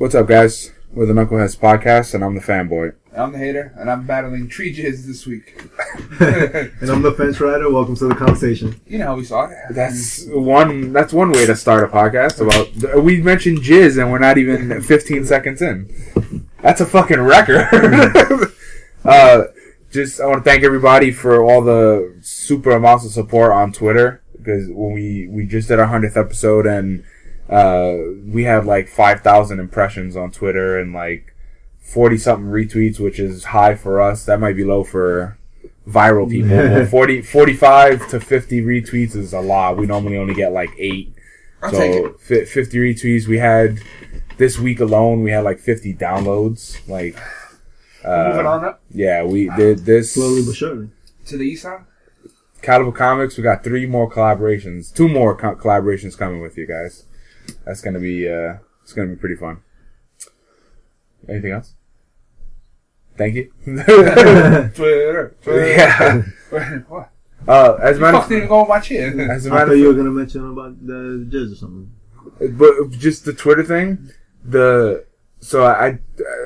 What's 0.00 0.14
up, 0.14 0.28
guys? 0.28 0.72
We're 0.94 1.04
the 1.04 1.12
Knuckleheads 1.12 1.58
Podcast, 1.58 2.14
and 2.14 2.24
I'm 2.24 2.34
the 2.34 2.40
fanboy. 2.40 2.94
I'm 3.14 3.32
the 3.32 3.38
hater, 3.38 3.74
and 3.76 3.90
I'm 3.90 4.06
battling 4.06 4.48
tree 4.48 4.74
jizz 4.74 5.04
this 5.04 5.26
week. 5.26 5.60
and 6.20 6.90
I'm 6.90 7.02
the 7.02 7.12
fence 7.14 7.38
rider. 7.38 7.70
Welcome 7.70 7.96
to 7.96 8.08
the 8.08 8.14
conversation. 8.14 8.80
You 8.86 8.96
know 8.96 9.08
how 9.08 9.16
we 9.16 9.24
saw 9.24 9.50
it. 9.50 9.58
That's 9.68 10.24
one. 10.28 10.94
That's 10.94 11.12
one 11.12 11.32
way 11.32 11.44
to 11.44 11.54
start 11.54 11.84
a 11.84 11.88
podcast. 11.88 12.40
About 12.40 13.02
we 13.02 13.20
mentioned 13.20 13.58
jizz, 13.58 14.00
and 14.00 14.10
we're 14.10 14.18
not 14.18 14.38
even 14.38 14.80
15 14.82 15.26
seconds 15.26 15.60
in. 15.60 16.48
That's 16.62 16.80
a 16.80 16.86
fucking 16.86 17.20
record. 17.20 17.68
uh, 19.04 19.42
just 19.90 20.18
I 20.18 20.24
want 20.24 20.42
to 20.42 20.50
thank 20.50 20.64
everybody 20.64 21.10
for 21.10 21.44
all 21.44 21.60
the 21.60 22.16
super 22.22 22.70
amounts 22.70 23.04
of 23.04 23.12
support 23.12 23.52
on 23.52 23.70
Twitter 23.70 24.22
because 24.34 24.66
when 24.70 24.94
we 24.94 25.28
we 25.28 25.44
just 25.44 25.68
did 25.68 25.78
our 25.78 25.88
hundredth 25.88 26.16
episode 26.16 26.66
and 26.66 27.04
uh, 27.50 27.96
we 28.26 28.44
had 28.44 28.64
like 28.64 28.88
5,000 28.88 29.58
impressions 29.60 30.16
on 30.16 30.30
Twitter 30.30 30.78
and 30.78 30.92
like 30.92 31.34
40 31.80 32.16
something 32.18 32.46
retweets, 32.50 33.00
which 33.00 33.18
is 33.18 33.44
high 33.44 33.74
for 33.74 34.00
us. 34.00 34.24
That 34.24 34.40
might 34.40 34.56
be 34.56 34.64
low 34.64 34.84
for 34.84 35.36
viral 35.86 36.30
people. 36.30 36.56
well, 36.56 36.86
40, 36.86 37.22
45 37.22 38.08
to 38.10 38.20
50 38.20 38.60
retweets 38.62 39.16
is 39.16 39.32
a 39.32 39.40
lot. 39.40 39.76
We 39.76 39.86
normally 39.86 40.16
only 40.16 40.34
get 40.34 40.52
like 40.52 40.70
eight. 40.78 41.12
I'll 41.62 41.70
so 41.72 41.78
take 41.78 42.04
it. 42.04 42.20
fi- 42.20 42.44
50 42.44 42.78
retweets. 42.78 43.26
We 43.26 43.38
had 43.38 43.80
this 44.38 44.58
week 44.58 44.80
alone, 44.80 45.22
we 45.22 45.30
had 45.30 45.44
like 45.44 45.58
50 45.58 45.94
downloads. 45.94 46.78
Like, 46.88 47.16
Moving 48.02 48.46
uh, 48.46 48.50
on 48.50 48.64
up 48.64 48.80
yeah, 48.90 49.22
we 49.24 49.50
did 49.50 49.80
this. 49.80 50.14
Slowly 50.14 50.42
but 50.46 50.54
surely. 50.54 50.88
to 51.26 51.36
the 51.36 51.42
east 51.44 51.62
side. 51.64 51.80
Caliber 52.62 52.92
Comics, 52.92 53.36
we 53.36 53.42
got 53.42 53.62
three 53.64 53.84
more 53.86 54.10
collaborations, 54.10 54.94
two 54.94 55.08
more 55.08 55.36
co- 55.36 55.56
collaborations 55.56 56.16
coming 56.16 56.40
with 56.40 56.56
you 56.56 56.66
guys. 56.66 57.04
That's 57.64 57.80
gonna 57.80 57.98
be 58.00 58.28
uh, 58.28 58.54
it's 58.82 58.92
gonna 58.92 59.08
be 59.08 59.16
pretty 59.16 59.36
fun. 59.36 59.62
Anything 61.28 61.52
else? 61.52 61.74
Thank 63.16 63.34
you. 63.34 63.52
Twitter. 63.64 64.70
Twitter. 65.42 65.66
yeah. 65.68 66.22
what? 66.88 67.10
Uh, 67.48 67.78
as 67.80 67.92
a 67.96 67.98
You 67.98 68.00
matter, 68.02 68.18
fucked 68.18 68.28
didn't 68.28 68.48
go 68.48 68.56
on 68.60 68.68
my 68.68 68.80
chin. 68.80 69.18
as 69.18 69.46
a 69.46 69.50
I 69.50 69.54
matter, 69.54 69.66
thought 69.68 69.72
you 69.78 69.86
were 69.88 69.94
gonna 69.94 70.10
mention 70.10 70.46
about 70.52 70.86
the 70.86 71.26
jizz 71.30 71.52
or 71.52 71.56
something. 71.56 71.90
but 72.58 72.90
just 72.90 73.24
the 73.24 73.32
Twitter 73.32 73.64
thing, 73.64 74.10
the 74.44 75.06
so 75.40 75.64
I 75.64 75.98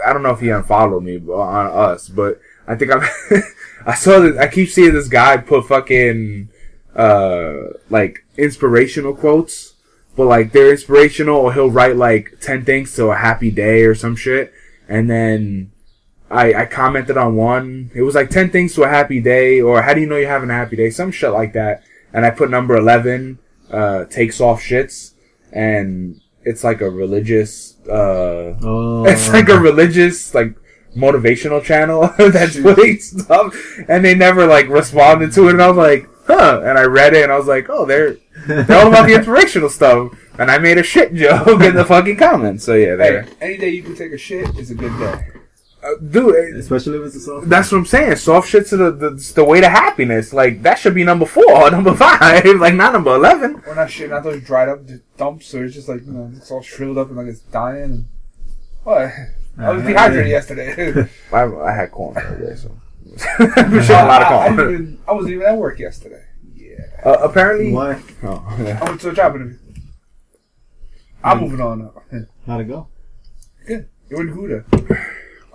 I 0.06 0.12
don't 0.12 0.22
know 0.22 0.30
if 0.30 0.38
he 0.38 0.50
unfollowed 0.50 1.02
me 1.02 1.18
but 1.18 1.32
on 1.32 1.66
us, 1.90 2.08
but 2.08 2.40
I 2.68 2.76
think 2.76 2.92
I 2.92 3.08
I 3.86 3.94
saw 3.96 4.20
that 4.20 4.38
I 4.38 4.46
keep 4.46 4.68
seeing 4.68 4.94
this 4.94 5.08
guy 5.08 5.36
put 5.38 5.66
fucking 5.66 6.48
uh 6.94 7.54
like 7.90 8.24
inspirational 8.38 9.14
quotes, 9.16 9.73
but 10.16 10.26
like 10.26 10.52
they're 10.52 10.70
inspirational, 10.70 11.36
or 11.36 11.52
he'll 11.52 11.70
write 11.70 11.96
like 11.96 12.40
ten 12.40 12.64
things 12.64 12.94
to 12.96 13.06
a 13.06 13.16
happy 13.16 13.50
day 13.50 13.82
or 13.82 13.94
some 13.94 14.16
shit, 14.16 14.52
and 14.88 15.10
then 15.10 15.72
I 16.30 16.54
I 16.54 16.66
commented 16.66 17.16
on 17.16 17.36
one. 17.36 17.90
It 17.94 18.02
was 18.02 18.14
like 18.14 18.30
ten 18.30 18.50
things 18.50 18.74
to 18.74 18.84
a 18.84 18.88
happy 18.88 19.20
day, 19.20 19.60
or 19.60 19.82
how 19.82 19.94
do 19.94 20.00
you 20.00 20.06
know 20.06 20.16
you're 20.16 20.28
having 20.28 20.50
a 20.50 20.54
happy 20.54 20.76
day? 20.76 20.90
Some 20.90 21.10
shit 21.10 21.30
like 21.30 21.52
that, 21.54 21.82
and 22.12 22.24
I 22.24 22.30
put 22.30 22.50
number 22.50 22.76
eleven 22.76 23.38
uh 23.70 24.04
takes 24.04 24.40
off 24.40 24.62
shits, 24.62 25.12
and 25.52 26.20
it's 26.42 26.62
like 26.62 26.80
a 26.80 26.90
religious 26.90 27.76
uh 27.88 28.56
Oh, 28.62 29.04
it's 29.06 29.32
like 29.32 29.48
a 29.48 29.58
religious 29.58 30.34
like 30.34 30.54
motivational 30.96 31.62
channel 31.62 32.08
that's 32.18 32.60
putting 32.60 33.00
stuff. 33.00 33.54
And 33.88 34.04
they 34.04 34.14
never 34.14 34.46
like 34.46 34.68
responded 34.68 35.32
to 35.32 35.48
it. 35.48 35.52
And 35.52 35.62
I 35.62 35.68
was 35.68 35.76
like 35.76 36.08
huh. 36.26 36.62
And 36.64 36.78
I 36.78 36.84
read 36.84 37.14
it 37.14 37.24
and 37.24 37.32
I 37.32 37.38
was 37.38 37.46
like 37.46 37.68
oh 37.68 37.84
they're 37.84 38.16
they're 38.46 38.80
all 38.82 38.88
about 38.88 39.06
the 39.06 39.14
inspirational 39.14 39.68
stuff 39.68 40.12
and 40.38 40.50
I 40.50 40.58
made 40.58 40.78
a 40.78 40.82
shit 40.82 41.14
joke 41.14 41.60
in 41.62 41.74
the 41.74 41.84
fucking 41.84 42.16
comments 42.16 42.64
so 42.64 42.74
yeah 42.74 42.90
Hey, 42.90 42.96
there 42.96 43.26
any 43.40 43.56
day 43.56 43.68
you 43.70 43.82
can 43.82 43.94
take 43.96 44.12
a 44.12 44.18
shit 44.18 44.56
is 44.58 44.70
a 44.70 44.74
good 44.74 44.96
day. 44.98 45.28
uh, 45.82 45.88
dude 46.10 46.34
it- 46.34 46.56
especially 46.56 46.98
if 46.98 47.06
it's 47.06 47.16
a 47.16 47.20
soft. 47.20 47.48
that's 47.48 47.70
what 47.72 47.78
I'm 47.78 47.86
saying 47.86 48.16
soft 48.16 48.48
shit's 48.48 48.70
the, 48.70 48.90
the 48.90 49.32
the 49.34 49.44
way 49.44 49.60
to 49.60 49.68
happiness 49.68 50.32
like 50.32 50.62
that 50.62 50.78
should 50.78 50.94
be 50.94 51.04
number 51.04 51.26
four 51.26 51.50
or 51.50 51.70
number 51.76 51.94
five 51.94 52.44
like 52.58 52.74
not 52.74 52.92
number 52.92 53.14
11 53.14 53.62
We're 53.66 53.74
not 53.74 53.88
shitting 53.88 54.12
out 54.12 54.24
those 54.24 54.42
dried 54.42 54.68
up 54.68 54.86
d- 54.86 55.00
dumps, 55.16 55.54
or 55.54 55.64
it's 55.64 55.74
just 55.74 55.88
like 55.88 56.04
you 56.06 56.12
know, 56.12 56.32
it's 56.36 56.50
all 56.50 56.62
shriveled 56.62 56.98
up 56.98 57.08
and 57.08 57.16
like 57.16 57.26
it's 57.28 57.40
dying. 57.40 57.82
And, 57.84 58.04
what? 58.82 59.10
I 59.56 59.70
was 59.72 59.82
Uh, 59.84 59.86
dehydrated 59.86 60.30
yesterday. 60.30 61.08
I, 61.32 61.42
I 61.44 61.72
had 61.74 61.90
corn 61.92 62.14
the 62.14 62.20
other 62.20 62.46
day 62.50 62.56
so 62.56 62.70
I'm 63.56 63.82
sure 63.82 63.96
a 63.96 64.04
lot 64.06 64.22
of 64.22 64.28
I, 64.32 64.46
I, 64.48 64.52
even, 64.52 64.98
I 65.06 65.12
wasn't 65.12 65.34
even 65.34 65.46
at 65.46 65.56
work 65.56 65.78
yesterday. 65.78 66.23
Yeah, 66.76 67.10
uh, 67.10 67.18
apparently 67.22 67.72
Why? 67.72 68.00
oh, 68.22 68.56
yeah. 68.60 68.78
I 68.82 68.88
went 68.88 69.00
to 69.02 69.10
a 69.10 69.14
job 69.14 69.34
interview. 69.36 69.58
I'm 71.22 71.40
moving 71.40 71.60
on 71.60 71.82
up. 71.82 72.02
How'd 72.46 72.60
it 72.60 72.64
go? 72.64 72.88
Good. 73.66 73.88
It 74.10 74.14
went 74.16 74.34
good. 74.34 74.64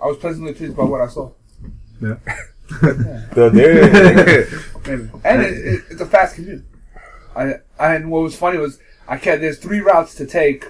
I 0.02 0.06
was 0.06 0.16
pleasantly 0.18 0.54
pleased 0.54 0.76
by 0.76 0.84
what 0.84 1.00
I 1.00 1.06
saw. 1.08 1.32
Yeah. 2.00 2.14
The- 2.80 3.50
there- 3.52 4.46
Maybe. 4.86 5.10
And 5.24 5.42
it, 5.42 5.52
it, 5.66 5.84
it's 5.90 6.00
a 6.00 6.06
fast 6.06 6.36
commute. 6.36 6.64
I, 7.36 7.54
I 7.78 7.94
and 7.96 8.10
what 8.10 8.22
was 8.22 8.34
funny 8.36 8.58
was 8.58 8.78
I 9.06 9.18
kept 9.18 9.40
there's 9.42 9.58
three 9.58 9.80
routes 9.80 10.14
to 10.16 10.26
take. 10.26 10.64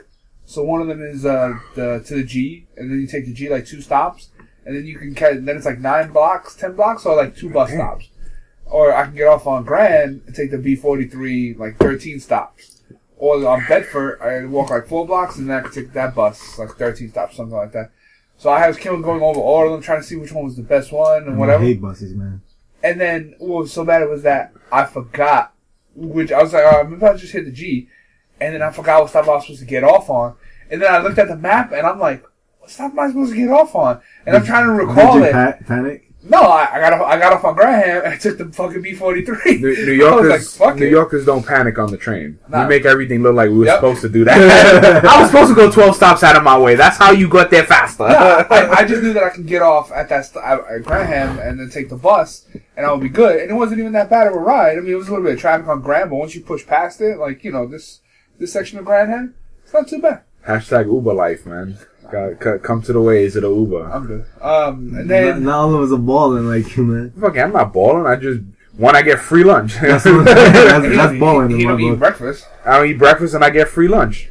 So 0.46 0.62
one 0.64 0.80
of 0.82 0.88
them 0.88 1.00
is 1.02 1.24
uh 1.24 1.54
the 1.76 2.02
to 2.06 2.14
the 2.16 2.24
G, 2.24 2.66
and 2.76 2.90
then 2.90 3.00
you 3.00 3.06
take 3.06 3.24
the 3.26 3.32
G 3.32 3.48
like 3.48 3.64
two 3.66 3.80
stops, 3.80 4.30
and 4.66 4.76
then 4.76 4.84
you 4.84 4.98
can 4.98 5.14
catch. 5.14 5.36
Then 5.40 5.56
it's 5.56 5.64
like 5.64 5.78
nine 5.78 6.10
blocks, 6.12 6.56
ten 6.56 6.74
blocks, 6.74 7.06
or 7.06 7.16
like 7.16 7.36
two 7.36 7.48
bus 7.50 7.70
stops. 7.70 8.09
Or 8.70 8.94
I 8.94 9.04
can 9.04 9.14
get 9.14 9.26
off 9.26 9.46
on 9.46 9.64
Grand 9.64 10.22
and 10.26 10.34
take 10.34 10.50
the 10.50 10.58
B 10.58 10.76
forty 10.76 11.06
three 11.08 11.54
like 11.54 11.76
thirteen 11.76 12.20
stops. 12.20 12.82
Or 13.16 13.46
on 13.46 13.64
Bedford, 13.68 14.20
I 14.22 14.46
walk 14.46 14.70
like 14.70 14.86
four 14.86 15.06
blocks, 15.06 15.36
and 15.36 15.50
then 15.50 15.58
I 15.58 15.60
can 15.62 15.72
take 15.72 15.92
that 15.92 16.14
bus 16.14 16.58
like 16.58 16.70
thirteen 16.76 17.10
stops, 17.10 17.36
something 17.36 17.56
like 17.56 17.72
that. 17.72 17.90
So 18.38 18.48
I 18.48 18.66
was 18.66 18.78
killing 18.78 19.02
going 19.02 19.20
over 19.22 19.40
all 19.40 19.66
of 19.66 19.72
them, 19.72 19.82
trying 19.82 20.00
to 20.00 20.06
see 20.06 20.16
which 20.16 20.32
one 20.32 20.44
was 20.44 20.56
the 20.56 20.62
best 20.62 20.92
one 20.92 21.24
and 21.24 21.36
whatever. 21.38 21.62
I 21.62 21.66
hate 21.66 21.82
buses, 21.82 22.14
man. 22.14 22.40
And 22.82 22.98
then 22.98 23.34
what 23.38 23.62
was 23.62 23.72
so 23.72 23.84
bad 23.84 24.08
was 24.08 24.22
that 24.22 24.54
I 24.72 24.86
forgot, 24.86 25.52
which 25.94 26.32
I 26.32 26.42
was 26.42 26.54
like, 26.54 26.64
oh, 26.64 26.84
maybe 26.84 27.04
I'll 27.04 27.18
just 27.18 27.34
hit 27.34 27.44
the 27.44 27.50
G. 27.52 27.88
And 28.40 28.54
then 28.54 28.62
I 28.62 28.70
forgot 28.70 29.02
what 29.02 29.10
stop 29.10 29.28
I 29.28 29.32
was 29.34 29.44
supposed 29.44 29.60
to 29.60 29.66
get 29.66 29.84
off 29.84 30.08
on. 30.08 30.36
And 30.70 30.80
then 30.80 30.90
I 30.94 30.98
looked 30.98 31.18
at 31.18 31.28
the 31.28 31.36
map 31.36 31.72
and 31.72 31.86
I'm 31.86 31.98
like, 31.98 32.24
what 32.58 32.70
stop 32.70 32.92
am 32.92 32.98
I 32.98 33.08
supposed 33.08 33.32
to 33.32 33.36
get 33.36 33.50
off 33.50 33.74
on? 33.74 34.00
And 34.24 34.34
I'm 34.34 34.46
trying 34.46 34.64
to 34.64 34.72
recall 34.72 35.22
it. 35.22 35.32
pa- 35.32 35.56
panic? 35.66 36.09
No, 36.22 36.38
I, 36.42 36.68
I 36.74 36.80
got 36.80 36.92
off, 36.92 37.00
I 37.06 37.18
got 37.18 37.32
off 37.32 37.44
on 37.44 37.54
Graham 37.54 38.04
and 38.04 38.12
I 38.12 38.16
took 38.18 38.36
the 38.36 38.46
fucking 38.46 38.82
B43. 38.82 39.60
New, 39.60 39.86
New 39.86 40.06
I 40.06 40.14
was 40.14 40.24
Yorkers, 40.26 40.60
like, 40.60 40.76
New 40.76 40.86
it. 40.86 40.90
Yorkers 40.90 41.24
don't 41.24 41.46
panic 41.46 41.78
on 41.78 41.90
the 41.90 41.96
train. 41.96 42.38
Nah. 42.48 42.62
We 42.64 42.68
make 42.68 42.84
everything 42.84 43.22
look 43.22 43.34
like 43.34 43.48
we 43.50 43.58
were 43.58 43.64
Yep. 43.64 43.76
supposed 43.76 44.00
to 44.02 44.08
do 44.10 44.24
that. 44.24 45.04
I 45.04 45.20
was 45.20 45.30
supposed 45.30 45.48
to 45.48 45.54
go 45.54 45.70
twelve 45.70 45.96
stops 45.96 46.22
out 46.22 46.36
of 46.36 46.42
my 46.42 46.58
way. 46.58 46.74
That's 46.74 46.98
how 46.98 47.10
you 47.12 47.26
got 47.28 47.50
there 47.50 47.64
faster. 47.64 48.04
I, 48.04 48.46
I 48.80 48.84
just 48.86 49.02
knew 49.02 49.12
that 49.14 49.24
I 49.24 49.30
can 49.30 49.44
get 49.46 49.62
off 49.62 49.90
at 49.92 50.08
that 50.10 50.26
st- 50.26 50.44
at 50.44 50.60
at 50.70 50.82
Graham 50.84 51.38
and 51.38 51.58
then 51.58 51.70
take 51.70 51.88
the 51.88 51.96
bus, 51.96 52.46
and 52.76 52.84
I 52.84 52.92
would 52.92 53.00
be 53.02 53.08
good. 53.08 53.40
And 53.40 53.50
it 53.50 53.54
wasn't 53.54 53.80
even 53.80 53.92
that 53.92 54.10
bad 54.10 54.26
of 54.26 54.34
a 54.34 54.38
ride. 54.38 54.76
I 54.76 54.80
mean, 54.82 54.92
it 54.92 54.96
was 54.96 55.08
a 55.08 55.10
little 55.12 55.24
bit 55.24 55.34
of 55.34 55.40
traffic 55.40 55.68
on 55.68 55.80
Graham, 55.80 56.10
but 56.10 56.16
once 56.16 56.34
you 56.34 56.42
push 56.42 56.66
past 56.66 57.00
it, 57.00 57.18
like 57.18 57.44
you 57.44 57.52
know 57.52 57.66
this 57.66 58.00
this 58.38 58.52
section 58.52 58.78
of 58.78 58.84
Graham, 58.84 59.34
it's 59.64 59.72
not 59.72 59.88
too 59.88 60.00
bad. 60.02 60.22
Hashtag 60.46 60.86
Uber 60.86 61.12
life, 61.14 61.44
man. 61.46 61.78
Got, 62.10 62.42
c- 62.42 62.62
come 62.62 62.82
to 62.82 62.92
the 62.92 63.00
ways 63.00 63.36
of 63.36 63.42
the 63.42 63.48
Uber. 63.54 63.90
I'm 63.90 64.06
good. 64.06 64.26
Um, 64.40 64.94
and 64.96 65.08
then 65.10 65.44
not 65.44 65.58
all 65.60 65.74
of 65.74 65.82
us 65.82 65.92
are 65.96 66.00
balling 66.00 66.46
like 66.48 66.76
you, 66.76 66.84
man. 66.84 67.12
Fuck, 67.20 67.38
I'm 67.38 67.52
not 67.52 67.72
balling. 67.72 68.06
I 68.06 68.16
just 68.16 68.40
one, 68.76 68.96
I 68.96 69.02
get 69.02 69.18
free 69.18 69.44
lunch. 69.44 69.74
That's, 69.80 70.04
he, 70.04 70.10
that's 70.24 71.18
balling 71.18 71.50
he 71.50 71.62
in 71.62 71.68
my 71.68 71.70
don't 71.76 71.80
eat 71.94 71.98
breakfast, 71.98 72.46
I 72.64 72.78
don't 72.78 72.86
eat 72.88 72.98
breakfast 72.98 73.34
and 73.34 73.44
I 73.44 73.50
get 73.50 73.68
free 73.68 73.88
lunch. 73.88 74.28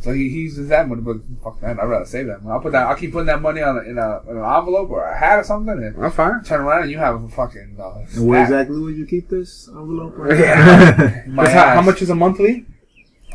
so 0.00 0.12
he, 0.12 0.28
he 0.28 0.40
uses 0.40 0.68
that 0.68 0.88
money. 0.88 1.00
But 1.02 1.18
fuck 1.44 1.60
that, 1.60 1.78
I'd 1.78 1.84
rather 1.84 2.04
save 2.04 2.26
that. 2.26 2.42
money. 2.42 2.54
I'll 2.54 2.60
put 2.60 2.72
that. 2.72 2.86
I'll 2.88 2.96
keep 2.96 3.12
putting 3.12 3.26
that 3.26 3.40
money 3.40 3.62
on 3.62 3.76
a, 3.76 3.80
in, 3.82 3.98
a, 3.98 4.20
in 4.28 4.36
an 4.36 4.44
envelope 4.44 4.90
or 4.90 5.04
a 5.04 5.16
hat 5.16 5.38
or 5.38 5.44
something, 5.44 5.74
and 5.78 6.04
I'm 6.04 6.10
fine. 6.10 6.42
turn 6.42 6.62
around 6.62 6.82
and 6.82 6.90
you 6.90 6.98
have 6.98 7.22
a 7.22 7.28
fucking. 7.28 7.76
Uh, 7.80 8.04
And 8.16 8.26
where 8.26 8.42
exactly 8.42 8.80
would 8.80 8.96
you 8.96 9.06
keep 9.06 9.28
this 9.28 9.68
envelope? 9.68 10.14
Yeah. 10.30 11.24
How, 11.36 11.74
how 11.76 11.82
much 11.82 12.02
is 12.02 12.10
a 12.10 12.14
monthly? 12.14 12.66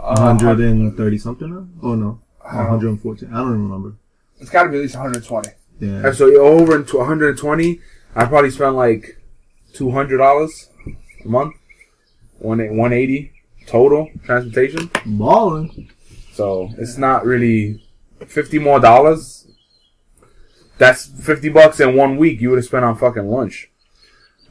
Uh, 0.02 0.16
130 0.38 1.18
something 1.18 1.50
now? 1.50 1.68
Oh 1.84 1.96
no. 1.96 2.20
Uh, 2.52 2.58
114. 2.58 3.30
I 3.34 3.38
don't 3.38 3.48
even 3.50 3.70
remember. 3.70 3.96
It's 4.40 4.50
got 4.50 4.64
to 4.64 4.70
be 4.70 4.78
at 4.78 4.82
least 4.82 4.96
120. 4.96 5.50
Yeah. 5.80 6.08
And 6.08 6.16
so 6.16 6.28
you're 6.28 6.44
over 6.44 6.76
into 6.76 6.98
120. 6.98 7.80
I 8.16 8.26
probably 8.26 8.52
spent 8.52 8.76
like 8.76 9.22
two 9.74 9.92
hundred 9.92 10.18
dollars 10.18 10.70
a 11.24 11.28
month. 11.28 11.56
One 12.40 12.58
180 12.60 13.32
total 13.66 14.10
transportation. 14.26 14.90
Balling. 15.06 15.92
So 16.34 16.72
it's 16.78 16.98
not 16.98 17.26
really 17.26 17.84
fifty 18.28 18.60
more 18.60 18.80
dollars. 18.80 19.48
That's 20.78 21.06
fifty 21.06 21.50
bucks 21.50 21.80
in 21.80 21.96
one 21.96 22.18
week 22.18 22.42
you 22.42 22.50
would 22.50 22.58
have 22.58 22.66
spent 22.66 22.86
on 22.86 22.98
fucking 22.98 23.28
lunch. 23.28 23.69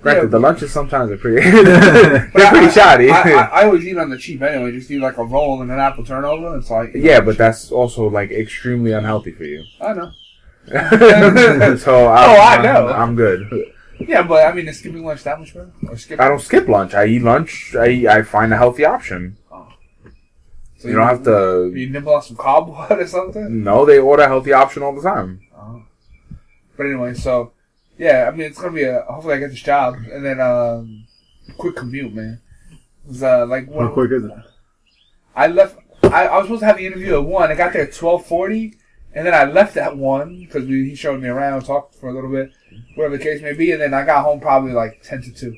Granted, 0.00 0.22
Yeah, 0.24 0.28
the 0.28 0.38
lunches 0.38 0.72
sometimes 0.72 1.10
are 1.10 1.16
pretty 1.16 1.50
they're 1.62 2.30
pretty 2.30 2.70
shoddy. 2.70 3.10
I, 3.10 3.22
I, 3.22 3.42
I 3.60 3.64
always 3.64 3.84
eat 3.84 3.98
on 3.98 4.10
the 4.10 4.18
cheap 4.18 4.42
anyway. 4.42 4.72
Just 4.72 4.90
eat 4.90 5.00
like 5.00 5.18
a 5.18 5.24
roll 5.24 5.60
and 5.60 5.70
an 5.70 5.78
apple 5.78 6.04
turnover. 6.04 6.56
It's 6.56 6.70
like 6.70 6.92
yeah, 6.94 7.20
but 7.20 7.36
that's 7.36 7.72
also 7.72 8.08
like 8.08 8.30
extremely 8.30 8.92
unhealthy 8.92 9.32
for 9.32 9.44
you. 9.44 9.64
I 9.80 9.94
know. 9.94 10.12
so 10.68 11.94
oh, 11.94 12.06
I, 12.06 12.26
Oh, 12.26 12.40
I 12.40 12.62
know. 12.62 12.88
I'm 12.88 13.16
good. 13.16 13.50
Yeah, 13.98 14.22
but 14.22 14.46
I 14.46 14.52
mean, 14.52 14.68
is 14.68 14.78
skipping 14.78 15.04
lunch 15.04 15.24
that 15.24 15.40
much 15.40 15.52
better? 15.54 15.72
Or 15.88 15.96
skip? 15.96 16.20
I 16.20 16.28
don't 16.28 16.40
skip 16.40 16.68
lunch. 16.68 16.94
I 16.94 17.06
eat 17.06 17.22
lunch. 17.22 17.74
I 17.76 18.18
I 18.18 18.22
find 18.22 18.52
a 18.52 18.56
healthy 18.56 18.84
option. 18.84 19.36
Oh. 19.50 19.66
So 20.78 20.88
You 20.88 20.94
don't 20.94 21.08
have 21.08 21.24
to. 21.24 21.72
You 21.74 21.90
nibble 21.90 22.14
on 22.14 22.22
some 22.22 22.36
cobbled 22.36 22.76
or 22.90 23.06
something. 23.08 23.64
No, 23.64 23.84
they 23.84 23.98
order 23.98 24.22
a 24.22 24.28
healthy 24.28 24.52
option 24.52 24.84
all 24.84 24.94
the 24.94 25.02
time. 25.02 25.40
Oh. 25.56 25.82
But 26.76 26.86
anyway, 26.86 27.14
so 27.14 27.52
yeah, 27.98 28.28
I 28.32 28.34
mean 28.36 28.46
it's 28.48 28.58
gonna 28.60 28.72
be 28.72 28.84
a. 28.84 29.02
Hopefully, 29.02 29.34
I 29.34 29.38
get 29.38 29.50
this 29.50 29.60
job, 29.62 29.96
and 30.12 30.24
then 30.24 30.40
um, 30.40 31.04
quick 31.56 31.76
commute, 31.76 32.14
man. 32.14 32.40
It 33.04 33.08
was, 33.08 33.22
uh, 33.22 33.46
like 33.46 33.72
How 33.72 33.88
quick 33.88 34.12
is 34.12 34.24
it? 34.24 34.32
I 35.34 35.46
left, 35.46 35.78
I, 36.04 36.26
I 36.26 36.36
was 36.38 36.46
supposed 36.46 36.60
to 36.60 36.66
have 36.66 36.78
the 36.78 36.86
interview 36.86 37.14
at 37.14 37.24
one. 37.24 37.50
I 37.50 37.54
got 37.54 37.72
there 37.72 37.82
at 37.82 37.92
twelve 37.92 38.26
forty, 38.26 38.74
and 39.14 39.26
then 39.26 39.34
I 39.34 39.44
left 39.44 39.76
at 39.76 39.96
one 39.96 40.38
because 40.40 40.66
he 40.66 40.94
showed 40.94 41.20
me 41.22 41.28
around, 41.28 41.62
talked 41.62 41.94
for 41.94 42.08
a 42.08 42.12
little 42.12 42.30
bit, 42.30 42.52
whatever 42.96 43.16
the 43.16 43.22
case 43.22 43.40
may 43.42 43.52
be, 43.52 43.72
and 43.72 43.80
then 43.80 43.94
I 43.94 44.04
got 44.04 44.24
home 44.24 44.40
probably 44.40 44.72
like 44.72 45.02
ten 45.02 45.22
to 45.22 45.32
two. 45.32 45.56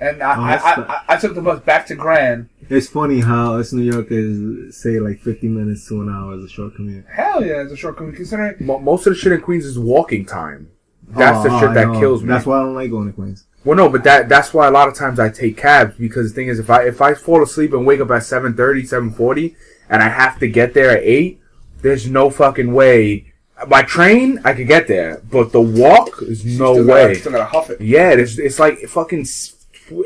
And 0.00 0.22
I, 0.22 0.34
Oh, 0.36 0.42
I, 0.42 0.54
I, 0.56 0.74
I, 0.92 1.02
I 1.10 1.16
took 1.18 1.34
the 1.36 1.40
bus 1.40 1.60
back 1.60 1.86
to 1.86 1.94
Grand. 1.94 2.48
It's 2.68 2.88
funny 2.88 3.20
how 3.20 3.54
us 3.54 3.72
New 3.72 3.82
Yorkers 3.82 4.76
say 4.76 4.98
like 4.98 5.20
50 5.20 5.46
minutes 5.48 5.86
to 5.88 6.00
an 6.02 6.08
hour 6.08 6.36
is 6.36 6.44
a 6.44 6.48
short 6.48 6.74
commute. 6.74 7.04
Hell 7.08 7.44
yeah, 7.44 7.62
it's 7.62 7.72
a 7.72 7.76
short 7.76 7.96
commute 7.96 8.16
considering. 8.16 8.56
Mo- 8.58 8.80
Most 8.80 9.06
of 9.06 9.12
the 9.14 9.18
shit 9.18 9.32
in 9.32 9.40
Queens 9.40 9.64
is 9.64 9.78
walking 9.78 10.26
time. 10.26 10.70
That's 11.10 11.42
the 11.44 11.50
Oh, 11.52 11.60
shit 11.60 11.68
I 11.70 11.74
that 11.74 11.88
know. 11.88 12.00
kills 12.00 12.22
me. 12.22 12.28
That's 12.28 12.46
why 12.46 12.58
I 12.58 12.62
don't 12.62 12.74
like 12.74 12.90
going 12.90 13.06
to 13.08 13.12
Queens. 13.12 13.44
Well, 13.64 13.76
no, 13.76 13.88
but 13.88 14.04
that 14.04 14.28
that's 14.28 14.52
why 14.52 14.66
a 14.66 14.70
lot 14.70 14.88
of 14.88 14.94
times 14.94 15.18
I 15.18 15.28
take 15.30 15.56
cabs 15.56 15.96
because 15.96 16.30
the 16.30 16.34
thing 16.34 16.48
is, 16.48 16.58
if 16.58 16.68
I 16.70 16.82
if 16.86 17.00
I 17.00 17.14
fall 17.14 17.42
asleep 17.42 17.72
and 17.72 17.86
wake 17.86 18.00
up 18.00 18.10
at 18.10 18.22
7.30, 18.22 18.82
7.40, 19.16 19.54
and 19.88 20.02
I 20.02 20.08
have 20.08 20.38
to 20.40 20.48
get 20.48 20.74
there 20.74 20.90
at 20.90 21.02
eight, 21.02 21.40
there's 21.82 22.08
no 22.08 22.28
fucking 22.30 22.72
way. 22.74 23.32
By 23.68 23.82
train, 23.82 24.40
I 24.44 24.52
could 24.52 24.66
get 24.66 24.88
there, 24.88 25.22
but 25.30 25.52
the 25.52 25.60
walk 25.62 26.20
is 26.22 26.44
no 26.44 26.74
still 26.74 26.86
way. 26.86 27.02
Gotta, 27.04 27.14
still 27.14 27.32
gotta 27.32 27.44
huff 27.44 27.70
it. 27.70 27.80
Yeah, 27.80 28.10
it's 28.10 28.38
it's 28.38 28.58
like 28.58 28.80
fucking 28.80 29.26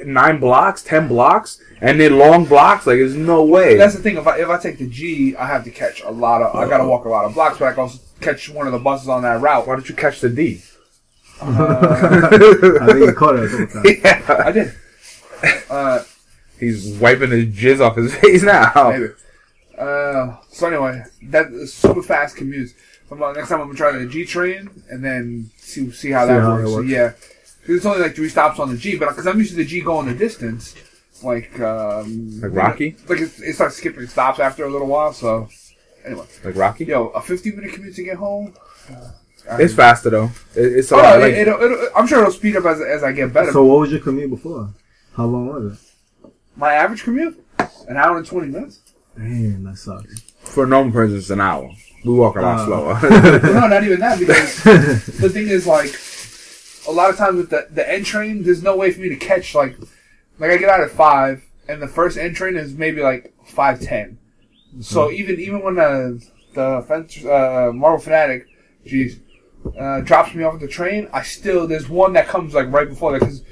nine 0.04 0.38
blocks, 0.38 0.82
ten 0.82 1.08
blocks, 1.08 1.60
and 1.80 1.98
then 2.00 2.18
long 2.18 2.44
blocks. 2.44 2.86
Like, 2.86 2.98
there's 2.98 3.14
no 3.16 3.44
way. 3.44 3.76
That's 3.76 3.94
the 3.94 4.02
thing. 4.02 4.16
If 4.18 4.26
I 4.26 4.38
if 4.38 4.48
I 4.48 4.58
take 4.58 4.78
the 4.78 4.86
G, 4.88 5.34
I 5.36 5.46
have 5.46 5.64
to 5.64 5.70
catch 5.70 6.02
a 6.02 6.10
lot 6.10 6.42
of. 6.42 6.54
I 6.54 6.68
gotta 6.68 6.86
walk 6.86 7.06
a 7.06 7.08
lot 7.08 7.24
of 7.24 7.34
blocks, 7.34 7.58
but 7.58 7.66
I 7.66 7.70
can 7.72 7.80
also 7.80 7.98
catch 8.20 8.48
one 8.50 8.66
of 8.66 8.72
the 8.72 8.78
buses 8.78 9.08
on 9.08 9.22
that 9.22 9.40
route. 9.40 9.66
Why 9.66 9.74
don't 9.74 9.88
you 9.88 9.94
catch 9.94 10.20
the 10.20 10.28
D? 10.28 10.62
Uh, 11.40 12.78
I 12.80 12.86
think 12.86 12.98
you 13.06 13.12
caught 13.14 13.36
it 13.36 13.44
a 13.44 13.48
couple 13.66 13.82
times. 13.82 14.00
yeah. 14.02 14.42
I 14.46 14.52
did. 14.52 14.74
Uh, 15.70 16.02
He's 16.58 16.98
wiping 16.98 17.30
his 17.30 17.46
jizz 17.54 17.80
off 17.80 17.96
his 17.96 18.12
face 18.16 18.42
now. 18.42 18.72
maybe. 18.90 19.12
Uh, 19.78 20.36
so 20.50 20.66
anyway, 20.66 21.04
that 21.24 21.52
is 21.52 21.72
super 21.72 22.02
fast 22.02 22.36
commutes. 22.36 22.70
So 23.08 23.14
I'm, 23.22 23.34
next 23.34 23.48
time 23.48 23.60
I'm 23.60 23.68
gonna 23.68 23.76
try 23.78 23.92
the 23.92 24.06
G 24.06 24.24
train 24.24 24.68
and 24.90 25.04
then 25.04 25.50
see 25.56 25.90
see 25.92 26.10
how 26.10 26.26
See 26.26 26.32
that 26.32 26.40
how 26.42 26.54
works. 26.56 26.62
it 26.64 26.66
So, 26.70 26.74
works. 26.78 26.88
yeah, 26.88 27.08
'Cause 27.10 27.76
it's 27.76 27.86
only 27.86 28.00
like 28.02 28.16
three 28.16 28.28
stops 28.28 28.58
on 28.58 28.70
the 28.70 28.76
G, 28.76 28.96
but 28.96 29.08
because 29.10 29.26
I'm 29.28 29.38
used 29.38 29.50
to 29.50 29.56
the 29.56 29.64
G 29.64 29.80
going 29.80 30.08
the 30.08 30.14
distance, 30.14 30.74
like 31.22 31.58
um, 31.60 32.40
Like 32.40 32.52
Rocky? 32.52 32.96
like 33.08 33.20
it, 33.20 33.30
it 33.40 33.54
starts 33.54 33.76
skipping 33.76 34.08
stops 34.08 34.40
after 34.40 34.64
a 34.64 34.70
little 34.70 34.88
while. 34.88 35.12
So 35.12 35.48
anyway, 36.04 36.26
Like 36.44 36.56
Rocky. 36.56 36.84
yo, 36.86 37.08
a 37.10 37.20
50 37.22 37.52
minute 37.52 37.72
commute 37.74 37.94
to 37.94 38.02
get 38.02 38.16
home. 38.16 38.54
Uh, 38.90 39.10
It's 39.52 39.74
faster 39.74 40.10
though. 40.10 40.30
It, 40.54 40.78
it's 40.78 40.92
a 40.92 40.94
Oh, 40.94 40.98
lot. 40.98 41.20
Like, 41.20 41.32
it'll, 41.34 41.60
it'll, 41.60 41.88
I'm 41.96 42.06
sure 42.06 42.20
it'll 42.20 42.32
speed 42.32 42.56
up 42.56 42.64
as, 42.66 42.80
as 42.80 43.02
I 43.02 43.12
get 43.12 43.32
better. 43.32 43.52
So 43.52 43.64
what 43.64 43.80
was 43.80 43.90
your 43.90 44.00
commute 44.00 44.30
before? 44.30 44.68
How 45.16 45.24
long 45.26 45.46
was 45.48 45.72
it? 46.24 46.30
My 46.56 46.74
average 46.74 47.02
commute, 47.04 47.42
an 47.88 47.96
hour 47.96 48.16
and 48.18 48.26
20 48.26 48.48
minutes. 48.48 48.80
Damn, 49.16 49.64
that 49.64 49.76
sucks. 49.76 50.20
for 50.40 50.64
a 50.64 50.66
normal 50.66 50.92
person, 50.92 51.16
it's 51.16 51.30
an 51.30 51.40
hour. 51.40 51.70
We 52.04 52.14
walk 52.14 52.36
a 52.36 52.40
lot 52.42 52.60
Uh. 52.60 52.66
slower. 52.66 53.00
no, 53.52 53.66
not 53.68 53.82
even 53.84 54.00
that 54.00 54.18
because 54.18 54.62
the 54.64 55.28
thing 55.28 55.48
is 55.48 55.66
like 55.66 55.92
a 56.88 56.92
lot 56.92 57.10
of 57.10 57.16
times 57.16 57.36
with 57.36 57.50
the 57.50 57.66
the 57.72 57.88
N 57.92 58.04
train, 58.04 58.42
there's 58.44 58.62
no 58.62 58.76
way 58.76 58.92
for 58.92 59.00
me 59.00 59.08
to 59.08 59.16
catch 59.16 59.54
like 59.54 59.76
like 60.38 60.50
I 60.52 60.56
get 60.58 60.68
out 60.68 60.80
at 60.80 60.90
five, 60.90 61.44
and 61.68 61.82
the 61.82 61.88
first 61.88 62.16
N 62.16 62.34
train 62.34 62.56
is 62.56 62.74
maybe 62.74 63.02
like 63.02 63.34
five 63.46 63.80
ten. 63.80 64.18
So 64.80 65.10
even 65.10 65.40
even 65.40 65.62
when 65.62 65.74
the 65.74 66.24
the 66.54 66.84
fence, 66.86 67.24
uh, 67.24 67.72
Marvel 67.74 67.98
Fanatic, 67.98 68.46
jeez, 68.86 69.18
uh, 69.78 70.00
drops 70.00 70.34
me 70.34 70.44
off 70.44 70.54
at 70.54 70.60
the 70.60 70.68
train, 70.68 71.08
I 71.12 71.22
still 71.22 71.66
there's 71.66 71.88
one 71.88 72.12
that 72.14 72.28
comes 72.28 72.54
like 72.54 72.70
right 72.72 72.88
before 72.88 73.12
that 73.12 73.20
because 73.20 73.42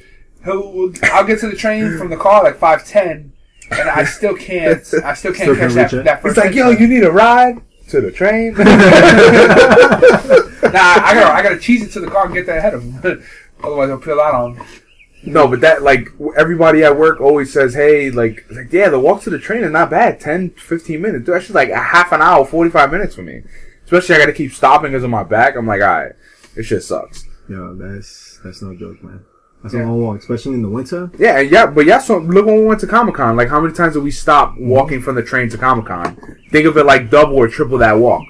he'll 0.45 0.93
I'll 1.13 1.25
get 1.27 1.41
to 1.41 1.49
the 1.49 1.57
train 1.57 1.95
from 1.99 2.11
the 2.11 2.17
car 2.17 2.43
like 2.45 2.59
five 2.59 2.87
ten. 2.87 3.33
And 3.71 3.89
I 3.89 4.05
still 4.05 4.37
can't. 4.37 4.79
I 5.05 5.15
still 5.15 5.33
can't 5.35 5.51
Still 5.51 5.57
catch 5.57 5.57
can't 5.57 5.75
that, 5.75 5.93
reach 5.93 5.95
it? 5.95 6.05
that 6.05 6.23
first. 6.23 6.39
it's 6.39 6.47
like, 6.47 6.55
yo, 6.55 6.71
you 6.71 6.87
need 6.87 7.03
a 7.03 7.11
ride 7.11 7.61
to 7.89 8.01
the 8.01 8.13
train. 8.13 8.55
Nah, 10.67 10.73
I 10.73 11.15
gotta, 11.15 11.33
I 11.33 11.43
gotta 11.43 11.59
cheese 11.59 11.83
it 11.83 11.93
to 11.93 12.01
the 12.01 12.11
car 12.11 12.27
and 12.27 12.35
get 12.35 12.47
there 12.47 12.59
ahead 12.59 12.75
of 12.75 12.83
him. 12.83 13.23
Otherwise, 13.63 13.91
I'll 13.91 13.99
peel 13.99 14.21
out 14.21 14.35
on. 14.35 14.57
me. 14.57 14.63
no, 15.25 15.47
but 15.49 15.61
that 15.61 15.83
like 15.83 16.09
everybody 16.37 16.83
at 16.83 16.97
work 16.97 17.21
always 17.21 17.53
says, 17.53 17.75
hey, 17.75 18.11
like, 18.11 18.45
like 18.51 18.73
yeah, 18.73 18.89
the 18.89 18.99
walk 18.99 19.23
to 19.23 19.31
the 19.31 19.39
train 19.39 19.63
is 19.63 19.71
not 19.71 19.91
bad. 19.91 20.21
10, 20.21 20.51
15 20.51 21.01
minutes. 21.01 21.25
Dude, 21.25 21.35
that's 21.35 21.45
just 21.47 21.55
like 21.55 21.71
a 21.71 21.79
half 21.79 22.13
an 22.13 22.21
hour, 22.21 22.45
forty 22.45 22.71
five 22.71 22.91
minutes 22.91 23.15
for 23.15 23.23
me. 23.23 23.43
Especially, 23.87 24.17
I 24.17 24.19
got 24.19 24.27
to 24.27 24.33
keep 24.33 24.53
stopping 24.53 24.91
because 24.91 25.05
of 25.05 25.11
my 25.11 25.23
back. 25.23 25.57
I'm 25.57 25.67
like, 25.67 25.81
all 25.81 25.87
right, 25.87 26.13
this 26.55 26.67
shit 26.67 26.83
sucks. 26.83 27.25
Yo, 27.49 27.75
that's 27.77 28.41
that's 28.43 28.61
no 28.61 28.75
joke, 28.75 29.03
man. 29.03 29.25
That's 29.63 29.75
Yeah. 29.75 29.85
a 29.85 29.87
long 29.87 30.03
walk, 30.03 30.19
especially 30.19 30.55
in 30.55 30.63
the 30.63 30.69
winter. 30.69 31.11
Yeah, 31.19 31.39
and 31.39 31.51
yeah, 31.51 31.67
but 31.67 31.87
yeah. 31.87 31.99
So 31.99 32.19
look 32.19 32.47
when 32.47 32.57
we 32.61 32.67
went 32.67 32.81
to 32.81 32.89
Comic 32.89 33.15
Con. 33.15 33.37
Like, 33.37 33.49
how 33.49 33.61
many 33.61 33.73
times 33.73 33.95
did 33.95 34.03
we 34.03 34.11
stop 34.11 34.51
mm-hmm. 34.51 34.69
walking 34.69 35.01
from 35.01 35.15
the 35.15 35.23
train 35.23 35.49
to 35.51 35.59
Comic 35.59 35.87
Con? 35.87 36.17
Think 36.51 36.67
of 36.67 36.77
it 36.77 36.85
like 36.85 37.11
double 37.11 37.37
or 37.37 37.49
triple 37.49 37.79
that 37.79 37.93
walk. 37.93 38.25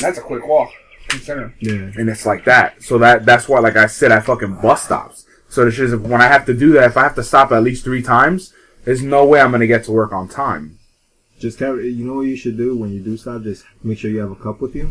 That's 0.00 0.18
a 0.18 0.22
quick 0.22 0.46
walk. 0.46 0.70
Considering. 1.08 1.52
Yeah. 1.60 1.92
and 2.00 2.08
it's 2.08 2.24
like 2.24 2.44
that. 2.46 2.82
So 2.82 2.96
that 2.98 3.26
that's 3.26 3.48
why, 3.48 3.60
like 3.60 3.76
I 3.76 3.86
said, 3.86 4.10
I 4.10 4.20
fucking 4.20 4.56
bus 4.62 4.82
stops. 4.84 5.26
So 5.48 5.66
it's 5.66 5.76
just 5.76 5.96
when 6.00 6.22
I 6.22 6.26
have 6.26 6.46
to 6.46 6.54
do 6.54 6.72
that, 6.72 6.84
if 6.84 6.96
I 6.96 7.02
have 7.02 7.14
to 7.16 7.22
stop 7.22 7.52
at 7.52 7.62
least 7.62 7.84
three 7.84 8.02
times, 8.02 8.54
there's 8.84 9.02
no 9.02 9.26
way 9.26 9.40
I'm 9.40 9.50
gonna 9.50 9.66
get 9.66 9.84
to 9.84 9.92
work 9.92 10.12
on 10.12 10.28
time. 10.28 10.78
Just 11.38 11.58
carry. 11.58 11.88
You 11.90 12.04
know 12.06 12.14
what 12.14 12.22
you 12.22 12.36
should 12.36 12.56
do 12.56 12.76
when 12.76 12.92
you 12.92 13.00
do 13.00 13.16
stop? 13.16 13.42
Just 13.42 13.64
make 13.82 13.98
sure 13.98 14.10
you 14.10 14.20
have 14.20 14.30
a 14.30 14.36
cup 14.36 14.60
with 14.60 14.74
you. 14.74 14.90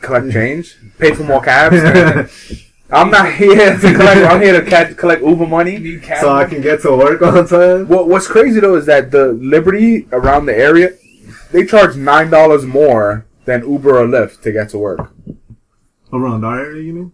Collect 0.00 0.30
change, 0.32 0.76
pay 0.98 1.12
for 1.14 1.24
more 1.24 1.42
cabs. 1.42 1.76
I'm 2.92 3.10
not 3.10 3.32
here 3.34 3.76
to 3.78 3.92
collect. 3.94 4.30
I'm 4.32 4.40
here 4.42 4.60
to 4.60 4.68
ca- 4.68 4.94
collect 4.94 5.22
Uber 5.22 5.46
money. 5.46 5.78
Need 5.78 6.02
cab 6.02 6.20
so 6.22 6.32
I 6.32 6.44
can 6.44 6.60
get 6.60 6.82
to 6.82 6.90
work 6.96 7.22
on 7.22 7.46
time. 7.46 7.86
What 7.88 8.08
What's 8.08 8.26
crazy 8.26 8.58
though 8.60 8.74
is 8.76 8.86
that 8.86 9.10
the 9.12 9.32
Liberty 9.32 10.08
around 10.10 10.46
the 10.46 10.56
area, 10.56 10.90
they 11.52 11.64
charge 11.66 11.94
nine 11.96 12.30
dollars 12.30 12.64
more 12.66 13.26
than 13.44 13.62
Uber 13.70 13.98
or 13.98 14.06
Lyft 14.06 14.42
to 14.42 14.52
get 14.52 14.70
to 14.70 14.78
work. 14.78 15.12
Around 16.12 16.44
our 16.44 16.58
area, 16.60 16.82
you 16.82 16.92
mean? 16.92 17.12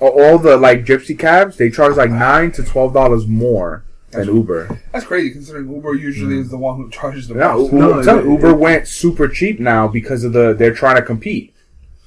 All- 0.00 0.20
All 0.20 0.38
the 0.38 0.56
like 0.56 0.84
gypsy 0.84 1.16
cabs, 1.16 1.56
they 1.56 1.70
charge 1.70 1.96
like 1.96 2.10
nine 2.10 2.50
to 2.52 2.64
twelve 2.64 2.92
dollars 2.92 3.26
more 3.28 3.84
than 4.10 4.28
Uber. 4.34 4.80
That's 4.92 5.04
crazy 5.04 5.30
considering 5.30 5.72
Uber 5.72 5.94
usually 5.94 6.38
is 6.38 6.50
the 6.50 6.56
one 6.56 6.76
who 6.76 6.88
charges 6.90 7.28
the 7.28 7.34
Yeah, 7.34 7.52
most. 7.54 7.72
Uber, 7.72 7.78
No, 7.78 7.92
I'm 7.98 8.04
telling 8.04 8.24
you, 8.26 8.32
Uber 8.32 8.54
went 8.54 8.86
super 8.88 9.28
cheap 9.28 9.58
now 9.60 9.88
because 9.88 10.24
of 10.24 10.32
the 10.32 10.54
they're 10.54 10.74
trying 10.74 10.96
to 10.96 11.02
compete. 11.02 11.54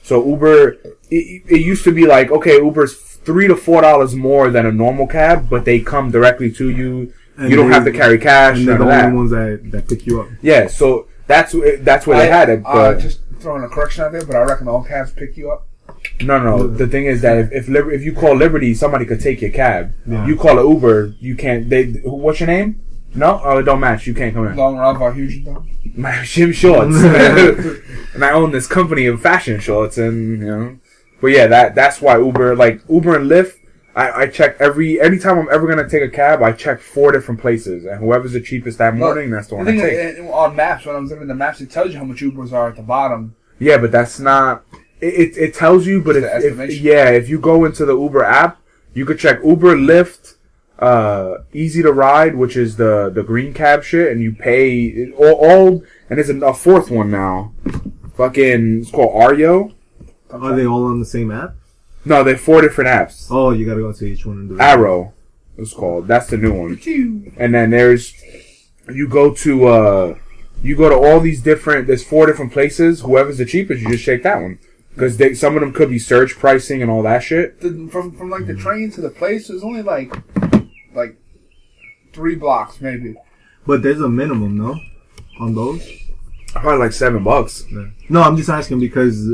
So 0.03 0.25
Uber, 0.27 0.69
it, 1.11 1.43
it 1.47 1.61
used 1.61 1.83
to 1.83 1.91
be 1.91 2.05
like 2.07 2.31
okay, 2.31 2.55
Uber's 2.57 2.95
three 2.95 3.47
to 3.47 3.55
four 3.55 3.81
dollars 3.81 4.15
more 4.15 4.49
than 4.49 4.65
a 4.65 4.71
normal 4.71 5.07
cab, 5.07 5.49
but 5.49 5.65
they 5.65 5.79
come 5.79 6.09
directly 6.11 6.51
to 6.53 6.69
you. 6.69 7.13
And 7.37 7.49
you 7.49 7.55
don't 7.55 7.69
they- 7.69 7.73
have 7.75 7.85
to 7.85 7.91
carry 7.91 8.17
cash. 8.17 8.57
And 8.57 8.67
they're 8.67 8.77
the 8.77 8.83
only 8.83 8.95
that. 8.97 9.13
ones 9.13 9.31
that, 9.31 9.71
that 9.71 9.87
pick 9.87 10.05
you 10.05 10.21
up. 10.21 10.27
Yeah, 10.41 10.67
so 10.67 11.07
that's 11.27 11.55
that's 11.81 12.05
where 12.07 12.17
they 12.17 12.27
had 12.29 12.49
it. 12.49 12.63
uh, 12.65 12.95
just 12.95 13.21
throwing 13.39 13.63
a 13.63 13.69
correction 13.69 14.03
out 14.03 14.11
there, 14.11 14.25
but 14.25 14.35
I 14.35 14.41
reckon 14.43 14.67
all 14.67 14.83
cabs 14.83 15.11
pick 15.13 15.37
you 15.37 15.49
up. 15.51 15.67
No, 16.21 16.37
no. 16.39 16.67
The 16.67 16.87
thing 16.87 17.05
is 17.05 17.21
that 17.21 17.37
if 17.37 17.51
if, 17.51 17.67
Liber- 17.69 17.91
if 17.91 18.03
you 18.03 18.13
call 18.13 18.35
Liberty, 18.35 18.73
somebody 18.73 19.05
could 19.05 19.21
take 19.21 19.41
your 19.41 19.51
cab. 19.51 19.93
Yeah. 20.07 20.25
You 20.27 20.35
call 20.35 20.59
an 20.59 20.67
Uber, 20.67 21.15
you 21.19 21.35
can't. 21.35 21.69
They 21.69 21.85
what's 22.03 22.39
your 22.39 22.47
name? 22.47 22.81
No, 23.15 23.41
oh, 23.43 23.57
it 23.57 23.63
don't 23.63 23.79
match. 23.79 24.05
You 24.05 24.13
can't 24.13 24.33
come 24.35 24.45
in. 24.47 24.55
Long 24.55 24.77
run 24.77 24.95
for 24.97 25.11
huge 25.13 25.43
dog. 25.43 25.67
my 25.95 26.21
gym 26.23 26.51
shorts, 26.51 26.95
and 28.13 28.23
I 28.23 28.31
own 28.31 28.51
this 28.51 28.67
company 28.67 29.05
of 29.07 29.21
fashion 29.21 29.59
shorts, 29.59 29.97
and 29.97 30.39
you 30.41 30.45
know, 30.47 30.77
but 31.21 31.27
yeah, 31.27 31.47
that 31.47 31.75
that's 31.75 32.01
why 32.01 32.17
Uber, 32.19 32.55
like 32.55 32.81
Uber 32.89 33.15
and 33.17 33.29
Lyft, 33.29 33.55
I, 33.95 34.11
I 34.11 34.27
check 34.27 34.57
every 34.59 35.01
anytime 35.01 35.39
I'm 35.39 35.47
ever 35.51 35.67
gonna 35.67 35.89
take 35.89 36.03
a 36.03 36.09
cab, 36.09 36.43
I 36.43 36.51
check 36.51 36.79
four 36.81 37.11
different 37.11 37.41
places, 37.41 37.85
and 37.85 37.99
whoever's 37.99 38.33
the 38.33 38.41
cheapest 38.41 38.77
that 38.77 38.95
morning, 38.95 39.31
that's 39.31 39.47
the 39.47 39.55
The 39.55 39.57
one 39.57 39.67
I 39.67 39.71
take. 39.77 39.93
is, 39.93 40.19
uh, 40.19 40.31
on 40.31 40.55
maps, 40.55 40.85
when 40.85 40.95
I'm 40.95 41.05
looking 41.05 41.23
at 41.23 41.27
the 41.27 41.35
maps, 41.35 41.61
it 41.61 41.71
tells 41.71 41.91
you 41.91 41.97
how 41.97 42.05
much 42.05 42.19
Ubers 42.21 42.53
are 42.53 42.69
at 42.69 42.75
the 42.75 42.83
bottom. 42.83 43.35
Yeah, 43.57 43.77
but 43.79 43.91
that's 43.91 44.19
not. 44.19 44.63
It 45.01 45.37
it, 45.37 45.53
tells 45.53 45.87
you, 45.87 46.01
but 46.01 46.17
It's 46.17 46.45
if, 46.45 46.59
if 46.59 46.81
yeah, 46.81 47.09
if 47.09 47.29
you 47.29 47.39
go 47.39 47.63
into 47.63 47.85
the 47.85 47.97
Uber 47.97 48.23
app, 48.23 48.59
you 48.93 49.05
could 49.05 49.17
check 49.17 49.39
Uber, 49.43 49.75
Lyft, 49.77 50.35
uh, 50.77 51.37
Easy 51.53 51.81
to 51.81 51.93
Ride, 51.93 52.35
which 52.35 52.57
is 52.57 52.75
the 52.75 53.09
the 53.09 53.23
green 53.23 53.53
cab 53.53 53.83
shit, 53.83 54.11
and 54.11 54.21
you 54.21 54.33
pay 54.33 55.11
all, 55.13 55.33
all 55.33 55.67
and 56.09 56.17
there's 56.17 56.29
a, 56.29 56.53
fourth 56.53 56.91
one 56.91 57.11
now. 57.11 57.53
Fucking, 58.15 58.81
it's 58.81 58.91
called 58.91 59.15
Arro. 59.15 59.73
Are 60.31 60.55
they 60.55 60.65
all 60.65 60.85
on 60.85 60.99
the 60.99 61.05
same 61.05 61.31
app? 61.31 61.55
No, 62.03 62.23
they're 62.23 62.37
four 62.37 62.61
different 62.61 62.89
apps. 62.89 63.27
Oh, 63.29 63.51
you 63.51 63.65
gotta 63.65 63.79
go 63.79 63.93
to 63.93 64.05
each 64.05 64.25
one 64.25 64.39
and. 64.39 64.61
Arrow, 64.61 65.13
it's 65.57 65.73
called. 65.73 66.07
That's 66.07 66.27
the 66.27 66.37
new 66.37 66.53
one. 66.53 67.33
And 67.37 67.53
then 67.53 67.69
there's 67.69 68.13
you 68.91 69.07
go 69.07 69.33
to 69.33 69.67
uh 69.67 70.15
you 70.61 70.75
go 70.75 70.89
to 70.89 70.95
all 70.95 71.21
these 71.21 71.41
different. 71.41 71.87
There's 71.87 72.03
four 72.03 72.25
different 72.25 72.51
places. 72.51 72.99
Whoever's 72.99 73.37
the 73.37 73.45
cheapest, 73.45 73.81
you 73.81 73.89
just 73.91 74.03
shake 74.03 74.23
that 74.23 74.41
one 74.41 74.59
because 74.99 75.17
they 75.17 75.33
some 75.33 75.55
of 75.55 75.61
them 75.61 75.71
could 75.71 75.89
be 75.89 75.99
surge 75.99 76.35
pricing 76.35 76.81
and 76.81 76.91
all 76.91 77.03
that 77.03 77.23
shit. 77.23 77.61
The, 77.61 77.87
from 77.91 78.11
from 78.11 78.29
like 78.29 78.47
the 78.47 78.55
train 78.55 78.91
to 78.91 79.01
the 79.01 79.09
place, 79.09 79.49
it's 79.49 79.63
only 79.63 79.81
like 79.81 80.13
like 80.93 81.15
three 82.13 82.35
blocks 82.35 82.81
maybe. 82.81 83.15
But 83.65 83.81
there's 83.81 84.01
a 84.01 84.09
minimum, 84.09 84.57
no? 84.57 84.79
on 85.39 85.55
those? 85.55 85.87
Probably 86.53 86.79
like 86.79 86.93
seven 86.93 87.23
bucks. 87.23 87.65
No, 88.09 88.21
I'm 88.21 88.35
just 88.35 88.49
asking 88.49 88.79
because 88.79 89.29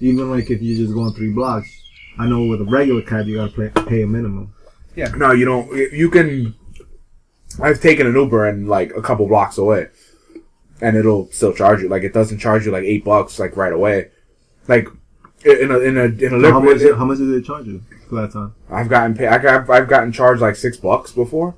even 0.00 0.30
like 0.30 0.50
if 0.50 0.62
you're 0.62 0.76
just 0.76 0.94
go 0.94 1.02
on 1.02 1.14
three 1.14 1.32
blocks, 1.32 1.68
I 2.18 2.26
know 2.26 2.44
with 2.44 2.60
a 2.60 2.64
regular 2.64 3.02
cab 3.02 3.26
you 3.26 3.36
gotta 3.36 3.70
pay, 3.70 3.82
pay 3.88 4.02
a 4.02 4.06
minimum. 4.06 4.54
Yeah. 4.94 5.08
No, 5.08 5.32
you 5.32 5.44
don't. 5.44 5.72
You 5.92 6.10
can. 6.10 6.54
I've 7.60 7.80
taken 7.80 8.06
an 8.06 8.14
Uber 8.14 8.46
and 8.46 8.68
like 8.68 8.92
a 8.94 9.02
couple 9.02 9.26
blocks 9.26 9.58
away, 9.58 9.88
and 10.80 10.96
it'll 10.96 11.30
still 11.32 11.54
charge 11.54 11.80
you. 11.80 11.88
Like 11.88 12.02
it 12.02 12.12
doesn't 12.12 12.38
charge 12.38 12.66
you 12.66 12.72
like 12.72 12.84
eight 12.84 13.04
bucks 13.04 13.38
like 13.38 13.56
right 13.56 13.72
away. 13.72 14.10
Like 14.66 14.88
in 15.44 15.70
a 15.70 15.78
in 15.78 15.96
a 15.96 16.04
in 16.04 16.34
a 16.34 16.40
So 16.40 16.52
how 16.52 16.60
much? 16.60 16.76
Lyft, 16.78 16.98
How 16.98 17.04
much 17.04 17.18
did 17.18 17.32
they 17.34 17.46
charge 17.46 17.66
you 17.66 17.82
for 18.08 18.16
that 18.16 18.32
time? 18.32 18.54
I've 18.70 18.88
gotten 18.88 19.14
paid. 19.14 19.28
I 19.28 19.38
got, 19.38 19.70
I've 19.70 19.88
gotten 19.88 20.12
charged 20.12 20.40
like 20.40 20.56
six 20.56 20.76
bucks 20.76 21.12
before. 21.12 21.54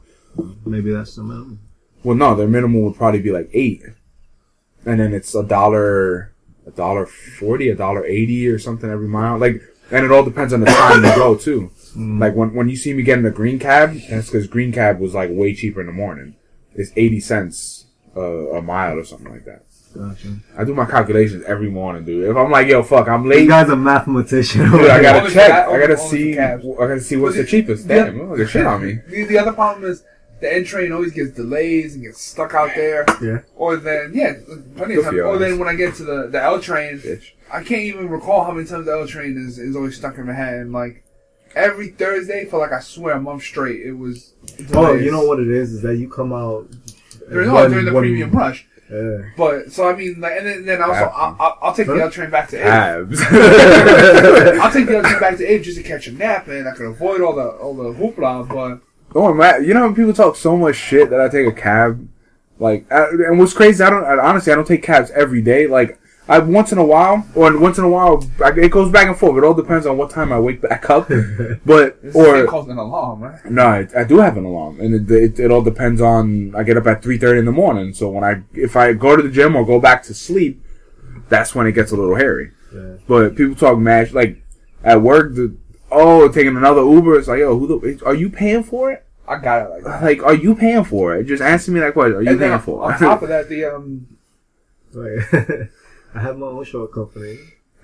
Maybe 0.65 0.93
that's 0.93 1.17
the 1.17 1.23
minimum. 1.23 1.61
Well, 2.03 2.17
no, 2.17 2.35
their 2.35 2.49
minimum 2.49 2.83
would 2.83 2.97
probably 2.97 3.21
be 3.21 3.33
like 3.33 3.51
eight, 3.53 3.83
and 4.87 5.01
then 5.01 5.13
it's 5.13 5.35
a 5.35 5.43
dollar, 5.43 6.33
a 6.67 6.71
dollar 6.71 7.07
forty, 7.07 7.69
a 7.69 7.75
dollar 7.75 8.05
eighty, 8.07 8.47
or 8.49 8.59
something 8.59 8.89
every 8.91 9.09
mile. 9.09 9.39
Like, 9.39 9.61
and 9.91 10.05
it 10.05 10.13
all 10.13 10.25
depends 10.25 10.53
on 10.53 10.61
the 10.61 10.67
time 10.67 11.05
you 11.05 11.15
go 11.15 11.35
too. 11.37 11.71
Like 11.97 12.35
when 12.35 12.55
when 12.55 12.69
you 12.69 12.77
see 12.77 12.95
me 12.95 13.03
getting 13.03 13.27
a 13.27 13.31
green 13.31 13.59
cab, 13.59 13.95
that's 14.09 14.29
because 14.29 14.47
green 14.47 14.73
cab 14.73 15.01
was 15.01 15.15
like 15.15 15.31
way 15.33 15.55
cheaper 15.55 15.81
in 15.81 15.87
the 15.87 15.93
morning. 15.93 16.37
It's 16.75 16.93
eighty 16.97 17.21
cents 17.21 17.87
uh, 18.17 18.53
a 18.53 18.63
mile 18.63 18.99
or 18.99 19.05
something 19.05 19.31
like 19.31 19.45
that. 19.45 19.65
Gotcha. 19.95 20.29
I 20.57 20.65
do 20.65 20.73
my 20.75 20.87
calculations 20.87 21.45
every 21.47 21.69
morning, 21.71 22.05
dude. 22.05 22.29
If 22.31 22.37
I'm 22.37 22.51
like, 22.51 22.69
yo, 22.69 22.83
fuck, 22.83 23.09
I'm 23.09 23.29
This 23.29 23.39
late. 23.41 23.49
guy's 23.49 23.69
a 23.69 23.77
mathematician. 23.77 24.71
Dude, 24.71 24.89
I 24.91 25.03
gotta 25.03 25.31
check. 25.31 25.49
that- 25.49 25.69
I 25.69 25.79
gotta 25.81 25.97
see. 25.99 26.39
I 26.39 26.57
gotta 26.59 27.01
see 27.01 27.17
what's 27.17 27.37
the 27.37 27.43
the- 27.43 27.49
cheapest. 27.49 27.89
the- 27.89 27.95
Damn, 27.95 28.31
look 28.31 28.39
at 28.41 28.49
shit 28.49 28.67
on 28.67 28.87
me. 28.87 28.99
The, 29.09 29.25
the 29.25 29.39
other 29.39 29.53
problem 29.53 29.91
is 29.91 30.05
the 30.41 30.53
N 30.55 30.65
train 30.65 30.93
always 30.93 31.13
gets 31.13 31.31
delays 31.33 31.95
and 31.97 32.05
gets 32.05 32.21
stuck 32.23 32.55
out 32.55 32.71
there. 32.77 33.05
Yeah. 33.21 33.41
Or 33.57 33.77
then, 33.77 34.13
yeah, 34.15 34.35
plenty 34.77 34.95
of 34.95 35.01
for 35.05 35.11
time. 35.11 35.17
you, 35.17 35.25
Or 35.25 35.39
then 35.39 35.59
when 35.59 35.69
I 35.69 35.75
get 35.75 35.95
to 35.97 36.05
the, 36.05 36.29
the 36.31 36.41
L 36.43 36.61
train, 36.61 36.99
Bitch. 37.01 37.33
I 37.53 37.63
can't 37.65 37.83
even 37.83 38.09
recall 38.09 38.45
how 38.45 38.53
many 38.53 38.67
times 38.69 38.87
the 38.87 38.93
L 38.93 39.07
train 39.09 39.37
is, 39.37 39.59
is 39.59 39.75
always 39.75 39.97
stuck 39.97 40.17
in 40.19 40.27
my 40.27 40.33
head. 40.35 40.55
And 40.61 40.73
like 40.73 41.03
every 41.57 41.89
Thursday 41.89 42.45
for 42.45 42.59
like 42.61 42.73
I 42.73 42.79
swear 42.81 43.15
a 43.17 43.21
month 43.21 43.43
straight, 43.43 43.81
it 43.85 43.93
was. 43.93 44.35
Oh, 44.73 44.95
you 44.95 45.11
know 45.11 45.25
what 45.25 45.41
it 45.41 45.49
is? 45.49 45.73
Is 45.73 45.83
that 45.83 45.97
you 45.97 46.09
come 46.09 46.33
out 46.33 46.69
During, 47.29 47.51
oh, 47.51 47.69
during 47.69 47.85
the 47.87 47.93
when- 47.93 48.03
premium 48.05 48.31
rush. 48.31 48.67
Yeah. 48.91 49.31
But 49.37 49.73
so 49.73 49.89
I 49.89 49.95
mean, 49.95 50.21
like, 50.21 50.33
and 50.37 50.47
then, 50.47 50.65
then 50.65 50.83
also 50.83 51.05
I'll, 51.15 51.37
I'll, 51.39 51.59
I'll 51.63 51.75
take 51.75 51.87
the? 51.87 51.95
L 51.95 52.11
train 52.11 52.31
back 52.31 52.49
to 52.49 52.57
Abe. 52.57 53.13
I'll 54.61 54.73
take 54.73 54.87
the 54.87 54.97
L 54.97 55.03
train 55.03 55.21
back 55.21 55.37
to 55.37 55.47
Abe 55.47 55.63
just 55.63 55.77
to 55.77 55.83
catch 55.85 56.09
a 56.09 56.13
nap, 56.13 56.49
and 56.49 56.69
I 56.69 56.75
can 56.75 56.87
avoid 56.87 57.21
all 57.21 57.35
the 57.35 57.49
all 57.49 57.75
the 57.75 57.93
hoopla. 57.93 58.49
But 58.49 58.81
Oh 59.15 59.35
man, 59.35 59.65
you 59.65 59.75
know 59.75 59.83
when 59.83 59.95
people 59.95 60.13
talk 60.13 60.37
so 60.37 60.57
much 60.57 60.77
shit 60.77 61.11
that 61.11 61.21
I 61.21 61.29
take 61.29 61.47
a 61.47 61.53
cab, 61.53 62.09
like, 62.59 62.87
and 62.91 63.39
what's 63.39 63.53
crazy, 63.53 63.83
I 63.83 63.91
don't 63.91 64.05
I, 64.05 64.19
honestly 64.19 64.53
I 64.53 64.57
don't 64.57 64.67
take 64.67 64.83
cabs 64.83 65.11
every 65.13 65.43
day. 65.43 65.67
Like, 65.67 66.01
I 66.31 66.39
once 66.39 66.71
in 66.71 66.79
a 66.79 66.85
while, 66.85 67.27
or 67.35 67.59
once 67.59 67.77
in 67.77 67.85
a 67.85 67.89
while, 67.89 68.25
I, 68.43 68.51
it 68.51 68.71
goes 68.71 68.91
back 68.93 69.09
and 69.09 69.17
forth. 69.19 69.37
It 69.37 69.45
all 69.45 69.53
depends 69.53 69.85
on 69.85 69.97
what 69.99 70.11
time 70.11 70.33
I 70.33 70.39
wake 70.39 70.61
back 70.63 70.89
up. 70.89 71.11
But 71.67 72.01
this 72.03 72.15
or 72.15 72.47
calls 72.47 72.69
an 72.69 72.79
alarm, 72.79 73.21
right? 73.23 73.45
no, 73.51 73.67
I, 73.67 73.89
I 73.97 74.05
do 74.05 74.19
have 74.19 74.37
an 74.37 74.45
alarm, 74.45 74.81
and 74.81 74.95
it, 74.95 75.11
it, 75.11 75.41
it 75.41 75.51
all 75.51 75.63
depends 75.63 76.01
on. 76.01 76.55
I 76.55 76.63
get 76.63 76.77
up 76.77 76.87
at 76.87 77.03
three 77.03 77.19
thirty 77.19 77.41
in 77.41 77.47
the 77.47 77.53
morning, 77.53 77.93
so 77.93 78.09
when 78.11 78.23
I 78.25 78.43
if 78.55 78.77
I 78.77 78.93
go 78.93 79.17
to 79.17 79.23
the 79.23 79.29
gym 79.29 79.57
or 79.57 79.65
go 79.67 79.81
back 79.81 80.05
to 80.05 80.15
sleep, 80.15 80.63
that's 81.29 81.55
when 81.55 81.67
it 81.67 81.73
gets 81.73 81.91
a 81.93 81.97
little 81.97 82.15
hairy. 82.15 82.53
Yeah. 82.73 82.95
But 83.09 83.35
people 83.35 83.57
talk 83.57 83.79
mad 83.79 84.13
like 84.13 84.41
at 84.85 85.03
work. 85.03 85.35
The 85.35 85.55
oh, 85.91 86.29
taking 86.29 86.57
another 86.57 86.83
Uber. 86.83 87.19
It's 87.19 87.27
like 87.29 87.41
yo, 87.41 87.59
who 87.59 87.67
the, 87.67 88.07
are 88.07 88.15
you 88.15 88.31
paying 88.31 88.63
for 88.63 88.93
it? 88.93 89.05
I 89.27 89.39
got 89.39 89.67
it 89.67 89.71
like 89.71 89.85
that. 89.85 90.03
Like, 90.03 90.23
are 90.25 90.35
you 90.35 90.55
paying 90.57 90.85
for 90.85 91.15
it? 91.17 91.25
Just 91.25 91.43
asking 91.43 91.75
me 91.75 91.81
that 91.81 91.93
question. 91.93 92.17
Are 92.17 92.23
you 92.23 92.31
And 92.31 92.41
then 92.41 92.51
paying 92.51 92.63
for 92.63 92.83
on 92.85 92.95
it? 92.95 92.99
top 92.99 93.23
of 93.23 93.29
that, 93.29 93.49
the 93.49 93.65
um, 93.65 94.07
Like, 94.93 95.71
I 96.15 96.21
have 96.21 96.39
my 96.39 96.47
own 96.47 96.65
short 96.65 96.93
company, 96.93 97.39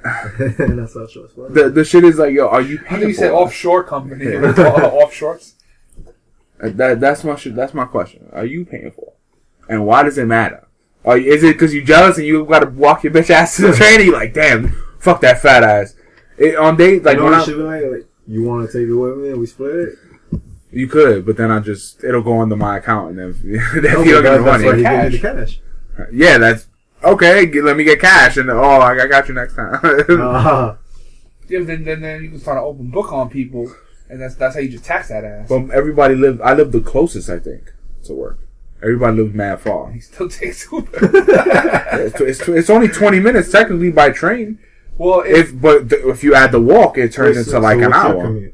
and 0.04 0.78
that's 0.78 0.94
how 0.94 1.06
shorts 1.06 1.36
work. 1.36 1.52
the 1.54 1.68
the 1.70 1.84
shit 1.84 2.04
is 2.04 2.18
like, 2.18 2.32
yo, 2.32 2.48
are 2.48 2.60
you 2.60 2.78
I 2.84 2.88
paying 2.88 3.00
think 3.00 3.08
you 3.08 3.14
for 3.14 3.18
said 3.20 3.30
it? 3.30 3.34
offshore 3.34 3.84
company, 3.84 4.24
Yeah. 4.24 4.50
It's 4.50 4.58
all 4.58 5.02
off 5.02 5.12
shorts. 5.12 5.54
Uh, 6.58 6.70
That 6.70 7.00
that's 7.00 7.22
my 7.22 7.36
shit. 7.36 7.54
That's 7.54 7.74
my 7.74 7.84
question. 7.84 8.30
Are 8.32 8.46
you 8.46 8.64
paying 8.64 8.90
for 8.90 9.08
it? 9.12 9.16
And 9.68 9.84
why 9.86 10.02
does 10.04 10.16
it 10.16 10.24
matter? 10.24 10.66
Are 11.04 11.18
you, 11.18 11.30
is 11.30 11.42
it 11.44 11.52
because 11.52 11.74
you 11.74 11.84
jealous 11.84 12.16
and 12.16 12.26
you 12.26 12.46
got 12.46 12.60
to 12.60 12.70
walk 12.70 13.04
your 13.04 13.12
bitch 13.12 13.28
ass 13.28 13.56
to 13.56 13.62
the 13.68 13.72
train? 13.76 13.96
And 13.96 14.06
you 14.06 14.12
like, 14.12 14.32
damn, 14.32 14.70
fuck 14.98 15.20
that 15.20 15.42
fat 15.42 15.62
ass. 15.62 15.94
It, 16.38 16.56
on 16.56 16.78
days 16.78 17.02
like 17.02 17.16
you 17.18 17.24
know 17.24 17.24
when 17.24 17.32
what 17.34 17.40
I, 17.40 17.42
it 17.42 17.44
should 17.44 17.56
be 17.58 17.62
like? 17.62 17.82
like 17.92 18.06
you 18.26 18.42
want 18.44 18.70
to 18.70 18.72
take 18.72 18.88
it 18.88 18.94
with 18.94 19.18
me 19.18 19.28
and 19.32 19.38
we 19.40 19.44
split 19.46 19.74
it? 19.74 19.98
you 20.72 20.86
could, 20.88 21.26
but 21.26 21.36
then 21.36 21.50
I 21.50 21.60
just 21.60 22.02
it'll 22.02 22.22
go 22.22 22.40
under 22.40 22.56
my 22.56 22.78
account 22.78 23.10
and 23.10 23.18
then 23.18 23.28
if, 23.30 23.44
No, 23.44 24.02
you 24.02 24.12
don't 24.12 24.22
get 24.22 24.22
the 24.22 24.22
that's 24.22 24.44
why 24.44 24.58
money, 24.58 24.78
he 24.78 24.82
gave 24.82 25.12
you 25.12 25.18
the 25.18 25.28
cash. 25.44 25.60
yeah, 26.10 26.38
that's 26.38 26.68
okay. 27.04 27.46
g- 27.46 27.60
Let 27.60 27.76
me 27.76 27.84
get 27.84 28.00
cash 28.00 28.36
and 28.36 28.50
oh, 28.50 28.60
I 28.62 29.02
I 29.02 29.06
got 29.06 29.28
you 29.28 29.34
next 29.34 29.54
time. 29.56 29.78
Ah, 29.82 30.78
Yeah, 31.48 31.60
then, 31.62 31.84
then 31.84 32.00
then 32.00 32.24
you 32.24 32.30
can 32.30 32.40
start 32.40 32.58
an 32.58 32.64
open 32.64 32.90
book 32.90 33.12
on 33.12 33.30
people, 33.30 33.72
and 34.08 34.20
that's 34.20 34.34
that's 34.34 34.54
how 34.56 34.60
you 34.60 34.68
just 34.68 34.84
tax 34.84 35.08
that 35.10 35.22
ass. 35.24 35.48
But 35.48 35.70
everybody 35.70 36.16
live. 36.16 36.40
I 36.42 36.54
live 36.54 36.72
the 36.72 36.80
closest, 36.80 37.30
I 37.30 37.38
think, 37.38 37.72
to 38.04 38.14
work. 38.14 38.40
Everybody 38.82 39.18
lives 39.22 39.32
mad 39.34 39.60
far. 39.60 39.92
He 39.92 40.00
still 40.00 40.28
takes 40.28 40.70
Uber. 40.72 40.90
It's, 41.92 42.20
it's, 42.20 42.48
it's 42.48 42.68
only 42.70 42.88
twenty 42.88 43.20
minutes 43.20 43.50
technically 43.52 43.90
by 43.92 44.10
train. 44.10 44.58
well, 44.98 45.20
if, 45.20 45.50
If 45.50 45.60
but 45.60 45.88
th- 45.90 46.02
if 46.04 46.24
you 46.24 46.34
add 46.34 46.50
the 46.50 46.60
walk, 46.60 46.98
it 46.98 47.12
turns 47.12 47.36
so- 47.36 47.40
into 47.40 47.50
so 47.50 47.60
like 47.60 47.78
an 47.80 47.92
hour. 47.92 48.50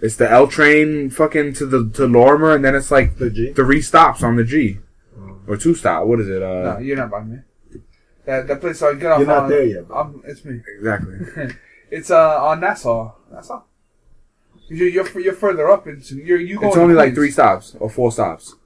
It's 0.00 0.16
the 0.16 0.30
L 0.30 0.46
train, 0.46 1.10
fucking 1.10 1.52
to 1.54 1.66
the 1.66 1.90
to 1.94 2.06
Lorimer, 2.06 2.54
and 2.54 2.64
then 2.64 2.74
it's 2.74 2.90
like 2.90 3.16
The 3.18 3.28
G? 3.30 3.52
three 3.52 3.82
stops 3.82 4.22
on 4.22 4.36
the 4.36 4.44
G, 4.44 4.78
Oh. 5.18 5.40
or 5.48 5.56
two 5.58 5.74
stop. 5.74 6.06
What 6.06 6.20
is 6.20 6.28
it? 6.28 6.40
no, 6.40 6.76
Uh, 6.76 6.78
you're 6.78 6.96
not 6.96 7.10
by 7.10 7.22
me. 7.22 7.38
That 8.26 8.48
that 8.48 8.60
place 8.60 8.82
I 8.82 8.94
get 8.94 9.12
off 9.12 9.18
You're 9.20 9.28
not 9.28 9.44
on. 9.44 9.48
there 9.50 9.64
yet, 9.64 9.88
bro. 9.88 9.96
I'm, 9.98 10.22
it's 10.24 10.44
me. 10.44 10.60
exactly. 10.76 11.54
It's 11.88 12.10
uh 12.10 12.44
on 12.44 12.58
Nassau. 12.60 13.14
Nassau. 13.32 13.62
You're 14.68 14.88
you're, 14.88 15.20
you're 15.20 15.34
further 15.34 15.70
up 15.70 15.86
into 15.86 16.16
you're 16.16 16.40
you. 16.40 16.58
It's 16.62 16.76
only 16.76 16.94
like 16.94 17.14
three 17.14 17.30
stops 17.30 17.76
or 17.78 17.88
four 17.88 18.10
stops. 18.10 18.56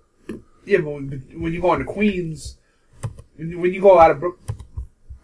Yeah, 0.64 0.78
but 0.78 0.90
when, 0.90 1.24
when 1.36 1.52
you 1.52 1.60
go 1.60 1.74
into 1.74 1.84
Queens, 1.84 2.56
when 3.36 3.50
you, 3.50 3.58
when 3.58 3.74
you 3.74 3.80
go 3.82 3.98
out 3.98 4.10
of 4.10 4.20
Brook, 4.20 4.38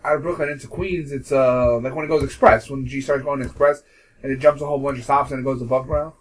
out 0.05 0.17
of 0.17 0.23
Brooklyn 0.23 0.51
into 0.51 0.67
Queens, 0.67 1.11
it's 1.11 1.33
uh 1.33 1.79
like 1.79 1.95
when 1.95 2.05
it 2.05 2.09
goes 2.09 2.23
express. 2.23 2.69
When 2.69 2.87
G 2.87 3.01
starts 3.01 3.25
going 3.25 3.41
express, 3.41 3.83
and 4.23 4.31
it 4.31 4.39
jumps 4.39 4.61
a 4.61 4.67
whole 4.67 4.79
bunch 4.79 4.99
of 4.99 5.05
stops 5.05 5.31
and 5.31 5.41
it 5.41 5.45
goes 5.45 5.63
above 5.63 5.87
ground. 5.87 6.13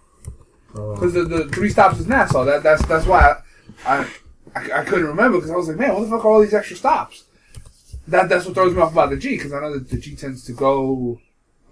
Oh. 0.76 0.94
Because 0.94 1.14
the, 1.14 1.24
the 1.24 1.50
three 1.50 1.70
stops 1.70 2.00
is 2.00 2.08
Nassau. 2.08 2.46
That 2.46 2.64
that's 2.64 2.86
that's 2.86 3.06
why 3.06 3.36
I 3.86 3.98
I, 3.98 4.08
I, 4.56 4.72
I 4.80 4.86
couldn't 4.86 5.08
remember 5.08 5.40
because 5.40 5.52
I 5.52 5.58
was 5.58 5.68
like, 5.68 5.78
man, 5.78 5.94
what 5.94 6.06
the 6.06 6.10
fuck 6.10 6.24
are 6.24 6.32
all 6.32 6.42
these 6.42 6.54
extra 6.54 6.78
stops? 6.78 7.25
That 8.08 8.30
that's 8.30 8.46
what 8.46 8.54
throws 8.54 8.74
me 8.76 8.82
off 8.82 8.92
about 8.92 9.10
the 9.10 9.18
G 9.18 9.36
because 9.38 9.52
I 9.54 9.60
know 9.62 9.74
that 9.74 9.90
the 9.90 9.98
G 9.98 10.16
tends 10.16 10.44
to 10.46 10.54
go 10.54 11.20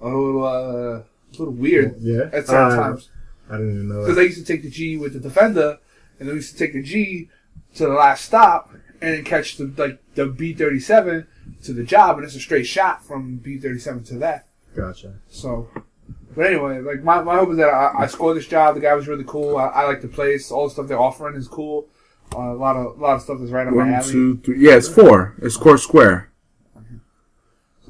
a 0.02 0.06
little 0.08 0.44
uh, 0.44 0.98
a 1.00 1.04
little 1.38 1.54
weird 1.54 1.96
Yeah. 2.00 2.30
at 2.34 2.48
certain 2.48 2.80
Ah, 2.80 2.84
times. 2.90 3.10
I 3.50 3.58
didn't 3.58 3.74
even 3.76 3.90
know 3.90 4.00
Because. 4.02 4.18
I 4.18 4.22
used 4.22 4.40
to 4.40 4.46
take 4.46 4.64
the 4.64 4.70
G 4.70 4.98
with 4.98 5.14
the 5.14 5.20
Defender, 5.20 5.78
and 6.20 6.28
then 6.28 6.30
we 6.30 6.36
used 6.36 6.54
to 6.54 6.58
take 6.58 6.74
the 6.74 6.82
G 6.82 7.30
to 7.76 7.84
the 7.88 7.94
last 7.94 8.26
stop, 8.26 8.72
and 9.02 9.14
then 9.16 9.24
catch 9.24 9.58
the 9.58 9.72
like 9.78 10.02
the 10.16 10.26
B 10.28 10.54
thirty 10.54 10.80
seven 10.80 11.28
to 11.64 11.74
the 11.74 11.84
job, 11.84 12.18
and 12.18 12.26
it's 12.26 12.36
a 12.36 12.40
straight 12.40 12.66
shot 12.66 13.06
from 13.06 13.38
B 13.38 13.58
thirty 13.60 13.80
seven 13.80 14.04
to 14.06 14.16
that. 14.20 14.48
Gotcha. 14.76 15.14
So, 15.30 15.68
but 16.36 16.48
anyway, 16.48 16.80
like 16.82 17.04
my, 17.04 17.22
my 17.22 17.36
hope 17.36 17.52
is 17.52 17.58
that 17.58 17.70
I, 17.70 18.04
I 18.04 18.08
scored 18.08 18.38
this 18.38 18.48
job. 18.48 18.74
The 18.74 18.82
guy 18.82 18.96
was 18.96 19.08
really 19.08 19.26
cool. 19.28 19.58
I, 19.58 19.66
I 19.68 19.84
like 19.88 20.02
the 20.02 20.08
place. 20.08 20.50
All 20.52 20.66
the 20.68 20.74
stuff 20.74 20.88
they're 20.88 21.00
offering 21.00 21.36
is 21.36 21.48
cool. 21.48 21.88
A 22.36 22.54
lot 22.54 22.76
of 22.76 22.98
a 22.98 23.02
lot 23.02 23.16
of 23.16 23.22
stuff 23.22 23.38
that's 23.40 23.52
right 23.52 23.68
up 23.68 23.74
my 23.74 23.90
alley. 23.94 24.12
two, 24.12 24.38
three. 24.38 24.60
Yeah, 24.60 24.76
it's 24.76 24.88
four. 24.88 25.36
It's 25.42 25.58
Court 25.58 25.80
Square. 25.80 26.32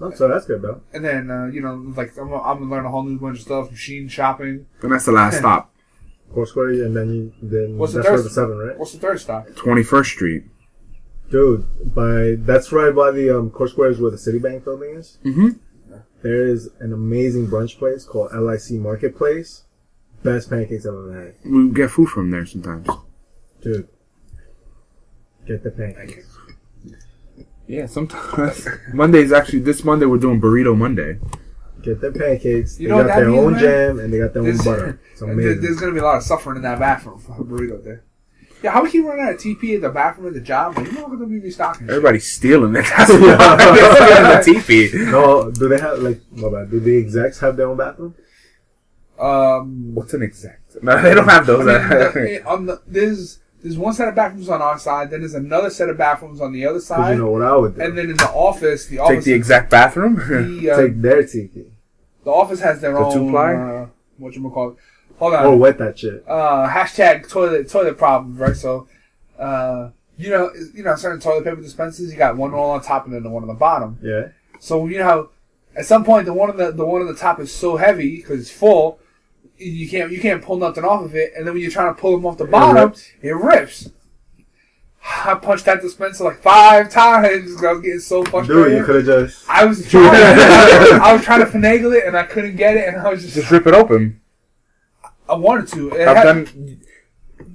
Oh, 0.01 0.11
so 0.11 0.27
that's 0.27 0.45
good 0.45 0.61
though. 0.61 0.81
And 0.93 1.05
then 1.05 1.29
uh, 1.31 1.45
you 1.45 1.61
know, 1.61 1.75
like 1.95 2.17
I'm, 2.17 2.33
I'm 2.33 2.59
gonna 2.59 2.69
learn 2.71 2.85
a 2.85 2.89
whole 2.89 3.03
new 3.03 3.17
bunch 3.19 3.37
of 3.37 3.43
stuff. 3.43 3.71
Machine 3.71 4.07
shopping. 4.07 4.65
And 4.81 4.91
that's 4.91 5.05
the 5.05 5.11
last 5.11 5.37
stop. 5.39 5.71
Four 6.33 6.45
square, 6.47 6.69
and 6.69 6.95
then 6.95 7.13
you 7.13 7.33
then 7.41 7.77
What's 7.77 7.93
the 7.93 8.01
third- 8.03 8.13
where 8.13 8.21
the 8.23 8.29
seven, 8.29 8.57
right? 8.57 8.77
What's 8.77 8.91
the 8.93 8.99
third 8.99 9.19
stop? 9.19 9.47
Twenty 9.55 9.83
first 9.83 10.11
Street. 10.11 10.43
Dude, 11.29 11.65
by 11.95 12.35
that's 12.39 12.71
right 12.71 12.93
by 12.93 13.11
the 13.11 13.37
um, 13.37 13.49
Court 13.51 13.69
Square 13.69 13.91
is 13.91 13.99
where 13.99 14.11
the 14.11 14.17
Citibank 14.17 14.63
building 14.63 14.95
is. 14.95 15.17
Mm-hmm. 15.23 15.49
There 16.21 16.47
is 16.47 16.69
an 16.79 16.91
amazing 16.93 17.47
brunch 17.47 17.77
place 17.77 18.03
called 18.05 18.31
LIC 18.33 18.71
Marketplace. 18.79 19.63
Best 20.23 20.49
pancakes 20.49 20.85
I've 20.85 20.93
ever 20.93 21.13
had. 21.43 21.51
We 21.51 21.69
get 21.71 21.91
food 21.91 22.07
from 22.09 22.31
there 22.31 22.45
sometimes. 22.45 22.87
Dude, 23.61 23.87
get 25.45 25.63
the 25.63 25.71
pancakes. 25.71 26.37
Yeah, 27.67 27.85
sometimes. 27.85 28.67
Monday's 28.93 29.31
actually 29.31 29.59
this 29.59 29.83
Monday 29.83 30.05
we're 30.05 30.17
doing 30.17 30.39
Burrito 30.41 30.77
Monday. 30.77 31.19
Get 31.81 32.01
the 32.01 32.11
pancakes. 32.11 32.79
You 32.79 32.87
they 32.89 32.93
know 32.93 33.01
got 33.01 33.07
that 33.07 33.15
their 33.17 33.29
means, 33.29 33.43
own 33.45 33.51
man? 33.53 33.61
jam 33.61 33.99
and 33.99 34.13
they 34.13 34.19
got 34.19 34.33
their 34.33 34.43
own 34.43 34.57
butter. 34.57 34.99
It's 35.11 35.21
amazing. 35.21 35.61
There's 35.61 35.79
gonna 35.79 35.93
be 35.93 35.99
a 35.99 36.03
lot 36.03 36.17
of 36.17 36.23
suffering 36.23 36.57
in 36.57 36.63
that 36.63 36.79
bathroom 36.79 37.19
for 37.19 37.33
a 37.33 37.43
burrito 37.43 37.83
there. 37.83 38.03
Yeah, 38.61 38.71
how 38.71 38.81
we 38.83 38.89
keep 38.89 39.03
running 39.03 39.25
out 39.25 39.33
of 39.33 39.39
TP 39.41 39.75
at 39.75 39.81
the 39.81 39.89
bathroom 39.89 40.27
at 40.27 40.33
the 40.35 40.39
job? 40.39 40.77
Like, 40.77 40.85
you 40.87 40.93
know, 40.93 41.03
we're 41.07 41.17
gonna 41.17 41.27
be 41.27 41.39
restocking. 41.39 41.81
shit. 41.87 41.89
Everybody's 41.89 42.31
stealing 42.31 42.73
it. 42.75 42.85
That's 42.97 43.11
why 43.11 43.17
they're 43.57 44.43
stealing 44.43 44.55
the 44.55 44.61
TV. 44.89 45.11
no, 45.11 45.51
do 45.51 45.67
they 45.67 45.79
have 45.79 45.99
like 45.99 46.21
my 46.31 46.49
bad? 46.49 46.71
Do 46.71 46.79
the 46.79 46.97
execs 46.97 47.39
have 47.39 47.57
their 47.57 47.67
own 47.69 47.77
bathroom? 47.77 48.15
Um, 49.19 49.93
What's 49.93 50.13
an 50.13 50.21
exact? 50.23 50.81
No, 50.81 51.01
they 51.01 51.13
don't 51.13 51.27
have 51.27 51.43
I 51.43 51.45
those. 51.45 51.65
mean, 52.15 52.23
the- 52.25 52.43
on 52.47 52.65
the, 52.65 52.81
there's 52.87 53.39
there's 53.63 53.77
one 53.77 53.93
set 53.93 54.07
of 54.09 54.15
bathrooms 54.15 54.49
on 54.49 54.61
our 54.61 54.77
side, 54.77 55.09
then 55.09 55.21
there's 55.21 55.33
another 55.33 55.69
set 55.69 55.89
of 55.89 55.97
bathrooms 55.97 56.39
on 56.41 56.51
the 56.53 56.65
other 56.65 56.79
side, 56.81 57.13
you 57.13 57.23
know 57.23 57.31
what 57.31 57.41
I 57.41 57.55
would 57.55 57.75
do? 57.75 57.81
and 57.81 57.97
then 57.97 58.09
in 58.11 58.17
the 58.17 58.29
office, 58.29 58.85
the 58.87 58.99
office 58.99 59.15
Take 59.17 59.23
the 59.25 59.33
exact 59.33 59.69
bathroom. 59.71 60.15
the, 60.15 60.69
uh, 60.71 60.77
Take 60.77 61.01
their 61.01 61.25
tiki. 61.25 61.65
the 62.23 62.29
office 62.31 62.59
has 62.59 62.81
their 62.81 62.91
The 62.93 62.99
own 62.99 63.13
two-ply? 63.13 63.53
uh, 63.55 63.87
what 64.17 64.35
you 64.35 64.49
call 64.49 64.69
it. 64.71 64.75
Hold 65.17 65.33
on. 65.35 65.45
Or 65.45 65.55
wet 65.57 65.77
that 65.77 65.97
shit. 65.97 66.23
uh, 66.27 66.67
hashtag 66.67 67.29
toilet 67.29 67.69
toilet 67.69 67.97
problems, 67.97 68.37
right? 68.39 68.55
So, 68.55 68.87
uh, 69.39 69.89
you 70.17 70.29
know, 70.29 70.51
you 70.73 70.83
know, 70.83 70.95
certain 70.95 71.19
toilet 71.19 71.43
paper 71.45 71.61
dispensers, 71.61 72.11
you 72.11 72.17
got 72.17 72.35
one 72.37 72.51
roll 72.51 72.71
on 72.71 72.81
top 72.81 73.05
and 73.05 73.13
then 73.13 73.23
the 73.23 73.29
one 73.29 73.43
on 73.43 73.47
the 73.47 73.53
bottom. 73.53 73.97
Yeah. 74.01 74.29
So 74.59 74.87
you 74.87 74.99
know, 74.99 75.29
at 75.75 75.85
some 75.85 76.03
point 76.03 76.25
the 76.25 76.33
one 76.33 76.49
on 76.49 76.57
the 76.57 76.71
the 76.71 76.85
one 76.85 77.01
on 77.01 77.07
the 77.07 77.15
top 77.15 77.39
is 77.39 77.53
so 77.53 77.77
heavy 77.77 78.17
because 78.17 78.41
it's 78.41 78.51
full, 78.51 78.99
you 79.63 79.89
can't 79.89 80.11
you 80.11 80.19
can't 80.19 80.41
pull 80.43 80.57
nothing 80.57 80.83
off 80.83 81.03
of 81.05 81.15
it, 81.15 81.33
and 81.35 81.45
then 81.45 81.53
when 81.53 81.61
you're 81.61 81.71
trying 81.71 81.93
to 81.93 81.99
pull 81.99 82.11
them 82.13 82.25
off 82.25 82.37
the 82.37 82.45
bottom, 82.45 82.89
rips. 82.89 83.09
it 83.21 83.31
rips. 83.35 83.89
I 85.25 85.35
punched 85.35 85.65
that 85.65 85.81
dispenser 85.81 86.23
like 86.23 86.41
five 86.41 86.89
times. 86.89 87.53
'cause 87.55 87.63
I 87.65 87.71
was 87.73 87.81
getting 87.81 87.99
so 87.99 88.23
frustrated. 88.23 88.65
Dude, 88.69 88.77
you 88.77 88.83
could 88.85 88.95
have 88.95 89.05
just. 89.29 89.49
I 89.49 89.65
was 89.65 89.89
trying. 89.89 90.05
I 91.01 91.13
was 91.13 91.23
trying 91.23 91.39
to 91.41 91.45
finagle 91.45 91.95
it, 91.95 92.05
and 92.05 92.15
I 92.17 92.23
couldn't 92.23 92.55
get 92.55 92.77
it, 92.77 92.87
and 92.87 92.97
I 93.05 93.09
was 93.09 93.21
just. 93.23 93.35
Just 93.35 93.51
rip 93.51 93.67
it 93.67 93.73
open. 93.73 94.21
I 95.27 95.35
wanted 95.35 95.67
to. 95.69 95.89
It 95.95 96.07
I've 96.07 96.17
had- 96.17 96.23
done. 96.23 96.79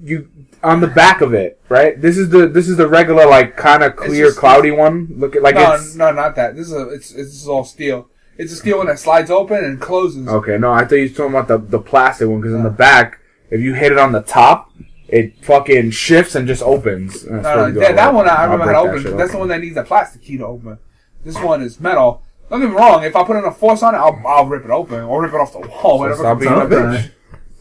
You 0.02 0.28
on 0.62 0.80
the 0.80 0.86
back 0.88 1.20
of 1.20 1.34
it, 1.34 1.60
right? 1.68 2.00
This 2.00 2.16
is 2.18 2.30
the 2.30 2.46
this 2.48 2.68
is 2.68 2.76
the 2.76 2.88
regular 2.88 3.26
like 3.26 3.56
kind 3.56 3.82
of 3.82 3.96
clear, 3.96 4.26
just- 4.26 4.38
cloudy 4.38 4.70
one. 4.70 5.08
Look 5.16 5.34
at 5.36 5.42
like 5.42 5.54
no, 5.54 5.72
it's 5.74 5.94
no, 5.94 6.12
not 6.12 6.34
that. 6.36 6.56
This 6.56 6.66
is 6.66 6.72
a, 6.72 6.88
it's, 6.90 7.10
it's 7.12 7.30
this 7.30 7.42
is 7.42 7.48
all 7.48 7.64
steel. 7.64 8.08
It's 8.38 8.52
a 8.52 8.56
steel 8.56 8.78
one 8.78 8.86
that 8.86 8.98
slides 8.98 9.30
open 9.30 9.64
and 9.64 9.80
closes. 9.80 10.26
okay. 10.28 10.56
No, 10.58 10.72
I 10.72 10.84
thought 10.84 10.94
you 10.96 11.08
were 11.08 11.14
talking 11.14 11.34
about 11.36 11.48
the 11.48 11.58
the 11.58 11.80
plastic 11.80 12.28
one 12.28 12.40
because 12.40 12.54
in 12.54 12.62
the 12.62 12.70
back, 12.70 13.18
if 13.50 13.60
you 13.60 13.74
hit 13.74 13.92
it 13.92 13.98
on 13.98 14.12
the 14.12 14.22
top, 14.22 14.70
it 15.08 15.44
fucking 15.44 15.90
shifts 15.90 16.34
and 16.36 16.46
just 16.46 16.62
opens. 16.62 17.22
That's 17.24 17.26
No, 17.26 17.36
what 17.36 17.56
no, 17.56 17.66
you 17.66 17.72
do. 17.74 17.80
that, 17.80 17.96
that 17.96 18.14
one 18.14 18.28
I 18.28 18.34
I'll 18.36 18.42
remember 18.50 18.64
break 18.66 18.76
how 18.76 18.82
to 18.82 18.88
that 18.88 18.92
open. 18.94 19.02
shit 19.10 19.16
That's 19.18 19.32
the 19.32 19.38
one 19.38 19.48
that 19.48 19.60
needs 19.60 19.76
a 19.76 19.82
plastic 19.82 20.22
key 20.22 20.36
to 20.38 20.46
open. 20.46 20.78
This 21.24 21.36
one 21.40 21.62
is 21.62 21.80
metal. 21.80 22.22
Don't 22.48 22.60
get 22.60 22.70
me 22.70 22.76
wrong. 22.76 23.02
If 23.04 23.14
I 23.16 23.24
put 23.24 23.36
enough 23.36 23.58
force 23.58 23.82
on 23.82 23.94
it, 23.94 23.98
I'll, 23.98 24.22
I'll 24.26 24.46
rip 24.46 24.64
it 24.64 24.70
open 24.70 25.00
or 25.02 25.20
rip 25.22 25.34
it 25.34 25.40
off 25.40 25.52
the 25.52 25.58
wall. 25.60 25.68
So 25.82 25.96
Whatever. 25.98 26.16
stop 26.16 26.40
comes 26.40 26.40
being 26.40 26.52
a 26.52 26.56
out. 26.56 26.70
bitch. 26.70 27.10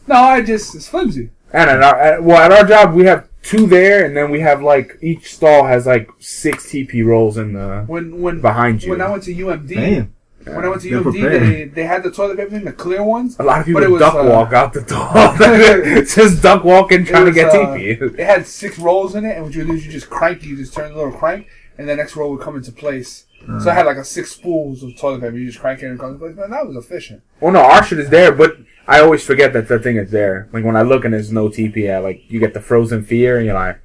No, 0.06 0.14
I 0.14 0.40
just 0.42 0.74
it's 0.74 0.88
flimsy. 0.88 1.30
And 1.52 1.68
at 1.70 1.82
our, 1.82 1.98
at, 2.00 2.22
well, 2.22 2.38
at 2.38 2.52
our 2.52 2.64
job, 2.64 2.94
we 2.94 3.04
have 3.04 3.28
two 3.42 3.66
there, 3.66 4.04
and 4.06 4.16
then 4.16 4.30
we 4.30 4.40
have 4.40 4.62
like 4.62 4.96
each 5.02 5.34
stall 5.34 5.66
has 5.66 5.86
like 5.86 6.08
six 6.18 6.66
TP 6.66 7.04
rolls 7.04 7.36
in 7.36 7.52
the 7.54 7.84
When 7.86 8.20
when 8.22 8.40
behind 8.40 8.82
you. 8.84 8.90
when 8.90 9.00
I 9.02 9.10
went 9.10 9.24
to 9.24 9.34
UMD, 9.34 9.68
Damn. 9.74 10.14
When 10.54 10.64
I 10.64 10.68
went 10.68 10.82
to 10.82 10.90
They're 10.90 11.00
UMD, 11.00 11.40
they, 11.40 11.64
they 11.64 11.84
had 11.84 12.02
the 12.02 12.10
toilet 12.10 12.36
paper 12.36 12.56
in 12.56 12.64
the 12.64 12.72
clear 12.72 13.02
ones. 13.02 13.38
a 13.38 13.42
lot 13.42 13.60
of 13.60 13.66
people 13.66 13.80
but 13.80 13.86
it 13.86 13.90
was, 13.90 14.00
duck 14.00 14.14
uh, 14.14 14.28
walk 14.28 14.52
out 14.52 14.72
the 14.72 14.82
door. 14.82 15.08
It's 15.40 16.14
just 16.16 16.42
duck 16.42 16.64
walking, 16.64 17.04
trying 17.04 17.26
to 17.26 17.32
get 17.32 17.50
uh, 17.50 17.52
TP. 17.54 18.18
It 18.18 18.24
had 18.24 18.46
six 18.46 18.78
rolls 18.78 19.14
in 19.14 19.24
it, 19.24 19.36
and 19.36 19.44
what 19.44 19.54
you 19.54 19.64
do 19.64 19.72
is 19.72 19.86
you 19.86 19.92
just 19.92 20.10
crank, 20.10 20.42
it, 20.42 20.46
you 20.46 20.56
just 20.56 20.74
turn 20.74 20.90
the 20.90 20.96
little 20.96 21.12
crank, 21.12 21.46
and 21.76 21.88
the 21.88 21.96
next 21.96 22.16
roll 22.16 22.30
would 22.32 22.40
come 22.40 22.56
into 22.56 22.72
place. 22.72 23.26
So 23.60 23.70
I 23.70 23.74
had 23.74 23.86
like 23.86 23.96
a 23.96 24.04
six 24.04 24.32
spools 24.32 24.82
of 24.82 24.96
toilet 24.98 25.20
paper. 25.20 25.38
You 25.38 25.46
just 25.46 25.60
crank 25.60 25.82
it 25.82 25.86
and 25.86 25.94
it 25.94 26.00
comes 26.00 26.14
into 26.14 26.26
place. 26.26 26.36
Man, 26.36 26.50
that 26.50 26.66
was 26.66 26.76
efficient. 26.76 27.22
Well, 27.40 27.52
no, 27.52 27.60
our 27.60 27.84
shit 27.84 27.98
is 27.98 28.10
there, 28.10 28.32
but 28.32 28.58
I 28.86 29.00
always 29.00 29.24
forget 29.24 29.52
that 29.52 29.68
the 29.68 29.78
thing 29.78 29.96
is 29.96 30.10
there. 30.10 30.48
Like 30.52 30.64
when 30.64 30.76
I 30.76 30.82
look 30.82 31.04
and 31.04 31.14
there's 31.14 31.32
no 31.32 31.48
TP, 31.48 31.88
at, 31.88 32.02
like 32.02 32.22
you 32.28 32.40
get 32.40 32.52
the 32.52 32.60
frozen 32.60 33.04
fear, 33.04 33.36
and 33.36 33.46
you're 33.46 33.54
like, 33.54 33.80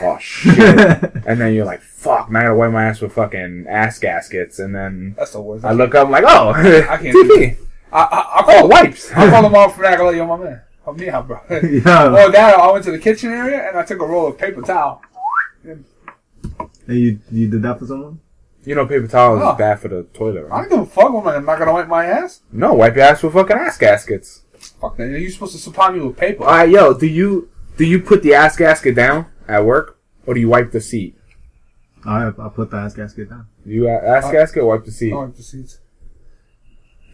oh 0.00 0.18
shit, 0.18 0.56
and 1.26 1.40
then 1.40 1.52
you're 1.54 1.66
like, 1.66 1.82
fuck, 2.06 2.30
now 2.30 2.38
I 2.40 2.42
gotta 2.44 2.54
wipe 2.54 2.72
my 2.72 2.84
ass 2.84 3.00
with 3.00 3.12
fucking 3.12 3.66
ass 3.68 3.98
gaskets, 3.98 4.58
and 4.58 4.74
then 4.74 5.14
That's 5.18 5.32
the 5.32 5.40
worst. 5.40 5.64
I 5.64 5.72
look 5.72 5.94
up, 5.94 6.06
I'm 6.06 6.12
like, 6.12 6.24
oh, 6.26 6.50
I 6.50 6.96
can't 6.96 7.02
do 7.12 7.24
TP, 7.24 7.58
I, 7.92 7.98
I, 8.00 8.02
I 8.02 8.40
oh 8.40 8.42
call 8.60 8.68
wipes. 8.68 9.12
I 9.12 9.30
call 9.30 9.42
them 9.46 9.54
off 9.54 9.76
for 9.76 9.82
that. 9.82 9.94
I 9.94 9.96
go, 9.96 10.04
like, 10.06 10.16
yo, 10.16 10.26
my 10.26 10.36
man, 10.36 10.60
help 10.84 10.96
me 10.98 11.08
out, 11.08 11.26
bro. 11.26 11.40
yeah. 11.50 12.08
well, 12.10 12.30
that 12.32 12.58
I 12.58 12.72
went 12.72 12.84
to 12.84 12.90
the 12.92 12.98
kitchen 12.98 13.30
area 13.30 13.68
and 13.68 13.78
I 13.78 13.84
took 13.84 14.00
a 14.00 14.06
roll 14.06 14.26
of 14.28 14.38
paper 14.38 14.62
towel. 14.62 15.00
And 15.64 15.84
you 16.88 17.18
you 17.30 17.48
did 17.48 17.62
that 17.62 17.78
for 17.78 17.86
someone? 17.86 18.20
You 18.64 18.74
know, 18.74 18.86
paper 18.86 19.06
towel 19.06 19.36
is 19.36 19.42
Oh. 19.44 19.54
bad 19.54 19.80
for 19.80 19.88
the 19.88 20.04
toilet, 20.14 20.44
I 20.46 20.48
right? 20.48 20.68
don't 20.70 20.80
give 20.80 20.88
a 20.88 20.90
fuck. 20.90 21.06
Am 21.14 21.26
I 21.26 21.36
am 21.36 21.44
not 21.44 21.58
gonna 21.58 21.72
wipe 21.72 21.88
my 21.88 22.04
ass? 22.06 22.40
No, 22.52 22.74
wipe 22.74 22.96
your 22.96 23.04
ass 23.04 23.22
with 23.22 23.32
fucking 23.32 23.56
ass 23.56 23.78
gaskets. 23.78 24.42
Fuck 24.80 24.96
that. 24.96 25.08
You're 25.08 25.30
supposed 25.30 25.52
to 25.52 25.58
supply 25.58 25.90
me 25.92 26.00
with 26.00 26.16
paper. 26.16 26.44
All 26.44 26.50
right, 26.50 26.68
yo, 26.68 26.92
do 26.94 27.06
you 27.06 27.48
do 27.76 27.84
you 27.84 28.00
put 28.00 28.22
the 28.22 28.34
ass 28.34 28.56
gasket 28.56 28.94
down 28.94 29.26
at 29.48 29.64
work, 29.64 29.98
or 30.26 30.34
do 30.34 30.40
you 30.40 30.48
wipe 30.48 30.72
the 30.72 30.80
seat? 30.80 31.16
I 32.06 32.28
I 32.28 32.48
put 32.48 32.70
the 32.70 32.76
ass 32.78 32.94
gasket 32.94 33.28
down. 33.30 33.46
You 33.64 33.88
a- 33.88 33.92
ass 34.16 34.24
Uh, 34.26 34.32
gasket 34.32 34.62
or 34.62 34.66
wipe 34.66 34.84
the 34.84 34.90
seat? 34.92 35.12
I 35.12 35.16
wipe 35.16 35.34
the 35.36 35.42
seats. 35.42 35.80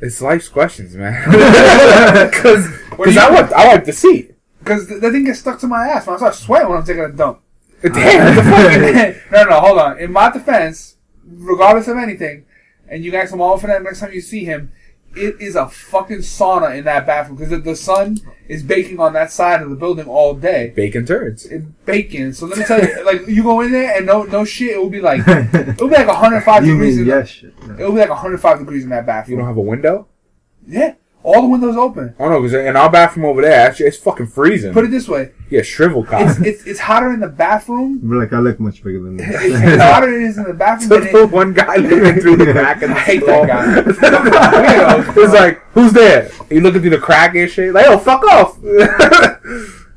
It's 0.00 0.20
life's 0.20 0.48
questions, 0.48 0.96
man. 0.96 1.14
Because 2.30 2.66
What 2.96 3.16
I 3.16 3.30
wipe 3.30 3.52
I 3.52 3.66
wipe 3.68 3.84
the 3.84 3.92
seat. 3.92 4.34
Because 4.58 4.88
the, 4.88 4.96
the 4.96 5.10
thing 5.10 5.24
gets 5.24 5.40
stuck 5.40 5.58
to 5.60 5.66
my 5.66 5.86
ass. 5.88 6.06
When 6.06 6.14
I 6.14 6.18
start 6.18 6.34
sweating 6.34 6.68
when 6.68 6.78
I'm 6.78 6.84
taking 6.84 7.04
a 7.04 7.08
dump. 7.10 7.40
Damn, 7.82 8.36
what 8.36 8.44
the 8.44 9.14
fuck? 9.14 9.32
no, 9.32 9.44
no, 9.50 9.60
hold 9.60 9.78
on. 9.78 9.98
In 9.98 10.12
my 10.12 10.30
defense, 10.30 10.96
regardless 11.24 11.88
of 11.88 11.96
anything, 11.98 12.44
and 12.88 13.04
you 13.04 13.10
guys 13.10 13.30
come 13.30 13.40
all 13.40 13.58
for 13.58 13.66
that 13.68 13.82
next 13.82 14.00
time 14.00 14.12
you 14.12 14.20
see 14.20 14.44
him, 14.44 14.72
it 15.14 15.40
is 15.40 15.56
a 15.56 15.68
fucking 15.68 16.18
sauna 16.18 16.76
in 16.76 16.84
that 16.84 17.06
bathroom 17.06 17.36
because 17.36 17.50
the, 17.50 17.58
the 17.58 17.76
sun 17.76 18.18
is 18.48 18.62
baking 18.62 18.98
on 19.00 19.12
that 19.12 19.30
side 19.30 19.62
of 19.62 19.70
the 19.70 19.76
building 19.76 20.06
all 20.06 20.34
day. 20.34 20.72
Bacon 20.74 21.04
turds. 21.06 21.46
It's 21.46 21.64
baking. 21.86 22.32
So 22.32 22.46
let 22.46 22.58
me 22.58 22.64
tell 22.64 22.80
you, 22.82 23.04
like 23.04 23.26
you 23.26 23.42
go 23.42 23.60
in 23.60 23.72
there 23.72 23.96
and 23.96 24.06
no 24.06 24.22
no 24.24 24.44
shit, 24.44 24.70
it 24.70 24.78
will 24.78 24.90
be 24.90 25.00
like 25.00 25.20
it 25.26 25.80
will 25.80 25.88
be 25.88 25.94
like 25.94 26.06
105 26.20 26.66
you 26.66 26.72
degrees. 26.72 26.96
mean 26.96 27.02
In, 27.04 27.08
yes 27.08 27.28
shit. 27.28 27.54
It 27.78 27.84
will 27.84 27.92
be 27.92 27.98
like 27.98 28.08
105 28.10 28.58
degrees 28.58 28.84
in 28.84 28.90
that 28.90 29.06
bathroom. 29.06 29.32
You 29.32 29.38
don't 29.38 29.48
have 29.48 29.56
a 29.56 29.60
window? 29.60 30.08
yeah, 30.66 30.94
all 31.24 31.42
the 31.42 31.48
windows 31.48 31.76
open. 31.76 32.14
Oh 32.18 32.28
no, 32.28 32.40
because 32.40 32.54
in 32.54 32.76
our 32.76 32.90
bathroom 32.90 33.26
over 33.26 33.42
there, 33.42 33.66
actually, 33.68 33.86
it's 33.86 33.96
fucking 33.96 34.26
freezing. 34.26 34.72
Put 34.72 34.84
it 34.84 34.90
this 34.90 35.08
way, 35.08 35.32
yeah, 35.50 35.62
shrivel 35.62 36.04
cock. 36.04 36.22
it's 36.28 36.40
it's, 36.40 36.66
it's 36.66 36.80
hotter 36.80 37.12
in 37.12 37.20
the 37.20 37.28
bathroom. 37.28 38.00
But 38.02 38.16
like 38.16 38.32
I 38.32 38.38
look 38.40 38.58
much 38.60 38.82
bigger 38.82 39.00
than 39.02 39.20
It's, 39.20 39.28
this. 39.42 39.60
it's 39.62 39.82
hotter 39.90 40.10
than 40.10 40.22
it 40.22 40.26
is 40.28 40.38
in 40.38 40.44
the 40.44 40.54
bathroom. 40.54 40.88
So 40.88 41.00
Than 41.00 41.16
it, 41.24 41.30
one 41.30 41.52
guy 41.52 41.76
looking 41.76 42.20
through 42.20 42.36
the 42.36 42.52
crack 42.52 42.82
and 42.82 42.92
I 42.94 42.98
hate 42.98 43.24
that 43.26 43.46
guy. 43.46 45.12
He's 45.12 45.32
like, 45.32 45.60
"Who's 45.72 45.92
there?" 45.92 46.30
He 46.48 46.60
looking 46.60 46.80
through 46.80 46.90
the 46.90 46.98
crack 46.98 47.34
and 47.34 47.50
shit. 47.50 47.72
Like, 47.72 47.86
"Oh, 47.88 47.98
fuck 47.98 48.24
off!" 48.24 48.58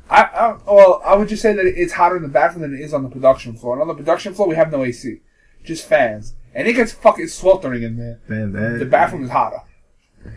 I, 0.08 0.22
I 0.22 0.56
well, 0.66 1.02
I 1.04 1.16
would 1.16 1.28
just 1.28 1.42
say 1.42 1.52
that 1.52 1.66
it's 1.66 1.92
hotter 1.94 2.16
in 2.16 2.22
the 2.22 2.28
bathroom 2.28 2.62
than 2.62 2.74
it 2.74 2.80
is 2.80 2.94
on 2.94 3.02
the 3.02 3.08
production 3.08 3.56
floor. 3.56 3.74
And 3.74 3.82
on 3.82 3.88
the 3.88 3.94
production 3.94 4.34
floor, 4.34 4.46
we 4.48 4.54
have 4.54 4.70
no 4.70 4.84
AC, 4.84 5.20
just 5.64 5.86
fans, 5.88 6.34
and 6.54 6.68
it 6.68 6.74
gets 6.74 6.92
fucking 6.92 7.26
sweltering 7.28 7.82
in 7.82 7.96
there. 7.96 8.20
Man, 8.28 8.52
that, 8.52 8.74
eh? 8.74 8.78
The 8.78 8.84
bathroom 8.84 9.24
is 9.24 9.30
hotter. 9.30 9.62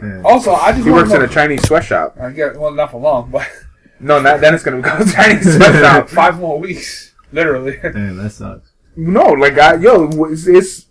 Man. 0.01 0.21
Also, 0.25 0.51
I 0.53 0.71
just 0.71 0.85
he 0.85 0.91
works 0.91 1.09
to 1.09 1.17
in 1.17 1.21
a 1.23 1.27
Chinese 1.27 1.63
sweatshop. 1.67 2.17
I 2.19 2.31
get 2.31 2.59
well, 2.59 2.71
not 2.71 2.91
for 2.91 2.99
long, 2.99 3.29
but 3.31 3.47
No, 3.99 4.19
not, 4.21 4.39
then 4.41 4.53
it's 4.53 4.63
gonna 4.63 4.81
go 4.81 4.89
Chinese 5.13 5.55
sweatshop. 5.57 6.09
five 6.09 6.39
more 6.39 6.59
weeks, 6.59 7.13
literally. 7.31 7.77
Man, 7.83 8.17
that 8.17 8.29
sucks. 8.31 8.71
No, 8.95 9.23
like 9.33 9.57
I, 9.57 9.75
yo, 9.75 10.09
it's, 10.31 10.47
it's 10.47 10.85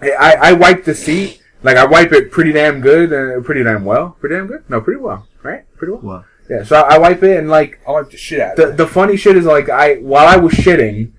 I, 0.00 0.36
I 0.40 0.52
wipe 0.52 0.84
the 0.84 0.94
seat. 0.94 1.42
Like 1.62 1.76
I 1.76 1.84
wipe 1.84 2.12
it 2.12 2.30
pretty 2.30 2.52
damn 2.52 2.80
good 2.80 3.12
and 3.12 3.40
uh, 3.42 3.44
pretty 3.44 3.62
damn 3.64 3.84
well. 3.84 4.16
Pretty 4.20 4.34
damn 4.36 4.46
good. 4.46 4.64
No, 4.70 4.80
pretty 4.80 5.00
well. 5.00 5.26
Right? 5.42 5.64
Pretty 5.76 5.92
well. 5.92 6.00
Well, 6.02 6.24
Yeah. 6.48 6.64
So 6.64 6.76
I, 6.76 6.94
I 6.94 6.98
wipe 6.98 7.22
it 7.22 7.36
and 7.38 7.48
like 7.50 7.80
I 7.86 7.90
wiped 7.92 8.12
the 8.12 8.16
shit 8.16 8.40
out 8.40 8.56
the 8.56 8.64
of 8.64 8.70
it. 8.70 8.76
the 8.76 8.86
funny 8.86 9.16
shit 9.16 9.36
is 9.36 9.44
like 9.44 9.68
I 9.68 9.96
while 9.96 10.26
I 10.26 10.36
was 10.36 10.52
shitting, 10.54 11.12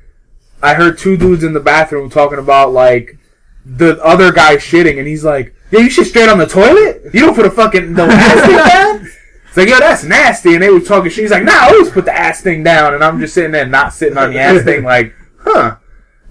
I 0.64 0.74
heard 0.76 0.98
two 0.98 1.18
dudes 1.18 1.44
in 1.44 1.54
the 1.54 1.60
bathroom 1.60 2.10
talking 2.10 2.40
about 2.40 2.72
like 2.72 3.18
the 3.66 4.04
other 4.04 4.32
guy 4.32 4.56
shitting 4.56 4.98
and 4.98 5.08
he's 5.08 5.24
like, 5.24 5.54
"Yeah, 5.72 5.80
you 5.82 5.90
shit 5.90 6.08
straight 6.08 6.30
on 6.30 6.38
the 6.38 6.46
toilet. 6.48 7.02
You 7.14 7.22
don't 7.22 7.36
put 7.36 7.46
a 7.46 7.52
fucking 7.52 7.94
no 7.94 8.06
ass 8.10 8.46
thing 8.46 8.56
down." 8.58 9.12
It's 9.48 9.58
like, 9.58 9.68
yo, 9.68 9.80
that's 9.80 10.04
nasty. 10.06 10.54
And 10.54 10.64
they 10.64 10.70
were 10.70 10.80
talking 10.80 11.10
shit. 11.12 11.24
He's 11.24 11.32
like, 11.32 11.44
nah, 11.44 11.52
I 11.52 11.70
always 11.72 11.90
put 11.90 12.06
the 12.06 12.14
ass 12.18 12.40
thing 12.42 12.64
down. 12.64 12.94
And 12.94 13.04
I'm 13.04 13.20
just 13.20 13.34
sitting 13.34 13.52
there 13.52 13.66
not 13.66 13.94
sitting 13.94 14.18
on 14.18 14.32
the 14.32 14.40
ass 14.40 14.64
thing 14.64 14.84
like, 14.84 15.14
huh. 15.42 15.76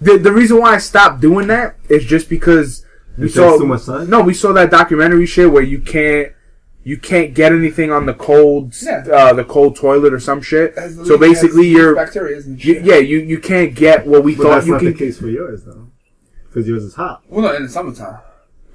The, 0.00 0.16
the 0.16 0.33
reason 0.33 0.59
why 0.59 0.74
I 0.76 0.79
stopped 0.79 1.20
doing 1.20 1.46
that 1.48 1.76
is 1.90 2.07
just 2.07 2.31
because 2.31 2.87
we 3.18 3.26
It 3.26 3.33
saw 3.33 3.59
too 3.59 3.66
much 3.66 3.83
sun? 3.83 4.09
no, 4.09 4.22
we 4.22 4.33
saw 4.33 4.55
that 4.55 4.70
documentary 4.70 5.26
shit 5.26 5.53
where 5.53 5.62
you 5.62 5.81
can't 5.81 6.33
you 6.83 6.96
can't 6.96 7.35
get 7.35 7.53
anything 7.53 7.92
on 7.92 8.07
the 8.07 8.14
cold 8.14 8.74
Yeah. 8.81 9.05
uh, 9.12 9.33
the 9.35 9.44
cold 9.44 9.76
toilet 9.76 10.14
or 10.14 10.18
some 10.20 10.40
shit. 10.40 10.70
It 10.70 10.79
has 10.79 10.96
the 10.96 11.05
So 11.05 11.16
leak- 11.16 11.22
it 11.22 11.29
has 11.35 11.42
basically, 11.42 11.68
you're 11.68 11.94
bacteria 11.94 12.38
and 12.38 12.64
you, 12.64 12.74
shit. 12.76 12.85
yeah 12.87 12.96
you 12.96 13.18
you 13.18 13.38
can't 13.38 13.74
get 13.74 14.07
what 14.07 14.24
we 14.24 14.35
but 14.35 14.44
thought 14.44 14.55
that's 14.55 14.66
you 14.66 14.72
not 14.72 14.79
can. 14.81 14.92
the 14.92 14.98
case 14.98 15.18
for 15.20 15.29
yours 15.29 15.64
though, 15.64 15.88
because 16.48 16.66
yours 16.66 16.85
is 16.85 16.94
hot. 16.94 17.22
Well, 17.29 17.42
no, 17.42 17.55
in 17.55 17.64
the 17.64 17.68
summertime. 17.68 18.20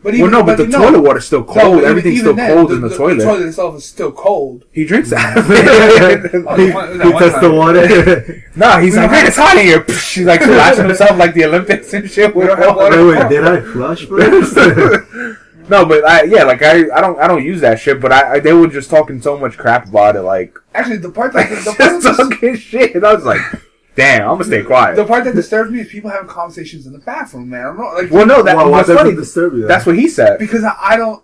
But 0.06 0.13
Well, 0.20 0.30
no, 0.30 0.44
but 0.44 0.58
the 0.58 0.68
no, 0.68 0.78
toilet 0.78 1.02
water's 1.02 1.26
still 1.26 1.44
cold. 1.44 1.58
but 1.58 1.78
even- 1.78 1.89
Everything's 1.89 2.20
even 2.20 2.36
still 2.36 2.56
cold 2.56 2.72
in 2.74 2.82
the, 2.82 2.96
toilet. 2.96 3.15
The 3.15 3.24
toilet 3.24 3.48
itself 3.48 3.76
is 3.76 3.86
still 3.86 4.12
cold. 4.12 4.65
He 4.72 4.86
drinks 4.86 5.10
mm. 5.10 5.18
that. 5.18 6.46
Oh, 6.48 6.56
he 6.56 6.68
the 6.68 6.74
one- 6.76 6.91
he 6.91 6.98
that 7.00 7.12
one 7.12 7.24
touched 7.24 7.41
the 7.41 7.52
water. 7.52 8.44
no, 8.56 8.80
he's 8.80 8.94
We 8.94 9.00
like, 9.00 9.10
man, 9.10 9.26
it's 9.26 9.36
hot 9.36 9.58
in 9.58 9.65
here. 9.65 9.84
He's 9.88 10.20
like 10.28 10.44
splashing 10.44 10.86
himself 10.86 11.18
like 11.18 11.34
the 11.34 11.46
Olympics 11.46 11.91
and 11.96 12.08
shit. 12.08 12.36
With 12.36 12.50
water. 12.50 13.04
wait, 13.04 13.18
wait, 13.18 13.30
did 13.30 13.48
I 13.48 13.62
flush 13.62 14.06
first? 14.06 14.56
No, 15.68 15.84
but 15.84 16.08
I 16.08 16.26
yeah, 16.26 16.44
like 16.44 16.62
I 16.62 16.86
I 16.96 17.02
don't 17.02 17.20
I 17.20 17.26
don't 17.26 17.44
use 17.44 17.62
that 17.62 17.80
shit. 17.80 18.00
But 18.00 18.12
I, 18.12 18.34
I 18.34 18.39
they 18.39 18.54
were 18.54 18.68
just 18.68 18.91
talking 18.91 19.20
so 19.20 19.36
much 19.36 19.58
crap 19.58 19.88
about 19.88 20.15
it, 20.15 20.22
like 20.22 20.60
Actually, 20.76 20.98
the 20.98 21.10
part 21.10 21.34
that 21.34 21.50
the 21.50 21.74
part 21.76 22.04
that, 22.04 22.15
talking 22.15 22.56
shit. 22.56 23.04
I 23.04 23.15
was 23.15 23.26
like, 23.26 23.41
damn, 23.95 24.21
I'm 24.23 24.36
gonna 24.36 24.43
stay 24.45 24.63
quiet. 24.63 24.95
the 24.95 25.05
part 25.05 25.23
that 25.25 25.36
disturbs 25.36 25.71
me 25.71 25.79
is 25.81 25.88
people 25.89 26.10
having 26.10 26.27
conversations 26.27 26.86
in 26.88 26.93
the 26.93 26.99
bathroom, 26.99 27.49
man. 27.49 27.65
I'm 27.67 27.77
not 27.77 27.93
like 27.95 28.12
well, 28.12 28.25
no, 28.25 28.41
that 28.43 28.55
Well, 28.55 28.69
why 28.71 28.79
was 28.79 28.88
does 28.88 28.97
funny. 28.97 29.15
disturb 29.15 29.53
you? 29.53 29.67
That's 29.67 29.86
what 29.86 29.97
he 29.97 30.08
said. 30.08 30.39
because 30.39 30.63
I, 30.63 30.75
I 30.79 30.97
don't 30.97 31.23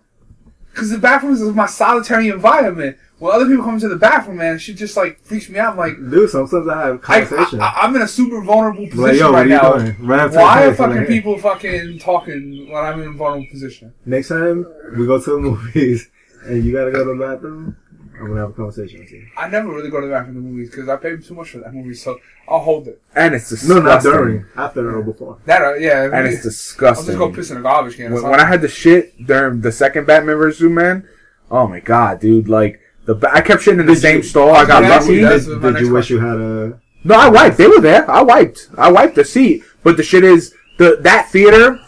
because 0.72 0.90
the 0.90 0.98
bathroom 0.98 1.34
is 1.34 1.42
my 1.42 1.66
solitary 1.66 2.30
environment. 2.30 2.96
when 3.20 3.34
other 3.36 3.46
people 3.46 3.64
come 3.66 3.74
into 3.74 3.90
the 3.90 3.98
bathroom, 3.98 4.38
man, 4.38 4.58
she 4.58 4.74
just 4.74 4.96
like 4.96 5.20
freaks 5.22 5.50
me 5.50 5.60
out. 5.60 5.74
I'm 5.74 5.78
like, 5.78 5.96
Dude, 5.98 6.30
sometimes 6.30 6.68
I 6.70 6.86
have 6.88 6.96
I, 6.96 6.98
conversation. 7.26 7.60
I, 7.62 7.74
I'm 7.82 7.94
in 7.96 8.02
a 8.02 8.08
super 8.08 8.42
vulnerable 8.42 8.88
position 8.88 9.02
like, 9.02 9.18
yo, 9.18 9.32
what 9.32 9.38
right 9.38 9.42
are 9.42 9.50
you 9.50 9.56
now. 9.56 9.74
doing? 9.74 10.08
Right 10.08 10.32
Why 10.32 10.64
are 10.66 10.74
fucking 10.74 10.96
like, 10.96 11.08
people 11.10 11.38
fucking 11.38 12.00
talking 12.00 12.70
when 12.72 12.84
I'm 12.86 13.02
in 13.02 13.10
a 13.10 13.12
vulnerable 13.12 13.48
position? 13.52 13.94
Next 14.06 14.30
time 14.30 14.66
we 14.98 15.06
go 15.06 15.20
to 15.22 15.30
the 15.30 15.38
movies 15.50 16.10
and 16.46 16.64
you 16.64 16.72
gotta 16.72 16.92
go 16.92 17.04
to 17.04 17.18
the 17.20 17.26
bathroom, 17.26 17.76
I'm 18.22 18.28
gonna 18.30 18.42
have 18.42 18.50
a 18.52 18.54
conversation 18.54 19.00
with 19.00 19.12
you. 19.12 19.26
I 19.38 19.48
never 19.50 19.70
really 19.70 19.90
go 19.90 20.00
to 20.02 20.08
the 20.08 20.14
bathroom 20.14 20.38
in 20.38 20.44
the 20.44 20.50
movies 20.50 20.70
because 20.70 20.88
I 20.90 20.96
paid 20.98 21.24
too 21.24 21.34
much 21.36 21.50
for 21.52 21.60
that 21.60 21.74
movie, 21.74 21.94
so 21.94 22.20
I'll 22.48 22.60
hold 22.60 22.88
it. 22.88 23.02
And 23.16 23.34
it's 23.36 23.50
No, 23.52 23.76
disgusting. 23.82 23.84
not 23.86 24.02
during. 24.04 24.46
After 24.56 24.98
or 24.98 25.04
before. 25.04 25.38
That, 25.46 25.62
uh, 25.62 25.74
yeah. 25.76 26.04
And 26.14 26.28
it's 26.28 26.44
disgusting. 26.44 26.86
I'll 26.88 26.94
disgusting. 26.94 27.06
just 27.08 27.18
go 27.18 27.32
piss 27.32 27.52
in 27.52 27.58
a 27.58 27.62
garbage 27.62 27.96
can. 27.98 28.14
when, 28.14 28.24
when 28.24 28.40
I 28.40 28.46
had 28.46 28.62
the 28.62 28.68
shit 28.68 29.26
during 29.26 29.62
the 29.62 29.72
second 29.72 30.06
Batman 30.06 30.38
vs 30.38 30.60
Superman, 30.60 31.08
oh 31.50 31.68
my 31.68 31.80
god, 31.80 32.20
dude! 32.20 32.48
Like 32.50 32.80
the 33.06 33.16
ba- 33.16 33.34
I 33.34 33.42
kept 33.42 33.64
shitting 33.64 33.80
in 33.80 33.86
the 33.86 33.94
Did 33.94 34.02
same 34.02 34.18
you- 34.18 34.24
stall. 34.24 34.52
I 34.52 34.66
got 34.66 34.84
Yeah, 34.84 34.90
lucky. 35.00 35.20
that's 35.22 35.46
Did, 35.46 35.62
did 35.62 35.80
you 35.82 35.94
wish 35.94 36.10
question. 36.10 36.18
you 36.18 36.26
had 36.26 36.38
a? 36.38 36.80
No, 37.04 37.16
I 37.16 37.30
wiped. 37.30 37.58
They 37.58 37.68
were 37.68 37.82
there. 37.82 38.10
I 38.10 38.22
wiped. 38.22 38.70
I 38.78 38.92
wiped 38.92 39.16
the 39.16 39.26
seat. 39.26 39.64
But 39.84 39.98
the 39.98 40.04
shit 40.04 40.24
is 40.24 40.54
the 40.78 40.98
that 41.02 41.30
theater. 41.32 41.80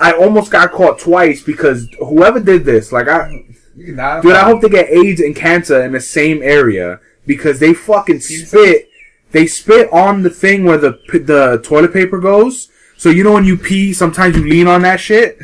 I 0.00 0.12
almost 0.12 0.50
got 0.50 0.72
caught 0.72 0.98
twice 0.98 1.42
because 1.42 1.88
whoever 1.98 2.40
did 2.40 2.64
this, 2.64 2.90
like 2.92 3.08
I, 3.08 3.30
You 3.30 3.38
can 3.38 3.46
die. 3.48 3.54
Dude, 3.76 3.98
I 3.98 4.44
hope 4.44 4.60
they 4.62 4.68
get 4.68 4.88
AIDS 4.90 5.20
and 5.20 5.34
cancer 5.34 5.82
in 5.82 5.92
the 5.92 6.00
same 6.00 6.42
area 6.42 7.00
because 7.26 7.58
they 7.60 7.74
fucking 7.74 8.20
spit. 8.20 8.88
They 9.32 9.46
spit 9.46 9.92
on 9.92 10.22
the 10.22 10.30
thing 10.30 10.64
where 10.64 10.78
the 10.78 10.98
the 11.12 11.60
toilet 11.64 11.92
paper 11.92 12.18
goes. 12.20 12.68
So 12.96 13.08
you 13.10 13.24
know 13.24 13.32
when 13.32 13.44
you 13.44 13.56
pee, 13.56 13.92
sometimes 13.92 14.36
you 14.36 14.44
lean 14.48 14.68
on 14.68 14.82
that 14.82 15.00
shit. 15.00 15.38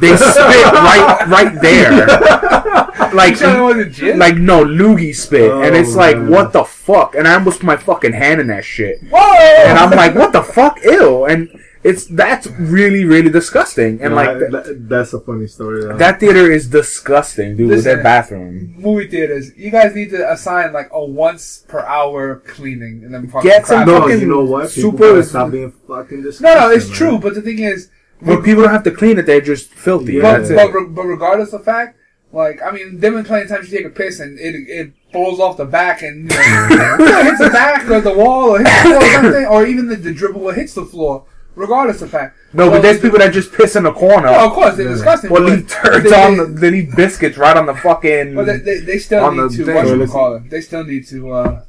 They 0.00 0.16
spit 0.16 0.26
right 0.72 1.24
right 1.28 1.60
there. 1.62 2.06
Like 3.14 3.30
You 3.30 3.36
said 3.36 3.56
it 3.58 3.60
was 3.60 3.76
legit? 3.76 4.16
like 4.16 4.36
no 4.36 4.64
loogie 4.64 5.14
spit, 5.14 5.50
and 5.52 5.76
it's 5.76 5.94
Oh, 5.94 5.98
like 5.98 6.16
man. 6.16 6.30
what 6.30 6.52
the 6.52 6.64
fuck? 6.64 7.14
And 7.14 7.28
I 7.28 7.34
almost 7.34 7.60
put 7.60 7.66
my 7.66 7.76
fucking 7.76 8.12
hand 8.12 8.40
in 8.40 8.48
that 8.48 8.64
shit, 8.64 8.98
Whoa! 9.08 9.18
and 9.66 9.78
I'm 9.78 9.90
like, 9.90 10.14
what 10.16 10.32
the 10.32 10.42
fuck, 10.42 10.82
ew! 10.82 11.24
And 11.26 11.48
it's 11.84 12.06
that's 12.06 12.46
really 12.46 13.04
really 13.04 13.30
disgusting, 13.30 14.00
and 14.00 14.10
No, 14.10 14.16
like 14.16 14.28
I- 14.30 14.38
th- 14.38 14.50
that- 14.52 14.88
that's 14.88 15.12
a 15.12 15.20
funny 15.20 15.46
story. 15.46 15.82
Though. 15.82 15.96
that 15.98 16.18
theater 16.20 16.50
is 16.50 16.66
disgusting, 16.66 17.56
dude. 17.56 17.68
With 17.68 17.78
Listen. 17.78 17.94
their 17.94 18.02
bathroom, 18.02 18.74
movie 18.78 19.06
theaters, 19.08 19.50
you 19.56 19.70
guys 19.70 19.94
need 19.94 20.10
to 20.10 20.32
assign 20.32 20.72
like 20.72 20.88
a 20.92 21.04
once 21.04 21.64
per 21.68 21.80
hour 21.80 22.36
cleaning 22.46 23.02
and 23.04 23.12
then 23.14 23.28
fucking 23.28 23.50
Get 23.50 23.66
some 23.66 23.86
no, 23.86 24.00
fucking 24.00 24.20
you 24.20 24.26
know 24.26 24.44
what? 24.44 24.70
People 24.70 24.92
super- 24.92 25.08
gotta 25.12 25.24
stop 25.24 25.50
being 25.52 25.72
fucking 25.86 26.22
disgusting. 26.22 26.58
No, 26.60 26.68
no, 26.68 26.74
it's 26.74 26.88
man. 26.88 26.96
true. 26.96 27.18
But 27.18 27.34
the 27.34 27.42
thing 27.42 27.58
is, 27.58 27.90
when 28.20 28.42
people 28.42 28.62
don't 28.62 28.72
have 28.72 28.84
to 28.84 28.90
clean 28.90 29.18
it, 29.18 29.26
they're 29.26 29.40
just 29.42 29.68
filthy. 29.74 30.14
Yeah. 30.14 30.38
but, 30.38 30.48
but, 30.48 30.72
re- 30.72 30.86
but 30.88 31.02
regardless 31.04 31.52
of 31.52 31.64
fact, 31.64 31.98
like 32.32 32.60
I 32.62 32.70
mean, 32.70 32.98
there 33.00 33.12
been 33.12 33.24
plenty 33.24 33.42
of 33.44 33.48
times 33.50 33.70
you 33.70 33.76
take 33.76 33.86
a 33.86 33.90
piss 33.90 34.20
and 34.20 34.38
it 34.40 34.54
it 34.68 34.92
falls 35.12 35.38
off 35.38 35.56
the 35.58 35.66
back 35.66 36.02
and 36.02 36.30
you 36.30 36.76
know, 36.78 36.96
hits 37.28 37.38
the 37.38 37.50
back 37.52 37.88
or 37.90 38.00
the 38.00 38.12
wall 38.14 38.50
or 38.56 38.58
hits 38.58 38.70
the 38.72 38.88
floor 38.88 38.96
or 39.04 39.10
something, 39.12 39.46
or 39.46 39.66
even 39.66 39.86
the, 39.88 39.96
the 39.96 40.12
dribble 40.14 40.50
hits 40.52 40.72
the 40.74 40.84
floor. 40.86 41.26
Regardless 41.56 42.02
of 42.02 42.10
fact. 42.10 42.36
No, 42.52 42.64
Well, 42.64 42.76
but 42.76 42.82
there's 42.82 43.00
people 43.00 43.18
that 43.18 43.32
just 43.32 43.52
piss 43.52 43.76
in 43.76 43.84
the 43.84 43.92
corner. 43.92 44.28
Oh, 44.28 44.46
of 44.48 44.52
course, 44.52 44.76
they're 44.76 44.86
Yeah. 44.86 44.92
disgusting. 44.94 45.30
or 45.30 45.38
but 45.38 45.42
leave 45.44 45.68
turds 45.68 46.10
they- 46.10 46.22
on 46.24 46.36
the, 46.36 46.44
they 46.46 46.70
leave 46.70 46.96
biscuits 46.96 47.36
right 47.38 47.56
on 47.56 47.66
the 47.66 47.74
fucking. 47.74 48.34
But 48.34 48.46
they, 48.46 48.56
they, 48.58 48.78
they 48.80 48.98
still 48.98 49.30
need 49.30 49.40
the 49.50 49.56
to. 49.58 49.64
thing. 49.66 49.74
What 49.74 49.86
you 49.86 50.06
call 50.08 50.34
it? 50.36 50.50
They 50.50 50.60
still 50.60 50.84
need 50.84 51.06
to. 51.08 51.30
uh 51.32 51.60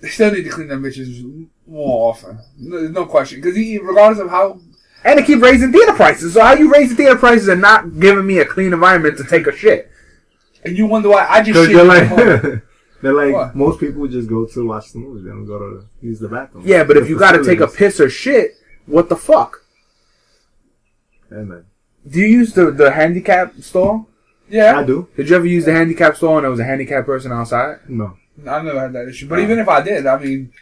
They 0.00 0.08
still 0.08 0.30
need 0.32 0.44
to 0.44 0.50
clean 0.50 0.68
them 0.68 0.82
bitches 0.82 1.46
more 1.66 2.10
often. 2.10 2.38
No, 2.58 2.78
there's 2.80 2.90
no 2.92 3.06
question. 3.06 3.40
Because 3.40 3.56
regardless 3.56 4.20
of 4.24 4.30
how 4.30 4.60
and 5.04 5.18
they 5.18 5.22
keep 5.24 5.40
raising 5.42 5.72
theater 5.72 5.92
prices. 5.92 6.34
So 6.34 6.40
how 6.42 6.54
you 6.54 6.72
raising 6.72 6.96
theater 6.96 7.16
prices 7.16 7.48
and 7.48 7.60
not 7.60 7.98
giving 8.00 8.26
me 8.26 8.38
a 8.38 8.44
clean 8.44 8.72
environment 8.72 9.16
to 9.18 9.24
take 9.24 9.46
a 9.46 9.56
shit? 9.56 9.90
And 10.64 10.76
you 10.76 10.86
wonder 10.86 11.08
why 11.10 11.26
I 11.28 11.42
just 11.42 11.48
Because 11.48 11.66
shit 11.66 11.76
they're 11.76 11.82
in 11.82 11.88
like, 11.88 12.10
my 12.10 12.48
home. 12.48 12.62
they're 13.06 13.14
like 13.14 13.32
What? 13.34 13.54
most 13.56 13.80
people 13.80 14.06
just 14.08 14.28
go 14.28 14.44
to 14.46 14.66
watch 14.66 14.92
the 14.92 14.98
movie. 14.98 15.22
They 15.22 15.30
don't 15.30 15.46
go 15.46 15.58
to 15.58 15.86
use 16.02 16.18
the 16.20 16.28
bathroom. 16.28 16.64
Yeah, 16.66 16.84
but 16.84 16.96
if 16.96 17.08
you 17.08 17.18
got 17.18 17.32
to 17.32 17.44
take 17.44 17.60
a 17.60 17.66
piss 17.68 18.00
or 18.00 18.10
shit, 18.10 18.56
what 18.86 19.08
the 19.08 19.16
fuck? 19.16 19.62
Yeah, 21.30 21.38
man. 21.38 21.64
Do 22.08 22.20
you 22.20 22.26
use 22.26 22.52
the 22.52 22.70
the 22.70 22.90
handicap 22.90 23.54
stall? 23.60 24.08
Yeah, 24.48 24.78
I 24.78 24.84
do. 24.84 25.08
Did 25.16 25.28
you 25.28 25.36
ever 25.36 25.46
use 25.46 25.64
the 25.64 25.72
handicap 25.72 26.16
stall 26.16 26.36
and 26.36 26.44
there 26.44 26.50
was 26.50 26.60
a 26.60 26.64
handicapped 26.64 27.06
person 27.06 27.32
outside? 27.32 27.78
No. 27.88 28.16
I've 28.46 28.64
never 28.64 28.80
had 28.80 28.92
that 28.92 29.08
issue. 29.08 29.28
But 29.28 29.40
even 29.40 29.58
if 29.58 29.68
I 29.68 29.80
did, 29.80 30.06
I 30.06 30.18
mean, 30.18 30.52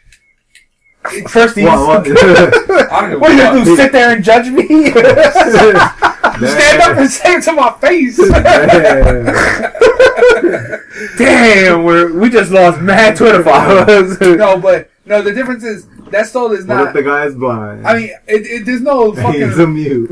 First, 1.28 1.56
you 1.58 1.66
What? 1.66 2.06
what? 2.06 2.22
I 2.92 3.00
don't 3.02 3.10
give 3.10 3.16
a 3.16 3.18
what 3.18 3.30
are 3.32 3.58
you 3.58 3.64
do? 3.64 3.76
Sit 3.76 3.92
there 3.92 4.14
and 4.16 4.24
judge 4.24 4.48
me? 4.48 4.64
Stand 6.46 6.82
up 6.82 6.96
and 6.98 7.10
say 7.10 7.34
it 7.34 7.42
to 7.44 7.52
my 7.52 7.72
face. 7.80 8.16
Damn, 11.18 11.84
we're, 11.84 12.12
we 12.18 12.30
just 12.30 12.50
lost 12.50 12.80
mad 12.80 13.16
Twitter 13.16 13.42
followers. 13.42 14.20
no, 14.20 14.58
but 14.60 14.90
no. 15.04 15.22
The 15.22 15.32
difference 15.32 15.64
is 15.64 15.86
that 16.10 16.26
stall 16.26 16.52
is 16.52 16.64
not. 16.66 16.76
What 16.76 16.80
if 16.80 16.86
not. 16.86 16.94
the 16.94 17.02
guy 17.02 17.24
is 17.26 17.34
blind? 17.34 17.86
I 17.86 17.94
mean, 17.96 18.10
it, 18.26 18.46
it, 18.46 18.66
there's 18.66 18.80
no 18.80 19.12
fucking. 19.14 19.40
he's 19.40 19.58
a 19.58 19.66
mute. 19.66 20.08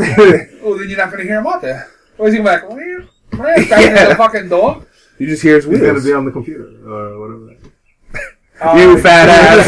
Oh, 0.62 0.76
then 0.78 0.88
you're 0.88 0.98
not 0.98 1.10
gonna 1.10 1.24
hear 1.24 1.38
him 1.38 1.46
out 1.46 1.62
there. 1.62 1.90
Or 2.18 2.28
is 2.28 2.34
he 2.34 2.40
gonna 2.40 2.60
be 2.60 2.66
like, 2.66 2.76
"Meow, 2.76 3.08
meow," 3.44 3.54
Yeah. 3.80 4.08
the 4.08 4.14
fucking 4.16 4.48
door? 4.48 4.84
you 5.18 5.26
just 5.26 5.42
hear 5.42 5.56
his 5.56 5.64
He's 5.66 5.80
gonna 5.80 6.00
be 6.00 6.12
on 6.12 6.24
the 6.24 6.30
computer 6.32 6.66
or 6.88 7.20
whatever. 7.20 7.56
You 8.78 8.98
fat 9.00 9.28
ass. 9.28 9.66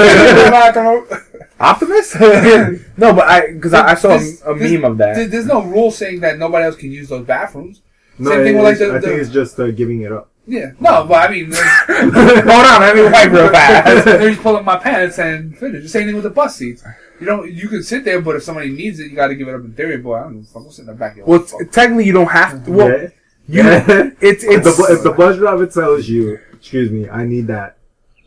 Ass. 1.61 1.83
Optimus? 1.83 2.15
no, 2.97 3.13
but 3.15 3.27
I 3.29 3.53
because 3.53 3.73
I, 3.75 3.93
I 3.93 3.95
saw 3.95 4.17
This- 4.17 4.43
a, 4.43 4.53
a 4.53 4.59
this- 4.59 4.73
meme 4.73 4.85
of 4.85 4.99
that. 4.99 5.31
There's 5.31 5.47
no 5.47 5.63
rule 5.63 5.91
saying 5.91 6.21
that 6.21 6.39
nobody 6.39 6.65
else 6.65 6.77
can 6.77 6.91
use 6.91 7.09
those 7.09 7.27
bathrooms. 7.27 7.81
No, 8.19 8.31
Same 8.31 8.45
thing 8.45 8.55
it- 8.55 8.59
with, 8.59 8.65
like, 8.65 8.79
the- 8.79 8.89
I 8.89 9.01
think 9.01 9.05
the- 9.05 9.21
it's 9.21 9.31
just 9.31 9.59
uh, 9.61 9.71
giving 9.71 10.03
it 10.03 10.13
up. 10.13 10.31
Yeah. 10.47 10.73
No, 10.79 11.07
but 11.07 11.31
I 11.31 11.33
mean, 11.33 11.51
Hold 11.89 12.15
on, 12.17 12.81
let 12.83 12.95
me 12.97 13.03
wipe 13.05 13.31
real 13.33 13.49
fast. 13.53 14.05
they're 14.05 14.29
just 14.31 14.43
pulling 14.43 14.65
my 14.65 14.77
pants 14.77 15.19
and 15.19 15.57
finish. 15.57 15.83
The 15.85 15.89
same 15.89 16.07
thing 16.07 16.15
with 16.15 16.25
the 16.25 16.31
bus 16.31 16.57
seats. 16.57 16.85
You 17.19 17.27
don't. 17.27 17.51
You 17.51 17.67
can 17.69 17.83
sit 17.83 18.05
there, 18.05 18.21
but 18.21 18.37
if 18.37 18.43
somebody 18.43 18.71
needs 18.71 19.01
it, 19.01 19.05
you 19.11 19.17
got 19.17 19.29
to 19.29 19.35
give 19.35 19.49
it 19.49 19.55
up 19.55 19.63
in 19.63 19.73
theory. 19.73 19.97
Boy, 19.97 20.17
I 20.17 20.23
don't 20.25 20.35
give 20.41 20.43
a 20.43 20.47
fuck. 20.47 20.63
I'm 20.65 20.71
sitting 20.71 20.89
in 20.91 20.95
the 20.97 20.99
back. 20.99 21.13
of 21.13 21.17
your 21.19 21.27
Well, 21.27 21.45
t- 21.45 21.57
technically, 21.73 22.05
you 22.05 22.13
don't 22.13 22.31
have 22.31 22.63
to. 22.65 22.71
Well, 22.71 22.89
yeah. 22.89 23.09
you, 23.49 23.63
Yeah. 23.63 24.11
it's 24.21 24.45
if, 24.45 24.65
the, 24.65 24.87
if 24.91 25.03
the 25.03 25.13
bus 25.13 25.39
driver 25.39 25.67
tells 25.67 26.09
you, 26.09 26.39
"Excuse 26.53 26.91
me, 26.91 27.09
I 27.09 27.25
need 27.25 27.47
that," 27.47 27.79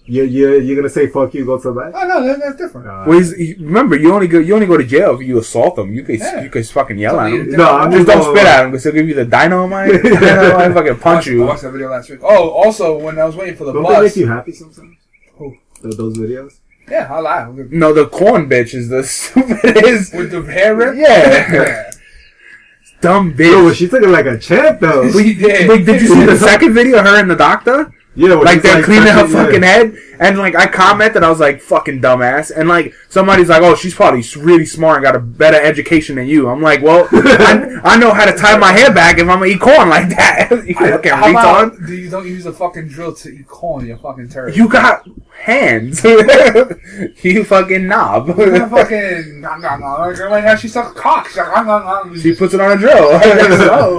you 0.08 0.24
you 0.24 0.60
you're 0.60 0.76
gonna 0.76 0.90
say 0.90 1.08
"fuck 1.08 1.34
you," 1.34 1.46
go 1.46 1.58
to 1.58 1.72
the 1.72 1.80
back. 1.80 1.92
Oh 1.96 2.08
no, 2.08 2.26
that, 2.26 2.40
that's 2.40 2.56
different. 2.56 2.88
Uh, 2.88 3.04
Well, 3.08 3.18
he's, 3.20 3.36
he, 3.36 3.54
remember, 3.60 3.96
you 3.98 4.14
only 4.14 4.28
go 4.28 4.40
you 4.40 4.54
only 4.56 4.66
go 4.66 4.78
to 4.78 4.84
jail 4.86 5.16
if 5.20 5.22
you 5.28 5.38
assault 5.38 5.76
them. 5.76 5.94
You 5.94 6.04
could 6.04 6.20
Yeah. 6.20 6.42
you 6.44 6.50
could 6.50 6.66
fucking 6.68 6.98
yell 6.98 7.20
at 7.20 7.32
him. 7.34 7.52
no, 7.52 7.70
I'm 7.78 7.92
Just 7.92 8.08
just 8.08 8.18
don't 8.20 8.36
spit 8.36 8.48
at 8.48 8.64
him 8.66 8.72
because 8.72 8.84
he'll 8.86 8.94
give 8.94 9.08
you 9.08 9.16
the 9.16 9.26
dynamite. 9.26 10.02
dynamite 10.04 10.74
fucking 10.74 10.94
I 10.94 10.96
punch 10.96 11.04
watched, 11.04 11.28
I 11.28 11.32
you. 11.32 11.42
watched 11.46 11.62
that 11.64 11.72
video 11.72 11.90
last 11.92 12.10
week. 12.10 12.20
Oh, 12.24 12.50
also 12.52 12.98
when 12.98 13.20
I 13.20 13.26
was 13.26 13.36
waiting 13.36 13.56
for 13.58 13.66
the 13.66 13.74
Don't 13.74 13.84
they 13.84 14.02
make 14.02 14.16
you 14.16 14.28
happy 14.28 14.52
sometimes? 14.54 14.96
Who? 15.38 15.56
Th- 15.84 15.96
those 15.96 16.18
videos. 16.18 16.54
Yeah, 16.90 17.14
I 17.14 17.20
lie. 17.20 17.48
With 17.50 17.72
No, 17.74 17.92
the 17.92 18.08
corn 18.08 18.48
bitch 18.50 18.74
is 18.74 18.88
the 18.88 19.04
stupidest, 19.16 20.14
with 20.16 20.32
the 20.32 20.42
hair 20.44 20.74
rip. 20.74 20.96
Yeah. 20.96 21.92
dumb 23.02 23.32
Yo, 23.32 23.36
but 23.36 23.44
bitch. 23.72 23.76
she 23.76 23.88
took 23.88 24.02
it 24.04 24.08
like 24.10 24.26
a 24.26 24.38
champ 24.40 24.80
though. 24.80 25.12
She 25.12 25.34
did. 25.36 25.68
Wait, 25.70 25.86
did 25.86 26.02
you 26.02 26.08
see 26.08 26.26
the 26.26 26.38
second 26.38 26.74
video? 26.74 27.04
Her 27.04 27.20
and 27.20 27.30
the 27.30 27.36
doctor. 27.36 27.94
Yeah, 28.18 28.34
like 28.34 28.62
they're 28.62 28.84
cleaning 28.84 29.04
her 29.08 29.22
touching- 29.22 29.36
yeah. 29.36 29.44
fucking 29.46 29.62
head, 29.64 29.98
and 30.20 30.38
like 30.38 30.56
I 30.56 30.66
commented, 30.68 31.24
I 31.24 31.30
was 31.30 31.40
like, 31.40 31.62
"Fucking 31.62 32.02
dumbass," 32.02 32.52
and 32.56 32.68
like 32.68 32.94
somebody's 33.10 33.50
like, 33.50 33.62
"Oh, 33.62 33.76
she's 33.76 33.94
probably 33.94 34.24
really 34.38 34.66
smart 34.66 34.98
and 34.98 35.04
got 35.04 35.16
a 35.16 35.20
better 35.20 35.62
education 35.62 36.16
than 36.16 36.28
you." 36.28 36.50
I'm 36.50 36.62
like, 36.62 36.82
"Well, 36.82 37.08
I, 37.12 37.80
I 37.84 37.98
know 37.98 38.12
how 38.12 38.26
to 38.26 38.36
tie 38.36 38.58
my 38.58 38.72
hair 38.72 38.92
back 38.92 39.18
if 39.20 39.30
I'm 39.30 39.40
gonna 39.40 39.46
eat 39.46 39.62
corn 39.62 39.90
like 39.90 40.10
that." 40.10 40.50
you 40.68 40.74
fucking 40.74 41.12
How 41.12 41.28
retard. 41.28 41.68
about 41.78 41.86
do 41.88 41.96
you 41.96 42.10
don't 42.10 42.28
use 42.28 42.46
a 42.48 42.54
fucking 42.54 42.88
drill 42.88 43.14
to 43.16 43.30
eat 43.30 43.48
corn? 43.48 43.86
You 43.86 43.96
fucking 43.98 44.30
turd. 44.30 44.56
You 44.56 44.68
got 44.68 45.08
hands. 45.40 46.04
you 47.24 47.44
fucking 47.44 47.88
knob. 47.88 48.28
You're 48.38 48.68
fucking 48.68 49.42
like, 49.42 50.20
like 50.20 50.44
how 50.44 50.56
she 50.56 50.68
sucks 50.68 51.00
cock. 51.00 51.28
She's 51.28 51.38
like, 51.38 51.48
nah, 51.50 51.64
nah, 51.64 52.04
nah. 52.04 52.16
she 52.16 52.34
puts 52.34 52.54
it 52.56 52.60
on 52.60 52.72
a 52.72 52.78
drill. 52.78 53.20
so, 53.58 53.98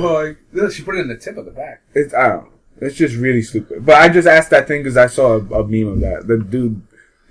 like, 0.54 0.72
she 0.72 0.82
put 0.82 0.96
it 0.96 1.00
in 1.02 1.08
the 1.08 1.16
tip 1.16 1.36
of 1.36 1.44
the 1.44 1.52
back. 1.52 1.82
It's 1.94 2.12
I 2.12 2.28
don't 2.28 2.44
know. 2.44 2.48
It's 2.80 2.96
just 2.96 3.16
really 3.16 3.42
stupid. 3.42 3.84
But 3.84 3.96
I 3.96 4.08
just 4.08 4.28
asked 4.28 4.50
that 4.50 4.68
thing 4.68 4.82
because 4.82 4.96
I 4.96 5.06
saw 5.06 5.32
a, 5.36 5.62
a 5.62 5.66
meme 5.66 5.88
of 5.88 6.00
that. 6.00 6.26
The 6.26 6.38
dude 6.38 6.80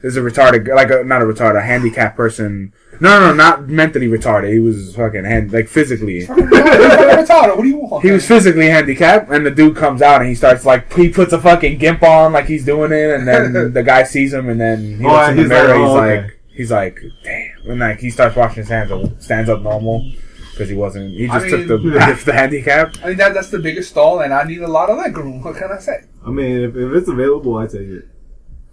is 0.03 0.15
a 0.17 0.21
retarded, 0.21 0.67
like 0.75 0.91
a, 0.91 1.03
not 1.03 1.21
a 1.21 1.25
retarded, 1.25 1.57
a 1.57 1.61
handicapped 1.61 2.15
person. 2.17 2.73
No, 2.99 3.19
no, 3.19 3.27
no, 3.27 3.33
not 3.33 3.67
mentally 3.67 4.07
retarded. 4.07 4.51
He 4.51 4.59
was 4.59 4.95
fucking 4.95 5.23
hand, 5.23 5.51
like 5.53 5.67
physically. 5.67 6.25
Retarded. 6.27 7.55
What 7.55 7.61
do 7.63 7.67
you 7.67 7.77
want? 7.77 8.03
He 8.05 8.11
was 8.11 8.27
physically 8.27 8.67
handicapped, 8.67 9.29
and 9.31 9.45
the 9.45 9.51
dude 9.51 9.75
comes 9.75 10.01
out 10.01 10.21
and 10.21 10.29
he 10.29 10.35
starts 10.35 10.65
like 10.65 10.91
he 10.93 11.09
puts 11.09 11.31
a 11.33 11.39
fucking 11.39 11.77
gimp 11.77 12.03
on 12.03 12.33
like 12.33 12.45
he's 12.45 12.65
doing 12.65 12.91
it, 12.91 13.11
and 13.13 13.27
then 13.27 13.73
the 13.73 13.83
guy 13.83 14.03
sees 14.03 14.33
him, 14.33 14.49
and 14.49 14.59
then 14.59 14.97
he 14.99 15.05
Oh, 15.05 15.29
in 15.29 15.35
the 15.35 15.41
he's 15.43 15.49
mirror. 15.49 15.67
like, 15.67 15.77
he's 15.77 15.89
oh, 15.89 15.93
like, 15.95 16.39
he's 16.47 16.71
like, 16.71 16.99
damn, 17.23 17.71
and 17.71 17.79
like 17.79 17.99
he 17.99 18.09
starts 18.09 18.35
washing 18.35 18.57
his 18.63 18.69
hands, 18.69 18.91
and 18.91 19.21
stands 19.21 19.49
up 19.49 19.61
normal 19.61 20.11
because 20.57 20.69
he 20.69 20.75
wasn't. 20.75 21.11
He 21.11 21.27
I 21.29 21.39
just 21.39 21.49
took 21.49 21.67
the 21.67 21.77
mean- 21.77 21.93
the 21.93 22.33
handicap. 22.33 22.95
I 23.03 23.09
mean, 23.09 23.17
that, 23.17 23.33
that's 23.33 23.49
the 23.49 23.59
biggest 23.59 23.91
stall, 23.91 24.21
and 24.21 24.33
I 24.33 24.43
need 24.43 24.61
a 24.61 24.67
lot 24.67 24.89
of 24.89 24.97
leg 24.97 25.15
room. 25.17 25.43
What 25.43 25.55
can 25.55 25.71
I 25.71 25.77
say? 25.79 26.05
I 26.25 26.29
mean, 26.31 26.57
if, 26.63 26.75
if 26.75 26.93
it's 26.93 27.07
available, 27.09 27.57
I 27.57 27.67
take 27.67 27.81
it. 27.81 28.07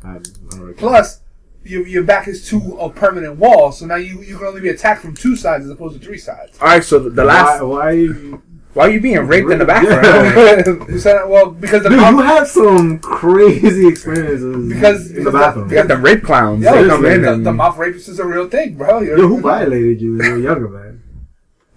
I, 0.02 0.08
I 0.08 0.12
don't 0.18 0.60
really 0.60 0.74
care. 0.74 0.88
Plus, 0.88 1.20
your, 1.62 1.86
your 1.86 2.02
back 2.02 2.26
is 2.28 2.46
to 2.48 2.58
a 2.78 2.90
permanent 2.90 3.36
wall, 3.36 3.70
so 3.72 3.86
now 3.86 3.96
you, 3.96 4.22
you 4.22 4.36
can 4.38 4.46
only 4.46 4.60
be 4.60 4.68
attacked 4.70 5.02
from 5.02 5.14
two 5.14 5.36
sides 5.36 5.64
as 5.64 5.70
opposed 5.70 5.98
to 5.98 6.04
three 6.04 6.18
sides. 6.18 6.58
All 6.60 6.68
right, 6.68 6.82
so 6.84 6.98
the, 6.98 7.10
the 7.10 7.24
last 7.24 7.62
why, 7.62 8.04
why 8.06 8.38
Why 8.74 8.86
are 8.88 8.90
you 8.90 9.00
being 9.00 9.18
raped 9.20 9.50
in 9.50 9.58
the 9.60 9.64
bathroom? 9.64 10.80
Who 10.88 10.98
said? 10.98 11.24
Well, 11.26 11.52
because 11.52 11.84
the 11.84 11.90
Dude, 11.90 12.00
you 12.00 12.18
have 12.20 12.48
some 12.48 12.98
crazy 12.98 13.86
experiences 13.86 14.74
Because- 14.74 15.10
in 15.12 15.22
the 15.24 15.30
the- 15.30 15.38
bathroom. 15.38 15.68
you 15.70 15.76
got 15.76 15.88
the 15.88 15.96
rape 15.96 16.22
clowns. 16.24 16.64
yeah, 16.64 16.72
they 16.82 16.88
come 16.88 17.04
in 17.06 17.22
the, 17.22 17.32
and 17.34 17.46
the 17.46 17.52
mouth 17.52 17.76
rapist 17.78 18.08
is 18.08 18.18
a 18.18 18.26
real 18.26 18.48
thing, 18.48 18.74
bro. 18.74 19.00
You're- 19.00 19.20
Yo, 19.20 19.28
who 19.28 19.40
violated 19.40 20.00
you? 20.02 20.16
You're 20.22 20.36
a 20.38 20.40
younger 20.40 20.68
man. 20.68 21.02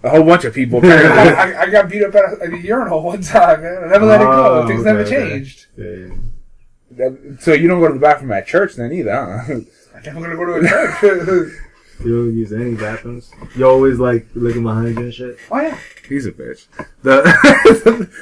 A 0.04 0.10
whole 0.10 0.24
bunch 0.24 0.46
of 0.46 0.54
people. 0.54 0.80
I, 0.84 0.88
Apparently. 0.88 1.56
I, 1.56 1.62
I 1.64 1.70
got 1.70 1.90
beat 1.90 2.04
up 2.04 2.16
at 2.16 2.24
a, 2.24 2.44
at 2.44 2.54
a 2.54 2.58
urinal 2.58 3.02
one 3.04 3.22
time, 3.22 3.62
man. 3.64 3.84
I 3.84 3.88
never 3.88 4.06
let 4.06 4.22
it 4.22 4.26
go. 4.26 4.62
Oh, 4.64 4.68
Things 4.68 4.82
okay, 4.82 4.90
never 4.90 5.00
okay. 5.02 5.30
changed. 5.30 5.66
Yeah. 5.78 7.10
so 7.40 7.54
you 7.54 7.68
don't 7.68 7.80
go 7.80 7.88
to 7.88 7.94
the 7.94 8.00
bathroom 8.00 8.32
at 8.32 8.48
church 8.48 8.76
then 8.76 8.92
either, 8.92 9.12
huh? 9.14 9.54
I'm 9.96 10.04
never 10.04 10.22
gonna 10.22 10.36
go 10.36 10.46
to 10.46 10.66
a 10.66 10.68
church. 11.00 11.54
You 12.06 12.16
don't 12.28 12.38
use 12.38 12.54
any 12.54 12.76
bathrooms. 12.76 13.32
You 13.56 13.68
always 13.68 13.98
like 13.98 14.28
looking 14.36 14.62
behind 14.62 15.00
you 15.00 15.06
and 15.06 15.12
shit. 15.12 15.40
oh 15.52 15.60
yeah, 15.60 15.80
He's 16.08 16.28
a 16.28 16.32
bitch. 16.32 16.68
The 17.02 17.24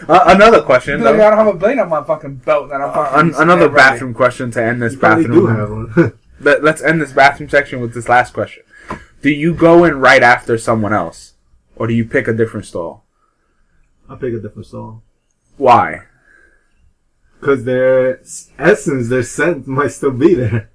uh, 0.07 0.23
another 0.27 0.61
question. 0.61 1.01
like, 1.03 1.15
I 1.15 1.29
don't 1.29 1.37
have 1.37 1.47
a 1.47 1.53
blade 1.57 1.77
on 1.79 1.89
my 1.89 2.01
fucking 2.01 2.35
belt 2.35 2.69
that 2.69 2.79
I'm 2.79 2.97
Uh, 2.97 3.19
an- 3.19 3.35
another 3.35 3.67
bathroom 3.67 4.13
question 4.13 4.49
to 4.51 4.63
end 4.63 4.81
this 4.81 4.93
You 4.93 4.99
probably 4.99 5.25
do 5.25 5.45
bathroom. 5.47 5.89
have 5.89 5.97
one. 5.97 6.19
Let, 6.39 6.63
let's 6.63 6.81
end 6.81 7.01
this 7.01 7.11
bathroom 7.11 7.49
section 7.49 7.81
with 7.81 7.93
this 7.93 8.07
last 8.07 8.33
question. 8.33 8.63
Do 9.21 9.29
you 9.29 9.53
go 9.53 9.83
in 9.83 9.99
right 9.99 10.23
after 10.23 10.57
someone 10.57 10.93
else, 10.93 11.33
or 11.75 11.87
do 11.87 11.93
you 11.93 12.05
pick 12.05 12.27
a 12.27 12.33
different 12.33 12.65
stall? 12.65 13.03
I'll 14.09 14.17
pick 14.17 14.33
a 14.33 14.39
different 14.39 14.67
stall. 14.67 15.03
Why? 15.57 16.01
Because 17.39 17.63
their 17.63 18.21
essence, 18.57 19.09
their 19.09 19.23
scent 19.23 19.67
might 19.67 19.89
still 19.91 20.11
be 20.11 20.33
there. 20.33 20.69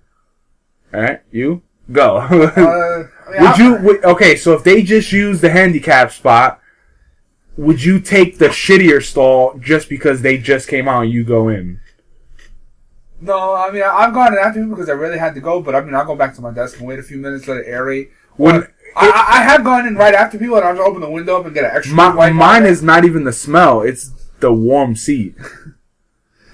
All 0.93 1.01
right, 1.01 1.21
you 1.31 1.63
go. 1.91 2.19
Uh, 2.57 3.05
I 3.29 3.33
mean, 3.33 3.41
would 3.43 3.49
I- 3.51 3.59
you? 3.63 3.75
Would, 3.77 4.05
okay, 4.05 4.37
so 4.37 4.55
if 4.55 4.65
they 4.65 4.83
just 4.83 5.13
use 5.13 5.41
the 5.41 5.51
handicap 5.51 6.11
spot, 6.11 6.61
would 7.57 7.83
you 7.85 8.01
take 8.01 8.39
the 8.39 8.49
shittier 8.49 9.03
stall 9.03 9.57
just 9.59 9.89
because 9.89 10.23
they 10.23 10.37
just 10.39 10.67
came 10.69 10.89
out 10.89 11.03
and 11.05 11.13
you 11.13 11.23
go 11.25 11.49
in? 11.49 11.81
No, 13.21 13.55
I 13.55 13.71
mean 13.71 13.83
I, 13.83 13.89
I've 13.89 14.15
gone 14.15 14.33
in 14.33 14.39
after 14.39 14.61
people 14.61 14.75
because 14.75 14.89
I 14.89 14.95
really 14.95 15.19
had 15.19 15.35
to 15.35 15.41
go, 15.41 15.61
but 15.61 15.75
I 15.75 15.81
mean 15.83 15.95
I'll 15.95 16.07
go 16.07 16.17
back 16.17 16.35
to 16.37 16.41
my 16.43 16.51
desk 16.53 16.79
and 16.79 16.89
wait 16.89 16.99
a 16.99 17.03
few 17.03 17.19
minutes, 17.19 17.47
let 17.47 17.59
it 17.59 17.67
aerate. 17.69 18.11
When 18.37 18.63
I, 18.63 18.67
I, 18.97 19.27
I 19.39 19.43
have 19.43 19.65
gone 19.65 19.87
in 19.87 19.95
right 19.97 20.15
after 20.15 20.39
people, 20.39 20.57
and 20.57 20.65
I'll 20.65 20.75
just 20.77 20.87
open 20.87 21.01
the 21.01 21.11
window 21.11 21.39
up 21.39 21.47
and 21.47 21.55
get 21.55 21.65
an 21.65 21.71
extra. 21.75 21.95
my, 21.95 22.15
wipe 22.15 22.35
mine 22.35 22.65
is 22.67 22.83
not 22.83 23.05
even 23.05 23.25
the 23.25 23.33
smell; 23.33 23.83
it's 23.83 24.11
the 24.41 24.53
warm 24.53 24.97
seat. 24.97 25.37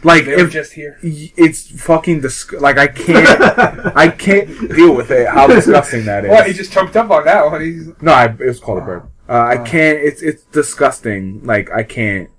Like 0.02 0.26
They 0.26 0.34
if 0.34 0.50
just 0.52 0.74
here. 0.74 0.98
it's 1.02 1.80
fucking 1.82 2.20
dis- 2.20 2.52
like 2.52 2.78
I 2.78 2.86
can't 2.86 3.96
I 3.96 4.08
can't 4.08 4.48
deal 4.74 4.94
with 4.94 5.10
it. 5.10 5.26
How 5.28 5.46
disgusting 5.48 6.04
that 6.04 6.24
is. 6.24 6.30
What? 6.30 6.46
He 6.46 6.52
just 6.52 6.70
choked 6.72 6.94
up 6.96 7.10
on 7.10 7.24
that 7.24 7.46
one. 7.50 7.60
He's 7.60 7.88
no, 8.02 8.12
I, 8.12 8.26
it 8.26 8.38
was 8.38 8.60
called 8.60 8.78
a 8.78 8.84
bird. 8.84 9.02
Uh, 9.28 9.32
I 9.32 9.56
Oh. 9.58 9.64
can't. 9.64 9.98
It's 9.98 10.22
it's 10.22 10.44
disgusting. 10.44 11.42
Like 11.44 11.70
I 11.72 11.82
can't. 11.82 12.30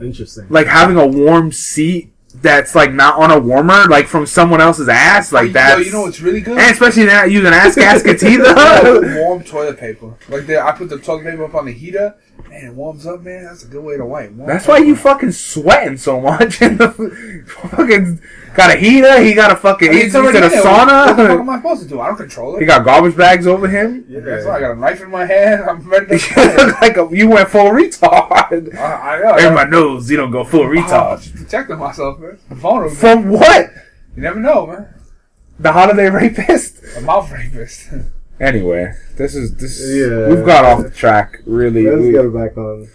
Interesting. 0.00 0.46
Like 0.50 0.66
having 0.66 0.96
a 0.96 1.06
warm 1.06 1.52
seat 1.52 2.12
that's 2.42 2.74
like 2.74 2.92
not 2.92 3.18
on 3.18 3.30
a 3.30 3.38
warmer, 3.38 3.86
like 3.86 4.06
from 4.06 4.26
someone 4.26 4.60
else's 4.60 4.88
ass. 4.88 5.32
Like 5.32 5.48
Yo, 5.48 5.52
that. 5.54 5.84
you 5.86 5.92
know 5.92 6.02
what's 6.02 6.20
really 6.20 6.40
good? 6.40 6.58
and 6.58 6.70
especially 6.72 7.06
not 7.06 7.30
using 7.30 7.52
ass 7.52 7.74
gaskets 7.76 8.22
either. 8.22 8.54
warm 9.20 9.42
toilet 9.44 9.78
paper. 9.78 10.14
Like 10.28 10.46
the, 10.46 10.62
I 10.64 10.72
put 10.72 10.88
the 10.88 10.98
toilet 10.98 11.24
paper 11.24 11.44
up 11.44 11.54
on 11.54 11.66
the 11.66 11.72
heater, 11.72 12.14
man, 12.48 12.64
it 12.66 12.74
warms 12.74 13.06
up, 13.06 13.22
man. 13.22 13.44
That's 13.44 13.64
a 13.64 13.66
good 13.68 13.82
way 13.84 13.96
to 13.96 14.04
wipe. 14.04 14.32
Warm 14.32 14.48
That's 14.48 14.66
why 14.66 14.78
you 14.78 14.94
fucking 14.96 15.32
sweating 15.32 15.96
so 15.96 16.20
much. 16.20 16.60
And 16.62 16.78
the 16.78 16.90
fucking 17.46 18.20
got 18.54 18.70
a 18.74 18.76
heater. 18.78 19.20
He 19.22 19.34
got 19.34 19.50
a 19.50 19.56
fucking. 19.56 19.88
I 19.88 19.92
mean, 19.92 20.02
he's 20.04 20.14
in 20.14 20.20
a 20.26 20.32
there. 20.32 20.42
What, 20.42 21.16
the 21.16 21.24
fuck 21.24 21.40
am 21.40 21.50
I 21.50 21.56
supposed 21.56 21.82
to 21.82 21.88
do? 21.88 22.00
I 22.00 22.06
don't 22.08 22.16
control 22.16 22.56
it. 22.56 22.60
He 22.60 22.66
got 22.66 22.84
garbage 22.84 23.16
bags 23.16 23.46
over 23.46 23.68
him. 23.68 24.04
yeah. 24.08 24.20
That's 24.20 24.46
why 24.46 24.56
I 24.56 24.60
got 24.60 24.72
a 24.72 24.76
knife 24.76 25.00
in 25.02 25.10
my 25.10 25.24
hand. 25.26 25.64
I'm 25.64 25.80
ready 25.88 26.18
to. 26.18 26.56
Look 26.56 26.80
like 26.80 26.96
a, 26.96 27.08
you 27.10 27.28
went 27.28 27.48
full 27.48 27.70
retard. 27.70 28.74
I, 28.78 29.16
I 29.16 29.20
know. 29.40 29.48
In 29.48 29.54
my 29.54 29.64
nose, 29.64 30.10
you 30.10 30.16
don't 30.16 30.30
go 30.30 30.44
full 30.44 30.62
Oh, 30.62 30.68
retard. 30.68 31.22
just 31.22 31.34
protecting 31.34 31.78
myself, 31.78 32.18
man. 32.18 32.38
I'm 32.50 32.56
vulnerable. 32.56 32.94
From 32.94 33.28
what? 33.30 33.70
you 34.16 34.22
never 34.22 34.40
know, 34.40 34.66
man. 34.66 34.94
The 35.58 35.72
holiday 35.72 36.08
rapist? 36.10 36.82
A 36.96 37.00
mouth 37.00 37.30
rapist. 37.30 37.88
Anyway, 38.40 38.92
this 39.16 39.34
is 39.34 39.54
this. 39.56 39.80
Yeah. 39.80 40.28
We've 40.28 40.44
got 40.44 40.64
off 40.64 40.82
the 40.82 40.90
track. 40.90 41.40
Really. 41.46 41.86
Let's 41.88 42.02
We- 42.02 42.12
get 42.12 42.24
it 42.24 42.34
back 42.34 42.56
on. 42.56 42.80
this 42.82 42.90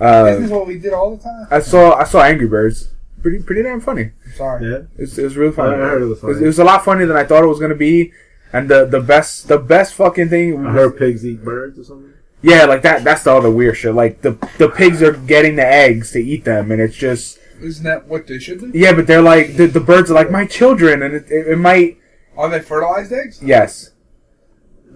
uh, 0.00 0.40
is 0.44 0.50
what 0.50 0.66
we 0.66 0.78
did 0.78 0.92
all 0.92 1.16
the 1.16 1.22
time. 1.22 1.46
I 1.50 1.60
saw 1.60 1.94
I 1.94 2.04
saw 2.04 2.22
Angry 2.22 2.46
Birds. 2.48 2.90
Pretty 3.20 3.42
pretty 3.42 3.62
damn 3.64 3.80
funny. 3.80 4.12
I'm 4.26 4.32
sorry. 4.36 4.64
Yeah. 4.70 4.76
It 4.96 5.00
was, 5.00 5.18
it 5.18 5.24
was 5.24 5.36
really 5.36 5.52
funny. 5.52 5.74
I 5.74 5.78
heard 5.78 6.02
it 6.02 6.06
was 6.06 6.20
funny. 6.20 6.34
It 6.42 6.46
was, 6.46 6.58
a 6.58 6.64
lot 6.64 6.84
funnier 6.84 7.06
than 7.06 7.16
I 7.16 7.24
thought 7.24 7.42
it 7.44 7.48
was 7.48 7.58
gonna 7.58 7.74
be. 7.74 8.12
And 8.52 8.68
the 8.70 8.86
the 8.86 9.00
best 9.00 9.48
the 9.48 9.58
best 9.58 9.94
fucking 9.94 10.28
thing. 10.30 10.64
I 10.66 10.70
heard 10.72 10.96
pigs 10.96 11.26
eat 11.26 11.44
birds 11.44 11.78
or 11.78 11.84
something. 11.84 12.12
Yeah, 12.40 12.64
like 12.64 12.82
that. 12.82 13.02
That's 13.04 13.26
all 13.26 13.40
the 13.42 13.48
other 13.48 13.56
weird 13.56 13.76
shit. 13.76 13.92
Like 13.94 14.22
the 14.22 14.38
the 14.58 14.68
pigs 14.70 15.02
are 15.02 15.12
getting 15.12 15.56
the 15.56 15.66
eggs 15.66 16.12
to 16.12 16.20
eat 16.20 16.44
them, 16.44 16.70
and 16.70 16.80
it's 16.80 16.94
just 16.96 17.38
Isn't 17.60 17.84
that 17.84 18.06
what 18.06 18.26
they 18.28 18.38
should 18.38 18.60
do? 18.60 18.70
yeah. 18.72 18.92
But 18.94 19.06
they're 19.08 19.20
like 19.20 19.56
the, 19.56 19.66
the 19.66 19.80
birds 19.80 20.10
are 20.10 20.14
like 20.14 20.30
my 20.30 20.46
children, 20.46 21.02
and 21.02 21.14
it, 21.14 21.26
it, 21.30 21.48
it 21.48 21.58
might 21.58 21.98
Are 22.36 22.48
they 22.48 22.60
fertilized 22.60 23.12
eggs? 23.12 23.42
yes. 23.42 23.90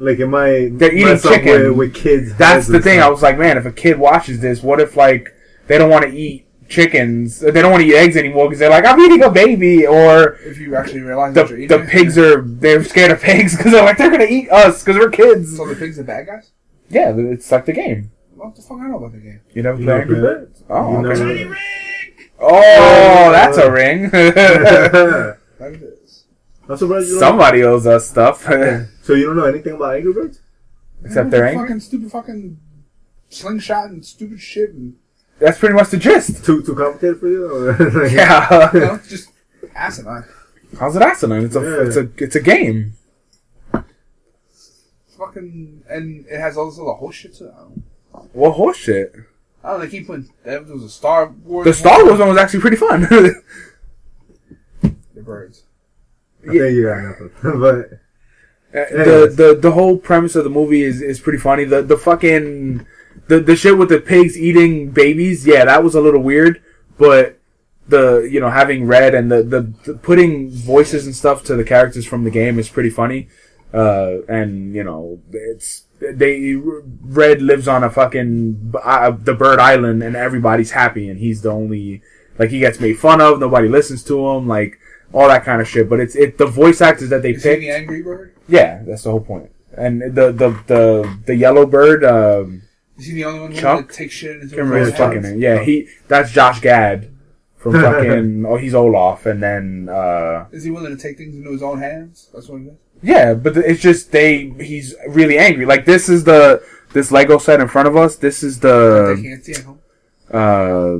Like 0.03 0.19
it 0.19 0.27
might 0.27 0.79
They're 0.79 0.93
eating 0.93 1.07
mess 1.07 1.25
up 1.25 1.33
chicken. 1.33 1.77
with, 1.77 1.77
with 1.77 1.95
kids. 1.95 2.35
That's 2.37 2.67
the 2.67 2.75
and 2.75 2.85
thing. 2.85 3.01
I 3.01 3.09
was 3.09 3.23
like, 3.23 3.39
man, 3.39 3.57
if 3.57 3.65
a 3.65 3.73
kid 3.73 3.99
watches 3.99 4.41
this, 4.41 4.61
what 4.61 4.81
if 4.81 4.97
like 4.97 5.33
they 5.69 5.79
don't 5.79 5.91
want 5.91 6.05
to 6.05 6.11
eat 6.11 6.45
chickens? 6.69 7.39
They 7.39 7.53
don't 7.53 7.71
want 7.71 7.85
to 7.85 7.89
eat 7.89 7.95
eggs 7.95 8.17
anymore 8.17 8.49
because 8.49 8.59
they're 8.59 8.69
like, 8.69 8.85
I'm 8.85 8.99
eating 8.99 9.23
a 9.23 9.31
baby, 9.31 9.87
or 9.87 10.39
If 10.41 10.59
you 10.59 10.75
actually 10.75 11.03
realize 11.03 11.35
the 11.35 11.43
that 11.43 11.51
you're 11.51 11.59
eating 11.61 11.79
the 11.79 11.87
pigs 11.87 12.19
are 12.19 12.43
they're 12.43 12.83
scared 12.83 13.13
of 13.13 13.21
pigs 13.21 13.57
because 13.57 13.71
they're 13.71 13.85
like 13.85 13.97
they're 13.97 14.11
gonna 14.11 14.25
eat 14.25 14.51
us 14.51 14.83
because 14.83 14.99
we're 14.99 15.11
kids. 15.11 15.57
So 15.57 15.69
the 15.69 15.77
pigs 15.77 16.01
are 16.01 16.05
bad 16.05 16.27
guys? 16.27 16.51
Yeah, 16.91 17.15
it's 17.17 17.53
like 17.53 17.67
the 17.67 17.73
game. 17.73 18.11
What 18.35 18.57
the 18.57 18.63
fuck 18.63 18.81
I 18.81 18.89
know 18.89 18.99
about 18.99 19.13
the 19.13 19.19
game? 19.19 19.41
You 19.55 19.63
never 19.63 19.79
You 19.79 19.85
play 19.85 19.99
never 19.99 20.15
Angry? 20.15 20.21
Birds? 20.21 20.65
Oh, 20.69 21.07
okay. 21.07 21.55
Oh, 22.41 23.31
that's 23.31 23.57
a 23.57 23.65
oh. 23.65 23.69
ring. 23.69 24.11
Like 26.73 26.79
this. 26.81 26.83
I'm 26.83 26.89
surprised 26.89 27.09
you 27.09 27.13
don't- 27.15 27.21
Somebody 27.21 27.63
owes 27.65 27.87
us 27.87 28.09
stuff, 28.11 28.43
So 29.03 29.15
you 29.15 29.27
don't 29.27 29.37
know 29.37 29.45
anything 29.47 29.75
about 29.75 29.97
Angry 29.97 30.13
Birds? 30.13 30.41
except 31.05 31.31
they're 31.31 31.47
angry. 31.47 31.67
Fucking 31.67 31.81
stupid 31.81 32.13
fucking 32.13 32.59
slingshot 33.29 33.91
and 33.91 34.05
stupid 34.05 34.41
shit. 34.41 34.71
And, 34.71 34.95
That's 35.41 35.59
pretty 35.59 35.75
much 35.75 35.91
the 35.91 35.97
gist. 35.97 36.45
Too 36.45 36.63
too 36.63 36.75
complicated 36.77 37.19
for 37.19 37.29
you? 37.29 37.71
You 37.73 38.07
Yeah. 38.17 38.71
know, 38.75 38.95
it's 38.95 39.09
just 39.09 39.31
asinine. 39.75 40.25
How's 40.79 40.95
it 40.97 41.03
asinine? 41.03 41.45
It's 41.47 41.57
a 41.57 41.61
Yeah. 41.61 41.87
it's 41.89 41.97
a 41.97 42.09
it's 42.25 42.37
a 42.37 42.41
game. 42.41 42.95
Fucking, 45.19 45.83
and 45.89 46.25
it 46.27 46.41
has 46.41 46.57
all 46.57 46.67
this 46.71 46.79
other 46.79 46.93
whole 46.93 47.11
shit 47.11 47.35
to 47.35 47.47
it. 47.47 47.53
I 47.55 47.59
don't, 47.63 47.85
What 48.35 48.53
horse 48.53 48.77
shit? 48.77 49.13
I 49.63 49.71
don't 49.71 49.79
know, 49.79 49.85
they 49.85 49.91
keep 49.91 50.07
putting, 50.09 50.29
there 50.45 50.63
was 50.63 50.83
a 50.83 50.89
Star 50.89 51.29
Wars. 51.45 51.65
The 51.65 51.75
Star 51.75 52.05
Wars 52.05 52.19
one 52.19 52.29
was 52.31 52.39
actually 52.39 52.61
pretty 52.61 52.77
fun. 52.77 53.03
The 53.03 53.43
birds. 55.23 55.63
I 56.49 56.53
think 56.53 56.75
you 56.75 56.85
got 56.85 57.03
nothing. 57.03 57.31
but 57.61 58.01
Uh, 58.75 58.89
the, 59.05 59.35
the 59.37 59.59
the 59.61 59.73
whole 59.73 59.99
premise 59.99 60.35
of 60.35 60.45
the 60.45 60.51
movie 60.51 60.83
is, 60.83 61.03
is 61.03 61.21
pretty 61.21 61.39
funny. 61.39 61.65
The 61.65 61.83
the 61.83 61.97
fucking 61.97 62.87
the 63.29 63.41
the 63.41 63.55
shit 63.55 63.77
with 63.77 63.91
the 63.91 64.01
pigs 64.01 64.39
eating 64.39 64.91
babies, 64.91 65.47
yeah, 65.47 65.67
that 65.67 65.85
was 65.85 65.95
a 65.95 66.01
little 66.01 66.23
weird. 66.23 66.63
But 66.97 67.39
the 67.87 68.27
you 68.31 68.41
know 68.41 68.49
having 68.49 68.87
Red 68.87 69.15
and 69.15 69.31
the, 69.31 69.43
the, 69.43 69.61
the 69.85 69.95
putting 69.99 70.51
voices 70.51 71.05
and 71.05 71.15
stuff 71.15 71.45
to 71.45 71.57
the 71.57 71.65
characters 71.65 72.07
from 72.07 72.25
the 72.25 72.31
game 72.31 72.59
is 72.59 72.71
pretty 72.71 72.91
funny. 72.91 73.29
Uh, 73.75 74.23
and 74.29 74.75
you 74.75 74.85
know 74.85 75.21
it's 75.33 75.85
they 76.01 76.55
Red 76.57 77.43
lives 77.43 77.69
on 77.69 77.85
a 77.85 77.91
fucking 77.91 78.73
uh, 78.83 79.11
the 79.11 79.35
Bird 79.35 79.59
Island 79.59 80.03
and 80.03 80.17
everybody's 80.17 80.71
happy 80.73 81.09
and 81.11 81.19
he's 81.19 81.43
the 81.43 81.51
only 81.51 82.03
like 82.39 82.51
he 82.51 82.59
gets 82.61 82.81
made 82.81 82.99
fun 82.99 83.21
of. 83.21 83.39
Nobody 83.39 83.69
listens 83.69 84.03
to 84.05 84.29
him. 84.31 84.49
Like 84.49 84.79
all 85.13 85.29
that 85.29 85.45
kind 85.45 85.61
of 85.61 85.69
shit. 85.69 85.89
But 85.89 86.01
it's 86.01 86.15
it 86.17 86.39
the 86.39 86.47
voice 86.47 86.81
actors 86.81 87.11
that 87.11 87.23
they 87.23 87.31
Is 87.33 87.45
he 87.45 87.57
the 87.57 87.71
Angry 87.71 88.03
Bird? 88.03 88.35
Yeah, 88.49 88.83
that's 88.87 89.03
the 89.05 89.11
whole 89.11 89.21
point. 89.21 89.51
And 89.75 90.03
the 90.03 90.33
the 90.33 90.51
the 90.67 91.19
the 91.27 91.35
yellow 91.35 91.65
bird, 91.67 92.05
um, 92.05 92.63
Is 92.99 93.07
he 93.07 93.15
the 93.15 93.25
only 93.25 93.41
one 93.41 93.53
Chuck? 93.55 93.89
that 93.89 93.95
takes 93.95 94.15
shit 94.15 94.33
into 94.37 94.49
can't 94.49 94.59
remember 94.59 94.79
his 94.81 94.89
his 94.91 94.99
fucking 94.99 95.23
name. 95.23 95.39
Yeah, 95.41 95.63
he 95.63 95.89
that's 96.09 96.31
Josh 96.31 96.61
Gad 96.61 97.11
from 97.57 97.73
fucking. 97.81 98.45
oh, 98.47 98.57
he's 98.57 98.75
Olaf, 98.75 99.25
and 99.27 99.43
then 99.43 99.89
uh, 99.89 100.47
Is 100.53 100.65
he 100.65 100.71
willing 100.71 100.95
to 100.95 101.03
take 101.03 101.17
things 101.17 101.35
into 101.35 101.51
his 101.53 101.63
own 101.63 101.79
hands? 101.81 102.29
That's 102.35 102.49
what 102.49 102.61
it 102.63 102.67
is. 102.67 102.75
yeah, 103.03 103.33
but 103.35 103.57
it's 103.57 103.81
just 103.81 104.13
they. 104.13 104.51
He's 104.61 104.95
really 105.09 105.39
angry. 105.39 105.65
Like 105.65 105.87
this 105.87 106.09
is 106.11 106.25
the 106.25 106.63
this 106.93 107.11
Lego 107.11 107.39
set 107.39 107.61
in 107.61 107.69
front 107.69 107.89
of 107.89 107.97
us. 107.97 108.17
This 108.17 108.43
is 108.43 108.61
they 108.61 108.69
the 108.69 109.21
can't 109.23 109.45
see 109.45 109.55
him. 109.55 109.79
uh, 110.31 110.99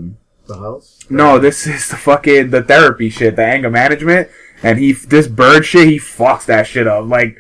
the 0.53 0.59
house? 0.59 0.99
no, 1.11 1.39
this 1.39 1.67
is 1.67 1.89
the 1.89 1.97
fucking 1.97 2.51
the 2.51 2.63
therapy 2.63 3.11
shit, 3.11 3.37
the 3.37 3.45
anger 3.45 3.71
management, 3.71 4.29
and 4.63 4.79
he 4.79 4.93
this 4.93 5.27
bird 5.27 5.65
shit. 5.65 5.89
He 5.89 5.99
fucks 5.99 6.47
that 6.47 6.67
shit 6.67 6.87
up 6.87 7.07
like. 7.07 7.39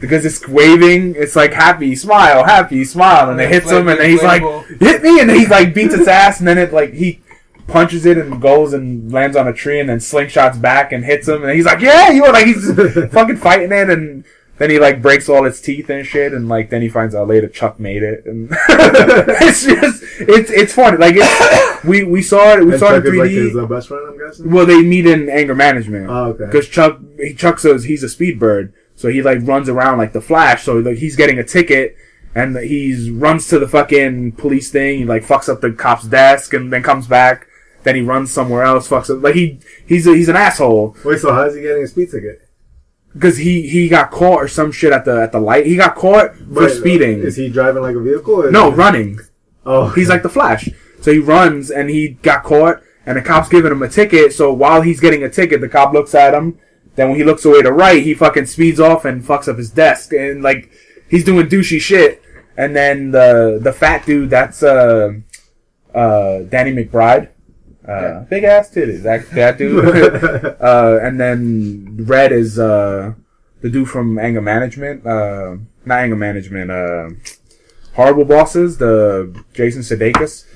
Because 0.00 0.26
it's 0.26 0.48
waving, 0.48 1.14
it's 1.14 1.36
like 1.36 1.52
happy, 1.52 1.94
smile, 1.94 2.42
happy, 2.42 2.84
smile, 2.84 3.30
and 3.30 3.40
it 3.40 3.48
hits 3.48 3.70
him, 3.70 3.86
and 3.86 4.00
then 4.00 4.10
he's 4.10 4.20
like, 4.20 4.42
hit 4.80 5.00
me, 5.00 5.20
and 5.20 5.30
then 5.30 5.38
he 5.38 5.46
like 5.46 5.74
beats 5.74 5.94
its 5.94 6.08
ass, 6.08 6.40
and 6.40 6.48
then 6.48 6.58
it 6.58 6.72
like 6.72 6.92
he 6.92 7.22
punches 7.68 8.04
it 8.04 8.18
and 8.18 8.40
goes 8.42 8.72
and 8.72 9.12
lands 9.12 9.36
on 9.36 9.46
a 9.46 9.52
tree, 9.52 9.78
and 9.78 9.88
then 9.88 9.98
slingshots 9.98 10.60
back 10.60 10.90
and 10.90 11.04
hits 11.04 11.28
him, 11.28 11.44
and 11.44 11.52
he's 11.52 11.66
like, 11.66 11.80
yeah, 11.80 12.10
you 12.10 12.22
were 12.22 12.32
like 12.32 12.46
he's 12.46 12.74
fucking 13.12 13.36
fighting 13.36 13.70
it, 13.70 13.90
and 13.90 14.24
then 14.62 14.70
he 14.70 14.78
like 14.78 15.02
breaks 15.02 15.28
all 15.28 15.44
its 15.44 15.60
teeth 15.60 15.90
and 15.90 16.06
shit, 16.06 16.32
and 16.32 16.48
like 16.48 16.70
then 16.70 16.80
he 16.82 16.88
finds 16.88 17.14
out 17.16 17.26
later 17.26 17.48
Chuck 17.48 17.80
made 17.80 18.02
it, 18.04 18.24
and 18.24 18.48
it's 18.68 19.64
just 19.64 20.02
it's 20.20 20.50
it's 20.50 20.72
funny. 20.72 20.98
Like 20.98 21.14
it's, 21.16 21.84
we 21.84 22.04
we 22.04 22.22
saw 22.22 22.54
it 22.54 22.64
we 22.64 22.70
And 22.72 22.78
saw 22.80 22.94
it 22.94 23.02
Chuck 23.02 23.06
in 23.06 23.12
is 23.14 23.18
like 23.18 23.30
3D. 23.30 23.34
his 23.48 23.56
uh, 23.56 23.66
best 23.66 23.88
friend, 23.88 24.06
I'm 24.08 24.18
guessing. 24.26 24.50
well, 24.52 24.64
they 24.64 24.80
meet 24.82 25.06
in 25.06 25.28
anger 25.28 25.54
management. 25.56 26.08
Oh, 26.08 26.26
okay. 26.26 26.46
Because 26.46 26.68
Chuck, 26.68 27.00
he, 27.18 27.34
Chuck 27.34 27.58
says 27.58 27.84
he's 27.84 28.04
a 28.04 28.08
speed 28.08 28.38
bird, 28.38 28.72
so 28.94 29.08
he 29.08 29.20
like 29.20 29.38
runs 29.42 29.68
around 29.68 29.98
like 29.98 30.12
the 30.12 30.20
Flash. 30.20 30.62
So 30.62 30.74
like, 30.78 30.98
he's 30.98 31.16
getting 31.16 31.38
a 31.40 31.44
ticket, 31.44 31.96
and 32.34 32.56
he's 32.56 33.10
runs 33.10 33.48
to 33.48 33.58
the 33.58 33.66
fucking 33.68 34.32
police 34.32 34.70
thing. 34.70 35.00
He 35.00 35.04
like 35.04 35.24
fucks 35.24 35.48
up 35.48 35.60
the 35.60 35.72
cop's 35.72 36.04
desk, 36.06 36.54
and 36.54 36.72
then 36.72 36.82
comes 36.84 37.08
back. 37.08 37.48
Then 37.82 37.96
he 37.96 38.02
runs 38.02 38.30
somewhere 38.30 38.62
else, 38.62 38.88
fucks 38.88 39.10
up. 39.10 39.24
Like 39.24 39.34
he 39.34 39.58
he's 39.86 40.06
a, 40.06 40.14
he's 40.14 40.28
an 40.28 40.36
asshole 40.36 40.96
Wait, 41.04 41.18
so 41.18 41.32
how's 41.34 41.56
he 41.56 41.62
getting 41.62 41.82
a 41.82 41.88
speed 41.88 42.12
ticket? 42.12 42.48
Because 43.14 43.36
he 43.38 43.68
he 43.68 43.88
got 43.88 44.10
caught 44.10 44.38
or 44.42 44.48
some 44.48 44.72
shit 44.72 44.92
at 44.92 45.04
the 45.04 45.22
at 45.22 45.32
the 45.32 45.40
light. 45.40 45.66
He 45.66 45.76
got 45.76 45.94
caught 45.96 46.34
for 46.52 46.68
speeding. 46.68 47.20
Is 47.20 47.36
he 47.36 47.48
driving 47.48 47.82
like 47.82 47.96
a 47.96 48.00
vehicle? 48.00 48.34
Or 48.44 48.50
no, 48.50 48.70
he- 48.70 48.76
running. 48.76 49.18
Oh, 49.64 49.88
He's 49.90 50.08
like 50.08 50.22
the 50.22 50.28
Flash. 50.28 50.68
So 51.00 51.12
he 51.12 51.18
runs 51.18 51.70
and 51.70 51.88
he 51.90 52.10
got 52.22 52.42
caught 52.44 52.82
and 53.06 53.16
the 53.16 53.22
cop's 53.22 53.48
giving 53.48 53.70
him 53.72 53.82
a 53.82 53.88
ticket. 53.88 54.32
So 54.32 54.52
while 54.52 54.82
he's 54.82 55.00
getting 55.00 55.22
a 55.24 55.28
ticket, 55.28 55.60
the 55.60 55.68
cop 55.68 55.92
looks 55.92 56.14
at 56.14 56.34
him. 56.34 56.58
Then 56.96 57.08
when 57.08 57.16
he 57.18 57.24
looks 57.24 57.44
away 57.44 57.62
to 57.62 57.72
right, 57.72 58.02
he 58.02 58.12
fucking 58.14 58.46
speeds 58.46 58.78
off 58.80 59.04
and 59.04 59.22
fucks 59.24 59.48
up 59.48 59.56
his 59.58 59.70
desk 59.70 60.12
and 60.12 60.42
like 60.42 60.70
he's 61.08 61.24
doing 61.24 61.46
douchey 61.48 61.80
shit. 61.80 62.22
And 62.56 62.74
then 62.76 63.10
the 63.12 63.58
the 63.62 63.72
fat 63.72 64.04
dude, 64.04 64.30
that's 64.30 64.62
uh 64.62 65.14
uh 65.94 66.40
Danny 66.40 66.72
McBride. 66.72 67.28
Uh, 67.86 68.20
big 68.20 68.44
ass 68.44 68.70
titties, 68.70 69.02
that, 69.02 69.28
that 69.30 69.58
dude. 69.58 69.84
uh, 70.60 70.98
and 71.02 71.18
then 71.18 71.96
Red 72.06 72.30
is 72.32 72.58
uh, 72.58 73.14
the 73.60 73.70
dude 73.70 73.88
from 73.88 74.18
Anger 74.18 74.40
Management. 74.40 75.06
Uh, 75.06 75.56
not 75.84 76.00
Anger 76.00 76.16
Management. 76.16 76.70
Uh, 76.70 77.10
Horrible 77.94 78.24
Bosses. 78.24 78.78
The 78.78 79.44
Jason 79.52 79.82
Sudeikis. 79.82 80.46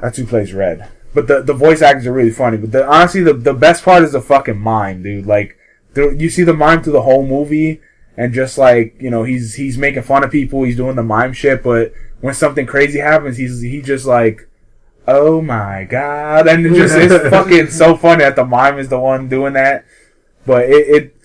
That's 0.00 0.18
who 0.18 0.26
plays 0.26 0.52
Red. 0.52 0.90
But 1.14 1.26
the 1.26 1.42
the 1.42 1.54
voice 1.54 1.82
actors 1.82 2.06
are 2.06 2.12
really 2.12 2.30
funny. 2.30 2.56
But 2.56 2.72
the, 2.72 2.86
honestly, 2.86 3.22
the 3.22 3.34
the 3.34 3.54
best 3.54 3.84
part 3.84 4.02
is 4.02 4.12
the 4.12 4.20
fucking 4.20 4.58
mime, 4.58 5.02
dude. 5.02 5.26
Like, 5.26 5.56
the, 5.94 6.10
you 6.10 6.30
see 6.30 6.42
the 6.42 6.54
mime 6.54 6.82
through 6.82 6.94
the 6.94 7.02
whole 7.02 7.26
movie, 7.26 7.80
and 8.16 8.32
just 8.32 8.58
like 8.58 8.96
you 9.00 9.10
know, 9.10 9.22
he's 9.22 9.54
he's 9.54 9.78
making 9.78 10.02
fun 10.02 10.24
of 10.24 10.30
people. 10.30 10.62
He's 10.62 10.76
doing 10.76 10.96
the 10.96 11.02
mime 11.02 11.32
shit. 11.32 11.62
But 11.62 11.92
when 12.20 12.34
something 12.34 12.66
crazy 12.66 12.98
happens, 12.98 13.36
he's 13.36 13.60
he 13.60 13.82
just 13.82 14.06
like 14.06 14.48
oh 15.06 15.40
my 15.40 15.84
god. 15.84 16.48
And 16.48 16.66
it 16.66 16.74
just 16.74 16.94
it's 16.96 17.28
fucking 17.30 17.68
so 17.68 17.96
funny 17.96 18.24
that 18.24 18.36
the 18.36 18.44
mime 18.44 18.78
is 18.78 18.88
the 18.88 18.98
one 18.98 19.28
doing 19.28 19.54
that. 19.54 19.84
But 20.46 20.68
it, 20.68 20.88
it 20.88 21.16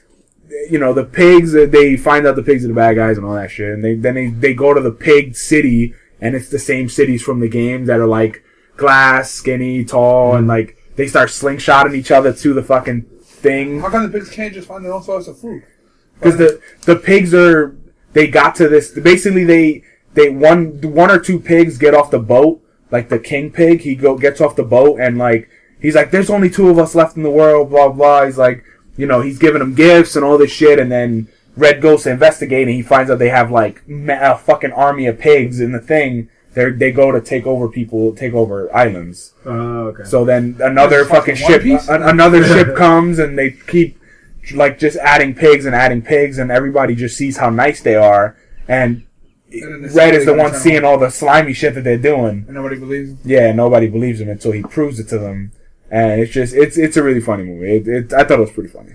you 0.70 0.80
know 0.80 0.94
the 0.94 1.04
pigs 1.04 1.56
uh, 1.56 1.66
they 1.70 1.98
find 1.98 2.26
out 2.26 2.36
the 2.36 2.44
pigs 2.44 2.63
are 2.66 2.70
the 2.70 2.74
bad 2.74 2.96
guys 2.96 3.18
and 3.18 3.26
all 3.26 3.36
that 3.36 3.52
shit. 3.52 3.74
And 3.74 3.84
they 3.84 3.96
then 3.96 4.16
they, 4.16 4.28
they 4.28 4.54
go 4.54 4.74
to 4.74 4.82
the 4.82 4.92
pig 4.92 5.36
city 5.36 5.94
and 6.20 6.36
it's 6.36 6.50
the 6.50 6.60
same 6.60 6.90
cities 6.90 7.22
from 7.22 7.40
the 7.40 7.50
game 7.50 7.86
that 7.86 8.00
are 8.00 8.08
like 8.08 8.44
glass 8.76 9.32
skinny 9.32 9.84
tall 9.84 10.36
and 10.36 10.48
like 10.48 10.78
they 10.96 11.08
start 11.08 11.30
slingshotting 11.30 11.96
each 11.96 12.12
other 12.12 12.34
to 12.34 12.54
the 12.54 12.63
fucking 12.63 13.04
thing. 13.24 13.82
How 13.82 13.90
come 13.90 14.04
the 14.04 14.18
pigs 14.18 14.30
can't 14.30 14.54
just 14.54 14.68
find 14.68 14.84
their 14.84 14.94
own 14.94 15.04
source 15.04 15.28
of 15.28 15.40
food? 15.40 15.63
because 16.20 16.38
the 16.38 16.62
the 16.86 16.96
pigs 16.96 17.34
are 17.34 17.76
they 18.13 18.28
got 18.28 18.56
to 18.56 18.68
this 18.68 18.92
basically 18.92 19.44
they 19.44 19.84
they 20.13 20.30
one 20.30 20.80
one 20.82 21.12
or 21.12 21.20
two 21.20 21.40
pigs 21.40 21.78
get 21.78 21.94
off 21.94 22.12
the 22.12 22.20
boat 22.20 22.62
like 22.91 23.10
the 23.10 23.19
king 23.19 23.52
pig 23.52 23.82
he 23.82 23.95
go 23.95 24.17
gets 24.17 24.39
off 24.41 24.56
the 24.56 24.63
boat 24.63 25.00
and 25.00 25.17
like 25.17 25.50
he's 25.82 25.95
like 25.95 26.12
there's 26.12 26.30
only 26.30 26.50
two 26.50 26.69
of 26.69 26.78
us 26.80 26.95
left 26.95 27.17
in 27.17 27.23
the 27.23 27.30
world 27.32 27.69
blah 27.69 27.89
blah. 27.89 28.26
He's 28.26 28.38
like 28.38 28.63
you 28.95 29.06
know 29.06 29.21
he's 29.21 29.38
giving 29.39 29.60
them 29.60 29.76
gifts 29.76 30.15
and 30.15 30.23
all 30.26 30.38
this 30.38 30.52
shit. 30.52 30.80
And 30.80 30.91
then 30.91 31.28
red 31.56 31.82
goes 31.82 32.04
to 32.04 32.12
investigate 32.12 32.67
and 32.67 32.76
he 32.76 32.82
finds 32.82 33.10
out 33.12 33.19
they 33.19 33.30
have 33.30 33.52
like 33.52 33.88
ma- 33.88 34.34
a 34.34 34.38
fucking 34.38 34.71
army 34.73 35.08
of 35.08 35.19
pigs 35.19 35.60
in 35.60 35.71
the 35.71 35.80
thing. 35.80 36.30
They 36.54 36.71
they 36.71 36.91
go 36.91 37.12
to 37.12 37.21
take 37.21 37.45
over 37.45 37.67
people 37.69 38.15
take 38.15 38.34
over 38.34 38.73
islands. 38.76 39.34
Oh, 39.45 39.88
okay. 39.89 40.04
so 40.04 40.26
then 40.26 40.58
another 40.62 41.00
Just 41.00 41.12
fucking 41.12 41.36
fucking 41.36 41.78
ship, 41.78 41.89
a- 41.89 42.08
another 42.08 42.43
ship 42.54 42.76
comes 42.76 43.19
and 43.19 43.38
they 43.38 43.52
keep 43.52 44.00
like 44.54 44.80
just 44.80 44.97
adding 44.97 45.34
pigs 45.36 45.65
and 45.65 45.76
adding 45.76 46.02
pigs, 46.02 46.38
and 46.38 46.50
everybody 46.52 46.95
just 46.95 47.17
sees 47.17 47.38
how 47.38 47.50
nice 47.50 47.82
they 47.82 47.95
are. 47.95 48.38
And 48.67 48.78
And 48.78 48.93
then 48.93 49.02
the 49.02 49.07
Red 49.50 50.16
is 50.16 50.26
the 50.26 50.34
one 50.34 50.54
seeing 50.54 50.84
all 50.84 50.98
the 50.98 51.10
slimy 51.10 51.54
shit 51.54 51.76
that 51.76 51.84
they're 51.84 51.98
doing. 51.98 52.46
And 52.48 52.54
nobody 52.54 52.78
believes 52.78 53.12
him. 53.12 53.20
Yeah, 53.24 53.52
nobody 53.54 53.88
believes 53.88 54.20
him 54.20 54.30
until 54.30 54.52
he 54.52 54.62
proves 54.62 55.00
it 55.00 55.08
to 55.10 55.18
them, 55.18 55.52
and 55.90 56.20
it's 56.20 56.32
just 56.32 56.54
it's 56.54 56.78
it's 56.78 56.98
a 56.98 57.04
really 57.04 57.22
funny 57.22 57.44
movie. 57.44 57.78
It, 57.78 57.88
it, 57.88 58.14
I 58.14 58.24
thought 58.24 58.40
it 58.40 58.42
was 58.42 58.52
pretty 58.52 58.70
funny, 58.70 58.94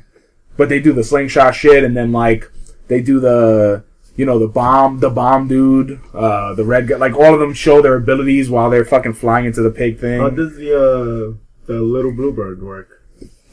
but 0.57 0.69
they 0.69 0.81
do 0.81 0.93
the 0.93 1.05
slingshot 1.05 1.55
shit, 1.55 1.85
and 1.85 1.97
then 1.97 2.12
like 2.12 2.51
they 2.88 3.01
do 3.01 3.19
the 3.19 3.85
you 4.17 4.27
know 4.27 4.38
the 4.38 4.49
bomb 4.49 5.01
the 5.01 5.11
bomb 5.11 5.49
dude, 5.49 6.01
uh, 6.12 6.55
the 6.55 6.65
red 6.65 6.87
guy, 6.87 6.97
like 6.97 7.15
all 7.15 7.33
of 7.33 7.41
them 7.41 7.55
show 7.55 7.81
their 7.81 7.97
abilities 7.97 8.51
while 8.51 8.69
they're 8.69 8.85
fucking 8.85 9.15
flying 9.15 9.47
into 9.47 9.62
the 9.62 9.71
pig 9.71 9.99
thing. 9.99 10.21
How 10.21 10.31
does 10.31 10.57
the 10.57 10.77
uh, 10.77 11.37
the 11.67 11.81
little 11.81 12.12
bluebird 12.12 12.62
work? 12.62 13.03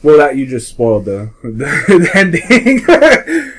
Well, 0.02 0.16
that 0.18 0.36
you 0.36 0.46
just 0.46 0.68
spoiled 0.68 1.04
the 1.04 1.32
the, 1.42 2.10
ending. 2.14 2.84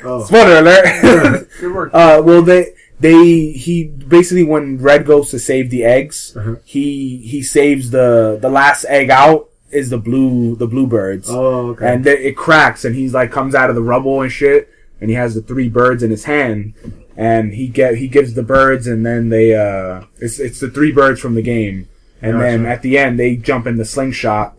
Oh. 0.04 0.26
Spoiler 0.26 0.58
alert. 0.60 1.48
Good 1.60 1.74
work. 1.74 1.92
uh, 1.94 2.22
well, 2.24 2.42
they 2.42 2.74
they 3.02 3.52
he 3.52 3.86
basically 3.86 4.44
when 4.44 4.78
Red 4.78 5.06
goes 5.06 5.30
to 5.32 5.40
save 5.40 5.70
the 5.70 5.84
eggs, 5.84 6.36
Uh-huh. 6.38 6.56
he 6.64 7.18
he 7.18 7.42
saves 7.42 7.92
the 7.92 8.38
the 8.42 8.50
last 8.50 8.86
egg 8.86 9.10
out 9.10 9.50
is 9.72 9.90
the 9.90 9.98
blue 9.98 10.56
the 10.56 10.68
bluebirds, 10.68 11.28
Oh, 11.30 11.70
okay. 11.72 11.94
and 11.94 12.04
th- 12.04 12.20
it 12.20 12.36
cracks, 12.38 12.86
and 12.86 12.96
he's 12.96 13.14
like 13.14 13.32
comes 13.32 13.56
out 13.56 13.70
of 13.70 13.76
the 13.76 13.82
rubble 13.82 14.22
and 14.22 14.32
shit, 14.32 14.70
and 15.00 15.10
he 15.10 15.16
has 15.16 15.34
the 15.36 15.42
three 15.42 15.70
birds 15.70 16.04
in 16.04 16.12
his 16.12 16.26
hand, 16.26 16.74
and 17.18 17.54
he 17.54 17.68
get 17.68 17.96
he 17.96 18.08
gives 18.08 18.34
the 18.34 18.44
birds, 18.44 18.86
and 18.88 19.06
then 19.06 19.30
they 19.30 19.56
uh 19.56 20.04
it's 20.20 20.40
it's 20.40 20.60
the 20.60 20.70
three 20.70 20.92
birds 20.92 21.20
from 21.20 21.36
the 21.36 21.42
game. 21.42 21.88
And 22.24 22.40
then 22.40 22.66
at 22.68 22.84
the 22.84 23.00
end, 23.00 23.20
they 23.20 23.36
jump 23.36 23.66
in 23.66 23.78
the 23.78 23.86
slingshot, 23.86 24.56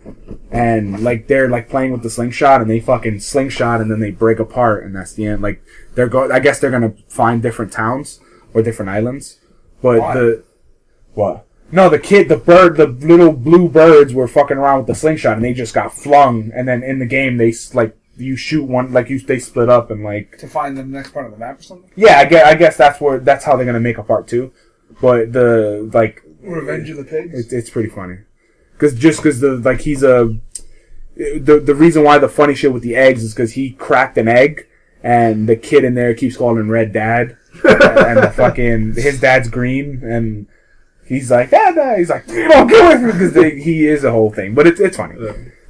and 0.50 1.05
like 1.05 1.28
they're 1.28 1.48
like 1.48 1.68
playing 1.68 1.92
with 1.92 2.02
the 2.02 2.11
slingshot, 2.11 2.61
and 2.61 2.68
they 2.68 2.81
fucking 2.81 3.20
slingshot, 3.20 3.81
and 3.81 3.88
then 3.88 4.00
they 4.00 4.11
break 4.11 4.40
apart, 4.40 4.83
and 4.85 4.96
that's 4.96 5.12
the 5.14 5.26
end. 5.26 5.42
Like 5.42 5.62
they're 5.94 6.09
go. 6.09 6.28
I 6.33 6.40
guess 6.40 6.59
they're 6.59 6.72
gonna 6.72 6.94
find 7.09 7.40
different 7.40 7.70
towns 7.72 8.18
or 8.54 8.62
different 8.62 8.90
islands, 8.90 9.38
but 9.80 10.00
Why? 10.00 10.14
the 10.14 10.44
what? 11.14 11.46
No, 11.70 11.88
the 11.88 11.98
kid, 11.98 12.28
the 12.28 12.36
bird, 12.36 12.76
the 12.76 12.86
little 12.86 13.32
blue 13.32 13.68
birds 13.68 14.12
were 14.12 14.28
fucking 14.28 14.58
around 14.58 14.78
with 14.78 14.86
the 14.88 14.94
slingshot, 14.94 15.36
and 15.36 15.44
they 15.44 15.54
just 15.54 15.74
got 15.74 15.94
flung. 15.94 16.50
And 16.54 16.68
then 16.68 16.82
in 16.82 16.98
the 16.98 17.06
game, 17.06 17.38
they 17.38 17.54
like 17.72 17.96
you 18.18 18.36
shoot 18.36 18.64
one, 18.64 18.92
like 18.92 19.08
you 19.08 19.18
they 19.18 19.38
split 19.38 19.70
up, 19.70 19.90
and 19.90 20.04
like 20.04 20.38
to 20.38 20.48
find 20.48 20.76
the 20.76 20.84
next 20.84 21.12
part 21.12 21.26
of 21.26 21.32
the 21.32 21.38
map 21.38 21.60
or 21.60 21.62
something. 21.62 21.90
yeah, 21.96 22.18
I 22.18 22.26
guess 22.26 22.46
I 22.46 22.54
guess 22.54 22.76
that's 22.76 23.00
where 23.00 23.18
that's 23.18 23.44
how 23.44 23.56
they're 23.56 23.66
gonna 23.66 23.80
make 23.80 23.98
a 23.98 24.02
part 24.02 24.28
two. 24.28 24.52
But 25.00 25.32
the 25.32 25.90
like 25.94 26.22
Revenge 26.42 26.90
of 26.90 26.98
the 26.98 27.04
Pigs. 27.04 27.38
it's, 27.38 27.52
it's 27.52 27.70
pretty 27.70 27.88
funny. 27.88 28.18
Cause 28.78 28.94
just 28.94 29.22
cause 29.22 29.40
the, 29.40 29.56
like 29.58 29.80
he's 29.80 30.02
a, 30.02 30.36
the, 31.14 31.62
the 31.64 31.74
reason 31.74 32.02
why 32.02 32.18
the 32.18 32.28
funny 32.28 32.54
shit 32.54 32.72
with 32.72 32.82
the 32.82 32.96
eggs 32.96 33.22
is 33.22 33.32
cause 33.32 33.52
he 33.52 33.70
cracked 33.70 34.18
an 34.18 34.26
egg 34.26 34.66
and 35.04 35.48
the 35.48 35.54
kid 35.56 35.84
in 35.84 35.94
there 35.94 36.14
keeps 36.14 36.36
calling 36.36 36.68
Red 36.68 36.92
Dad. 36.92 37.36
And 37.64 38.18
the 38.18 38.33
fucking, 38.35 38.94
his 38.94 39.20
dad's 39.20 39.48
green 39.48 40.03
and 40.05 40.46
he's 41.07 41.31
like, 41.31 41.51
Dad, 41.51 41.75
Dad. 41.75 41.98
He's 41.98 42.11
like, 42.11 42.27
you 42.29 42.48
don't 42.48 42.66
go 42.68 42.88
with 42.88 43.03
me 43.03 43.12
because 43.12 43.35
he 43.64 43.87
is 43.87 44.05
a 44.05 44.11
whole 44.11 44.33
thing. 44.33 44.55
But 44.55 44.66
it's, 44.66 44.81
it's 44.81 44.96
funny. 44.96 45.16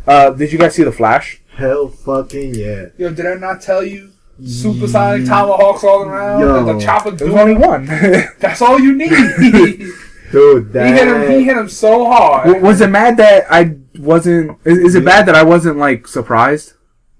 Uh, 0.07 0.31
did 0.31 0.53
you 0.53 0.59
guys 0.59 0.75
see 0.75 0.83
The 0.83 0.93
Flash? 0.93 1.41
Hell 1.55 1.89
fucking 1.89 2.55
yeah. 2.55 2.87
Yo, 2.97 3.13
did 3.13 3.27
I 3.27 3.35
not 3.35 3.61
tell 3.61 3.85
you? 3.85 4.13
Supersonic 4.45 5.27
tomahawks 5.27 5.85
all 5.85 6.03
around. 6.03 6.41
Yo. 6.41 6.65
The 6.65 6.85
chopper 6.85 7.11
There's 7.11 7.31
dude. 7.31 7.39
only 7.39 7.55
one. 7.55 7.87
That's 8.39 8.63
all 8.63 8.81
you 8.81 8.95
need. 8.97 9.11
Dude, 10.33 10.73
that. 10.73 10.95
hit 10.97 11.07
him. 11.07 11.31
He 11.31 11.45
hit 11.45 11.59
him 11.59 11.69
so 11.69 12.07
hard. 12.07 12.63
was 12.63 12.81
it 12.81 12.89
mad 12.89 13.19
that 13.19 13.45
I 13.51 13.77
wasn't, 13.99 14.59
is, 14.65 14.79
is 14.79 14.95
it 14.95 15.05
bad 15.05 15.27
that 15.27 15.35
I 15.35 15.43
wasn't 15.43 15.77
like 15.77 16.09
surprised? 16.09 16.73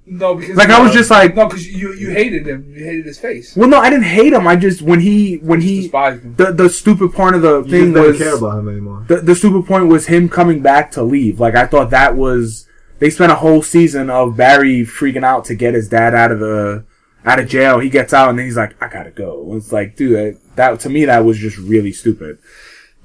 No, 0.05 0.35
because 0.35 0.57
Like, 0.57 0.71
I 0.71 0.83
was 0.83 0.93
just 0.93 1.11
like- 1.11 1.37
no, 1.37 1.47
because 1.47 1.69
you 1.69 1.95
you 1.95 2.11
hated 2.11 2.47
him. 2.47 2.73
You 2.75 2.85
hated 2.85 3.07
his 3.07 3.19
face. 3.19 3.55
Well, 3.57 3.69
no, 3.69 3.79
I 3.79 3.89
didn't 3.89 4.05
hate 4.07 4.33
him. 4.33 4.47
I 4.49 4.57
just, 4.57 4.83
when 4.83 4.99
he, 5.01 5.37
when 5.37 5.61
he, 5.61 5.83
despised 5.83 6.25
him. 6.25 6.35
the, 6.37 6.53
the 6.53 6.69
stupid 6.69 7.13
part 7.13 7.35
of 7.37 7.43
the 7.43 7.63
you 7.63 7.71
thing 7.71 7.93
just 7.93 7.95
don't 7.95 8.07
was, 8.09 8.19
care 8.19 8.37
about 8.37 8.59
him 8.59 8.69
anymore. 8.69 9.05
the, 9.09 9.17
the 9.17 9.35
stupid 9.37 9.67
point 9.67 9.87
was 9.87 10.07
him 10.09 10.29
coming 10.29 10.61
back 10.61 10.91
to 10.93 11.03
leave. 11.05 11.39
Like 11.39 11.55
I 11.55 11.67
thought 11.67 11.91
that 11.91 12.17
was 12.17 12.67
they 12.99 13.11
spent 13.11 13.31
a 13.33 13.37
whole 13.37 13.63
season 13.63 14.11
of 14.11 14.37
Barry 14.37 14.81
freaking 14.83 15.25
out 15.25 15.45
to 15.47 15.55
get 15.55 15.75
his 15.75 15.89
dad 15.89 16.15
out 16.15 16.33
of 16.33 16.41
the 16.41 16.85
out 17.25 17.39
of 17.39 17.49
jail. 17.49 17.79
He 17.79 17.89
gets 17.89 18.13
out 18.13 18.29
and 18.31 18.39
then 18.39 18.47
he's 18.47 18.57
like, 18.57 18.81
I 18.83 18.89
gotta 18.89 19.11
go. 19.13 19.55
It's 19.55 19.71
like, 19.73 19.95
dude, 19.97 20.17
that, 20.17 20.57
that 20.57 20.81
to 20.81 20.89
me 20.91 21.05
that 21.05 21.25
was 21.25 21.39
just 21.39 21.59
really 21.59 21.93
stupid. 21.93 22.39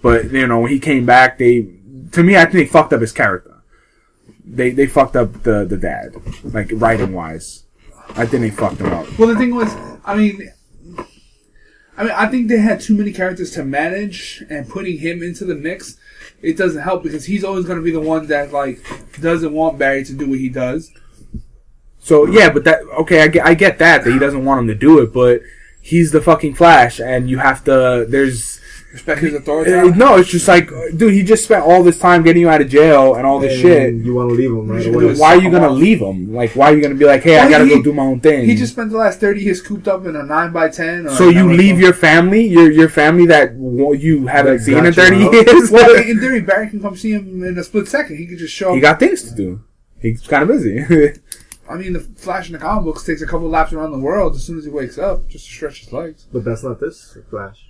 But 0.01 0.31
you 0.31 0.47
know, 0.47 0.59
when 0.61 0.71
he 0.71 0.79
came 0.79 1.05
back, 1.05 1.37
they 1.37 1.67
to 2.13 2.23
me 2.23 2.35
I 2.37 2.41
think 2.45 2.53
they 2.53 2.65
fucked 2.65 2.93
up 2.93 3.01
his 3.01 3.11
character. 3.11 3.56
They 4.49 4.71
they 4.71 4.87
fucked 4.87 5.15
up 5.15 5.43
the 5.43 5.65
the 5.65 5.77
dad, 5.77 6.15
like 6.43 6.69
writing 6.73 7.13
wise. 7.13 7.63
I 8.15 8.25
think 8.25 8.41
they 8.41 8.49
fucked 8.49 8.79
him 8.79 8.87
up. 8.93 9.19
Well, 9.19 9.27
the 9.27 9.35
thing 9.35 9.53
was, 9.53 9.73
I 10.05 10.15
mean, 10.15 10.51
I 11.97 12.03
mean, 12.03 12.13
I 12.13 12.27
think 12.27 12.47
they 12.47 12.57
had 12.57 12.79
too 12.79 12.95
many 12.95 13.11
characters 13.11 13.51
to 13.51 13.63
manage, 13.65 14.43
and 14.49 14.69
putting 14.69 14.99
him 14.99 15.21
into 15.21 15.45
the 15.45 15.55
mix, 15.55 15.97
it 16.41 16.55
doesn't 16.55 16.81
help 16.81 17.03
because 17.03 17.25
he's 17.25 17.43
always 17.43 17.65
going 17.65 17.77
to 17.77 17.83
be 17.83 17.91
the 17.91 17.99
one 17.99 18.27
that 18.27 18.53
like 18.53 18.79
doesn't 19.19 19.51
want 19.51 19.77
Barry 19.77 20.03
to 20.05 20.13
do 20.13 20.29
what 20.29 20.39
he 20.39 20.49
does. 20.49 20.91
So 21.99 22.25
yeah, 22.27 22.49
but 22.49 22.63
that 22.63 22.81
okay, 22.99 23.21
I 23.21 23.27
get, 23.27 23.45
I 23.45 23.53
get 23.53 23.79
that 23.79 24.03
that 24.03 24.11
he 24.11 24.19
doesn't 24.19 24.45
want 24.45 24.61
him 24.61 24.67
to 24.67 24.75
do 24.75 24.99
it, 24.99 25.11
but 25.11 25.41
he's 25.81 26.11
the 26.11 26.21
fucking 26.21 26.55
Flash, 26.55 26.99
and 26.99 27.29
you 27.29 27.39
have 27.39 27.63
to. 27.65 28.05
There's 28.07 28.61
Respect 28.97 29.21
his 29.21 29.33
authority. 29.35 29.73
uh, 29.73 29.83
no, 29.95 30.17
it's 30.17 30.29
just 30.29 30.47
like, 30.47 30.69
dude, 30.97 31.13
he 31.13 31.21
just 31.21 31.43
spent 31.43 31.63
all 31.63 31.83
this 31.83 31.99
time 31.99 32.23
getting 32.23 32.41
you 32.41 32.49
out 32.49 32.61
of 32.61 32.67
jail 32.69 33.13
and 33.15 33.27
all 33.27 33.39
this 33.39 33.53
And 33.53 33.61
shit. 33.61 33.93
You 34.05 34.15
want 34.15 34.29
to 34.29 34.35
leave 34.35 34.49
him 34.49 34.67
right 34.67 34.85
away. 34.87 35.13
Why 35.13 35.35
are 35.35 35.39
you 35.41 35.51
gonna 35.51 35.67
off. 35.69 35.77
leave 35.77 35.99
him? 36.01 36.33
Like, 36.33 36.55
why 36.55 36.71
are 36.71 36.75
you 36.75 36.81
gonna 36.81 36.95
be 36.95 37.05
like, 37.05 37.21
hey, 37.21 37.37
I 37.37 37.47
gotta 37.49 37.65
he- 37.65 37.75
go 37.75 37.83
do 37.83 37.93
my 37.93 38.03
own 38.03 38.19
thing? 38.21 38.45
He 38.45 38.55
just 38.55 38.73
spent 38.73 38.89
the 38.89 38.97
last 38.97 39.19
thirty 39.19 39.41
years 39.41 39.61
cooped 39.61 39.87
up 39.87 40.05
in 40.05 40.15
a 40.15 40.23
nine 40.23 40.51
by 40.51 40.69
ten. 40.69 41.07
So 41.11 41.29
you 41.29 41.53
leave 41.53 41.75
12. 41.75 41.79
your 41.79 41.93
family, 41.93 42.45
your 42.47 42.71
your 42.71 42.89
family 42.89 43.27
that 43.27 43.53
you 43.55 44.25
haven't 44.27 44.57
That 44.57 44.63
seen 44.63 44.83
in 44.85 44.93
thirty 44.93 45.23
out. 45.23 45.31
years. 45.33 45.71
Well, 45.77 45.95
in 45.95 46.19
theory, 46.19 46.41
Barry 46.41 46.69
can 46.69 46.81
come 46.81 46.95
see 46.97 47.11
him 47.11 47.43
in 47.43 47.57
a 47.57 47.63
split 47.63 47.87
second. 47.87 48.17
He 48.17 48.25
could 48.25 48.39
just 48.39 48.53
show 48.53 48.71
he 48.73 48.79
up. 48.79 48.81
got 48.81 48.99
things 48.99 49.21
to 49.29 49.35
do. 49.35 49.61
He's 50.01 50.25
kind 50.25 50.41
of 50.41 50.49
busy. 50.49 50.79
I 51.69 51.75
mean, 51.75 51.93
the 51.93 51.99
Flash 51.99 52.47
in 52.47 52.53
the 52.53 52.59
comic 52.59 52.85
books 52.85 53.03
takes 53.03 53.21
a 53.21 53.27
couple 53.27 53.49
laps 53.49 53.73
around 53.73 53.91
the 53.91 53.99
world 53.99 54.35
as 54.35 54.43
soon 54.45 54.57
as 54.57 54.63
he 54.65 54.71
wakes 54.71 54.97
up, 54.97 55.27
just 55.27 55.45
to 55.45 55.51
stretch 55.51 55.81
his 55.81 55.91
legs. 55.93 56.25
But 56.31 56.45
that's 56.45 56.63
not 56.63 56.79
this 56.79 57.17
Flash. 57.29 57.65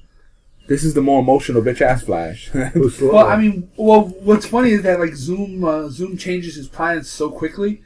This 0.68 0.84
is 0.84 0.94
the 0.94 1.02
more 1.02 1.20
emotional 1.22 1.62
bitch 1.62 1.82
ass 1.82 2.04
Flash. 2.04 2.50
Well, 3.02 3.26
I 3.28 3.38
mean, 3.38 3.70
well, 3.78 4.08
what's 4.24 4.46
funny 4.46 4.72
is 4.72 4.82
that 4.84 5.00
like 5.00 5.16
Zoom, 5.16 5.64
uh, 5.64 5.90
Zoom 5.90 6.18
changes 6.18 6.56
his 6.56 6.68
plans 6.68 7.10
so 7.10 7.30
quickly, 7.32 7.82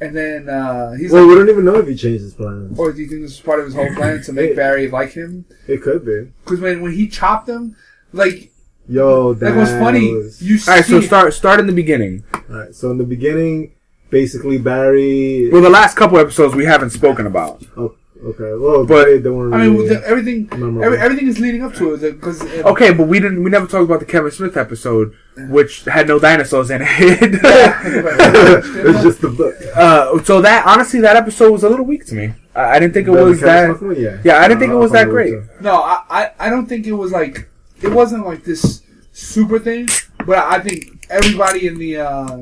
and 0.00 0.16
then 0.16 0.48
uh, 0.48 0.92
he's 0.92 1.12
well, 1.12 1.22
like, 1.24 1.30
we 1.30 1.34
don't 1.36 1.48
even 1.50 1.64
know 1.64 1.76
if 1.76 1.86
he 1.88 1.94
changed 1.96 2.22
his 2.22 2.34
plans. 2.34 2.78
or 2.78 2.92
do 2.92 3.00
you 3.02 3.08
think 3.08 3.22
this 3.22 3.32
is 3.32 3.40
part 3.40 3.58
of 3.60 3.66
his 3.66 3.74
whole 3.74 3.92
plan 3.94 4.22
to 4.22 4.32
make 4.32 4.54
Barry 4.56 4.88
like 4.88 5.12
him? 5.12 5.44
It 5.66 5.82
could 5.82 6.04
be. 6.04 6.30
Because 6.44 6.60
when 6.60 6.80
when 6.82 6.92
he 6.92 7.08
chopped 7.08 7.48
him, 7.48 7.76
like 8.12 8.52
Yo, 8.88 9.34
that 9.34 9.50
like 9.50 9.56
what's 9.56 9.70
funny, 9.72 10.12
was- 10.14 10.42
you 10.42 10.58
see. 10.58 10.70
all 10.70 10.76
right, 10.76 10.84
so 10.84 11.00
start 11.00 11.32
start 11.34 11.60
in 11.60 11.66
the 11.66 11.72
beginning. 11.72 12.24
Alright, 12.50 12.74
so 12.74 12.90
in 12.90 12.98
the 12.98 13.04
beginning, 13.04 13.72
basically 14.10 14.58
Barry. 14.58 15.48
Well, 15.52 15.62
the 15.62 15.70
last 15.70 15.96
couple 15.96 16.18
episodes 16.18 16.54
we 16.54 16.64
haven't 16.64 16.90
spoken 16.90 17.26
about. 17.26 17.62
oh, 17.76 17.94
okay, 18.24 18.52
well, 18.58 18.84
But- 18.86 19.04
they, 19.06 19.18
they 19.18 19.30
weren't 19.30 19.54
I 19.54 19.66
mean, 19.66 19.76
really, 19.76 19.88
the, 19.88 20.06
everything, 20.06 20.48
every, 20.52 20.98
everything 20.98 21.26
is 21.28 21.38
leading 21.40 21.62
up 21.62 21.74
to 21.74 21.94
it 21.94 22.00
because 22.20 22.42
Okay, 22.42 22.92
but 22.92 23.06
we 23.08 23.18
didn't. 23.20 23.42
We 23.42 23.50
never 23.50 23.66
talked 23.66 23.84
about 23.84 24.00
the 24.00 24.06
Kevin 24.06 24.30
Smith 24.30 24.56
episode, 24.56 25.14
which 25.48 25.84
had 25.84 26.08
no 26.08 26.18
dinosaurs 26.18 26.70
in 26.70 26.82
it. 26.82 26.88
it's 27.42 29.02
just 29.02 29.20
the 29.20 29.28
book. 29.28 29.54
uh, 29.76 30.22
so 30.24 30.40
that 30.40 30.66
honestly, 30.66 31.00
that 31.00 31.16
episode 31.16 31.50
was 31.52 31.62
a 31.64 31.68
little 31.68 31.84
weak 31.86 32.04
to 32.06 32.14
me. 32.14 32.32
I, 32.54 32.62
I 32.76 32.78
didn't 32.78 32.94
think 32.94 33.08
it 33.08 33.12
The 33.12 33.24
was 33.24 33.40
that. 33.40 33.66
Smith 33.78 33.82
one? 33.82 34.00
Yeah. 34.00 34.20
Yeah, 34.24 34.38
I 34.38 34.48
didn't 34.48 34.60
think 34.60 34.72
it 34.72 34.76
was 34.76 34.92
that 34.92 35.08
great. 35.08 35.34
No, 35.60 35.76
I, 35.82 36.02
I, 36.10 36.30
I 36.38 36.50
don't 36.50 36.66
think 36.66 36.86
it 36.86 36.92
was 36.92 37.12
like 37.12 37.48
it 37.82 37.88
wasn't 37.88 38.26
like 38.26 38.44
this 38.44 38.82
super 39.12 39.58
thing, 39.58 39.88
but 40.26 40.38
I 40.38 40.60
think 40.60 41.06
everybody 41.10 41.66
in 41.66 41.78
the 41.78 41.96
uh, 41.98 42.38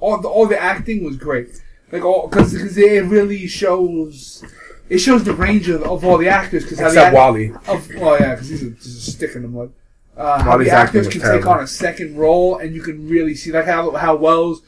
all 0.00 0.20
the 0.20 0.28
all 0.28 0.46
the 0.46 0.60
acting 0.60 1.04
was 1.04 1.16
great. 1.16 1.62
Like 1.92 2.04
all 2.04 2.28
because 2.28 2.52
because 2.52 2.76
it 2.78 3.04
really 3.04 3.46
shows 3.46 4.44
it 4.88 4.98
shows 4.98 5.24
the 5.24 5.34
range 5.34 5.68
of, 5.68 5.82
of 5.82 6.04
all 6.04 6.18
the 6.18 6.28
actors. 6.28 6.64
Because 6.64 6.80
Except 6.80 7.14
Wally. 7.14 7.52
Of, 7.66 7.88
well, 7.96 8.18
yeah, 8.20 8.34
because 8.34 8.48
he's 8.48 8.62
a, 8.62 8.70
just 8.70 9.08
a 9.08 9.10
stick 9.12 9.34
in 9.36 9.42
the 9.42 9.48
mud. 9.48 9.72
Uh, 10.16 10.42
how 10.42 10.50
Wally's 10.50 10.68
the 10.68 10.74
actors 10.74 11.06
was 11.06 11.14
can 11.14 11.22
terrible. 11.22 11.42
take 11.42 11.50
on 11.50 11.62
a 11.62 11.66
second 11.66 12.16
role, 12.16 12.58
and 12.58 12.74
you 12.74 12.82
can 12.82 13.08
really 13.08 13.34
see 13.34 13.52
like 13.52 13.64
how 13.64 13.92
how 13.92 14.16
Wells, 14.16 14.62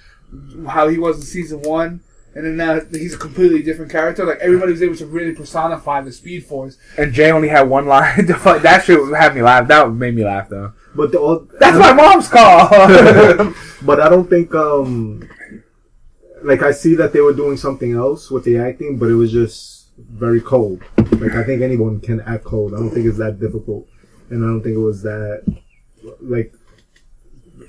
how 0.68 0.88
he 0.88 0.98
was 0.98 1.16
in 1.16 1.22
season 1.22 1.60
one, 1.62 2.00
and 2.34 2.46
then 2.46 2.56
now 2.56 2.80
he's 2.90 3.14
a 3.14 3.18
completely 3.18 3.62
different 3.62 3.90
character. 3.90 4.24
Like 4.24 4.38
everybody 4.38 4.72
was 4.72 4.82
able 4.82 4.96
to 4.96 5.06
really 5.06 5.34
personify 5.34 6.00
the 6.00 6.12
Speed 6.12 6.46
Force. 6.46 6.78
And 6.96 7.12
Jay 7.12 7.30
only 7.30 7.48
had 7.48 7.68
one 7.68 7.86
line. 7.86 8.26
that 8.26 8.82
shit 8.86 9.14
had 9.14 9.34
me 9.34 9.42
laugh. 9.42 9.68
That 9.68 9.90
made 9.90 10.14
me 10.14 10.24
laugh 10.24 10.48
though. 10.48 10.72
But 10.94 11.12
the 11.12 11.18
all, 11.18 11.46
That's 11.58 11.76
my 11.76 11.92
mom's 11.92 12.28
call. 12.28 12.68
but 13.82 14.00
I 14.00 14.08
don't 14.08 14.30
think 14.30 14.54
um 14.54 15.28
like 16.44 16.62
I 16.62 16.72
see 16.72 16.94
that 16.96 17.12
they 17.12 17.20
were 17.20 17.32
doing 17.32 17.56
something 17.56 17.92
else 17.92 18.30
with 18.30 18.44
the 18.44 18.58
acting, 18.58 18.98
but 18.98 19.08
it 19.08 19.14
was 19.14 19.32
just 19.32 19.88
very 19.98 20.40
cold. 20.40 20.82
Like 20.96 21.32
I 21.32 21.44
think 21.44 21.62
anyone 21.62 22.00
can 22.00 22.20
act 22.20 22.44
cold. 22.44 22.74
I 22.74 22.78
don't 22.78 22.90
think 22.90 23.06
it's 23.06 23.18
that 23.18 23.40
difficult, 23.40 23.88
and 24.30 24.44
I 24.44 24.48
don't 24.48 24.62
think 24.62 24.76
it 24.76 24.80
was 24.80 25.02
that 25.02 25.44
like 26.20 26.54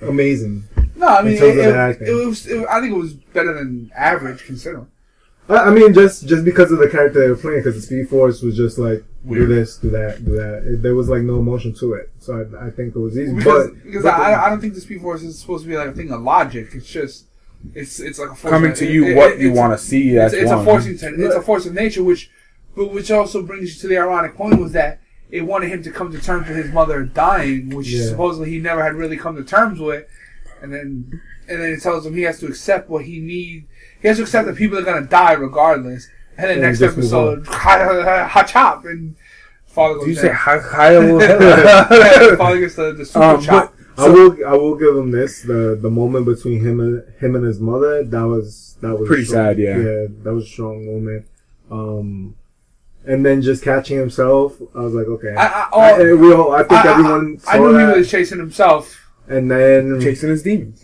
amazing. 0.02 0.64
No, 0.96 1.08
I 1.08 1.22
mean, 1.22 1.34
it, 1.34 1.44
it, 1.44 2.02
it 2.02 2.26
was. 2.26 2.48
It, 2.48 2.66
I 2.70 2.80
think 2.80 2.94
it 2.94 2.98
was 2.98 3.14
better 3.14 3.54
than 3.54 3.92
average 3.96 4.46
considering. 4.46 4.88
I, 5.50 5.56
I 5.56 5.70
mean, 5.72 5.94
just 5.94 6.28
just 6.28 6.46
because 6.46 6.72
of 6.72 6.80
the 6.80 6.90
character 6.90 7.20
they 7.20 7.30
were 7.30 7.36
playing, 7.36 7.60
because 7.60 7.76
the 7.76 7.82
Speed 7.82 8.10
Force 8.10 8.42
was 8.42 8.56
just 8.56 8.78
like 8.78 9.04
Weird. 9.24 9.50
do 9.50 9.56
this, 9.56 9.78
do 9.78 9.90
that, 9.90 10.24
do 10.24 10.36
that. 10.36 10.64
It, 10.66 10.82
there 10.82 10.96
was 10.96 11.10
like 11.10 11.22
no 11.22 11.40
emotion 11.40 11.74
to 11.76 11.94
it, 11.94 12.12
so 12.20 12.34
I, 12.34 12.68
I 12.68 12.70
think 12.72 12.96
it 12.96 13.00
was 13.00 13.18
easy. 13.18 13.34
Because, 13.34 13.70
but 13.70 13.84
because 13.84 14.04
but 14.04 14.14
I, 14.14 14.46
I 14.46 14.50
don't 14.50 14.62
think 14.62 14.74
the 14.74 14.82
Speed 14.82 15.02
Force 15.02 15.22
is 15.24 15.40
supposed 15.40 15.64
to 15.64 15.70
be 15.70 15.78
like 15.78 15.90
a 15.90 15.94
thing 15.94 16.12
of 16.12 16.22
logic. 16.22 16.70
It's 16.74 16.88
just, 16.88 17.26
it's 17.74 18.00
it's 18.00 18.20
like 18.20 18.32
a 18.32 18.36
force 18.36 18.52
Coming 18.52 18.74
to 18.74 18.86
you 18.92 19.06
it- 19.08 19.16
what 19.16 19.32
it- 19.34 19.40
you 19.40 19.52
want 19.52 19.74
to 19.78 19.84
see. 19.84 20.16
It's, 20.18 20.34
it's 20.34 20.52
a 20.52 20.64
force. 20.64 20.86
Of, 20.86 20.92
it's 21.04 21.36
a 21.36 21.42
force 21.42 21.66
of 21.66 21.74
nature, 21.74 22.04
which, 22.04 22.30
but 22.76 22.92
which 22.92 23.10
also 23.12 23.42
brings 23.42 23.74
you 23.76 23.82
to 23.82 23.88
the 23.88 23.98
ironic 23.98 24.36
point 24.36 24.60
was 24.60 24.72
that 24.74 25.00
it 25.32 25.42
wanted 25.42 25.70
him 25.70 25.82
to 25.84 25.92
come 25.92 26.12
to 26.12 26.20
terms 26.22 26.48
with 26.48 26.58
his 26.58 26.72
mother 26.72 27.04
dying, 27.04 27.70
which 27.72 27.88
Yeah. 27.88 28.06
supposedly 28.08 28.50
he 28.52 28.60
never 28.60 28.84
had 28.84 28.94
really 28.96 29.18
come 29.18 29.36
to 29.36 29.44
terms 29.44 29.80
with, 29.80 30.06
and 30.62 30.74
then 30.74 31.22
and 31.50 31.62
then 31.62 31.72
it 31.74 31.82
tells 31.82 32.06
him 32.06 32.14
he 32.14 32.22
has 32.22 32.40
to 32.40 32.48
accept 32.48 32.90
what 32.90 33.06
he 33.06 33.20
needs. 33.20 33.66
He 34.02 34.08
has 34.08 34.18
to 34.18 34.24
accept 34.24 34.48
that 34.48 34.56
people 34.56 34.78
are 34.78 34.84
gonna 34.84 35.06
die 35.08 35.34
regardless. 35.34 36.08
And 36.38 36.48
then 36.50 36.54
And 36.58 36.62
next 36.64 36.82
episode, 36.82 37.46
ha 37.48 38.44
chop, 38.48 38.86
and 38.86 39.16
father 39.68 39.96
goes 39.96 40.06
Did 40.06 40.10
you 40.10 40.16
say 40.16 40.28
down. 40.30 40.36
hi, 40.38 40.58
hi, 40.60 40.92
Yeah, 40.94 42.36
father 42.38 42.60
gets 42.60 42.76
the, 42.76 42.94
the 42.94 43.06
super 43.06 43.24
Um, 43.24 43.70
chop. 43.96 44.06
I 44.08 44.10
will 44.10 44.38
I 44.48 44.54
will 44.54 44.76
give 44.76 44.96
him 44.96 45.12
this 45.12 45.42
the 45.42 45.78
the 45.82 45.90
moment 45.90 46.26
between 46.26 46.60
him 46.64 46.80
and 46.80 47.04
him 47.20 47.36
and 47.36 47.46
his 47.46 47.60
mother 47.60 48.04
that 48.04 48.24
was 48.24 48.78
that 48.82 48.98
was 48.98 49.08
Pretty 49.08 49.26
strong. 49.26 49.46
sad, 49.46 49.60
yeah. 49.60 49.78
yeah 49.78 50.06
that 50.24 50.34
was 50.34 50.46
a 50.46 50.48
strong 50.50 50.86
moment 50.86 51.26
um 51.72 52.36
and 53.06 53.26
then 53.26 53.42
just 53.42 53.64
catching 53.64 53.98
himself 53.98 54.56
I 54.76 54.80
was 54.80 54.94
like 54.94 55.08
okay 55.08 55.36
I, 55.36 55.46
I, 55.46 55.70
I, 55.74 56.00
oh, 56.00 56.16
we 56.18 56.34
all, 56.34 56.52
I 56.54 56.60
think 56.64 56.74
I- 56.74 56.88
I- 56.88 56.92
everyone 56.92 57.40
I, 57.48 57.58
saw 57.58 57.64
knew 57.68 57.74
that 57.78 57.94
he 57.94 58.00
was 58.00 58.10
chasing 58.12 58.40
himself, 58.40 59.10
and 59.28 59.50
then 59.50 60.00
Chasing 60.02 60.30
his 60.30 60.44
demons. 60.44 60.84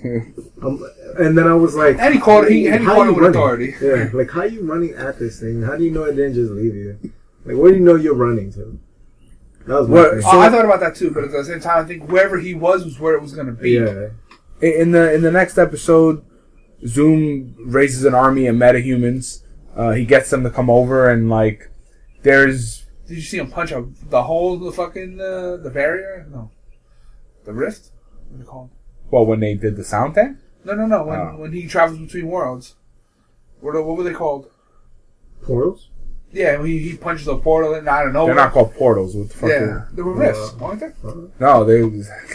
um, 0.62 0.84
and 1.18 1.38
then 1.38 1.48
I 1.48 1.54
was 1.56 1.76
like 1.76 1.98
and 2.00 2.14
he 2.14 2.20
caught 2.20 2.50
he, 2.50 2.68
and 2.68 2.80
he 2.82 2.86
how 2.86 2.96
caught 2.96 3.04
you 3.06 3.10
it 3.10 3.14
with 3.16 3.36
running? 3.36 3.36
authority. 3.40 3.76
yeah 3.82 4.10
like 4.14 4.32
how 4.32 4.42
are 4.42 4.48
you 4.48 4.62
running 4.64 4.94
at 4.96 5.20
this 5.20 5.40
thing 5.40 5.62
how 5.64 5.76
do 5.76 5.84
you 5.84 5.92
know 5.92 6.04
it 6.04 6.16
didn't 6.16 6.36
just 6.36 6.52
leave 6.52 6.76
you 6.76 6.98
like 7.46 7.56
where 7.58 7.72
do 7.72 7.78
you 7.78 7.84
know 7.84 7.96
you're 7.96 8.14
running 8.16 8.52
to 8.54 8.78
that 9.68 9.80
was 9.80 9.88
my 9.88 9.96
What- 9.96 10.24
Oh, 10.26 10.40
I 10.40 10.50
thought 10.50 10.66
about 10.66 10.80
that 10.82 10.96
too, 10.96 11.12
but 11.12 11.24
at 11.24 11.32
the 11.32 11.44
same 11.44 11.60
time, 11.60 11.84
I 11.84 11.88
think 11.88 12.10
wherever 12.10 12.38
he 12.40 12.54
was 12.54 12.84
was 12.86 13.00
where 13.00 13.16
it 13.16 13.22
was 13.22 13.34
going 13.34 13.48
to 13.48 13.54
be. 13.54 13.72
yeah 13.72 14.10
in 14.62 14.92
the 14.92 15.14
in 15.14 15.22
the 15.22 15.32
next 15.32 15.58
episode, 15.58 16.22
Zoom 16.86 17.56
raises 17.66 18.04
an 18.04 18.14
army 18.14 18.46
of 18.48 18.56
metahumans. 18.56 19.44
Uh, 19.76 19.92
he 19.92 20.04
gets 20.06 20.30
them 20.30 20.44
to 20.44 20.50
come 20.50 20.70
over 20.70 21.10
and 21.10 21.30
like, 21.30 21.70
there's 22.24 22.86
Did 23.08 23.16
you 23.16 23.22
see 23.22 23.38
him 23.38 23.50
punch 23.50 23.72
a, 23.72 23.86
the 24.10 24.24
hole 24.24 24.56
in 24.56 24.64
the 24.66 24.72
fucking 24.74 25.22
uh, 25.22 25.58
the 25.64 25.70
barrier? 25.74 26.28
No, 26.30 26.52
the 27.46 27.54
rift. 27.54 27.92
What 28.28 28.38
do 28.38 28.44
you 28.44 28.50
call 28.50 28.66
it? 28.74 28.78
well 29.12 29.26
when 29.26 29.40
they 29.40 29.54
did 29.56 29.76
the 29.78 29.84
sound 29.86 30.16
thing. 30.16 30.38
No, 30.66 30.74
no, 30.76 30.86
no. 30.86 31.04
When 31.06 31.20
Oh. 31.20 31.36
when 31.38 31.54
he 31.54 31.66
travels 31.66 32.00
between 32.00 32.28
worlds, 32.28 32.76
what 33.62 33.74
what 33.86 33.96
were 33.98 34.04
they 34.04 34.14
called? 34.14 34.50
portals 35.42 35.89
Yeah, 36.32 36.64
he, 36.64 36.78
he 36.80 36.96
punches 36.98 37.28
a 37.28 37.36
portal 37.38 37.74
and 37.74 37.88
out 37.88 38.08
of 38.08 38.14
They're 38.14 38.36
not 38.36 38.52
called 38.54 38.76
portals. 38.76 39.16
What 39.16 39.30
the 39.30 39.36
fuck? 39.36 39.50
yeah, 39.50 39.86
they 39.94 40.02
were 40.04 40.14
rifts, 40.14 40.54
Uh, 40.54 40.58
weren't 40.64 40.80
they? 40.80 40.92
No, 41.40 41.64
they 41.66 41.82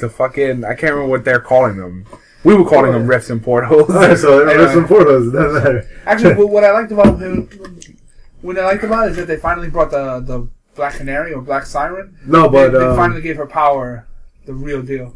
the 0.00 0.08
fucking 0.10 0.64
I 0.64 0.74
can't 0.74 0.94
remember 0.94 1.06
what 1.10 1.24
they're 1.24 1.40
calling 1.40 1.76
them. 1.76 2.04
We 2.42 2.54
were 2.54 2.68
calling 2.68 2.92
them 2.92 3.06
rifts 3.06 3.30
and 3.30 3.42
portals. 3.42 3.88
Alright, 3.90 4.18
so 4.18 4.40
Anyway. 4.40 4.56
there's 4.58 4.72
some 4.74 4.86
portals 4.88 5.32
doesn't 5.32 5.54
matter 5.64 5.88
Actually, 6.06 6.34
what, 6.34 6.48
what 6.50 6.64
I 6.64 6.72
liked 6.72 6.90
about 6.92 7.18
him, 7.20 7.48
what 8.42 8.58
I 8.58 8.64
liked 8.64 8.84
about 8.84 9.06
it 9.06 9.10
is 9.12 9.16
that 9.18 9.26
they 9.28 9.36
finally 9.36 9.70
brought 9.70 9.90
the 9.92 10.20
the 10.20 10.48
Black 10.74 10.94
Canary 10.94 11.32
or 11.32 11.40
Black 11.40 11.64
Siren. 11.64 12.18
no 12.26 12.48
but 12.48 12.70
they, 12.72 12.78
they 12.80 12.84
um, 12.86 12.96
finally 12.96 13.22
gave 13.22 13.36
her 13.36 13.46
power, 13.46 14.08
the 14.44 14.52
real 14.52 14.82
deal. 14.82 15.14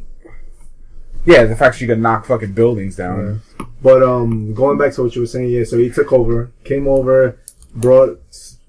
yeah, 1.26 1.42
the 1.44 1.56
fact 1.56 1.76
she 1.76 1.86
could 1.86 1.98
knock 1.98 2.26
fucking 2.26 2.52
buildings 2.52 2.94
down. 2.94 3.42
But 3.82 4.02
um, 4.04 4.54
going 4.54 4.78
back 4.78 4.92
to 4.94 5.02
what 5.02 5.14
you 5.16 5.22
were 5.22 5.26
saying, 5.26 5.50
yeah. 5.50 5.64
So 5.64 5.76
he 5.78 5.90
took 5.90 6.12
over, 6.12 6.50
came 6.64 6.86
over, 6.88 7.38
brought 7.74 8.20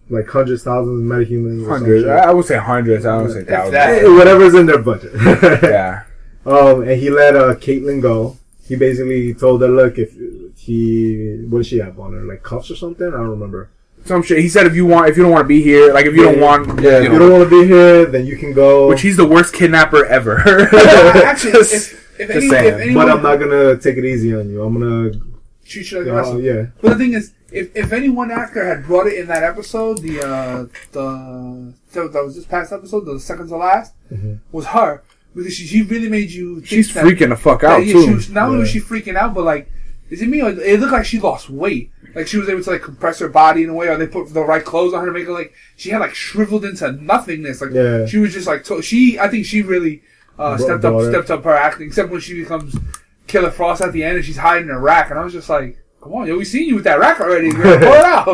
like 0.09 0.27
hundreds, 0.27 0.63
thousands 0.63 0.99
of 1.01 1.05
metahumans, 1.17 1.65
or 1.65 1.69
Hundreds. 1.69 2.05
I 2.07 2.31
would 2.31 2.45
say 2.45 2.57
hundreds. 2.57 3.05
I 3.05 3.21
would 3.21 3.31
say 3.31 3.39
If 3.41 3.47
thousands. 3.47 3.73
that. 3.73 4.03
Eh, 4.03 4.07
whatever's 4.07 4.53
in 4.55 4.65
their 4.65 4.79
budget. 4.79 5.11
Yeah. 5.63 6.03
Um, 6.45 6.81
and 6.81 6.99
he 6.99 7.09
let 7.09 7.35
uh 7.35 7.55
Caitlyn 7.55 8.01
go. 8.01 8.37
He 8.67 8.75
basically 8.75 9.33
told 9.33 9.61
her, 9.61 9.67
"Look, 9.67 9.97
if 9.97 10.13
he 10.57 11.45
what 11.49 11.59
did 11.59 11.67
she 11.67 11.79
have 11.79 11.99
on 11.99 12.13
her, 12.13 12.21
like 12.21 12.43
cuffs 12.43 12.71
or 12.71 12.75
something? 12.75 13.07
I 13.07 13.11
don't 13.11 13.29
remember. 13.29 13.69
Some 14.05 14.23
shit. 14.23 14.39
He 14.39 14.47
said 14.47 14.65
if 14.65 14.75
you 14.75 14.85
want, 14.85 15.09
if 15.09 15.17
you 15.17 15.23
don't 15.23 15.31
want 15.33 15.43
to 15.43 15.47
be 15.47 15.61
here, 15.61 15.93
like 15.93 16.05
if 16.05 16.15
you 16.15 16.23
don't 16.23 16.39
want, 16.39 16.79
yeah, 16.81 16.99
if 16.99 17.11
you 17.11 17.19
don't 17.19 17.31
want 17.31 17.43
to 17.49 17.61
be 17.61 17.67
here, 17.67 18.05
then 18.05 18.25
you 18.25 18.37
can 18.37 18.53
go. 18.53 18.87
Which 18.87 19.01
he's 19.01 19.17
the 19.17 19.25
worst 19.27 19.53
kidnapper 19.53 20.05
ever. 20.05 20.39
Actually, 21.25 21.51
Just- 21.51 21.73
if, 21.73 22.19
if, 22.19 22.27
just 22.27 22.37
any, 22.37 22.49
saying. 22.49 22.73
if 22.73 22.79
anyone 22.81 23.07
but 23.07 23.17
I'm 23.17 23.23
not 23.23 23.35
gonna 23.37 23.77
take 23.77 23.97
it 23.97 24.05
easy 24.05 24.33
on 24.35 24.49
you. 24.49 24.63
I'm 24.63 24.73
gonna, 24.79 25.11
treat 25.65 25.91
you 25.91 25.99
like 26.03 26.07
a 26.25 26.29
uh, 26.29 26.37
yeah. 26.37 26.65
But 26.81 26.89
the 26.89 26.95
thing 26.95 27.13
is, 27.13 27.33
if, 27.51 27.75
if 27.75 27.91
any 27.91 28.09
one 28.09 28.31
actor 28.31 28.63
had 28.65 28.85
brought 28.85 29.07
it 29.07 29.17
in 29.19 29.27
that 29.27 29.43
episode, 29.43 29.99
the 29.99 30.21
uh, 30.21 30.65
the 30.91 31.73
that 31.93 32.13
that 32.13 32.23
was 32.23 32.35
this 32.35 32.45
past 32.45 32.71
episode, 32.71 33.05
the 33.05 33.19
second 33.19 33.47
to 33.49 33.57
last, 33.57 33.93
Mhm. 34.11 34.39
was 34.51 34.65
her 34.67 35.03
because 35.35 35.53
she, 35.53 35.65
she 35.65 35.81
really 35.83 36.09
made 36.09 36.31
you. 36.31 36.55
Think 36.57 36.67
She's 36.67 36.93
that, 36.93 37.05
freaking 37.05 37.29
the 37.29 37.35
fuck 37.35 37.61
that, 37.61 37.71
out 37.71 37.85
yeah, 37.85 37.93
too. 37.93 38.15
Was, 38.15 38.29
not 38.29 38.47
only 38.47 38.59
was 38.59 38.69
she 38.69 38.79
freaking 38.79 39.15
out, 39.15 39.33
but 39.33 39.43
like, 39.45 39.71
is 40.09 40.21
it 40.21 40.27
me 40.29 40.41
or 40.41 40.49
it 40.49 40.79
looked 40.79 40.91
like 40.93 41.05
she 41.05 41.19
lost 41.19 41.49
weight? 41.49 41.91
Like 42.15 42.27
she 42.27 42.37
was 42.37 42.49
able 42.49 42.63
to 42.63 42.71
like 42.71 42.81
compress 42.81 43.19
her 43.19 43.29
body 43.29 43.63
in 43.63 43.69
a 43.69 43.73
way, 43.73 43.87
or 43.87 43.95
they 43.97 44.07
put 44.07 44.33
the 44.33 44.43
right 44.43 44.63
clothes 44.65 44.93
on 44.93 45.01
her 45.01 45.05
to 45.07 45.11
make 45.11 45.27
her 45.27 45.33
like 45.33 45.53
she 45.75 45.89
had 45.91 45.99
like 45.99 46.15
shriveled 46.15 46.65
into 46.65 46.91
nothingness. 46.91 47.61
Like 47.61 47.71
Yeah. 47.71 48.05
she 48.07 48.17
was 48.17 48.33
just 48.33 48.47
like 48.47 48.63
to- 48.65 48.81
she. 48.81 49.19
I 49.19 49.27
think 49.27 49.45
she 49.45 49.61
really 49.61 50.01
uh, 50.39 50.57
stepped 50.57 50.85
up 50.85 51.01
stepped 51.03 51.29
up 51.29 51.43
her 51.43 51.53
acting. 51.55 51.87
Except 51.87 52.09
when 52.09 52.21
she 52.21 52.33
becomes 52.33 52.75
Killer 53.27 53.51
Frost 53.51 53.81
at 53.81 53.93
the 53.93 54.03
end 54.03 54.17
and 54.17 54.25
she's 54.25 54.37
hiding 54.37 54.69
in 54.69 54.75
a 54.75 54.79
rack, 54.79 55.11
and 55.11 55.19
I 55.19 55.23
was 55.23 55.33
just 55.33 55.49
like, 55.49 55.77
"Come 56.01 56.13
on, 56.13 56.27
yo, 56.27 56.37
we 56.37 56.45
seen 56.45 56.67
you 56.67 56.75
with 56.75 56.83
that 56.85 56.99
rack 56.99 57.19
already. 57.19 57.51
Girl. 57.51 57.77
Pull 57.79 57.87
it 57.93 58.03
out, 58.03 58.25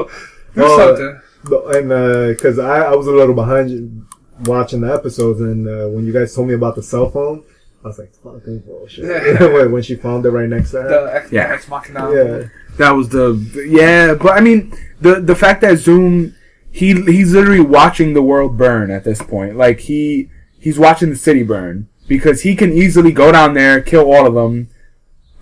do 0.55 0.61
Oh, 0.63 0.77
something." 0.95 1.21
No, 1.49 1.67
And 1.67 2.35
because 2.35 2.57
I, 2.59 2.85
I 2.85 2.95
was 2.95 3.07
a 3.07 3.11
little 3.11 3.35
behind 3.35 3.69
you 3.69 4.05
watching 4.45 4.81
the 4.81 4.93
episodes, 4.93 5.39
and 5.41 5.67
uh, 5.67 5.87
when 5.89 6.05
you 6.05 6.13
guys 6.13 6.33
told 6.33 6.47
me 6.47 6.53
about 6.55 6.75
the 6.75 6.83
cell 6.83 7.09
phone, 7.09 7.43
I 7.83 7.87
was 7.89 7.99
like, 7.99 8.13
"Fucking 8.15 8.59
bullshit." 8.59 9.05
Yeah. 9.05 9.39
when, 9.53 9.71
when 9.71 9.83
she 9.83 9.95
found 9.95 10.25
it 10.25 10.31
right 10.31 10.49
next 10.49 10.71
to 10.71 10.81
her. 10.81 10.89
The 10.89 11.15
ex, 11.15 11.31
Yeah. 11.31 11.53
ex 11.53 11.67
machina. 11.67 12.11
yeah. 12.13 12.43
That 12.77 12.91
was 12.91 13.09
the 13.09 13.35
yeah, 13.69 14.15
but 14.15 14.33
I 14.33 14.41
mean 14.41 14.73
the 14.99 15.21
the 15.21 15.35
fact 15.35 15.61
that 15.61 15.77
Zoom 15.77 16.35
he 16.71 16.93
he's 17.03 17.31
literally 17.33 17.61
watching 17.61 18.13
the 18.13 18.21
world 18.21 18.57
burn 18.57 18.91
at 18.91 19.03
this 19.05 19.21
point. 19.21 19.55
Like 19.55 19.79
he 19.81 20.29
he's 20.59 20.77
watching 20.77 21.09
the 21.11 21.15
city 21.15 21.43
burn 21.43 21.87
because 22.07 22.41
he 22.41 22.53
can 22.55 22.73
easily 22.73 23.11
go 23.13 23.31
down 23.31 23.53
there, 23.53 23.79
kill 23.81 24.11
all 24.11 24.25
of 24.27 24.33
them, 24.33 24.67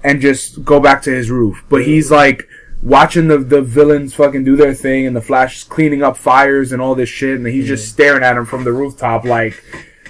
and 0.04 0.22
just 0.22 0.64
go 0.64 0.80
back 0.80 1.02
to 1.04 1.12
his 1.12 1.32
roof. 1.32 1.64
But 1.70 1.86
he's 1.86 2.12
like 2.12 2.48
watching 2.82 3.28
the 3.28 3.38
the 3.38 3.62
villains 3.62 4.14
fucking 4.14 4.44
do 4.44 4.56
their 4.56 4.74
thing, 4.74 5.06
and 5.06 5.16
the 5.16 5.22
Flash 5.22 5.58
is 5.58 5.64
cleaning 5.64 6.04
up 6.04 6.18
fires 6.18 6.72
and 6.72 6.82
all 6.82 6.96
this 6.96 7.10
shit, 7.10 7.38
and 7.38 7.48
he's 7.48 7.68
just 7.68 7.90
staring 7.90 8.24
at 8.24 8.38
him 8.38 8.46
from 8.46 8.64
the 8.64 8.74
rooftop 8.74 9.24
like. 9.24 9.64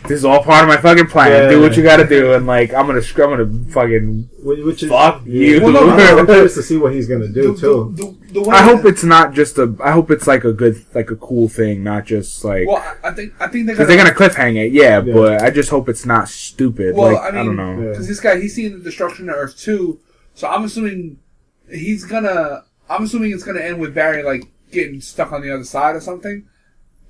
This 0.06 0.18
is 0.20 0.26
all 0.26 0.44
part 0.44 0.64
of 0.64 0.68
my 0.68 0.76
fucking 0.76 1.08
plan. 1.08 1.50
Do 1.50 1.62
what 1.62 1.72
Yeah. 1.72 1.78
you 1.78 1.84
gotta 1.84 2.06
do, 2.06 2.34
and 2.34 2.46
like 2.46 2.74
I'm 2.74 2.88
gonna, 2.88 3.00
I'm 3.00 3.16
gonna 3.16 3.66
fucking 3.72 4.30
Which, 4.44 4.60
which 4.60 4.84
is, 4.84 4.90
Fuck 4.90 5.22
you. 5.26 5.62
Well, 5.62 5.72
no, 5.72 5.90
I'm- 5.90 6.18
I'm 6.20 6.26
curious 6.26 6.56
to 6.56 6.62
see 6.64 6.76
what 6.78 6.94
he's 6.94 7.08
gonna 7.08 7.30
do 7.30 7.54
The, 7.54 7.60
too. 7.62 7.94
the, 7.96 8.16
the, 8.34 8.42
the 8.42 8.50
I 8.50 8.64
hope 8.64 8.84
it's 8.86 9.04
not 9.06 9.34
just 9.34 9.58
a. 9.58 9.74
I 9.82 9.92
hope 9.92 10.12
it's 10.12 10.28
like 10.28 10.44
a 10.44 10.52
good, 10.52 10.84
like 10.94 11.10
a 11.10 11.16
cool 11.16 11.48
thing, 11.48 11.84
not 11.84 12.06
just 12.06 12.44
like 12.44 12.68
Well, 12.68 12.84
I- 13.04 13.10
I 13.10 13.12
think 13.14 13.34
I 13.40 13.48
think 13.48 13.66
they're 13.66 13.76
because 13.76 13.88
gonna. 13.96 14.04
they're 14.04 14.14
gonna 14.14 14.30
cliffhang 14.30 14.58
it, 14.58 14.74
yeah, 14.74 15.02
Yeah. 15.02 15.14
But 15.14 15.42
I 15.42 15.50
just 15.50 15.70
hope 15.70 15.88
it's 15.88 16.06
not 16.06 16.28
stupid. 16.28 16.96
Well, 16.96 17.14
like 17.14 17.22
I 17.22 17.28
I, 17.28 17.32
mean, 17.32 17.46
don't 17.46 17.56
know. 17.56 17.82
Yeah. 17.84 17.90
because 17.92 18.08
this 18.10 18.20
guy 18.20 18.40
he's 18.42 18.54
seen 18.56 18.74
the 18.78 18.84
destruction 18.84 19.30
of 19.30 19.36
Earth 19.36 19.58
too, 19.58 20.00
so 20.34 20.50
I'm 20.50 20.66
assuming 20.66 21.18
he's 21.72 22.04
gonna. 22.04 22.66
I'm 22.90 23.04
assuming 23.06 23.32
it's 23.32 23.44
gonna 23.46 23.62
end 23.62 23.80
with 23.80 23.96
Barry 23.96 24.22
like 24.22 24.44
getting 24.70 25.00
stuck 25.00 25.32
on 25.32 25.42
the 25.42 25.54
other 25.54 25.64
side 25.64 25.96
or 25.96 26.02
something, 26.02 26.44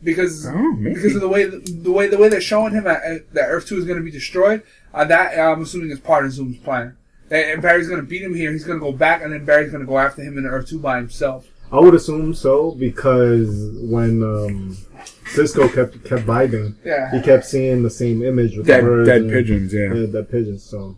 because 0.03 0.45
Oh, 0.47 0.73
because 0.81 1.15
of 1.15 1.21
the 1.21 1.27
way 1.29 1.45
the 1.45 1.91
way 1.91 2.07
the 2.07 2.17
way 2.17 2.29
they're 2.29 2.41
showing 2.41 2.73
him 2.73 2.87
at, 2.87 3.03
at- 3.03 3.33
that 3.33 3.47
Earth 3.47 3.67
two 3.67 3.77
is 3.77 3.85
gonna 3.85 4.01
be 4.01 4.11
destroyed. 4.11 4.61
Uh, 4.93 5.05
that 5.05 5.37
I'm 5.39 5.61
assuming 5.61 5.89
is 5.91 5.99
part 5.99 6.25
of 6.25 6.31
Zoom's 6.33 6.57
plan. 6.57 6.95
That, 7.29 7.51
and 7.53 7.61
Barry's 7.61 7.87
gonna 7.89 8.03
beat 8.03 8.21
him 8.21 8.33
here. 8.35 8.51
He's 8.51 8.63
gonna 8.65 8.79
go 8.79 8.91
back, 8.91 9.23
and 9.23 9.33
then 9.33 9.45
Barry's 9.45 9.71
gonna 9.71 9.85
go 9.85 9.97
after 9.97 10.21
him 10.21 10.37
in 10.37 10.45
Earth 10.45 10.67
two 10.69 10.79
by 10.79 10.97
himself. 10.97 11.47
I 11.71 11.79
would 11.79 11.95
assume 11.95 12.35
so 12.35 12.71
because 12.71 13.49
when 13.81 14.21
um, 14.21 14.77
Cisco 15.25 15.67
kept 15.67 16.03
kept 16.03 16.23
vibing, 16.23 16.75
Yeah. 16.85 17.11
he 17.11 17.19
kept 17.21 17.45
seeing 17.45 17.81
the 17.81 17.89
same 17.89 18.21
image 18.23 18.55
with 18.57 18.67
Dead, 18.67 18.83
the 18.83 18.87
birds 18.87 19.07
dead 19.07 19.21
and- 19.21 19.31
pigeons, 19.31 19.73
yeah. 19.73 19.91
Yeah, 19.93 20.05
dead 20.05 20.29
pigeons. 20.29 20.61
So, 20.63 20.95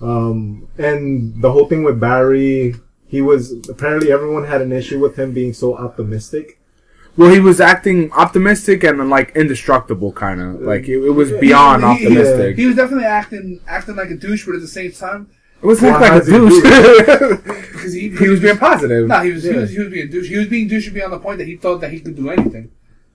um, 0.00 0.68
and 0.78 1.40
the 1.42 1.50
whole 1.50 1.66
thing 1.66 1.82
with 1.82 1.98
Barry, 1.98 2.76
he 3.08 3.20
was 3.20 3.52
apparently 3.68 4.12
everyone 4.12 4.44
had 4.44 4.62
an 4.62 4.70
issue 4.72 5.00
with 5.00 5.18
him 5.18 5.32
being 5.32 5.52
so 5.52 5.76
optimistic. 5.76 6.58
Well, 7.16 7.30
he 7.32 7.40
was 7.40 7.60
acting 7.60 8.10
optimistic 8.12 8.84
and 8.84 9.10
like 9.10 9.36
indestructible, 9.36 10.12
kind 10.12 10.40
of 10.40 10.60
like 10.62 10.88
it, 10.88 10.98
it 11.04 11.10
was 11.10 11.30
beyond 11.32 11.82
He- 11.84 11.88
he- 11.98 12.06
optimistic. 12.06 12.56
He 12.56 12.66
was 12.66 12.76
definitely 12.76 13.04
acting 13.04 13.60
acting 13.68 13.96
like 13.96 14.10
a 14.10 14.16
douche, 14.16 14.46
but 14.46 14.54
at 14.54 14.60
the 14.62 14.66
same 14.68 14.92
time, 14.92 15.28
it 15.62 15.66
was 15.66 15.82
Well, 15.82 16.00
like 16.00 16.22
a 16.22 16.24
douche. 16.24 16.62
because 17.72 17.92
he 17.98 18.08
he 18.08 18.28
was 18.28 18.40
being 18.40 18.56
positive. 18.56 19.08
No, 19.08 19.20
he 19.20 19.32
was, 19.32 19.42
he 19.44 19.50
Yeah. 19.50 19.56
was 19.58 19.70
he 19.70 19.78
was 19.80 19.88
being 19.92 20.10
douche. 20.10 20.28
He 20.28 20.36
was 20.38 20.48
being 20.48 20.68
douchey 20.68 20.92
beyond 20.94 21.12
the 21.12 21.18
point 21.18 21.38
that 21.38 21.46
he 21.46 21.56
thought 21.56 21.80
that 21.82 21.90
he 21.92 22.00
could 22.00 22.16
do 22.16 22.30
anything 22.30 22.70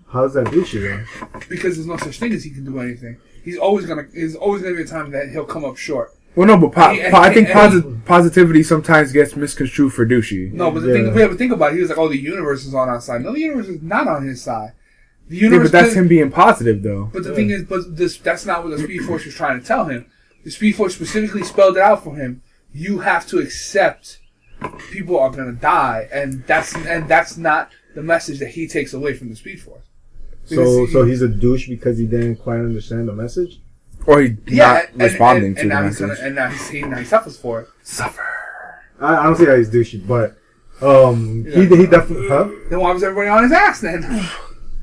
How's 0.10 0.36
that 0.36 0.46
douchey 0.48 0.80
though? 0.82 1.40
because 1.50 1.76
there's 1.76 1.88
no 1.88 1.98
such 1.98 2.20
thing 2.20 2.32
as 2.34 2.44
he 2.44 2.52
can 2.52 2.66
do 2.66 2.80
anything. 2.80 3.18
He's 3.44 3.58
always 3.58 3.86
gonna. 3.86 4.04
There's 4.14 4.36
always 4.36 4.62
gonna 4.62 4.76
be 4.76 4.84
a 4.84 4.86
time 4.86 5.10
that 5.12 5.30
he'll 5.30 5.46
come 5.46 5.66
up 5.66 5.76
short. 5.78 6.14
Well, 6.38 6.48
no, 6.48 6.56
but 6.58 6.72
po- 6.72 6.82
And 6.92 6.98
he- 7.02 7.10
po- 7.10 7.18
I 7.18 7.34
think 7.34 7.50
and 7.50 7.74
he- 7.74 7.80
posi- 7.80 8.06
positivity 8.06 8.62
sometimes 8.62 9.12
gets 9.12 9.36
misconstrued 9.36 9.92
for 9.92 10.06
douchey. 10.06 10.54
No, 10.54 10.70
but 10.70 10.82
the 10.84 10.90
Yeah. 10.90 10.94
thing, 10.94 11.08
if 11.08 11.16
we 11.16 11.24
ever 11.24 11.34
think 11.36 11.52
about 11.52 11.72
it, 11.72 11.76
he 11.76 11.82
was 11.82 11.90
like, 11.90 11.98
"Oh, 11.98 12.08
the 12.08 12.18
universe 12.18 12.64
is 12.66 12.76
on 12.76 12.88
our 12.90 13.02
side." 13.02 13.24
No, 13.24 13.34
the 13.34 13.40
universe 13.40 13.68
is 13.68 13.82
not 13.82 14.08
on 14.08 14.26
his 14.26 14.42
side. 14.42 14.74
The 15.30 15.38
Yeah, 15.38 15.50
but 15.58 15.72
that's 15.72 15.90
could- 15.90 15.98
him 15.98 16.08
being 16.08 16.30
positive, 16.30 16.84
though. 16.84 17.10
But 17.12 17.24
the 17.24 17.34
thing 17.34 17.50
is, 17.50 17.64
but 17.64 17.98
this 17.98 18.18
that's 18.18 18.46
not 18.46 18.64
what 18.64 18.70
the 18.78 18.84
Speed 18.84 19.02
Force 19.02 19.26
was 19.26 19.34
trying 19.34 19.60
to 19.60 19.66
tell 19.66 19.86
him. 19.86 20.06
The 20.46 20.52
Speed 20.52 20.76
Force 20.76 20.94
specifically 20.94 21.44
spelled 21.44 21.76
it 21.76 21.82
out 21.84 22.04
for 22.04 22.16
him. 22.16 22.42
You 22.72 23.00
have 23.00 23.28
to 23.30 23.40
accept 23.40 24.20
people 24.92 25.20
are 25.20 25.32
gonna 25.32 25.52
die, 25.54 26.08
and 26.14 26.44
that's 26.46 26.76
and 26.76 27.10
that's 27.10 27.36
not 27.36 27.72
the 27.96 28.04
message 28.04 28.38
that 28.40 28.50
he 28.50 28.68
takes 28.68 28.94
away 28.94 29.14
from 29.16 29.30
the 29.30 29.36
Speed 29.36 29.60
Force. 29.60 29.82
So, 30.46 30.56
Because 30.82 30.94
so 30.94 31.04
he- 31.04 31.10
he's 31.12 31.22
a 31.24 31.28
douche 31.28 31.68
because 31.68 31.98
he 31.98 32.06
didn't 32.06 32.38
quite 32.38 32.60
understand 32.60 33.08
the 33.10 33.14
message. 33.14 33.60
Or 34.08 34.22
he 34.22 34.38
not 34.48 34.86
and- 34.94 35.02
responding 35.02 35.46
and, 35.46 35.56
to 35.58 35.62
and 35.64 35.72
the 35.72 35.76
now 35.76 35.84
he's 35.84 36.00
message. 36.02 36.18
gonna, 36.18 36.28
and 36.28 36.36
now 36.36 36.50
he's 36.50 36.70
he, 36.70 36.82
now 36.82 36.98
he 36.98 37.06
suffers 37.06 37.38
for 37.38 37.62
it. 37.62 37.68
Suffer. 37.84 38.24
I, 39.00 39.18
I 39.18 39.24
don't 39.24 39.36
see 39.36 39.46
how 39.46 39.56
he's 39.56 39.70
douchey, 39.70 40.08
but 40.08 40.38
um, 40.82 41.44
he 41.46 41.64
Yeah. 41.64 41.76
he 41.76 41.86
definitely 41.88 42.28
huh? 42.30 42.50
Then 42.70 42.80
why 42.80 42.92
was 42.94 43.04
everybody 43.04 43.28
on 43.30 43.44
his 43.44 43.52
ass 43.52 43.82
then? 43.82 44.04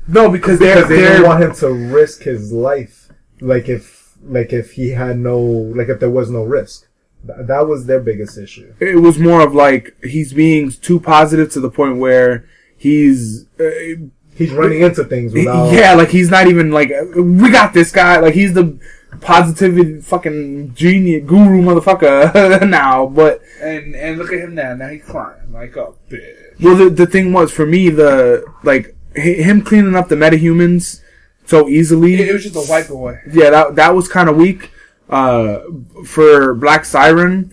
No, 0.07 0.29
because 0.29 0.59
they're 0.59 0.83
they 0.87 0.97
they're 0.97 1.11
didn't 1.13 1.25
want 1.25 1.41
him 1.43 1.55
to 1.55 1.67
risk 1.69 2.21
his 2.21 2.51
life. 2.53 3.09
Like 3.41 3.67
if 3.67 4.13
like 4.23 4.53
if 4.53 4.73
he 4.73 4.89
had 4.91 5.17
no 5.17 5.39
like 5.41 5.89
if 5.89 5.99
there 5.99 6.11
was 6.11 6.29
no 6.29 6.43
risk, 6.43 6.87
Th- 7.25 7.39
that 7.47 7.67
was 7.67 7.87
their 7.87 7.99
biggest 7.99 8.37
issue. 8.37 8.71
it 8.79 9.01
was 9.01 9.17
more 9.17 9.41
of 9.41 9.55
like 9.55 9.95
he's 10.03 10.31
being 10.31 10.69
too 10.69 10.99
positive 10.99 11.51
to 11.53 11.59
the 11.59 11.71
point 11.71 11.97
where 11.97 12.47
he's 12.77 13.47
uh, 13.59 14.05
He's 14.35 14.51
running 14.51 14.81
into 14.83 15.03
things 15.05 15.33
without. 15.33 15.71
yeah 15.73 15.95
like 15.95 16.09
he's 16.09 16.29
not 16.29 16.45
even 16.47 16.69
like 16.69 16.91
we 17.15 17.49
got 17.49 17.73
this 17.73 17.91
guy 17.91 18.19
like 18.19 18.35
he's 18.35 18.53
the 18.53 18.77
positivity 19.21 20.01
fucking 20.01 20.73
genius 20.75 21.23
guru 21.27 21.61
motherfucker 21.61 22.67
now 22.69 23.05
but 23.07 23.41
and 23.61 23.95
and 23.95 24.17
look 24.17 24.31
at 24.31 24.39
him 24.39 24.55
now. 24.55 24.73
Now 24.75 24.89
he's 24.89 25.03
crying 25.03 25.51
like 25.51 25.75
a 25.75 25.93
bitch. 26.09 26.61
well 26.61 26.75
the, 26.75 26.89
the 26.89 27.05
thing 27.05 27.33
was 27.33 27.51
for 27.51 27.65
me 27.65 27.89
the 27.89 28.45
like 28.63 28.95
hi- 29.15 29.21
him 29.43 29.61
cleaning 29.61 29.95
up 29.95 30.09
the 30.09 30.15
metahumans 30.15 31.01
so 31.45 31.67
easily 31.69 32.15
It, 32.15 32.29
it 32.29 32.33
was 32.33 32.43
just 32.43 32.55
a 32.55 32.69
wipe 32.71 32.89
away. 32.89 33.21
yeah 33.31 33.49
that 33.49 33.75
that 33.75 33.95
was 33.95 34.07
kind 34.07 34.29
of 34.29 34.35
weak 34.37 34.71
uh 35.09 35.59
for 36.05 36.53
black 36.55 36.85
siren 36.85 37.51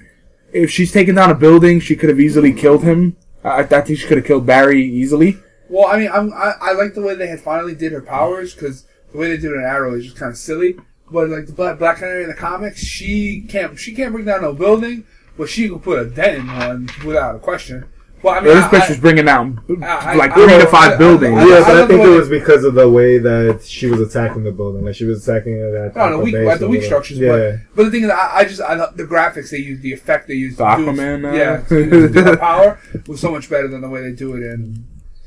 if 0.52 0.70
she's 0.70 0.92
taken 0.92 1.14
down 1.14 1.30
a 1.30 1.34
building 1.34 1.80
she 1.80 1.96
could 1.96 2.08
have 2.08 2.20
easily 2.20 2.52
killed 2.52 2.82
him 2.84 3.16
i, 3.44 3.60
I 3.60 3.64
think 3.82 3.98
she 3.98 4.06
could 4.06 4.18
have 4.18 4.26
killed 4.26 4.46
barry 4.46 4.82
easily 4.82 5.38
Well, 5.68 5.86
I 5.88 5.98
mean, 5.98 6.10
I'm, 6.12 6.32
I 6.34 6.52
I 6.68 6.72
like 6.72 6.92
the 6.94 7.00
way 7.00 7.14
they 7.14 7.28
had 7.28 7.40
finally 7.40 7.74
did 7.74 7.92
her 7.92 8.02
powers 8.02 8.52
because 8.54 8.84
the 9.10 9.16
way 9.18 9.28
they 9.28 9.38
did 9.40 9.52
in 9.52 9.60
Arrow 9.64 9.94
is 9.96 10.04
just 10.04 10.16
kind 10.18 10.28
of 10.30 10.36
silly. 10.36 10.76
But 11.12 11.28
like 11.28 11.46
the 11.46 11.52
Black 11.52 11.78
Black 11.78 11.98
Canary 11.98 12.22
in 12.24 12.28
the 12.30 12.34
comics, 12.34 12.80
she 12.80 13.42
can't 13.48 13.78
she 13.78 13.94
can't 13.94 14.12
bring 14.12 14.24
down 14.24 14.42
no 14.42 14.52
building, 14.54 15.04
but 15.36 15.48
she 15.48 15.68
can 15.68 15.78
put 15.80 15.98
a 15.98 16.06
dent 16.06 16.38
in 16.38 16.46
one 16.46 16.88
without 17.04 17.36
a 17.36 17.38
question. 17.38 17.84
Well, 18.22 18.34
I 18.34 18.38
mean, 18.40 18.46
Well, 18.52 18.54
this 18.54 18.64
I- 18.66 18.68
bitch 18.78 18.86
I- 18.86 18.88
was 18.90 18.98
bringing 19.00 19.24
down 19.24 19.60
I- 19.82 20.14
like 20.14 20.32
three 20.34 20.46
to 20.46 20.66
five 20.68 20.92
I- 20.92 20.96
buildings. 20.96 21.36
I- 21.38 21.44
Yeah, 21.44 21.60
but 21.60 21.68
I, 21.70 21.72
love 21.80 21.88
think 21.88 22.04
it 22.04 22.08
was 22.08 22.28
because 22.28 22.62
of 22.62 22.74
the 22.74 22.88
way 22.88 23.18
that 23.18 23.64
she 23.64 23.88
was 23.88 23.98
attacking 24.00 24.44
the 24.44 24.52
building. 24.52 24.84
Like 24.84 24.94
she 24.94 25.04
was 25.06 25.26
attacking 25.28 25.54
it 25.56 25.74
at, 25.74 25.96
No, 25.96 26.04
the 26.12 26.16
the 26.18 26.22
weak, 26.22 26.34
base 26.34 26.52
at 26.52 26.60
the 26.60 26.68
weak 26.68 26.82
structures. 26.84 27.18
Yeah, 27.18 27.32
But, 27.32 27.76
but 27.76 27.84
the 27.86 27.90
thing 27.90 28.04
is, 28.04 28.10
I, 28.10 28.30
I 28.36 28.44
just 28.44 28.60
I 28.60 28.76
the 28.76 29.04
graphics 29.04 29.50
they 29.50 29.58
use, 29.58 29.80
the 29.80 29.92
effect 29.92 30.28
they 30.28 30.34
use, 30.34 30.56
The 30.56 30.64
to 30.64 30.76
do- 30.76 30.86
Aquaman, 30.92 31.32
uh, 31.32 31.36
yeah, 31.36 31.56
to 31.68 32.08
do 32.08 32.22
her 32.22 32.36
power 32.48 32.78
was 33.08 33.18
so 33.20 33.32
much 33.32 33.50
better 33.50 33.66
than 33.66 33.80
the 33.80 33.88
way 33.88 34.00
they 34.02 34.12
do 34.12 34.34
it 34.36 34.44
in 34.44 34.84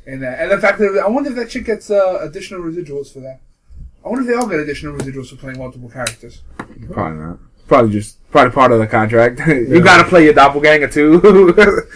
in 0.07 0.21
that. 0.21 0.39
And 0.39 0.49
the 0.51 0.57
fact 0.59 0.79
that 0.79 0.97
I 1.05 1.09
wonder 1.09 1.31
if 1.31 1.35
that 1.35 1.49
chick 1.49 1.65
gets 1.65 1.91
uh, 1.91 2.19
additional 2.21 2.61
residuals 2.61 3.11
for 3.11 3.19
that. 3.19 3.41
I 4.05 4.09
wonder 4.09 4.21
if 4.21 4.27
they 4.27 4.35
all 4.35 4.47
get 4.47 4.59
additional 4.59 4.95
residuals 4.95 5.29
for 5.29 5.35
playing 5.37 5.57
multiple 5.57 5.89
characters. 5.89 6.41
Probably 6.91 7.17
not. 7.19 7.39
Probably 7.67 7.91
just 7.91 8.17
probably 8.31 8.51
part 8.53 8.71
of 8.71 8.79
the 8.79 8.87
contract. 8.87 9.39
you 9.47 9.77
Yeah. 9.77 9.81
got 9.81 10.03
to 10.03 10.07
play 10.07 10.23
your 10.25 10.33
doppelganger 10.33 10.87
too. 10.87 11.53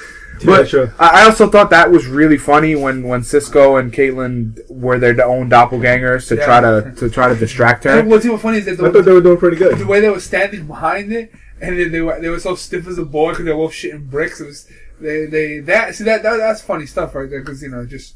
Yeah, 0.42 0.46
but 0.46 0.70
sure. 0.70 0.94
I 0.98 1.24
I 1.24 1.24
also 1.26 1.50
thought 1.50 1.70
that 1.72 1.92
was 1.92 2.08
really 2.08 2.38
funny 2.38 2.74
when 2.74 3.04
when 3.04 3.24
Cisco 3.24 3.76
and 3.76 3.92
Caitlyn 3.92 4.58
were 4.70 4.98
their 4.98 5.22
own 5.26 5.50
doppelgangers 5.50 6.30
to 6.30 6.38
Yeah. 6.38 6.46
try 6.46 6.62
to 6.62 6.94
to 6.96 7.10
try 7.10 7.28
to 7.28 7.36
distract 7.36 7.84
her. 7.84 8.00
And 8.00 8.10
what's 8.10 8.24
even 8.26 8.38
funny 8.38 8.60
is 8.60 8.66
that 8.66 8.80
I 8.80 8.90
thought 8.90 9.04
they 9.04 9.12
were 9.12 9.20
doing 9.20 9.38
pretty 9.38 9.58
good. 9.58 9.78
the 9.78 9.86
way 9.86 10.00
they 10.00 10.08
were 10.10 10.22
standing 10.22 10.66
behind 10.66 11.12
it, 11.12 11.34
and 11.62 11.78
then 11.78 11.92
they 11.92 12.00
were 12.00 12.18
they 12.22 12.30
were 12.30 12.40
so 12.40 12.56
stiff 12.56 12.88
as 12.88 12.98
a 12.98 13.04
board 13.04 13.34
because 13.34 13.48
they 13.48 13.52
were 13.52 13.66
both 13.66 13.74
shitting 13.74 14.10
bricks. 14.10 14.40
It 14.40 14.46
was 14.46 14.66
they 15.02 15.26
they 15.26 15.60
that 15.60 15.96
see 15.96 16.06
that, 16.06 16.24
that 16.24 16.38
that's 16.38 16.62
funny 16.62 16.86
stuff 16.86 17.16
right 17.16 17.30
there 17.30 17.42
because 17.42 17.62
you 17.62 17.68
know 17.70 17.86
just. 17.86 18.16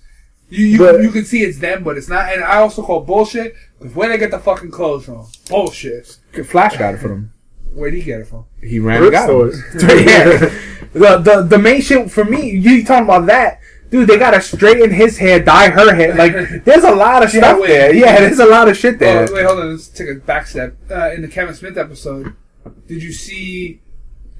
You, 0.49 0.65
you, 0.65 0.77
But- 0.77 1.01
you 1.01 1.09
can 1.09 1.25
see 1.25 1.41
it's 1.43 1.57
them, 1.57 1.83
but 1.83 1.97
it's 1.97 2.07
not. 2.09 2.31
And 2.31 2.43
I 2.43 2.57
also 2.59 2.83
call 2.83 2.99
bullshit 3.01 3.53
because 3.53 3.72
where 3.93 4.07
did 4.09 4.15
they 4.15 4.19
get 4.19 4.31
the 4.31 4.39
fucking 4.39 4.71
clothes 4.71 5.05
from? 5.05 5.25
Bullshit. 5.49 6.17
Flash 6.45 6.77
got 6.77 6.95
it 6.95 6.97
for 6.99 7.09
them. 7.09 7.31
Where'd 7.73 7.93
he 7.93 8.03
get 8.03 8.21
it 8.21 8.27
from? 8.27 8.45
He 8.61 8.79
ran 8.79 8.99
Thrift 8.99 9.13
and 9.15 9.21
got 9.21 9.25
stores. 9.25 9.73
them. 9.73 9.89
yeah. 10.07 10.37
The, 10.93 11.17
the 11.17 11.41
the 11.49 11.57
main 11.57 11.81
shit 11.81 12.11
for 12.11 12.23
me, 12.23 12.51
you 12.51 12.85
talking 12.85 13.05
about 13.05 13.25
that, 13.25 13.59
dude? 13.89 14.07
They 14.07 14.17
gotta 14.19 14.41
straighten 14.41 14.91
his 14.91 15.17
hair, 15.17 15.39
dye 15.39 15.69
her 15.71 15.95
hair. 15.95 16.13
Like, 16.13 16.33
there's 16.65 16.83
a 16.83 16.93
lot 16.93 17.23
of 17.23 17.33
Yeah, 17.33 17.39
stuff 17.39 17.59
wait. 17.61 17.67
there. 17.69 17.93
Yeah, 17.95 18.19
there's 18.19 18.37
a 18.39 18.45
lot 18.45 18.67
of 18.67 18.77
shit 18.77 18.99
there. 18.99 19.27
Oh, 19.27 19.33
wait, 19.33 19.45
hold 19.45 19.59
on. 19.59 19.71
Let's 19.71 19.87
take 19.87 20.09
a 20.09 20.15
back 20.15 20.45
step. 20.45 20.75
Uh, 20.91 21.11
in 21.11 21.23
the 21.23 21.27
Kevin 21.27 21.55
Smith 21.55 21.77
episode, 21.77 22.35
did 22.87 23.01
you 23.01 23.11
see 23.11 23.81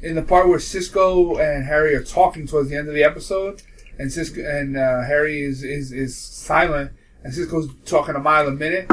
in 0.04 0.14
the 0.16 0.22
part 0.22 0.48
where 0.48 0.60
Cisco 0.60 1.38
and 1.38 1.66
Harry 1.66 1.96
are 1.96 2.04
talking 2.04 2.46
towards 2.46 2.70
the 2.70 2.76
end 2.76 2.88
of 2.88 2.94
the 2.94 3.04
episode, 3.04 3.64
and 3.98 4.12
Cisco 4.12 4.42
and 4.42 4.78
uh, 4.78 5.02
Harry 5.04 5.42
is, 5.42 5.64
is 5.64 5.92
is 5.92 6.16
silent, 6.16 6.92
and 7.24 7.34
Cisco's 7.34 7.68
talking 7.86 8.14
a 8.14 8.20
mile 8.20 8.48
a 8.48 8.52
minute, 8.52 8.92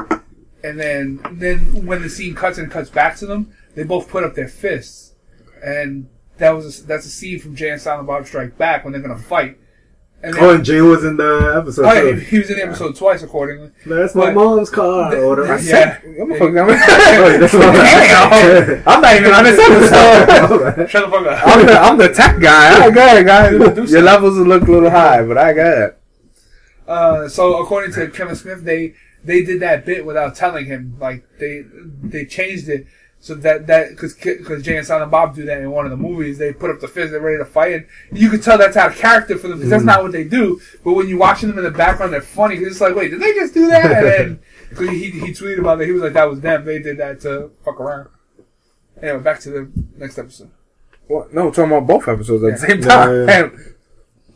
and 0.64 0.78
then 0.78 1.20
then 1.32 1.86
when 1.86 2.02
the 2.02 2.08
scene 2.10 2.34
cuts 2.34 2.58
and 2.58 2.70
cuts 2.70 2.90
back 2.90 3.16
to 3.16 3.26
them, 3.26 3.52
they 3.74 3.82
both 3.84 4.08
put 4.08 4.24
up 4.24 4.34
their 4.34 4.48
fists, 4.48 5.14
and 5.64 6.08
that 6.38 6.50
was 6.50 6.80
a, 6.80 6.86
that's 6.86 7.06
a 7.06 7.10
scene 7.10 7.38
from 7.38 7.54
Jay 7.56 7.70
and 7.70 7.80
Silent 7.80 8.06
Bob 8.06 8.26
Strike 8.26 8.56
Back 8.58 8.84
when 8.84 8.92
they're 8.92 9.02
gonna 9.02 9.18
fight. 9.18 9.56
And 10.22 10.34
then, 10.34 10.44
Oh, 10.44 10.54
and 10.54 10.62
Jay 10.64 10.82
was 10.82 11.02
in 11.02 11.16
the 11.16 11.54
episode. 11.58 11.86
oh, 11.86 11.92
yeah, 11.94 12.14
he 12.20 12.38
was 12.40 12.50
in 12.50 12.56
the 12.58 12.62
episode 12.64 12.94
twice, 12.94 13.22
accordingly. 13.22 13.70
That's 13.86 14.14
my 14.14 14.26
but- 14.26 14.34
mom's 14.34 14.68
car. 14.68 15.14
or 15.16 15.28
whatever. 15.30 15.56
Th- 15.58 15.70
yeah. 15.70 15.98
I'm 16.04 16.28
gonna 16.28 16.38
fuck 16.38 16.52
them. 16.52 16.68
Oh, 17.52 17.72
my- 17.72 18.82
I'm 18.86 19.00
not 19.00 19.16
even 19.16 19.32
on 19.32 19.44
this 19.44 19.58
episode. 19.70 20.90
Shut 20.90 21.04
the 21.06 21.10
fuck 21.10 21.26
up. 21.26 21.46
I'm 21.46 21.66
the, 21.66 21.72
I'm 21.72 21.96
the 21.98 22.08
tech 22.10 22.38
guy. 22.38 22.84
I 22.84 22.90
got 22.90 23.16
it, 23.16 23.24
guys. 23.26 23.90
Your 23.90 24.02
levels 24.02 24.36
look 24.36 24.68
a 24.68 24.70
little 24.70 24.90
high, 24.90 25.22
but 25.24 25.38
I 25.38 25.52
got 25.54 25.78
it. 25.78 25.98
Uh, 26.86 27.28
so 27.28 27.62
according 27.62 27.92
to 27.94 28.08
Kevin 28.10 28.36
Smith, 28.36 28.62
they 28.64 28.94
they 29.24 29.44
did 29.44 29.60
that 29.60 29.84
bit 29.84 30.04
without 30.04 30.34
telling 30.34 30.66
him. 30.66 30.96
Like 31.00 31.24
they 31.38 31.64
they 32.02 32.24
changed 32.24 32.68
it 32.68 32.86
so 33.22 33.34
that 33.34 33.66
that 33.66 33.90
because 33.90 34.14
because 34.14 34.62
Jay 34.62 34.78
and 34.78 34.86
Silent 34.86 35.10
Bob 35.10 35.34
do 35.34 35.44
that 35.44 35.60
in 35.60 35.70
one 35.70 35.84
of 35.84 35.90
the 35.90 35.96
movies. 35.96 36.38
They 36.38 36.54
put 36.54 36.70
up 36.70 36.80
the 36.80 36.88
fist, 36.88 37.12
they're 37.12 37.20
ready 37.20 37.36
to 37.36 37.44
fight, 37.44 37.74
and 37.74 37.86
you 38.12 38.30
could 38.30 38.42
tell 38.42 38.56
that's 38.56 38.78
out 38.78 38.92
of 38.92 38.96
character 38.96 39.36
for 39.36 39.48
them 39.48 39.58
because 39.58 39.68
that's 39.68 39.82
mm. 39.82 39.86
not 39.86 40.02
what 40.02 40.12
they 40.12 40.24
do. 40.24 40.58
But 40.82 40.94
when 40.94 41.06
you're 41.06 41.18
watching 41.18 41.50
them 41.50 41.58
in 41.58 41.64
the 41.64 41.70
background, 41.70 42.14
they're 42.14 42.22
funny. 42.22 42.56
Cause 42.56 42.66
it's 42.68 42.80
like, 42.80 42.94
wait, 42.94 43.10
did 43.10 43.20
they 43.20 43.34
just 43.34 43.52
do 43.52 43.66
that? 43.66 43.92
And 43.92 44.06
then 44.06 44.40
cause 44.74 44.88
he 44.88 45.10
he 45.10 45.32
tweeted 45.32 45.58
about 45.58 45.78
that. 45.78 45.84
He 45.84 45.92
was 45.92 46.02
like, 46.02 46.14
that 46.14 46.30
was 46.30 46.40
them. 46.40 46.64
They 46.64 46.78
did 46.78 46.96
that 46.96 47.20
to 47.20 47.50
fuck 47.62 47.78
around. 47.78 48.08
Anyway, 49.02 49.22
back 49.22 49.40
to 49.40 49.50
the 49.50 49.70
next 49.98 50.18
episode. 50.18 50.50
What? 51.06 51.34
No, 51.34 51.46
we're 51.46 51.50
talking 51.50 51.72
about 51.72 51.86
both 51.86 52.08
episodes 52.08 52.42
at 52.42 52.52
the 52.52 52.66
same 52.66 52.80
Yeah, 52.82 52.88
time. 52.88 53.28
yeah, 53.28 53.48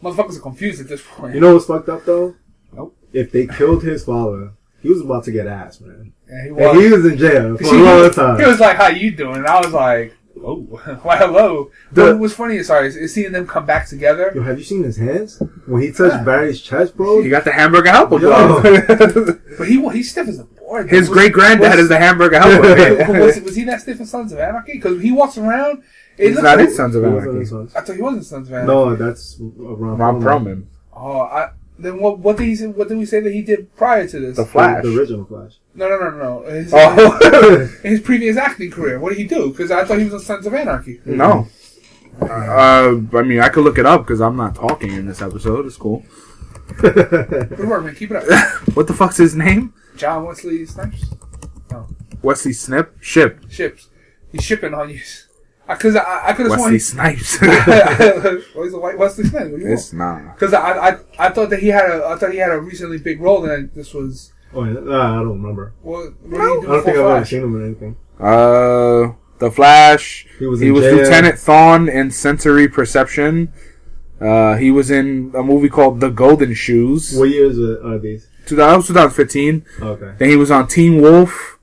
Motherfuckers 0.02 0.36
are 0.36 0.42
confused 0.42 0.82
at 0.82 0.88
this 0.88 1.02
point. 1.02 1.34
You 1.34 1.40
know 1.40 1.54
what's 1.54 1.64
fucked 1.66 1.88
up 1.88 2.04
though? 2.04 2.34
Nope. 2.70 2.94
If 3.14 3.32
they 3.32 3.46
killed 3.46 3.82
his 3.82 4.04
father, 4.04 4.52
he 4.84 4.88
was 4.90 5.00
about 5.00 5.24
to 5.24 5.32
get 5.32 5.48
ass, 5.48 5.80
man. 5.80 6.12
Yeah, 6.28 6.42
he 6.44 6.48
And 6.64 6.80
he 6.80 6.88
was 6.92 7.04
in 7.04 7.18
jail 7.18 7.56
for 7.56 7.64
See, 7.64 7.80
a 7.80 7.82
long 7.88 8.04
he, 8.04 8.10
time. 8.10 8.38
he 8.38 8.46
was 8.46 8.60
like, 8.60 8.76
"How 8.76 8.88
you 8.88 9.10
doing?" 9.10 9.36
And 9.38 9.46
I 9.48 9.60
was 9.60 9.72
like, 9.72 10.14
"Oh, 10.40 10.56
why 11.02 11.16
hello." 11.16 11.70
The- 11.90 12.02
But 12.12 12.18
what's 12.20 12.34
funny 12.34 12.56
is 12.56 12.68
sorry 12.68 12.88
is 12.88 13.12
seeing 13.12 13.32
them 13.32 13.46
come 13.46 13.66
back 13.66 13.88
together. 13.88 14.30
Yo, 14.34 14.42
have 14.42 14.58
you 14.58 14.64
seen 14.64 14.84
his 14.84 14.96
hands? 14.96 15.42
When 15.66 15.82
he 15.82 15.90
touched 15.90 16.24
Barry's 16.24 16.60
chest, 16.60 16.96
bro. 16.96 17.18
You 17.20 17.30
got 17.30 17.44
the 17.44 17.52
hamburger 17.52 17.90
helper, 17.90 18.18
Yo. 18.20 18.60
bro. 18.60 19.34
But 19.58 19.68
he 19.68 19.80
he's 19.90 20.10
stiff 20.10 20.28
as 20.28 20.38
a 20.38 20.44
board. 20.44 20.90
His 20.90 21.08
great 21.08 21.32
granddad 21.32 21.78
is 21.78 21.88
the 21.88 21.98
hamburger 21.98 22.38
helper. 22.40 23.20
was, 23.20 23.40
was 23.40 23.54
he 23.56 23.64
that 23.64 23.80
stiff 23.80 24.00
in 24.00 24.06
Sons 24.06 24.32
of 24.32 24.38
Anarchy? 24.38 24.72
Because 24.74 25.00
he 25.00 25.12
walks 25.12 25.38
around. 25.38 25.82
It 26.18 26.28
He's 26.28 26.36
not 26.42 26.58
like, 26.58 26.68
in 26.68 26.74
Sons 26.74 26.94
of 26.96 27.02
He 27.04 27.08
was 27.10 27.24
in 27.24 27.30
Anarchy. 27.56 27.72
I 27.76 27.80
thought 27.80 27.96
he 27.96 28.02
was 28.02 28.16
in 28.16 28.22
Sons 28.24 28.48
of 28.48 28.54
Anarchy. 28.54 28.66
No, 28.72 28.96
that's 28.96 29.36
Ron, 29.40 29.98
Ron 29.98 30.20
Perlman. 30.22 30.66
Oh, 30.92 31.20
I, 31.22 31.50
then 31.84 32.00
what? 32.00 32.18
What 32.18 32.36
did 32.36 32.44
he 32.46 32.56
say? 32.56 32.66
What 32.66 32.88
did 32.88 32.98
we 32.98 33.06
say 33.06 33.20
that 33.20 33.32
he 33.32 33.42
did 33.42 33.74
prior 33.76 34.06
to 34.08 34.18
this? 34.20 34.36
The 34.36 34.44
Flash. 34.46 34.82
The 34.82 34.98
original 34.98 35.24
Flash. 35.24 35.58
No, 35.74 35.88
no, 35.88 35.98
no, 35.98 36.10
no. 36.10 36.42
His, 36.50 36.72
Oh 36.74 37.68
his 37.82 38.00
previous 38.00 38.36
acting 38.36 38.70
career. 38.70 38.98
What 39.00 39.10
did 39.10 39.18
he 39.18 39.24
do? 39.24 39.50
Because 39.50 39.70
I 39.70 39.84
thought 39.84 39.98
he 39.98 40.04
was 40.04 40.14
in 40.14 40.20
Sons 40.20 40.46
of 40.46 40.54
Anarchy. 40.54 41.00
no. 41.04 41.46
Uh, 42.20 43.00
I 43.12 43.22
mean, 43.22 43.40
I 43.40 43.48
could 43.48 43.64
look 43.64 43.76
it 43.76 43.86
up 43.86 44.02
because 44.02 44.20
I'm 44.20 44.36
not 44.36 44.54
talking 44.54 44.92
in 44.92 45.04
this 45.06 45.20
episode. 45.20 45.66
It's 45.66 45.76
cool. 45.76 46.04
Good 46.78 47.68
work, 47.68 47.84
man. 47.84 47.94
Keep 47.96 48.12
it 48.12 48.16
up. 48.16 48.50
What 48.74 48.86
the 48.86 48.94
fuck's 48.94 49.16
his 49.16 49.34
name? 49.34 49.74
John 49.96 50.24
Wesley 50.24 50.64
Snipes. 50.64 51.12
No. 51.70 51.88
Wesley 52.22 52.52
Snip? 52.52 52.96
Ship. 53.00 53.38
Ships. 53.50 53.88
He's 54.30 54.44
shipping 54.44 54.74
on 54.74 54.90
you. 54.90 55.00
Because 55.66 55.96
I, 55.96 56.28
I 56.28 56.32
could 56.34 56.46
have 56.46 56.54
sworn. 56.58 56.72
Wesley 56.72 56.78
Snipes. 56.78 57.40
well, 57.40 58.64
he's 58.64 58.74
a 58.74 58.78
white 58.78 58.98
Wesley 58.98 59.24
Snipes. 59.24 59.50
What 59.50 59.56
do 59.58 59.62
you 59.62 59.68
want? 59.68 59.72
it's 59.80 59.92
nah. 59.92 60.32
Because 60.34 60.52
I, 60.54 60.70
I, 60.90 60.98
I 61.18 61.28
thought 61.30 61.50
that 61.50 61.60
he 61.60 61.68
had 61.68 61.88
a, 61.90 62.04
I 62.06 62.16
thought 62.16 62.32
he 62.32 62.38
had 62.38 62.50
a 62.50 62.60
recently 62.60 62.98
big 62.98 63.20
role, 63.20 63.44
and 63.48 63.72
this 63.74 63.94
was. 63.94 64.32
oh, 64.52 64.64
yeah. 64.64 64.72
I 64.72 65.16
don't 65.16 65.40
remember. 65.42 65.72
What, 65.82 66.12
what 66.22 66.30
No. 66.38 66.38
did 66.38 66.38
he 66.38 66.38
I 66.38 66.60
do 66.60 66.66
don't 66.66 66.84
think 66.84 66.88
I've 66.88 66.94
before 66.94 67.16
ever 67.16 67.24
seen 67.24 67.42
him 67.42 67.56
in 67.56 67.64
anything. 67.66 67.96
Uh, 68.20 69.14
The 69.38 69.50
Flash. 69.50 70.26
He 70.38 70.46
was 70.46 70.60
He 70.60 70.70
was 70.70 70.82
jail. 70.84 70.96
Lieutenant 70.96 71.36
Thawne 71.36 71.88
in 71.92 72.10
Sensory 72.10 72.68
Perception. 72.68 73.52
Uh, 74.20 74.56
he 74.56 74.70
was 74.70 74.90
in 74.90 75.32
a 75.34 75.42
movie 75.42 75.68
called 75.68 76.00
The 76.00 76.08
Golden 76.10 76.54
Shoes. 76.54 77.16
What 77.16 77.28
years 77.30 77.58
are 77.58 77.84
are 77.94 77.98
these? 77.98 78.28
2000 78.46 78.76
was 78.76 78.86
2015. 78.86 79.64
Okay. 79.80 80.12
Then 80.18 80.28
he 80.28 80.36
was 80.36 80.50
on 80.50 80.68
Teen 80.68 81.00
Wolf, 81.00 81.53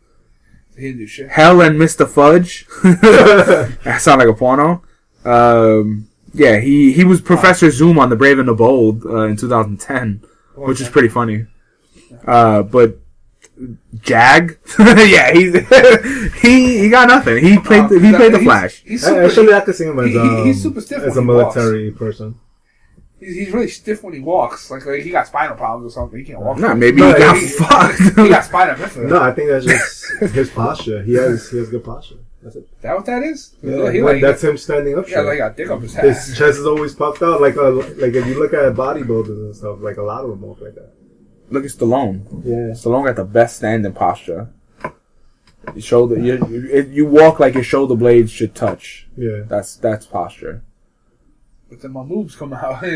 He 0.76 0.84
didn't 0.84 0.98
do 1.00 1.08
shit. 1.08 1.30
Hell 1.30 1.62
and 1.62 1.80
Mr. 1.80 2.08
Fudge. 2.08 2.66
that 2.84 3.98
sound 4.02 4.20
like 4.20 4.28
a 4.30 4.34
porno. 4.34 4.82
Um, 5.26 6.08
yeah, 6.34 6.60
he, 6.60 6.94
he 6.94 7.04
was 7.04 7.22
Professor 7.22 7.70
Zoom 7.72 8.00
on 8.00 8.10
The 8.10 8.16
Brave 8.16 8.40
and 8.40 8.48
the 8.48 8.54
Bold 8.54 9.06
uh, 9.06 9.24
in 9.24 9.36
2010, 9.38 10.22
which 10.56 10.80
is 10.82 10.90
pretty 10.90 11.10
funny. 11.10 11.46
Uh, 12.26 12.64
but 12.64 13.00
Jag, 14.02 14.58
yeah, 14.80 15.32
he 15.34 15.52
he 16.42 16.80
he 16.80 16.90
got 16.90 17.08
nothing. 17.08 17.44
He 17.44 17.60
played 17.60 17.90
the, 17.90 18.00
he 18.00 18.12
played 18.14 18.34
the 18.34 18.40
He's- 18.40 18.44
Flash. 18.44 18.82
He's 18.84 19.04
super, 19.06 19.24
Actually, 19.24 19.54
I 19.54 19.60
could 19.62 19.76
see 19.76 19.86
him 19.86 20.00
as 20.00 20.06
he- 20.08 20.12
he- 20.14 20.20
um, 20.20 20.46
he's 20.46 20.64
super 20.64 20.82
stiff 20.82 21.04
as 21.04 21.18
a 21.18 21.22
he 21.22 21.28
walks. 21.28 21.56
military 21.56 21.92
person. 21.92 22.40
He's, 23.22 23.36
he's 23.36 23.52
really 23.52 23.70
stiff 23.70 24.04
when 24.04 24.14
he 24.14 24.20
walks. 24.20 24.70
Like, 24.70 24.86
like 24.86 25.04
he 25.04 25.12
got 25.12 25.28
spinal 25.28 25.56
problems 25.56 25.94
or 25.94 25.94
something. 25.94 26.20
He 26.20 26.26
can't 26.26 26.42
walk. 26.42 26.58
Nah, 26.58 26.74
maybe 26.74 26.98
No, 27.02 27.14
he 27.14 27.20
got 27.20 27.38
he- 27.38 27.48
fucked. 27.48 28.00
he 28.20 28.28
got 28.30 28.44
spinal 28.44 28.76
bifida. 28.76 29.08
No, 29.08 29.22
I 29.22 29.32
think 29.32 29.50
that's 29.50 29.66
just 29.66 30.34
his 30.34 30.50
posture. 30.50 31.02
He 31.04 31.14
has 31.14 31.50
he 31.50 31.58
has 31.60 31.70
good 31.70 31.84
posture. 31.86 32.16
That's 32.44 32.56
it. 32.56 32.60
Is 32.76 32.82
that 32.82 32.96
what 32.96 33.06
that 33.06 33.22
is? 33.24 33.56
Yeah, 33.62 33.92
he 33.92 34.02
like, 34.02 34.14
like, 34.14 34.22
that's 34.22 34.44
him 34.44 34.58
standing 34.58 34.98
up. 34.98 35.06
yeah, 35.08 35.18
straight. 35.22 35.26
like 35.28 35.38
got 35.38 35.56
dick 35.58 35.70
up 35.70 35.82
his 35.82 35.94
head. 35.94 36.06
his 36.06 36.36
chest 36.36 36.58
is 36.60 36.66
always 36.66 36.96
puffed 36.96 37.22
out. 37.22 37.40
Like 37.40 37.56
a, 37.56 37.62
like 37.62 38.14
if 38.16 38.26
you 38.26 38.40
look 38.40 38.52
at 38.54 38.74
bodybuilders 38.74 39.28
and 39.28 39.56
stuff, 39.56 39.78
like 39.80 39.98
a 39.98 40.02
lot 40.02 40.24
of 40.24 40.32
them 40.32 40.42
walk 40.42 40.60
like 40.60 40.74
that. 40.76 40.92
Look 41.52 41.64
at 41.66 41.70
Stallone. 41.72 42.24
Yeah. 42.44 42.74
Stallone 42.74 43.06
got 43.06 43.16
the 43.18 43.26
best 43.26 43.58
standing 43.58 43.94
posture. 43.94 44.50
You 45.76 45.82
shoulder, 45.82 46.18
you, 46.18 46.44
you 46.50 46.90
you 46.92 47.06
walk 47.06 47.40
like 47.40 47.54
your 47.54 47.64
shoulder 47.64 47.94
blades 47.96 48.32
should 48.32 48.56
touch. 48.56 49.08
Yeah. 49.16 49.42
That's 49.46 49.76
that's 49.76 50.08
posture. 50.08 50.64
But 51.72 51.82
then 51.82 51.94
my 51.94 52.04
moves 52.04 52.36
come 52.36 52.54
out. 52.54 52.84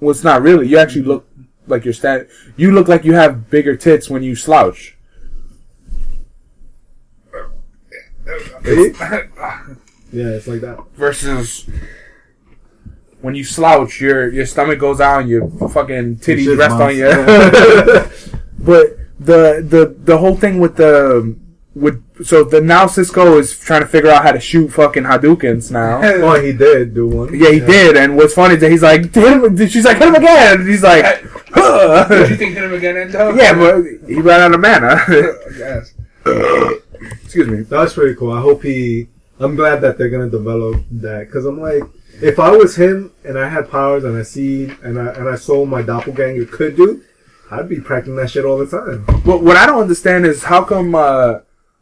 Well, 0.00 0.12
it's 0.12 0.22
not 0.22 0.42
really. 0.42 0.68
You 0.68 0.78
actually 0.78 1.02
look 1.02 1.28
like 1.66 1.84
you're 1.84 1.92
stand. 1.92 2.28
You 2.56 2.70
look 2.70 2.86
like 2.86 3.04
you 3.04 3.14
have 3.14 3.50
bigger 3.50 3.74
tits 3.74 4.08
when 4.08 4.22
you 4.22 4.36
slouch. 4.36 4.96
Yeah, 10.10 10.28
it's 10.38 10.46
like 10.46 10.60
that. 10.62 10.78
Versus 10.94 11.68
when 13.20 13.34
you 13.34 13.42
slouch, 13.44 14.00
your 14.00 14.32
your 14.32 14.46
stomach 14.46 14.78
goes 14.78 15.00
out 15.00 15.20
and 15.22 15.28
your 15.28 15.48
fucking 15.68 16.16
titties 16.18 16.44
Shit 16.44 16.58
rest 16.58 16.72
on 16.72 16.78
bounce. 16.78 16.96
you. 16.96 18.32
But 18.58 18.98
the 19.18 19.66
the 19.68 19.96
the 20.04 20.16
whole 20.18 20.36
thing 20.36 20.60
with 20.60 20.76
the 20.76 21.36
with 21.80 22.24
so 22.24 22.44
the 22.44 22.60
now 22.60 22.86
Cisco 22.86 23.38
is 23.38 23.58
trying 23.58 23.82
to 23.82 23.86
figure 23.86 24.10
out 24.10 24.22
how 24.22 24.32
to 24.32 24.40
shoot 24.40 24.68
fucking 24.68 25.04
Hadoukens 25.04 25.70
now. 25.70 26.00
oh, 26.02 26.40
he 26.40 26.52
did 26.52 26.94
do 26.94 27.06
one. 27.06 27.38
Yeah, 27.38 27.50
he 27.50 27.60
did. 27.60 27.96
And 27.96 28.16
what's 28.16 28.34
funny 28.34 28.54
is 28.54 28.60
that 28.60 28.70
he's 28.70 28.82
like, 28.82 29.14
hit 29.14 29.32
him. 29.32 29.56
She's 29.68 29.84
like, 29.84 29.98
hit 29.98 30.08
him 30.08 30.14
again. 30.14 30.60
And 30.60 30.68
he's 30.68 30.82
like, 30.82 31.22
Did 31.54 32.30
you 32.30 32.36
think 32.36 32.54
hit 32.54 32.64
him 32.64 32.74
again, 32.74 32.96
Endo? 32.96 33.34
yeah, 33.34 33.54
but 33.54 33.82
he 34.08 34.20
ran 34.20 34.40
out 34.40 34.54
of 34.54 34.60
mana. 34.60 35.00
yes. 35.56 35.94
Excuse 37.24 37.48
me. 37.48 37.62
That's 37.62 37.94
pretty 37.94 38.14
cool. 38.14 38.32
I 38.32 38.40
hope 38.40 38.62
he. 38.62 39.08
I'm 39.40 39.54
glad 39.54 39.80
that 39.82 39.98
they're 39.98 40.10
gonna 40.10 40.28
develop 40.28 40.82
that 40.90 41.26
because 41.26 41.46
I'm 41.46 41.60
like, 41.60 41.84
if 42.20 42.38
I 42.40 42.50
was 42.50 42.74
him 42.76 43.12
and 43.24 43.38
I 43.38 43.48
had 43.48 43.70
powers 43.70 44.04
and 44.04 44.16
I 44.16 44.22
see 44.22 44.64
and 44.82 44.98
I 44.98 45.12
and 45.12 45.28
I 45.28 45.36
saw 45.36 45.64
my 45.64 45.82
doppelganger 45.82 46.46
could 46.46 46.76
do, 46.76 47.02
I'd 47.50 47.68
be 47.68 47.80
practicing 47.80 48.16
that 48.16 48.30
shit 48.30 48.44
all 48.44 48.58
the 48.58 48.66
time. 48.66 49.04
What 49.24 49.42
what 49.42 49.56
I 49.56 49.66
don't 49.66 49.80
understand 49.80 50.26
is 50.26 50.42
how 50.42 50.64
come 50.64 50.94
uh, 50.94 51.40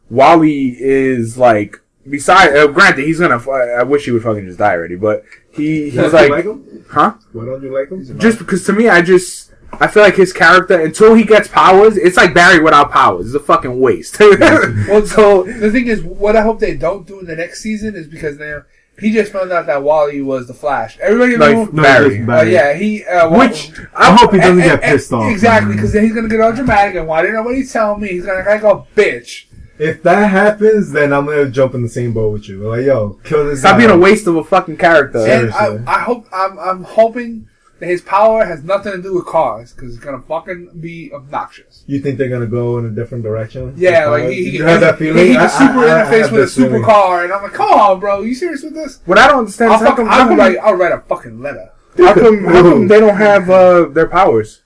Wally 0.09 0.75
is 0.79 1.37
like. 1.37 1.81
Besides, 2.09 2.55
uh, 2.55 2.67
granted, 2.67 3.05
he's 3.05 3.19
gonna. 3.19 3.37
I 3.51 3.83
wish 3.83 4.05
he 4.05 4.11
would 4.11 4.23
fucking 4.23 4.45
just 4.45 4.57
die 4.59 4.73
already. 4.73 4.95
But 4.95 5.25
he 5.51 5.89
he's 5.89 6.13
like, 6.13 6.29
like 6.29 6.45
him? 6.45 6.85
huh? 6.89 7.15
Why 7.33 7.43
don't 7.45 7.61
you 7.61 7.73
like 7.77 7.89
him? 7.89 8.17
Just 8.19 8.39
because 8.39 8.63
to 8.65 8.71
me, 8.73 8.87
I 8.87 9.01
just 9.01 9.51
I 9.73 9.87
feel 9.87 10.03
like 10.03 10.15
his 10.15 10.31
character 10.31 10.79
until 10.79 11.15
he 11.15 11.25
gets 11.25 11.49
powers, 11.49 11.97
it's 11.97 12.15
like 12.15 12.33
Barry 12.33 12.61
without 12.63 12.91
powers. 12.91 13.25
It's 13.25 13.35
a 13.35 13.39
fucking 13.41 13.77
waste. 13.81 14.17
Well, 14.21 15.05
so 15.05 15.43
the 15.43 15.69
thing 15.69 15.87
is, 15.87 16.01
what 16.01 16.37
I 16.37 16.43
hope 16.43 16.59
they 16.61 16.77
don't 16.77 17.05
do 17.05 17.19
in 17.19 17.25
the 17.25 17.35
next 17.35 17.61
season 17.61 17.93
is 17.97 18.07
because 18.07 18.39
now 18.39 18.61
he 19.01 19.11
just 19.11 19.33
found 19.33 19.51
out 19.51 19.65
that 19.65 19.83
Wally 19.83 20.21
was 20.21 20.47
the 20.47 20.53
Flash. 20.53 20.97
Everybody 20.99 21.35
know. 21.35 21.63
Like, 21.63 21.73
No, 21.73 21.83
Barry. 21.83 22.17
just 22.19 22.29
Uh, 22.29 22.41
yeah, 22.43 22.73
he. 22.73 23.03
Uh, 23.03 23.29
Wa- 23.29 23.39
Which 23.39 23.73
I 23.93 24.15
hope 24.15 24.31
he 24.31 24.37
doesn't 24.39 24.53
and- 24.61 24.63
get 24.63 24.81
and- 24.81 24.93
pissed 24.93 25.11
off. 25.11 25.29
Exactly, 25.29 25.75
because 25.75 25.91
then 25.91 26.05
he's 26.05 26.13
gonna 26.15 26.29
get 26.29 26.39
all 26.39 26.53
dramatic 26.53 26.95
and 26.95 27.05
why 27.05 27.21
didn't 27.21 27.35
nobody 27.35 27.65
tell 27.67 27.97
me? 27.97 28.07
He's 28.07 28.25
gonna 28.25 28.49
act 28.49 28.63
like 28.63 28.73
a 28.73 28.85
bitch. 28.95 29.46
If 29.79 30.01
that 30.03 30.29
happens, 30.31 30.91
then 30.91 31.13
I'm 31.13 31.25
gonna 31.25 31.49
jump 31.49 31.75
in 31.75 31.83
the 31.83 31.89
same 31.89 32.13
boat 32.13 32.33
with 32.33 32.49
you. 32.49 32.67
Like, 32.67 32.85
yo, 32.85 33.19
kill 33.23 33.45
this 33.45 33.59
Stop 33.59 33.73
guy. 33.73 33.77
being 33.79 33.89
a 33.91 33.97
waste 33.97 34.25
of 34.27 34.35
a 34.35 34.43
fucking 34.43 34.77
character. 34.77 35.19
And 35.19 35.51
I, 35.51 35.65
Seriously. 35.67 35.83
I 35.87 35.99
hope 35.99 36.27
I'm, 36.33 36.57
I'm 36.59 36.83
hoping 36.83 37.47
that 37.79 37.85
his 37.85 38.01
power 38.01 38.43
has 38.43 38.63
nothing 38.63 38.93
to 38.93 39.01
do 39.03 39.13
with 39.13 39.27
cars 39.27 39.71
because 39.73 39.95
it's 39.95 40.03
gonna 40.03 40.21
fucking 40.23 40.79
be 40.79 41.11
obnoxious. 41.13 41.83
You 41.85 41.99
think 41.99 42.17
they're 42.17 42.27
gonna 42.29 42.47
go 42.47 42.79
in 42.79 42.85
a 42.85 42.89
different 42.89 43.23
direction? 43.23 43.75
Yeah, 43.77 44.07
like 44.07 44.29
he, 44.29 44.45
he 44.45 44.49
you 44.49 44.57
can, 44.59 44.67
have 44.67 44.81
that 44.81 44.95
he, 44.97 45.05
feeling. 45.05 45.27
he 45.27 45.33
can 45.33 45.41
I- 45.43 45.47
super 45.47 45.79
I- 45.87 46.01
I 46.01 46.05
interface 46.05 46.21
have 46.23 46.31
with 46.31 46.41
a 46.41 46.45
this 46.45 46.55
feeling. 46.55 46.81
supercar, 46.81 47.23
and 47.25 47.33
I'm 47.33 47.43
like, 47.43 47.53
come 47.53 47.69
on, 47.69 47.99
bro, 47.99 48.21
you 48.23 48.33
serious 48.33 48.63
with 48.63 48.73
this? 48.73 48.99
What 49.05 49.19
I 49.19 49.27
don't 49.27 49.39
understand 49.39 49.73
I'll 49.73 49.77
is 49.79 49.83
how 49.87 49.89
fucking, 49.91 50.07
I'll 50.09 50.35
write, 50.35 50.57
I'll 50.57 50.73
write 50.73 50.91
a 50.91 51.01
fucking 51.01 51.39
letter. 51.39 51.69
How 51.99 52.13
come? 52.15 52.43
How 52.45 52.61
come 52.63 52.87
they 52.87 52.99
don't 52.99 53.15
have 53.15 53.47
uh, 53.49 53.85
their 53.89 54.07
powers? 54.07 54.61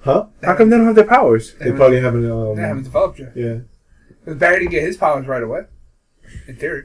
Huh? 0.00 0.26
How 0.42 0.56
come 0.56 0.68
they 0.70 0.76
don't 0.76 0.86
have 0.86 0.96
their 0.96 1.04
powers? 1.06 1.54
They 1.60 1.70
probably 1.70 2.00
haven't. 2.00 2.28
Um, 2.28 2.56
They 2.56 2.62
haven't 2.62 2.82
developed 2.84 3.20
yet. 3.20 3.32
yeah. 3.36 3.58
Because 4.24 4.38
Barry 4.38 4.60
didn't 4.60 4.70
get 4.70 4.82
his 4.82 4.96
powers 4.96 5.26
right 5.26 5.42
away. 5.42 5.62
In 6.46 6.56
theory. 6.56 6.84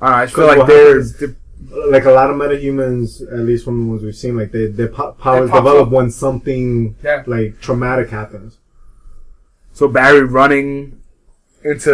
I 0.00 0.24
just 0.24 0.36
feel 0.36 0.46
like 0.46 0.66
there's 0.66 1.14
they're, 1.14 1.28
happens- 1.28 1.36
they're- 1.70 1.90
Like 1.90 2.04
a 2.04 2.12
lot 2.12 2.30
of 2.30 2.36
metahumans, 2.36 3.20
at 3.32 3.40
least 3.40 3.64
from 3.64 3.80
the 3.82 3.86
ones 3.90 4.02
we've 4.02 4.14
seen, 4.14 4.36
like 4.36 4.52
they 4.52 4.66
their 4.66 4.86
po- 4.88 5.12
powers 5.12 5.50
develop 5.50 5.88
up. 5.88 5.92
when 5.92 6.10
something 6.10 6.94
Yeah. 7.02 7.24
like 7.26 7.60
traumatic 7.60 8.10
happens. 8.10 8.58
so 9.72 9.88
Barry 9.88 10.22
running 10.22 11.00
into 11.64 11.90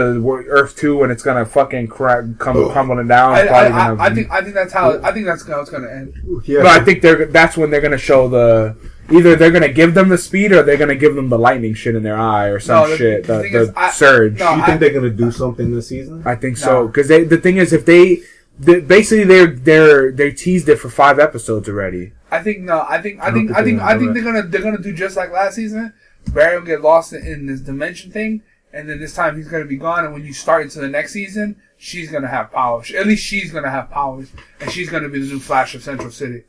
Earth 0.49 0.77
two 0.77 1.03
and 1.03 1.11
it's 1.11 1.23
gonna 1.23 1.47
fucking 1.47 1.87
cra- 1.89 2.29
come 2.39 2.71
crumbling 2.71 3.09
down. 3.09 3.33
I, 3.33 3.41
I, 3.47 3.65
I, 3.65 3.69
gonna- 3.71 4.03
I 4.03 4.15
think 4.15 4.31
I 4.31 4.43
think 4.43 4.55
that's 4.55 4.73
how 4.75 5.01
I 5.03 5.11
think 5.13 5.25
that's 5.25 5.47
how 5.49 5.61
it's 5.63 5.71
gonna 5.71 5.89
end. 5.89 6.13
Yeah. 6.45 6.59
But 6.63 6.81
I 6.81 6.85
think 6.85 7.01
they're 7.01 7.25
that's 7.27 7.57
when 7.57 7.71
they're 7.71 7.81
gonna 7.81 7.97
show 7.97 8.29
the 8.29 8.77
either 9.11 9.37
they're 9.37 9.51
gonna 9.51 9.69
give 9.73 9.95
them 9.95 10.09
the 10.09 10.19
speed 10.19 10.53
or 10.53 10.63
they're 10.63 10.77
gonna 10.77 10.95
give 10.95 11.15
them 11.15 11.29
the 11.29 11.39
lightning 11.39 11.75
shit 11.75 11.95
in 11.95 12.03
their 12.03 12.17
eye 12.17 12.47
or 12.49 12.59
some 12.61 12.85
No, 12.85 12.91
the- 12.91 12.97
shit 12.97 13.25
the 13.27 13.37
the, 13.37 13.43
thing 13.43 13.53
the 13.53 13.61
is, 13.61 13.71
I- 13.77 13.91
surge. 13.91 14.39
no, 14.39 14.55
you 14.55 14.63
I- 14.63 14.67
think 14.67 14.81
they're 14.81 14.93
gonna 14.93 15.11
do 15.11 15.31
something 15.31 15.75
this 15.75 15.89
season? 15.89 16.23
I 16.25 16.35
think 16.37 16.57
so 16.57 16.87
because 16.87 17.09
they 17.09 17.25
the 17.25 17.39
thing 17.39 17.57
is 17.59 17.73
if 17.73 17.85
they. 17.85 18.23
they 18.59 18.81
basically, 18.81 19.25
they're 19.25 19.49
they're 19.49 20.13
they 20.13 20.31
teased 20.33 20.69
it 20.69 20.77
for 20.77 20.89
five 20.89 21.19
episodes 21.19 21.69
already. 21.69 22.13
I 22.31 22.41
think 22.43 22.61
no. 22.61 22.87
I 22.89 23.03
think 23.03 23.21
I, 23.21 23.29
I 23.29 23.33
think 23.33 23.49
think 23.49 23.59
I 23.59 23.65
think 23.65 23.79
they're 23.79 23.87
I 23.87 23.93
gonna 23.95 23.99
think 23.99 24.15
do 24.15 24.15
they're 24.23 24.33
gonna 24.33 24.49
they're 24.49 24.63
gonna 24.63 24.83
do 24.83 24.93
just 24.93 25.17
like 25.17 25.33
last 25.33 25.57
season. 25.57 25.93
Barry 26.33 26.57
will 26.59 26.65
get 26.65 26.81
lost 26.81 27.13
in, 27.13 27.27
in 27.27 27.47
this 27.47 27.61
dimension 27.61 28.11
thing, 28.13 28.43
and 28.73 28.89
then 28.89 28.99
this 29.01 29.13
time 29.13 29.37
he's 29.37 29.49
gonna 29.49 29.65
be 29.65 29.77
gone. 29.77 30.05
And 30.05 30.15
when 30.15 30.25
you 30.25 30.33
start 30.33 30.63
into 30.63 30.79
the 30.81 30.89
next 30.89 31.13
season, 31.13 31.57
she's 31.77 32.11
gonna 32.13 32.29
have 32.29 32.53
powers. 32.53 32.91
At 32.93 33.07
least 33.09 33.25
she's 33.25 33.51
gonna 33.53 33.71
have 33.71 33.91
powers, 33.91 34.29
and 34.61 34.71
she's 34.71 34.89
gonna 34.89 35.09
be 35.09 35.21
the 35.21 35.27
new 35.27 35.41
Flash 35.41 35.75
of 35.75 35.83
Central 35.83 36.11
City. 36.13 36.45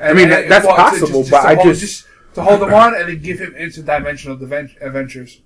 I 0.00 0.12
mean, 0.12 0.30
and- 0.30 0.50
that's 0.50 0.66
possible, 0.66 1.22
just- 1.22 1.30
but 1.30 1.42
just 1.42 1.42
to 1.42 1.48
I 1.48 1.54
hold- 1.54 1.76
just- 1.76 2.06
to 2.34 2.42
hold 2.42 2.60
them 2.60 2.74
on 2.74 2.94
and 2.94 3.08
then 3.08 3.20
give 3.20 3.40
him 3.40 3.54
interdimensional 3.58 4.40
adventures. 4.80 5.40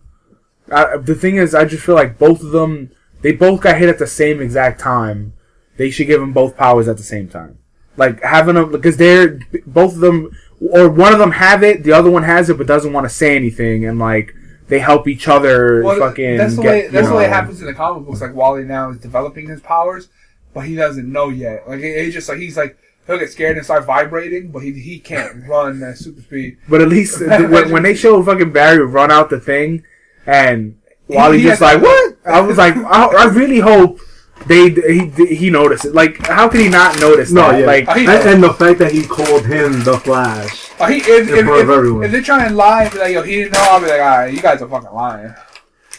I, 0.71 0.97
the 0.97 1.15
thing 1.15 1.37
is, 1.37 1.55
I 1.55 1.65
just 1.65 1.85
feel 1.85 1.95
like 1.95 2.19
both 2.19 2.43
of 2.43 2.51
them, 2.51 2.91
they 3.23 3.33
both 3.33 3.61
got 3.61 3.79
hit 3.79 3.89
at 3.89 3.99
the 3.99 4.07
same 4.07 4.41
exact 4.41 4.81
time. 4.81 5.33
They 5.77 5.91
should 5.91 6.07
give 6.07 6.21
them 6.21 6.33
both 6.33 6.57
powers 6.57 6.89
at 6.89 6.97
the 6.97 7.03
same 7.03 7.29
time. 7.29 7.59
Like 7.97 8.23
having 8.23 8.55
them 8.55 8.71
because 8.71 8.97
they're 8.97 9.39
both 9.67 9.95
of 9.95 10.01
them, 10.01 10.31
or 10.61 10.89
one 10.89 11.13
of 11.13 11.19
them 11.19 11.33
have 11.33 11.63
it, 11.63 11.83
the 11.83 11.93
other 11.93 12.11
one 12.11 12.23
has 12.23 12.49
it, 12.49 12.57
but 12.59 12.67
doesn't 12.67 12.93
want 12.93 13.05
to 13.07 13.15
say 13.15 13.37
anything, 13.37 13.85
and 13.85 13.99
like 13.99 14.35
they 14.69 14.79
help 14.79 15.07
each 15.09 15.29
other. 15.29 15.83
Well, 15.83 15.99
fucking. 15.99 16.37
that's 16.39 16.57
the 16.57 16.63
get, 16.63 16.71
way 16.71 16.89
that's 16.89 17.09
the 17.09 17.15
way 17.15 17.25
it 17.25 17.31
happens 17.31 17.61
in 17.61 17.67
the 17.67 17.75
comic 17.75 18.07
books. 18.07 18.21
Like 18.23 18.35
Wally 18.35 18.65
now 18.65 18.91
is 18.91 18.99
developing 18.99 19.49
his 19.49 19.61
powers, 19.61 20.09
but 20.55 20.61
he 20.65 20.75
doesn't 20.75 21.11
know 21.11 21.29
yet. 21.29 21.69
Like 21.69 21.81
it, 21.81 21.89
it's 21.89 22.15
just 22.15 22.29
like 22.29 22.39
he's 22.39 22.57
like 22.57 22.79
he'll 23.07 23.19
get 23.19 23.31
scared 23.31 23.57
and 23.57 23.65
start 23.65 23.85
vibrating, 23.85 24.51
but 24.51 24.61
he 24.61 24.73
he 24.73 24.99
can't 24.99 25.45
run 25.49 25.83
at 25.83 25.99
super 25.99 26.21
speed. 26.23 26.59
But 26.69 26.81
at 26.81 26.89
least 26.89 27.21
when, 27.27 27.71
when 27.71 27.83
they 27.83 27.95
showed 27.95 28.25
fucking 28.25 28.53
Barry 28.53 28.85
run 28.85 29.11
out 29.11 29.31
the 29.31 29.41
thing, 29.41 29.85
and 30.27 30.79
Wally 31.09 31.39
he 31.39 31.45
just 31.45 31.61
had- 31.61 31.75
like 31.75 31.83
what? 31.83 32.17
I 32.25 32.41
was 32.41 32.57
like, 32.59 32.77
I, 32.77 33.05
I 33.07 33.25
really 33.27 33.59
hope 33.61 33.99
they 34.47 34.71
he 34.71 35.35
he 35.37 35.51
noticed 35.51 35.85
it. 35.85 35.95
Like, 35.95 36.27
how 36.27 36.49
could 36.49 36.61
he 36.61 36.69
not 36.69 36.99
notice 37.01 37.31
No, 37.33 37.51
that? 37.51 37.61
yeah. 37.61 37.67
Like, 37.67 37.89
I- 37.89 38.01
and, 38.01 38.29
and 38.29 38.43
the 38.43 38.53
fact 38.55 38.79
that 38.81 38.93
he 38.93 39.05
called 39.07 39.45
him 39.47 39.83
the 39.85 39.99
Flash. 39.99 40.71
Uh, 40.81 40.87
he, 40.89 40.97
if, 40.99 41.29
In 41.29 41.39
if, 41.39 41.45
front 41.45 41.63
of 41.63 41.71
everyone. 41.71 42.05
if 42.05 42.11
they're 42.13 42.23
trying 42.23 42.49
to 42.49 42.55
lie 42.55 42.85
and 42.85 42.93
be 42.93 42.99
like, 42.99 43.13
yo, 43.13 43.23
he 43.23 43.37
didn't 43.37 43.53
know, 43.53 43.61
I'll 43.71 43.81
be 43.81 43.87
like, 43.87 44.01
alright, 44.01 44.35
you 44.35 44.41
guys 44.43 44.61
are 44.63 44.69
fucking 44.69 44.91
lying. 44.93 45.33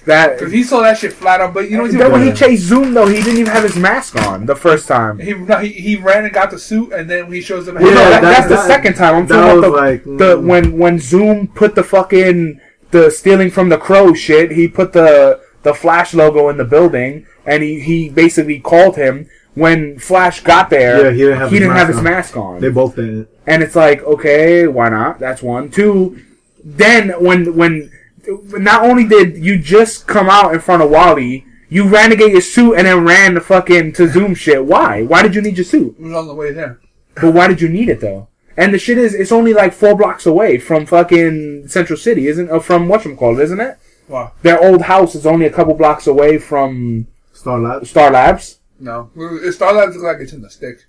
That. 0.06 0.38
Because 0.38 0.52
he 0.54 0.64
saw 0.64 0.82
that 0.82 0.98
shit 0.98 1.14
flat 1.14 1.42
out, 1.42 1.54
but 1.54 1.70
you 1.70 1.78
know 1.78 1.84
what's 1.84 1.96
Then 1.96 2.12
when 2.12 2.26
he 2.26 2.32
chased 2.34 2.64
Zoom 2.64 2.94
though, 2.94 3.08
he 3.08 3.18
didn't 3.22 3.40
even 3.40 3.52
have 3.52 3.64
his 3.64 3.76
mask 3.76 4.16
on 4.28 4.46
the 4.46 4.56
first 4.56 4.88
time. 4.88 5.20
He, 5.20 5.34
no, 5.34 5.58
he, 5.60 5.70
he 5.70 5.96
ran 5.96 6.26
and 6.26 6.34
got 6.34 6.52
the 6.52 6.60
suit, 6.60 6.92
and 6.94 7.10
then 7.10 7.32
he 7.32 7.42
shows 7.42 7.66
them, 7.66 7.76
Well, 7.76 7.86
Yeah, 7.88 7.94
that, 7.94 8.22
that- 8.22 8.22
that's 8.22 8.48
the 8.50 8.56
that- 8.56 8.68
second 8.68 8.96
time. 8.96 9.16
I'm 9.16 9.28
talking 9.28 9.60
about 9.60 9.62
the, 9.62 9.70
like, 9.70 10.04
the 10.04 10.38
mm. 10.38 10.46
when 10.48 10.78
when 10.78 11.00
Zoom 11.00 11.48
put 11.48 11.76
the 11.76 11.84
fucking 11.84 12.60
the 12.92 13.10
stealing 13.10 13.52
from 13.52 13.70
the 13.70 13.78
crow 13.78 14.14
shit. 14.14 14.52
He 14.52 14.68
put 14.68 14.94
the 14.94 15.42
the 15.64 15.74
Flash 15.74 16.14
logo 16.14 16.50
in 16.50 16.58
the 16.58 16.64
building, 16.66 17.26
and 17.46 17.62
he 17.64 17.80
he 17.80 18.10
basically 18.10 18.60
called 18.60 18.96
him 18.96 19.28
when 19.56 20.00
Flash 20.00 20.42
got 20.42 20.70
there. 20.70 21.06
Yeah, 21.06 21.12
he 21.12 21.18
didn't 21.18 21.38
have 21.40 21.50
his 21.52 21.60
didn't 21.60 21.74
mask 21.74 21.80
have 21.80 21.88
his 21.88 21.98
on. 21.98 22.04
mask 22.04 22.38
on. 22.38 22.62
They 22.62 22.70
both 22.70 22.96
didn't. 22.96 23.28
and 23.48 23.62
it's 23.64 23.76
like 23.76 24.02
okay, 24.04 24.68
why 24.68 24.90
not? 24.90 25.20
That's 25.20 25.42
one. 25.42 25.70
Two. 25.70 26.22
Then 26.64 27.10
when 27.22 27.56
when 27.56 27.92
not 28.28 28.84
only 28.84 29.06
did 29.06 29.38
you 29.38 29.58
just 29.58 30.08
come 30.08 30.30
out 30.30 30.54
in 30.54 30.60
front 30.60 30.84
of 30.84 30.90
Wally. 30.90 31.46
You 31.70 31.88
ran 31.88 32.12
to 32.12 32.16
get 32.16 32.32
your 32.32 32.42
suit 32.42 32.76
and 32.76 32.86
then 32.86 33.04
ran 33.04 33.34
to 33.34 33.42
fucking 33.42 33.94
to 33.94 34.08
Zoom 34.08 34.36
shit. 34.36 34.64
Why? 34.64 35.02
Why 35.02 35.24
did 35.24 35.34
you 35.34 35.42
need 35.42 35.58
your 35.58 35.66
suit? 35.66 35.96
He 35.98 36.04
was 36.04 36.14
on 36.14 36.28
the 36.28 36.36
way 36.36 36.52
there. 36.52 36.80
But 37.16 37.34
why 37.34 37.48
did 37.48 37.62
you 37.62 37.70
need 37.70 37.90
it 37.90 38.00
though? 38.00 38.28
And 38.56 38.72
the 38.72 38.78
shit 38.78 39.00
is, 39.00 39.16
it's 39.16 39.32
only 39.32 39.54
like 39.54 39.74
four 39.74 39.96
blocks 39.96 40.28
away 40.28 40.60
from 40.60 40.86
fucking 40.86 41.68
Central 41.70 41.98
City, 41.98 42.28
isn't? 42.28 42.52
Uh, 42.52 42.60
from 42.60 42.88
whatchamacallit, 42.88 43.42
isn't 43.42 43.60
it? 43.60 43.80
Wow. 44.08 44.34
Their 44.44 44.64
old 44.64 44.84
house 44.84 45.16
is 45.16 45.26
only 45.26 45.48
a 45.48 45.52
couple 45.52 45.74
blocks 45.74 46.06
away 46.06 46.38
from 46.38 47.08
Star 47.32 47.60
Labs. 47.60 47.90
Star 47.90 48.12
Labs. 48.12 48.60
No. 48.80 49.10
It 49.16 49.54
Starlight 49.54 49.90
looks 49.90 50.04
like 50.04 50.18
it's 50.20 50.34
in 50.34 50.42
the 50.42 50.50
stick. 50.50 50.86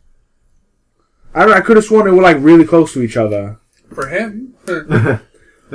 I 1.35 1.41
don't. 1.41 1.51
know, 1.51 1.57
I 1.57 1.61
could 1.61 1.76
have 1.76 1.85
sworn 1.85 2.07
they 2.07 2.11
were 2.11 2.22
like 2.22 2.37
really 2.41 2.64
close 2.64 2.93
to 2.95 3.03
each 3.03 3.16
other. 3.16 3.59
For 3.95 4.09
him. 4.09 4.55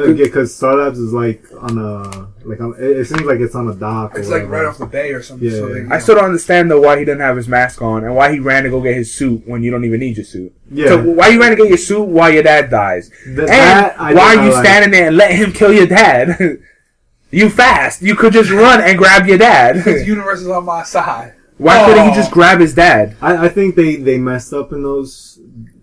Yeah, 0.08 0.24
because 0.26 0.56
Star 0.56 0.76
Labs 0.76 0.97
is 1.00 1.12
like 1.14 1.43
on 1.60 1.78
a 1.78 2.28
like 2.47 2.60
on, 2.62 2.74
it, 2.80 2.97
it 3.00 3.06
seems 3.06 3.22
like 3.24 3.39
it's 3.39 3.56
on 3.56 3.68
a 3.68 3.76
dock. 3.76 4.16
or 4.16 4.20
it's 4.20 4.30
like 4.30 4.47
right 4.47 4.66
off 4.66 4.78
the 4.78 4.86
bay 4.86 5.12
or 5.12 5.22
something. 5.22 5.47
Yeah. 5.50 5.56
So 5.58 5.74
they, 5.74 5.86
I 5.93 6.00
still 6.00 6.16
don't 6.16 6.26
understand 6.26 6.72
though 6.72 6.80
why 6.82 6.97
he 7.00 7.06
didn't 7.06 7.22
have 7.22 7.36
his 7.38 7.47
mask 7.47 7.82
on 7.82 8.04
and 8.04 8.16
why 8.16 8.32
he 8.32 8.39
ran 8.39 8.64
to 8.64 8.70
go 8.70 8.82
get 8.82 8.95
his 8.95 9.14
suit 9.14 9.43
when 9.47 9.64
you 9.64 9.72
don't 9.72 9.86
even 9.86 10.00
need 10.00 10.18
your 10.18 10.26
suit. 10.26 10.54
Yeah. 10.72 10.88
So 10.88 11.04
why 11.04 11.30
you 11.30 11.39
ran 11.41 11.52
to 11.52 11.58
get 11.58 11.68
your 11.70 11.78
suit 11.78 12.04
while 12.06 12.30
your 12.32 12.43
dad 12.43 12.70
dies? 12.70 13.10
Th- 13.26 13.39
and 13.39 13.47
that 13.47 14.00
I 14.00 14.14
why 14.14 14.36
are 14.36 14.45
you 14.45 14.52
like. 14.54 14.66
standing 14.66 14.91
there 14.91 15.08
and 15.08 15.18
letting 15.18 15.38
him 15.38 15.52
kill 15.52 15.74
your 15.74 15.88
dad? 15.88 16.38
you 17.32 17.50
fast. 17.50 18.02
You 18.02 18.16
could 18.16 18.34
just 18.34 18.50
run 18.52 18.82
and 18.82 18.97
grab 18.97 19.28
your 19.28 19.38
dad. 19.38 19.76
His 19.86 20.08
universe 20.08 20.39
is 20.41 20.47
on 20.47 20.66
my 20.66 20.84
side. 20.84 21.34
why 21.58 21.86
couldn't 21.86 22.06
he 22.06 22.12
Oh. 22.12 22.16
just 22.16 22.32
grab 22.32 22.60
his 22.62 22.74
dad? 22.74 23.18
I, 23.22 23.45
I 23.47 23.50
think 23.50 23.76
they 23.76 23.97
they 23.97 24.18
messed 24.18 24.54
up 24.54 24.72
in 24.72 24.82
those 24.82 25.39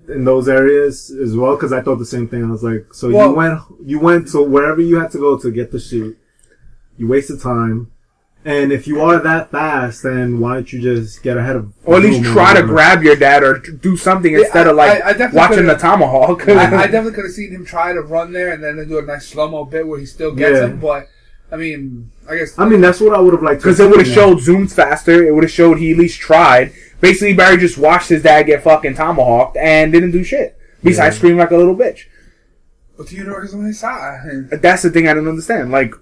in 0.08 0.24
those 0.24 0.48
areas 0.48 1.10
as 1.10 1.36
well 1.36 1.56
because 1.56 1.72
I 1.72 1.82
thought 1.82 1.96
the 1.98 2.06
same 2.06 2.28
thing. 2.28 2.44
I 2.44 2.50
was 2.50 2.62
like, 2.62 2.92
so 2.94 3.10
Well- 3.10 3.30
you 3.30 3.34
went 3.34 3.60
you 3.84 3.98
went 4.00 4.28
to 4.32 4.42
wherever 4.42 4.80
you 4.80 4.98
had 4.98 5.10
to 5.12 5.18
go 5.18 5.36
to 5.38 5.50
get 5.50 5.70
the 5.72 5.78
shoot. 5.80 6.16
You 6.96 7.08
wasted 7.08 7.40
time. 7.40 7.90
And 8.44 8.70
if 8.70 8.86
you 8.86 9.00
are 9.00 9.18
that 9.18 9.50
fast, 9.50 10.04
then 10.04 10.38
why 10.38 10.54
don't 10.54 10.72
you 10.72 10.80
just 10.80 11.20
get 11.24 11.36
ahead 11.36 11.56
of? 11.56 11.72
Or 11.84 11.96
at 11.96 12.02
least 12.02 12.22
try 12.22 12.54
to 12.54 12.62
grab 12.62 13.02
your 13.02 13.16
dad 13.16 13.42
or 13.42 13.58
do 13.58 13.96
something 13.96 14.32
Yeah, 14.32 14.38
instead 14.42 14.68
I- 14.68 14.70
of 14.70 14.76
like 14.76 15.02
I- 15.04 15.24
I 15.24 15.30
watching 15.32 15.66
the 15.66 15.74
tomahawk. 15.74 16.48
I, 16.48 16.52
I 16.84 16.86
definitely 16.86 17.12
could 17.12 17.24
have 17.24 17.32
seen 17.34 17.50
him 17.50 17.64
try 17.64 17.92
to 17.92 18.02
run 18.02 18.32
there 18.32 18.52
and 18.52 18.62
then 18.62 18.76
do 18.88 18.98
a 18.98 19.02
nice 19.02 19.26
slow 19.26 19.48
mo 19.50 19.64
bit 19.64 19.86
where 19.88 19.98
he 19.98 20.06
still 20.06 20.30
gets 20.32 20.58
Yeah. 20.60 20.66
him. 20.66 20.78
But 20.78 21.08
I 21.52 21.56
mean, 21.56 22.10
I 22.28 22.36
guess 22.36 22.58
I 22.58 22.68
mean, 22.68 22.80
that's 22.80 23.00
what 23.00 23.14
I 23.14 23.20
would 23.20 23.32
have 23.34 23.42
liked. 23.42 23.62
Because 23.62 23.78
it 23.80 23.88
would 23.88 24.04
have 24.04 24.14
showed 24.14 24.38
Zooms 24.38 24.72
faster. 24.72 25.24
It 25.26 25.32
would 25.34 25.44
have 25.44 25.52
showed 25.52 25.78
he 25.78 25.92
at 25.92 25.98
least 25.98 26.18
tried. 26.20 26.72
Basically, 27.00 27.34
Barry 27.34 27.56
just 27.56 27.78
watched 27.78 28.08
his 28.08 28.22
dad 28.22 28.44
get 28.44 28.62
fucking 28.64 28.94
tomahawked 28.94 29.56
and 29.56 29.92
didn't 29.92 30.10
do 30.10 30.24
shit. 30.24 30.58
Besides 30.82 31.14
Yeah. 31.14 31.18
scream 31.18 31.36
like 31.36 31.50
a 31.52 31.56
little 31.56 31.76
bitch. 31.76 32.04
but 32.96 33.08
the 33.08 33.16
universe 33.16 33.50
is 33.50 33.54
on 33.54 33.64
his 33.66 33.78
side. 33.78 34.48
That's 34.62 34.80
the 34.82 34.88
thing 34.90 35.06
I 35.06 35.12
didn't 35.12 35.28
understand. 35.28 35.70
Like, 35.70 35.94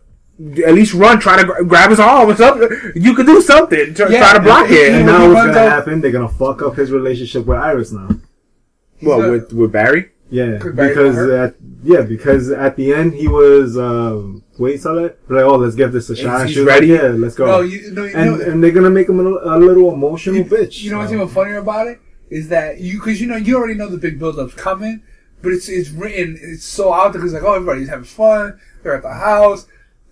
at 0.64 0.74
least 0.74 0.95
run, 0.95 1.18
try 1.18 1.36
to 1.36 1.45
gra- 1.45 1.64
grab 1.64 1.90
his 1.90 1.99
arm 1.99 2.30
or 2.30 2.36
something. 2.36 2.68
You 2.95 3.14
could 3.16 3.26
do 3.26 3.40
something. 3.42 3.92
Try, 3.95 4.09
Yeah, 4.11 4.20
try 4.20 4.32
to 4.34 4.40
block 4.40 4.68
he- 4.68 4.76
it. 4.76 4.92
And 4.95 5.07
now 5.07 5.26
what's 5.28 5.47
gonna 5.47 5.59
out- 5.59 5.70
happen? 5.70 6.01
They're 6.01 6.12
gonna 6.12 6.28
fuck 6.28 6.62
up 6.62 6.76
his 6.76 6.92
relationship 6.92 7.47
with 7.47 7.59
Iris 7.59 7.90
now. 7.90 8.09
Well, 9.03 9.18
gonna- 9.20 9.32
with 9.32 9.53
with 9.53 9.72
Barry, 9.72 10.11
Yeah, 10.30 10.59
Barry 10.62 10.88
because 10.88 11.18
at 11.18 11.55
yeah, 11.82 12.03
because 12.03 12.51
at 12.53 12.76
the 12.76 12.95
end 12.95 13.14
he 13.14 13.26
was 13.26 13.76
um, 13.76 14.43
wait, 14.59 14.81
saw 14.81 14.95
that 14.95 15.19
like 15.29 15.45
oh 15.45 15.57
let's 15.57 15.75
give 15.75 15.93
this 15.93 16.11
a 16.11 16.17
shot. 16.17 16.47
he's 16.47 16.55
She 16.55 16.63
ready? 16.63 16.93
Like, 16.93 17.03
yeah, 17.03 17.09
let's 17.09 17.35
go. 17.35 17.47
no, 17.47 17.61
you, 17.61 17.91
no, 17.93 18.05
you 18.05 18.17
and 18.17 18.39
know, 18.39 18.45
and 18.45 18.63
they're 18.63 18.71
gonna 18.73 18.91
make 18.91 19.09
him 19.09 19.21
a, 19.21 19.31
a 19.31 19.59
little 19.59 19.93
emotional 19.93 20.37
you, 20.37 20.45
bitch. 20.45 20.83
You 20.83 20.91
know 20.93 20.99
what's 20.99 21.11
so. 21.11 21.17
even 21.17 21.29
funnier 21.29 21.59
about 21.59 21.87
it 21.87 22.01
is 22.31 22.49
that 22.49 22.81
you 22.81 22.99
because 22.99 23.21
you 23.21 23.27
know 23.27 23.37
you 23.37 23.57
already 23.57 23.75
know 23.75 23.89
the 23.89 23.99
big 23.99 24.19
build-up's 24.19 24.55
coming, 24.55 25.03
but 25.43 25.53
it's 25.53 25.69
it's 25.69 25.91
written 25.91 26.39
it's 26.41 26.65
so 26.65 26.93
out 26.93 27.13
there 27.13 27.21
because 27.21 27.33
like 27.35 27.43
oh 27.43 27.55
everybody's 27.55 27.89
having 27.89 28.05
fun, 28.05 28.59
they're 28.83 28.95
at 28.95 29.03
the 29.03 29.13
house, 29.15 29.67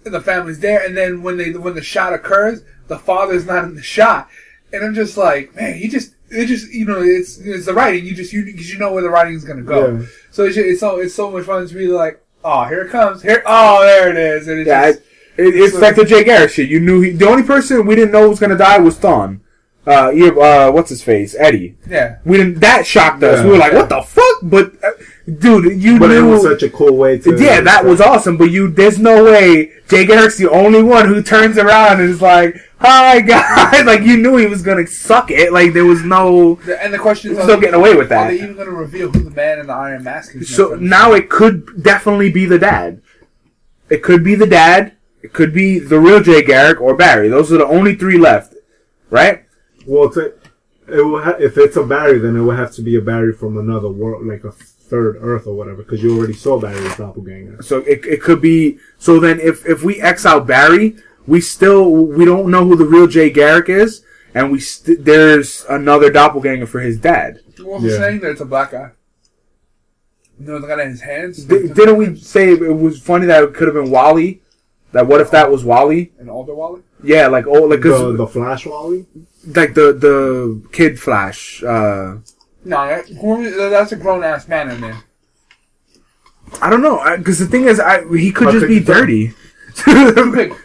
and 0.04 0.14
the 0.14 0.20
family's 0.20 0.60
there, 0.60 0.84
and 0.84 0.96
then 0.96 1.22
when 1.22 1.36
they 1.36 1.52
when 1.52 1.74
the 1.74 1.82
shot 1.82 2.12
occurs, 2.12 2.62
the 2.88 2.98
father's 2.98 3.46
not 3.46 3.64
in 3.64 3.74
the 3.74 3.82
shot, 3.82 4.28
and 4.72 4.84
I'm 4.84 4.94
just 4.94 5.16
like 5.16 5.54
man, 5.54 5.74
he 5.74 5.88
just 5.88 6.14
it 6.30 6.46
just 6.46 6.72
you 6.72 6.84
know 6.86 7.00
it's 7.02 7.38
it's 7.38 7.66
the 7.66 7.74
writing 7.74 8.06
you 8.06 8.14
just 8.14 8.32
you 8.32 8.44
because 8.44 8.72
you 8.72 8.78
know 8.78 8.92
where 8.92 9.02
the 9.02 9.10
writing 9.10 9.34
is 9.34 9.44
gonna 9.44 9.62
go, 9.62 9.98
Yeah. 9.98 10.06
so 10.30 10.44
it's, 10.44 10.54
just, 10.54 10.66
it's 10.66 10.80
so 10.80 10.98
it's 11.00 11.14
so 11.14 11.30
much 11.30 11.44
fun 11.44 11.66
to 11.66 11.74
be 11.74 11.88
like 11.88 12.21
oh 12.44 12.64
here 12.64 12.82
it 12.82 12.90
comes 12.90 13.22
here 13.22 13.42
oh 13.46 13.82
there 13.82 14.10
it 14.10 14.16
is 14.16 14.48
and 14.48 14.60
it's 14.60 14.68
yeah, 14.68 14.92
just, 14.92 15.02
it, 15.36 15.46
it, 15.46 15.54
it's 15.56 15.76
like 15.76 15.96
the 15.96 16.04
Jay 16.04 16.24
Garrick 16.24 16.50
shit. 16.50 16.68
You 16.68 16.80
knew 16.80 17.00
he, 17.00 17.10
the 17.10 17.28
only 17.28 17.42
person 17.42 17.86
we 17.86 17.94
didn't 17.94 18.12
know 18.12 18.28
was 18.28 18.38
gonna 18.38 18.56
die 18.56 18.78
was 18.78 18.98
Thawne. 18.98 19.40
Uh, 19.86 20.10
yeah, 20.14 20.28
uh, 20.28 20.70
what's 20.70 20.90
his 20.90 21.02
face? 21.02 21.34
Eddie. 21.34 21.76
yeah 21.88 22.18
We 22.24 22.36
didn't. 22.36 22.60
That 22.60 22.86
shocked 22.86 23.22
us. 23.22 23.38
Yeah. 23.38 23.44
we 23.44 23.50
were 23.52 23.58
like, 23.58 23.72
"What 23.72 23.88
the 23.88 24.02
fuck?" 24.02 24.36
But 24.42 24.74
uh, 24.84 24.90
dude, 25.38 25.82
you 25.82 25.98
But 25.98 26.10
it 26.10 26.20
knew. 26.22 26.30
was 26.30 26.42
such 26.42 26.62
a 26.62 26.70
cool 26.70 26.96
way 26.96 27.18
to. 27.18 27.36
yeah, 27.42 27.60
that 27.60 27.84
was 27.84 28.00
awesome. 28.00 28.36
But 28.36 28.50
you, 28.50 28.68
there's 28.68 28.98
no 28.98 29.24
way 29.24 29.72
Jay 29.88 30.04
Garrick's 30.06 30.38
the 30.38 30.50
only 30.50 30.82
one 30.82 31.06
who 31.08 31.22
turns 31.22 31.58
around 31.58 32.00
and 32.00 32.10
is 32.10 32.20
like, 32.22 32.56
"Hi 32.78 33.20
guys!" 33.20 33.84
like 33.86 34.02
you 34.02 34.16
knew 34.16 34.36
he 34.36 34.46
was 34.46 34.62
gonna 34.62 34.86
suck 34.86 35.30
it. 35.30 35.52
Like 35.52 35.72
there 35.72 35.84
was 35.84 36.02
no. 36.02 36.58
And 36.80 36.92
the 36.92 36.98
question 36.98 37.32
is, 37.32 37.42
still 37.42 37.60
getting 37.60 37.74
away 37.74 37.94
with 37.94 38.08
that. 38.08 38.26
Are 38.26 38.30
they 38.36 38.42
even 38.42 38.54
going 38.54 38.66
to 38.66 38.72
reveal 38.72 39.10
who 39.10 39.20
the 39.24 39.30
man 39.30 39.58
in 39.60 39.66
the 39.68 39.72
iron 39.74 40.02
mask 40.04 40.34
is? 40.34 40.54
So 40.54 40.74
now 40.76 41.12
it 41.12 41.28
could 41.30 41.82
definitely 41.82 42.30
be 42.30 42.44
the 42.46 42.58
dad. 42.58 43.00
It 43.90 44.02
could 44.02 44.24
be 44.24 44.34
the 44.34 44.46
dad. 44.46 44.96
It 45.22 45.32
could 45.32 45.52
be 45.54 45.78
the 45.78 46.00
real 46.00 46.20
Jay 46.20 46.42
Garrick 46.42 46.80
or 46.80 46.96
Barry. 46.96 47.28
Those 47.28 47.52
are 47.52 47.58
the 47.58 47.66
only 47.66 47.94
three 47.94 48.18
left, 48.18 48.54
right? 49.10 49.44
Well, 49.86 50.10
to, 50.10 50.34
it 50.88 51.00
will 51.00 51.22
ha- 51.22 51.36
if 51.38 51.56
it's 51.58 51.76
a 51.76 51.84
Barry, 51.84 52.18
then 52.18 52.36
it 52.36 52.40
would 52.40 52.58
have 52.58 52.72
to 52.74 52.82
be 52.82 52.96
a 52.96 53.00
Barry 53.00 53.32
from 53.32 53.56
another 53.58 53.88
world, 53.88 54.26
like 54.26 54.42
a 54.44 54.52
third 54.92 55.16
Earth 55.22 55.46
or 55.46 55.54
whatever, 55.54 55.82
because 55.82 56.02
you 56.02 56.16
already 56.18 56.34
saw 56.34 56.60
Barry's 56.60 56.96
doppelganger. 56.96 57.62
So 57.62 57.78
it, 57.78 58.04
it 58.04 58.20
could 58.22 58.40
be. 58.42 58.78
So 58.98 59.18
then, 59.18 59.40
if 59.40 59.64
if 59.66 59.82
we 59.82 60.00
X 60.00 60.26
out 60.26 60.46
Barry, 60.46 60.96
we 61.26 61.40
still 61.40 61.90
we 62.18 62.24
don't 62.26 62.50
know 62.50 62.64
who 62.66 62.76
the 62.76 62.84
real 62.84 63.06
Jay 63.06 63.30
Garrick 63.30 63.68
is, 63.70 64.04
and 64.34 64.52
we 64.52 64.60
st- 64.60 65.02
there's 65.04 65.64
another 65.70 66.10
doppelganger 66.10 66.66
for 66.66 66.80
his 66.80 66.98
dad. 66.98 67.40
What 67.58 67.80
was 67.82 67.92
Yeah. 67.92 67.98
saying 67.98 68.20
that 68.20 68.30
it's 68.32 68.40
a 68.42 68.44
black 68.54 68.72
guy? 68.72 68.90
You 70.38 70.46
know, 70.46 70.58
the 70.60 70.66
guy 70.66 70.82
in 70.82 70.90
his 70.90 71.00
hands. 71.00 71.44
D- 71.44 71.68
didn't 71.68 71.96
we 71.96 72.16
say 72.16 72.52
it 72.52 72.76
was 72.86 73.00
funny 73.00 73.26
that 73.26 73.42
it 73.44 73.54
could 73.54 73.68
have 73.68 73.74
been 73.80 73.90
Wally? 73.90 74.42
That 74.92 75.06
what 75.06 75.20
if 75.22 75.30
that 75.30 75.50
was 75.50 75.64
Wally? 75.64 76.12
An 76.18 76.28
older 76.28 76.54
Wally? 76.54 76.82
Yeah, 77.02 77.28
like 77.28 77.46
oh, 77.46 77.62
like 77.64 77.80
The, 77.80 78.14
the 78.16 78.26
Flash 78.26 78.66
Wally? 78.66 79.06
like 79.56 79.72
the 79.74 79.92
the 80.06 80.62
kid 80.70 81.00
Flash. 81.00 81.62
Uh, 81.64 82.16
No, 82.64 82.86
that, 82.86 83.68
that's 83.70 83.92
a 83.92 83.96
grown 83.96 84.22
ass 84.24 84.46
man 84.48 84.70
in 84.70 84.80
there. 84.80 84.96
I 86.60 86.68
don't 86.70 86.82
know 86.82 87.02
because 87.16 87.38
the 87.38 87.46
thing 87.46 87.64
is, 87.64 87.80
I 87.80 88.06
he 88.16 88.30
could 88.30 88.48
How 88.48 88.52
just 88.52 88.66
be 88.68 88.80
dirty. 88.80 89.32
Because 89.74 90.12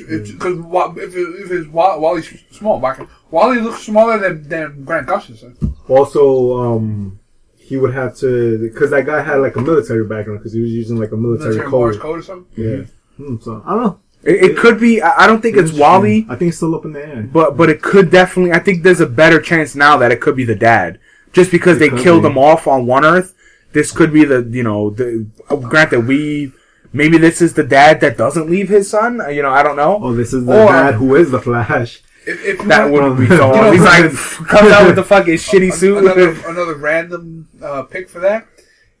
if, 0.00 1.14
it- 1.14 1.40
if 1.44 1.50
it's 1.50 1.68
Wally's 1.68 2.42
small, 2.50 2.78
back 2.80 3.00
Wally 3.30 3.60
looks 3.60 3.82
smaller 3.82 4.18
than, 4.18 4.48
than 4.48 4.84
Grant 4.84 5.06
Gustafson. 5.06 5.56
Also, 5.88 6.58
um, 6.58 7.18
he 7.58 7.76
would 7.76 7.92
have 7.92 8.16
to, 8.18 8.58
because 8.58 8.90
that 8.90 9.04
guy 9.04 9.22
had 9.22 9.36
like 9.36 9.56
a 9.56 9.60
military 9.60 10.04
background, 10.06 10.40
because 10.40 10.52
he 10.54 10.60
was 10.60 10.70
using 10.72 10.98
like 10.98 11.12
a 11.12 11.16
military, 11.16 11.50
Military 11.56 11.70
Morse 11.70 11.96
code. 11.96 12.02
code 12.02 12.18
or 12.18 12.22
something. 12.22 12.64
Yeah. 12.64 12.84
Hmm, 13.16 13.36
so, 13.40 13.62
I 13.66 13.74
don't 13.74 13.82
know. 13.82 14.00
It, 14.22 14.50
it 14.52 14.56
could 14.56 14.80
be. 14.80 15.02
I 15.02 15.24
I 15.24 15.26
don't 15.26 15.40
think 15.42 15.56
it's 15.56 15.72
Wally. 15.72 16.26
I 16.28 16.36
think 16.36 16.48
it's 16.48 16.56
still 16.56 16.74
up 16.74 16.84
in 16.86 16.92
the 16.92 17.06
air. 17.06 17.22
But 17.22 17.56
but 17.56 17.68
it 17.68 17.82
could 17.82 18.10
definitely. 18.10 18.52
I 18.52 18.58
think 18.60 18.82
there's 18.82 19.00
a 19.00 19.06
better 19.06 19.40
chance 19.40 19.74
now 19.74 19.96
that 19.98 20.10
it 20.10 20.20
could 20.20 20.34
be 20.36 20.44
the 20.44 20.54
dad, 20.56 20.98
just 21.32 21.50
because 21.50 21.76
It 21.80 21.90
they 21.92 22.02
killed 22.02 22.22
be. 22.22 22.28
him 22.30 22.38
off 22.38 22.66
on 22.66 22.86
one 22.86 23.04
Earth. 23.04 23.34
This 23.72 23.92
could 23.92 24.12
be 24.12 24.24
the 24.24 24.42
you 24.50 24.62
know 24.62 24.90
the. 24.90 25.26
uh, 25.50 25.56
Granted, 25.56 26.06
we 26.06 26.52
maybe 26.92 27.18
this 27.18 27.42
is 27.42 27.54
the 27.54 27.62
dad 27.64 28.00
that 28.00 28.16
doesn't 28.16 28.48
leave 28.50 28.68
his 28.68 28.88
son. 28.90 29.20
uh, 29.20 29.28
You 29.28 29.42
know, 29.42 29.50
I 29.50 29.62
don't 29.62 29.76
know. 29.76 29.98
Oh, 30.02 30.14
this 30.14 30.32
is 30.32 30.46
the 30.46 30.52
Or- 30.64 30.66
dad 30.72 30.94
who 30.94 31.14
is 31.16 31.30
the 31.30 31.40
Flash. 31.40 32.02
If, 32.26 32.44
if 32.44 32.66
That 32.68 32.90
want- 32.90 33.18
would 33.18 33.28
be 33.28 33.36
so. 33.36 33.54
You 33.54 33.60
know, 33.62 33.72
He's 33.72 33.82
like 33.82 34.10
comes 34.48 34.72
out 34.72 34.86
with 34.86 34.96
the 34.96 35.04
fucking 35.04 35.34
shitty 35.34 35.72
suit. 35.72 35.98
Another, 35.98 36.30
another 36.48 36.74
random 36.76 37.48
uh, 37.62 37.82
pick 37.82 38.08
for 38.08 38.20
that. 38.20 38.46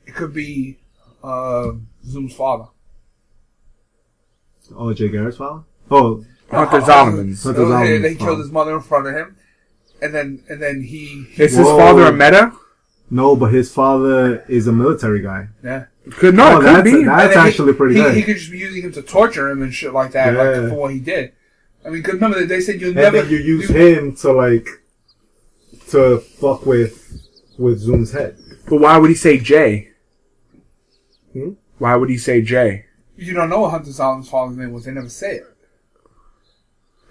It 0.06 0.14
could 0.14 0.32
be 0.32 0.78
uh, 1.24 1.72
Zoom's 2.06 2.34
father. 2.34 2.66
Oh, 4.74 4.92
Jay 4.92 5.08
Garrick's 5.08 5.38
father? 5.38 5.62
Oh, 5.90 6.24
Hunter 6.50 6.80
Zolomon's. 6.82 7.40
So 7.40 7.52
Hunter 7.54 7.98
they, 8.00 8.10
they 8.10 8.14
killed 8.14 8.38
his 8.38 8.50
mother 8.50 8.74
in 8.74 8.80
front 8.82 9.06
of 9.06 9.14
him, 9.14 9.36
and 10.02 10.14
then 10.14 10.42
and 10.48 10.60
then 10.62 10.82
he, 10.82 11.24
he 11.30 11.42
Is 11.44 11.56
his 11.56 11.66
Whoa. 11.66 11.76
father 11.78 12.02
a 12.06 12.12
meta? 12.12 12.52
no, 13.10 13.34
but 13.36 13.52
his 13.52 13.72
father 13.72 14.44
is 14.48 14.66
a 14.66 14.72
military 14.72 15.22
guy. 15.22 15.48
yeah. 15.64 15.86
Could 16.12 16.34
no, 16.34 16.44
Oh, 16.44 16.56
it 16.56 16.60
could 16.60 16.66
that's- 16.66 16.84
be. 16.84 17.04
that- 17.04 17.20
And 17.20 17.32
then 17.32 17.42
he- 17.42 17.48
actually 17.48 17.72
pretty 17.74 17.94
he, 17.96 18.00
good. 18.02 18.14
He 18.14 18.22
could 18.22 18.36
just 18.36 18.50
be 18.50 18.58
using 18.58 18.82
him 18.82 18.92
to 18.92 19.02
torture 19.02 19.48
him 19.50 19.60
and 19.62 19.72
shit 19.74 19.92
like 19.92 20.12
that, 20.12 20.34
like 20.34 20.54
Yeah. 20.56 20.68
for 20.70 20.74
what 20.74 20.92
he 20.92 21.00
did. 21.00 21.32
I 21.84 21.90
mean, 21.90 22.02
'cause 22.02 22.14
remember 22.14 22.44
they 22.44 22.60
said 22.60 22.80
you 22.80 22.88
And 22.88 22.96
never 22.96 23.22
then 23.22 23.30
you 23.30 23.38
use 23.38 23.68
him 23.68 24.14
to 24.16 24.32
like, 24.32 24.66
to 25.90 26.18
fuck 26.18 26.64
with, 26.66 27.22
with 27.58 27.78
Zoom's 27.78 28.12
head. 28.12 28.36
But 28.68 28.80
why 28.80 28.96
would 28.98 29.10
he 29.10 29.16
say 29.16 29.38
Jay? 29.38 29.88
Hmm? 31.32 31.52
Why 31.78 31.94
would 31.96 32.10
he 32.10 32.18
say 32.18 32.40
Jay? 32.42 32.86
You 33.16 33.34
don't 33.34 33.48
know 33.50 33.60
what 33.60 33.70
Hunter 33.70 33.90
Zolomon's 33.90 34.28
father's 34.28 34.56
name 34.56 34.72
was. 34.72 34.84
They 34.84 34.92
never 34.92 35.08
say 35.08 35.36
it. 35.36 35.44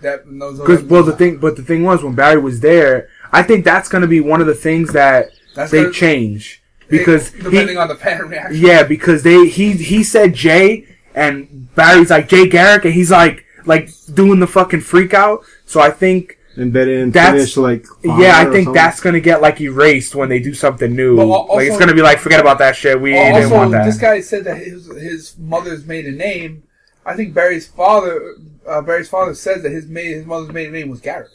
That 0.02 0.24
those 0.28 0.60
Because 0.60 0.84
well, 0.84 1.04
the 1.04 1.14
thing, 1.16 1.38
but 1.38 1.56
the 1.56 1.64
thing 1.64 1.84
was 1.84 2.04
when 2.04 2.14
Barry 2.16 2.40
was 2.40 2.60
there, 2.60 3.10
I 3.32 3.42
think 3.44 3.66
that's 3.66 3.90
going 3.90 4.04
to 4.04 4.08
be 4.08 4.20
one 4.20 4.42
of 4.42 4.48
the 4.48 4.54
things 4.56 4.94
that 4.94 5.32
That's 5.56 5.72
they 5.72 5.82
gonna- 5.84 5.94
change 5.94 6.62
because 6.88 7.32
he- 7.34 7.42
depending 7.42 7.78
on 7.78 7.88
the 7.88 7.96
fan 7.96 8.28
reaction. 8.28 8.58
Yeah, 8.64 8.84
because 8.84 9.24
they 9.24 9.48
he 9.48 9.72
he 9.74 10.04
said 10.04 10.34
Jay 10.34 10.86
and 11.16 11.74
Barry's 11.76 12.12
like 12.12 12.30
Jay 12.30 12.48
Garrick 12.48 12.86
and 12.86 12.94
he's 12.94 13.10
like 13.12 13.44
like 13.66 13.90
doing 14.14 14.40
the 14.40 14.48
fucking 14.48 14.82
freak 14.82 15.14
out. 15.14 15.44
So 15.66 15.82
I 15.82 15.90
think 15.90 16.38
And 16.56 16.72
they 16.74 16.86
didn't 16.86 17.12
That's- 17.12 17.34
finish 17.34 17.58
like. 17.58 17.86
yeah, 18.04 18.38
I 18.38 18.44
think 18.46 18.66
something. 18.66 18.74
that's 18.74 19.00
gonna 19.00 19.20
get 19.20 19.42
like 19.42 19.60
erased 19.62 20.14
when 20.16 20.30
they 20.30 20.40
do 20.40 20.54
something 20.54 20.96
new. 20.96 21.16
But 21.18 21.24
al- 21.24 21.48
like 21.56 21.68
it's 21.68 21.78
gonna 21.78 21.94
be 21.96 22.02
like 22.04 22.20
forget 22.20 22.40
about 22.40 22.60
that 22.60 22.76
shit. 22.76 23.02
We 23.02 23.14
didn't 23.14 23.50
want 23.50 23.72
that. 23.72 23.84
this 23.86 23.98
guy 23.98 24.22
said 24.22 24.44
that 24.46 24.58
his 24.58 24.86
his 24.96 25.36
mother's 25.40 25.86
maiden 25.86 26.18
name. 26.18 26.64
I 27.06 27.16
think 27.16 27.34
Barry's 27.34 27.66
father, 27.68 28.36
uh, 28.68 28.82
Barry's 28.82 29.10
father 29.10 29.34
says 29.34 29.64
that 29.64 29.72
his 29.72 29.88
maid, 29.88 30.14
his 30.16 30.26
mother's 30.26 30.52
maiden 30.52 30.74
name 30.74 30.90
was 30.90 31.00
Garrick. 31.02 31.30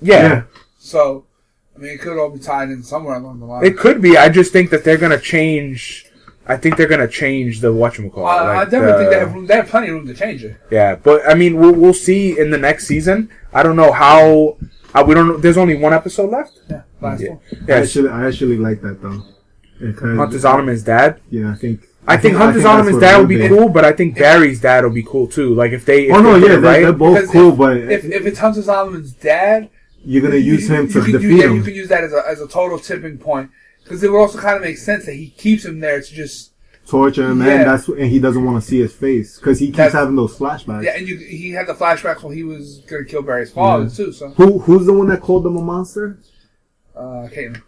yeah, 0.00 0.22
Yeah. 0.22 0.42
So, 0.78 1.26
I 1.76 1.80
mean, 1.80 1.90
it 1.92 2.00
could 2.00 2.18
all 2.18 2.30
be 2.30 2.38
tied 2.38 2.70
in 2.70 2.82
somewhere 2.82 3.16
along 3.16 3.40
the 3.40 3.46
line. 3.46 3.64
it 3.64 3.76
could 3.76 4.00
be. 4.00 4.16
I 4.16 4.28
just 4.28 4.52
think 4.52 4.70
that 4.70 4.84
they're 4.84 4.96
gonna 4.98 5.20
change. 5.20 6.06
I 6.46 6.56
think 6.56 6.76
they're 6.76 6.88
gonna 6.88 7.06
change 7.08 7.60
the 7.60 7.68
whatchamacallit. 7.72 8.24
I, 8.26 8.36
I 8.38 8.56
like 8.58 8.70
definitely 8.70 8.98
think 9.04 9.10
they 9.10 9.18
have 9.18 9.34
room. 9.34 9.46
They 9.46 9.54
have 9.56 9.68
plenty 9.68 9.88
of 9.88 9.94
room 9.94 10.06
to 10.06 10.14
change 10.14 10.42
it. 10.44 10.56
Yeah, 10.70 10.94
but 10.96 11.28
I 11.28 11.34
mean, 11.34 11.58
we'll, 11.58 11.72
we'll 11.74 11.92
see 11.94 12.38
in 12.38 12.50
the 12.50 12.58
next 12.58 12.86
season. 12.86 13.28
I 13.52 13.62
don't 13.62 13.76
know 13.76 13.92
how. 13.92 14.56
Uh, 14.94 15.04
we 15.06 15.14
don't. 15.14 15.28
know. 15.28 15.36
There's 15.36 15.58
only 15.58 15.76
one 15.76 15.92
episode 15.92 16.30
left. 16.30 16.58
Yeah, 16.70 16.82
last 17.02 17.20
Yeah. 17.22 17.30
one. 17.30 17.40
I 17.52 17.56
Yeah, 17.68 17.74
actually, 17.76 18.08
I 18.08 18.26
actually 18.26 18.56
like 18.56 18.80
that 18.80 19.02
though. 19.02 19.22
Because- 19.78 20.16
Hunter 20.16 20.38
Zolomon's 20.38 20.82
dad. 20.82 21.20
Yeah, 21.30 21.52
I 21.52 21.54
think. 21.54 21.82
I 22.08 22.16
think 22.16 22.36
Hunter 22.36 22.60
that's 22.60 22.66
Zolomon's 22.66 23.00
dad 23.00 23.16
it 23.16 23.20
would 23.20 23.28
be 23.28 23.36
be. 23.36 23.48
cool, 23.48 23.68
but 23.68 23.84
I 23.84 23.92
think 23.92 24.16
Barry's 24.16 24.60
dad 24.60 24.82
will 24.84 24.90
be 24.90 25.02
cool 25.02 25.26
too. 25.28 25.54
Like 25.54 25.72
if 25.72 25.84
they. 25.84 26.06
If 26.08 26.14
Oh 26.14 26.20
no, 26.20 26.38
they 26.40 26.46
yeah, 26.48 26.54
did 26.54 26.64
they're, 26.64 26.80
they're 26.82 26.92
both 26.92 27.16
Because 27.16 27.30
cool, 27.30 27.52
if, 27.52 27.58
but 27.58 27.76
if, 27.76 28.04
if 28.04 28.26
it's 28.26 28.38
Hunter 28.38 28.62
Zolomon's 28.62 29.12
dad, 29.12 29.68
you're 30.04 30.22
gonna 30.22 30.36
use 30.36 30.68
you, 30.68 30.74
him 30.74 30.86
you 30.86 30.92
to 30.92 31.00
can 31.02 31.12
defeat 31.12 31.22
use, 31.26 31.40
yeah, 31.40 31.46
him. 31.48 31.56
you 31.56 31.62
can 31.62 31.74
use 31.74 31.88
that 31.88 32.04
as 32.04 32.12
a 32.12 32.22
as 32.26 32.40
a 32.40 32.48
total 32.48 32.78
tipping 32.78 33.18
point 33.18 33.50
because 33.84 34.02
it 34.02 34.10
would 34.10 34.18
also 34.18 34.38
kind 34.38 34.56
of 34.56 34.62
make 34.62 34.78
sense 34.78 35.04
that 35.06 35.14
he 35.14 35.28
keeps 35.30 35.64
him 35.64 35.80
there 35.80 36.00
to 36.00 36.14
just 36.14 36.52
torture 36.86 37.28
him, 37.30 37.42
Yeah. 37.42 37.52
and 37.52 37.62
that's 37.70 37.88
and 37.88 38.06
he 38.06 38.18
doesn't 38.18 38.42
want 38.44 38.62
to 38.62 38.66
see 38.66 38.80
his 38.80 38.92
face 38.94 39.36
because 39.38 39.58
he 39.58 39.66
keeps 39.66 39.76
That's- 39.76 39.92
having 39.94 40.16
those 40.16 40.34
flashbacks. 40.36 40.84
yeah. 40.84 40.96
And 40.96 41.06
you, 41.06 41.18
he 41.18 41.50
had 41.50 41.66
the 41.66 41.74
flashbacks 41.74 42.22
when 42.22 42.34
he 42.34 42.44
was 42.44 42.78
gonna 42.88 43.04
kill 43.04 43.20
Barry's 43.22 43.50
father 43.50 43.84
Yeah. 43.84 43.90
too. 43.90 44.12
So, 44.12 44.30
Who 44.30 44.60
who's 44.60 44.86
the 44.86 44.92
one 44.94 45.08
that 45.08 45.20
called 45.20 45.44
them 45.44 45.56
a 45.56 45.62
monster? 45.62 46.18
uh, 46.96 47.28
Caitlin. 47.30 47.62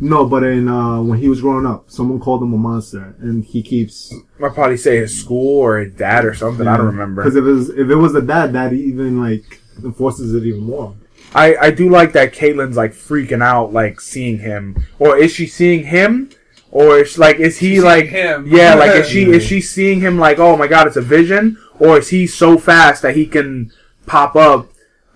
No, 0.00 0.26
but 0.26 0.42
in 0.42 0.68
uh, 0.68 1.00
when 1.02 1.18
he 1.18 1.28
was 1.28 1.40
growing 1.40 1.66
up, 1.66 1.90
someone 1.90 2.18
called 2.18 2.42
him 2.42 2.52
a 2.52 2.56
monster, 2.56 3.14
and 3.20 3.44
he 3.44 3.62
keeps. 3.62 4.12
I'll 4.42 4.50
probably 4.50 4.76
say 4.76 4.96
his 4.96 5.18
school 5.18 5.58
or 5.58 5.78
his 5.78 5.94
dad 5.94 6.24
or 6.24 6.34
something. 6.34 6.66
I 6.66 6.76
don't 6.76 6.86
remember. 6.86 7.22
Because 7.22 7.36
if 7.36 7.44
it 7.44 7.46
was 7.46 7.70
if 7.70 7.88
it 7.90 7.94
was 7.94 8.12
the 8.12 8.22
dad, 8.22 8.52
that 8.54 8.72
even 8.72 9.20
like 9.20 9.60
enforces 9.82 10.34
it 10.34 10.44
even 10.44 10.62
more. 10.62 10.94
I, 11.34 11.56
I 11.56 11.70
do 11.70 11.88
like 11.90 12.12
that 12.12 12.32
Caitlin's 12.32 12.76
like 12.76 12.92
freaking 12.92 13.42
out, 13.42 13.72
like 13.72 14.00
seeing 14.00 14.38
him, 14.38 14.84
or 14.98 15.16
is 15.16 15.32
she 15.32 15.46
seeing 15.46 15.84
him, 15.84 16.30
or 16.70 16.98
is 16.98 17.18
like 17.18 17.36
is 17.36 17.58
he 17.58 17.76
She's 17.76 17.84
like 17.84 18.06
him. 18.06 18.46
yeah, 18.48 18.74
like 18.78 18.94
is 18.96 19.08
she 19.08 19.24
is 19.24 19.44
she 19.44 19.60
seeing 19.60 20.00
him 20.00 20.18
like 20.18 20.38
oh 20.38 20.56
my 20.56 20.66
god 20.66 20.86
it's 20.86 20.96
a 20.96 21.02
vision, 21.02 21.56
or 21.78 21.98
is 21.98 22.10
he 22.10 22.26
so 22.26 22.58
fast 22.58 23.02
that 23.02 23.16
he 23.16 23.26
can 23.26 23.72
pop 24.06 24.36
up? 24.36 24.68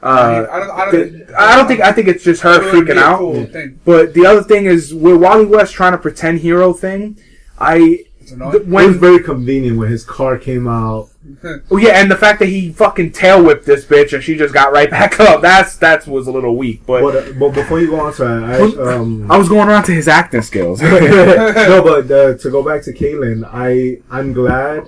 Uh, 0.02 0.46
I 0.50 0.58
don't- 0.60 0.70
I 0.70 0.84
don't 0.84 0.90
th- 0.92 1.12
think- 1.12 1.38
I 1.38 1.56
don't 1.56 1.66
think 1.66 1.80
I 1.80 1.92
think 1.92 2.08
it's 2.08 2.22
just 2.24 2.42
her 2.42 2.60
It 2.62 2.72
freaking 2.72 2.98
out. 2.98 3.18
cool. 3.18 3.46
But 3.84 4.14
the 4.14 4.26
other 4.26 4.42
thing 4.42 4.66
is 4.66 4.94
with 4.94 5.16
Wally 5.16 5.44
West 5.44 5.74
trying 5.74 5.92
to 5.92 5.98
pretend 5.98 6.38
hero 6.40 6.72
thing, 6.72 7.16
I 7.58 8.04
It's 8.20 8.30
annoying. 8.30 8.52
th- 8.52 8.62
it 8.62 8.68
was 8.68 8.96
very 8.96 9.18
convenient 9.18 9.76
when 9.76 9.88
his 9.90 10.04
car 10.04 10.36
came 10.38 10.68
out. 10.68 11.08
oh 11.70 11.76
yeah, 11.76 12.00
and 12.00 12.08
the 12.10 12.16
fact 12.16 12.38
that 12.38 12.46
he 12.46 12.70
fucking 12.72 13.10
tail 13.12 13.42
whipped 13.44 13.66
this 13.66 13.84
bitch 13.84 14.12
and 14.12 14.22
she 14.22 14.36
just 14.36 14.54
got 14.54 14.72
right 14.72 14.88
back 14.90 15.18
up. 15.28 15.42
That's 15.42 15.76
that 15.78 16.06
was 16.06 16.28
a 16.28 16.30
little 16.32 16.56
weak, 16.56 16.82
but. 16.86 17.02
But 17.02 17.16
uh, 17.16 17.32
but 17.38 17.50
before 17.50 17.80
you 17.80 17.88
go 17.88 17.98
on 18.00 18.12
to 18.14 18.24
that, 18.24 18.44
I, 18.44 18.94
um, 18.94 19.30
I 19.30 19.36
was 19.36 19.48
going 19.48 19.68
around 19.68 19.82
to 19.84 19.92
his 19.92 20.06
acting 20.06 20.42
skills. 20.42 20.80
no, 20.82 21.82
but 21.82 22.10
uh, 22.10 22.34
to 22.38 22.50
go 22.50 22.62
back 22.62 22.82
to 22.84 22.92
Caitlyn, 22.92 23.42
I 23.52 23.98
I'm 24.10 24.32
glad 24.32 24.86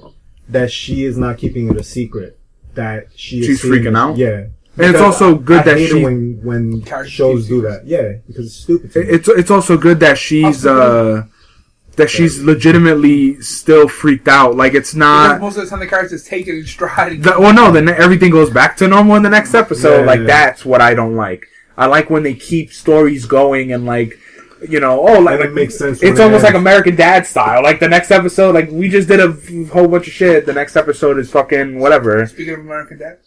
that 0.48 0.70
she 0.70 1.04
is 1.04 1.18
not 1.18 1.36
keeping 1.36 1.68
it 1.68 1.76
a 1.76 1.82
secret 1.84 2.38
that 2.74 3.08
she 3.16 3.40
is 3.40 3.46
She's 3.46 3.62
seeing 3.62 3.74
freaking 3.74 3.88
it. 3.88 3.96
out? 3.96 4.16
Yeah, 4.16 4.44
And 4.82 4.94
it's 4.94 5.00
also 5.02 5.34
good 5.36 5.60
I 5.60 5.62
that 5.64 5.76
hate 5.78 5.90
she- 5.90 6.00
it 6.00 6.04
when 6.04 6.40
when 6.42 6.84
shows 7.06 7.48
do 7.48 7.60
that. 7.62 7.86
Yeah, 7.86 8.12
because 8.26 8.46
it's 8.46 8.56
stupid. 8.56 8.92
To 8.92 9.00
me. 9.00 9.06
It's 9.08 9.28
it's 9.28 9.50
also 9.50 9.76
good 9.76 10.00
that 10.00 10.18
she's 10.18 10.64
uh 10.66 11.24
that 11.96 12.08
she's 12.08 12.40
legitimately 12.42 13.40
still 13.42 13.88
freaked 13.88 14.28
out. 14.28 14.56
Like 14.56 14.74
it's 14.74 14.90
Because 14.92 14.98
not. 14.98 15.40
most 15.40 15.56
of 15.56 15.64
the 15.64 15.70
time 15.70 15.80
the 15.80 15.86
characters 15.86 16.24
take 16.24 16.46
it 16.48 16.56
in 16.58 16.64
stride. 16.66 17.12
And 17.12 17.24
The, 17.24 17.34
well, 17.38 17.52
no, 17.52 17.70
then 17.72 17.88
everything 17.88 18.30
goes 18.30 18.48
back 18.50 18.76
to 18.78 18.88
normal 18.88 19.16
in 19.16 19.22
the 19.22 19.28
next 19.30 19.54
episode. 19.54 20.00
Yeah, 20.00 20.06
like 20.06 20.20
yeah. 20.20 20.26
that's 20.26 20.64
what 20.64 20.80
I 20.80 20.94
don't 20.94 21.16
like. 21.16 21.46
I 21.76 21.86
like 21.86 22.08
when 22.10 22.22
they 22.22 22.34
keep 22.34 22.72
stories 22.72 23.26
going 23.26 23.72
and 23.72 23.84
like 23.86 24.18
you 24.68 24.78
know, 24.78 25.00
oh, 25.00 25.18
like, 25.20 25.36
And 25.36 25.42
it 25.42 25.46
like, 25.46 25.54
makes 25.54 25.78
sense 25.78 26.02
when 26.02 26.10
It's 26.10 26.20
it 26.20 26.22
almost 26.22 26.44
like. 26.44 26.52
American 26.54 26.94
Dad 26.94 27.26
style. 27.26 27.62
Like 27.62 27.80
the 27.80 27.88
next 27.88 28.10
episode, 28.10 28.54
like 28.54 28.70
we 28.70 28.90
just 28.90 29.08
did 29.08 29.18
a 29.18 29.32
whole 29.72 29.88
bunch 29.88 30.06
of 30.06 30.12
shit. 30.12 30.44
The 30.44 30.52
next 30.52 30.76
episode 30.76 31.18
is 31.18 31.30
fucking 31.30 31.78
whatever. 31.80 32.24
Speaking 32.26 32.54
of 32.54 32.60
American 32.60 32.98
Dad. 32.98 33.18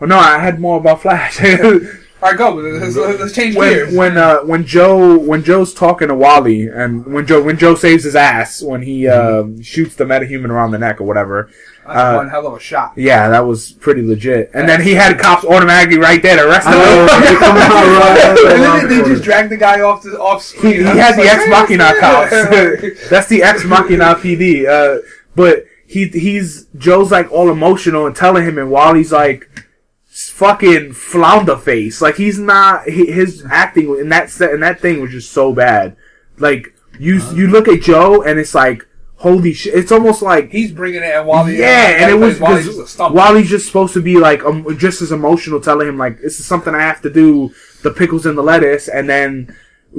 Well, 0.00 0.08
no, 0.08 0.18
I 0.18 0.38
had 0.38 0.58
more 0.58 0.78
about 0.78 1.02
Flash. 1.02 1.40
All 2.22 2.28
right, 2.28 2.36
go. 2.36 2.52
Let's, 2.52 2.96
let's 2.96 3.34
change 3.34 3.56
when 3.56 3.72
gears. 3.72 3.94
when 3.94 4.18
uh, 4.18 4.40
when 4.40 4.66
Joe 4.66 5.18
when 5.18 5.42
Joe's 5.42 5.72
talking 5.72 6.08
to 6.08 6.14
Wally 6.14 6.66
and 6.68 7.06
when 7.06 7.26
Joe 7.26 7.42
when 7.42 7.56
Joe 7.56 7.74
saves 7.74 8.04
his 8.04 8.14
ass 8.14 8.62
when 8.62 8.82
he 8.82 9.08
um, 9.08 9.62
shoots 9.62 9.94
the 9.94 10.04
metahuman 10.04 10.50
around 10.50 10.72
the 10.72 10.78
neck 10.78 11.00
or 11.00 11.04
whatever. 11.04 11.50
That's 11.86 11.98
uh, 11.98 12.16
one 12.16 12.28
hell 12.28 12.46
of 12.46 12.54
a 12.54 12.60
shot. 12.60 12.92
Yeah, 12.94 13.30
that 13.30 13.40
was 13.40 13.72
pretty 13.72 14.02
legit. 14.02 14.50
And 14.52 14.68
then 14.68 14.82
he 14.82 14.92
had 14.92 15.18
cops 15.18 15.44
automatically 15.44 15.98
right 15.98 16.22
there 16.22 16.36
to 16.36 16.46
arrest 16.46 16.66
him. 16.66 16.74
I 16.74 17.20
they 17.24 17.36
come 17.36 17.56
out 17.56 17.70
right 17.70 18.52
and 18.52 18.90
then 18.90 19.02
they, 19.02 19.08
just 19.08 19.24
dragged 19.24 19.50
the 19.50 19.56
guy 19.56 19.80
off 19.80 20.02
the 20.02 20.20
off 20.20 20.42
he, 20.42 20.58
screen. 20.58 20.72
he 20.74 20.78
was 20.80 20.88
had 20.88 21.14
the 21.14 21.24
like, 21.24 21.30
ex 21.30 21.48
machina 21.48 22.00
cops. 22.00 23.08
That's 23.08 23.28
the 23.28 23.42
ex 23.42 23.64
machina 23.64 24.14
PD. 24.16 24.68
Uh, 24.68 25.00
but 25.34 25.64
he 25.86 26.08
he's 26.08 26.66
Joe's 26.76 27.10
like 27.10 27.32
all 27.32 27.50
emotional 27.50 28.06
and 28.06 28.14
telling 28.14 28.44
him, 28.44 28.58
and 28.58 28.70
Wally's 28.70 29.10
like 29.10 29.48
fucking 30.28 30.92
flounder 30.92 31.56
face. 31.56 32.02
Like 32.02 32.16
he's 32.16 32.38
not 32.38 32.84
his 32.86 33.44
acting 33.50 33.96
in 33.98 34.08
that 34.10 34.28
set 34.30 34.52
and 34.52 34.62
that 34.62 34.80
thing 34.80 35.00
was 35.00 35.12
just 35.12 35.32
so 35.32 35.52
bad. 35.52 35.96
Like 36.38 36.74
you 36.98 37.20
you 37.32 37.46
look 37.46 37.68
at 37.68 37.80
Joe 37.80 38.22
and 38.22 38.38
it's 38.38 38.54
like 38.54 38.86
holy 39.20 39.52
shit. 39.52 39.74
It's 39.74 39.92
almost 39.92 40.22
like 40.22 40.50
He's 40.50 40.72
bringing 40.72 41.02
it, 41.02 41.14
and 41.14 41.26
Wally. 41.26 41.58
yeah, 41.58 42.02
and 42.02 42.10
it 42.10 42.14
was 42.14 42.40
Wally's 42.40 42.66
just. 42.66 42.98
Wally's 42.98 43.48
just 43.48 43.66
supposed 43.66 43.94
to 43.94 44.02
be 44.02 44.16
like 44.16 44.42
um, 44.44 44.66
just 44.78 45.02
as 45.02 45.12
emotional, 45.12 45.60
telling 45.60 45.88
him 45.88 45.98
like 45.98 46.20
this 46.20 46.40
is 46.40 46.46
something 46.46 46.74
I 46.74 46.80
have 46.80 47.00
to 47.02 47.10
do. 47.10 47.54
The 47.82 47.90
pickles 47.90 48.26
and 48.26 48.36
the 48.36 48.42
lettuce, 48.42 48.88
and 48.88 49.08
then 49.08 49.56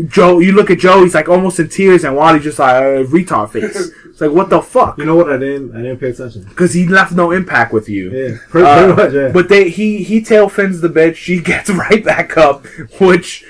Joe, 0.08 0.40
you 0.40 0.52
look 0.52 0.70
at 0.70 0.80
Joe, 0.80 1.04
he's 1.04 1.16
like 1.16 1.30
almost 1.30 1.60
in 1.60 1.70
tears, 1.70 2.04
and 2.04 2.16
Wally 2.16 2.40
just 2.40 2.60
like 2.60 2.76
uh, 2.76 3.04
retard 3.10 3.52
face. 3.52 3.92
It's 4.22 4.28
like 4.28 4.36
what 4.38 4.50
the 4.52 4.62
fuck? 4.62 4.98
You 5.00 5.06
know 5.06 5.16
what? 5.16 5.32
I 5.32 5.38
didn't. 5.38 5.74
I 5.76 5.82
didn't 5.82 5.98
pay 5.98 6.10
attention. 6.10 6.44
Because 6.44 6.74
he 6.74 6.88
left 6.88 7.12
no 7.12 7.32
impact 7.32 7.74
with 7.74 7.90
you. 7.90 8.12
Yeah, 8.12 8.38
pretty, 8.50 8.68
Uh, 8.68 8.94
pretty 8.96 9.02
much. 9.04 9.14
Yeah. 9.14 9.32
But 9.34 9.50
they 9.50 9.70
he 9.70 10.04
he 10.04 10.22
tail 10.22 10.48
fins 10.48 10.80
the 10.82 10.90
bitch. 10.90 11.16
She 11.16 11.40
gets 11.52 11.70
right 11.72 12.04
back 12.04 12.38
up, 12.38 12.66
which 13.00 13.44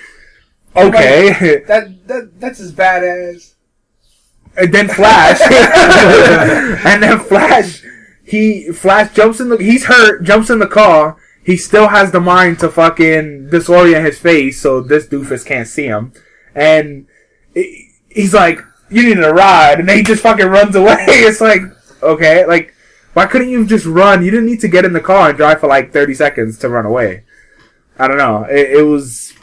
okay. 0.75 1.63
That 1.67 2.07
that 2.07 2.39
that's 2.39 2.59
as 2.61 2.71
bad 2.71 3.03
as. 3.03 3.55
and 4.57 4.73
then 4.73 4.87
Flash, 4.87 5.39
and 6.85 7.03
then 7.03 7.19
Flash, 7.19 7.83
he 8.23 8.71
Flash 8.71 9.13
jumps 9.13 9.39
in 9.39 9.49
the 9.49 9.57
he's 9.57 9.85
hurt, 9.85 10.23
jumps 10.23 10.49
in 10.49 10.59
the 10.59 10.67
car. 10.67 11.17
He 11.43 11.57
still 11.57 11.87
has 11.87 12.11
the 12.11 12.19
mind 12.21 12.59
to 12.59 12.69
fucking 12.69 13.49
disorient 13.51 14.05
his 14.05 14.19
face 14.19 14.61
so 14.61 14.79
this 14.79 15.07
doofus 15.07 15.45
can't 15.45 15.67
see 15.67 15.85
him, 15.87 16.13
and 16.55 17.07
he- 17.53 17.89
he's 18.09 18.33
like, 18.33 18.59
"You 18.91 19.03
need 19.03 19.23
a 19.23 19.33
ride," 19.33 19.79
and 19.79 19.89
then 19.89 19.97
he 19.97 20.03
just 20.03 20.21
fucking 20.21 20.47
runs 20.47 20.75
away. 20.75 20.97
It's 21.07 21.41
like, 21.41 21.61
okay, 22.03 22.45
like. 22.45 22.75
Why 23.13 23.25
couldn't 23.25 23.49
you 23.49 23.65
just 23.65 23.85
run? 23.85 24.23
You 24.23 24.31
didn't 24.31 24.45
need 24.45 24.61
to 24.61 24.69
get 24.69 24.85
in 24.85 24.93
the 24.93 25.01
car 25.01 25.27
and 25.27 25.37
drive 25.37 25.59
for 25.59 25.67
like 25.67 25.91
thirty 25.91 26.13
seconds 26.13 26.57
to 26.59 26.69
run 26.69 26.85
away. 26.85 27.25
I 27.99 28.07
don't 28.07 28.17
know. 28.17 28.45
It, 28.45 28.79
it 28.79 28.83
was, 28.83 29.33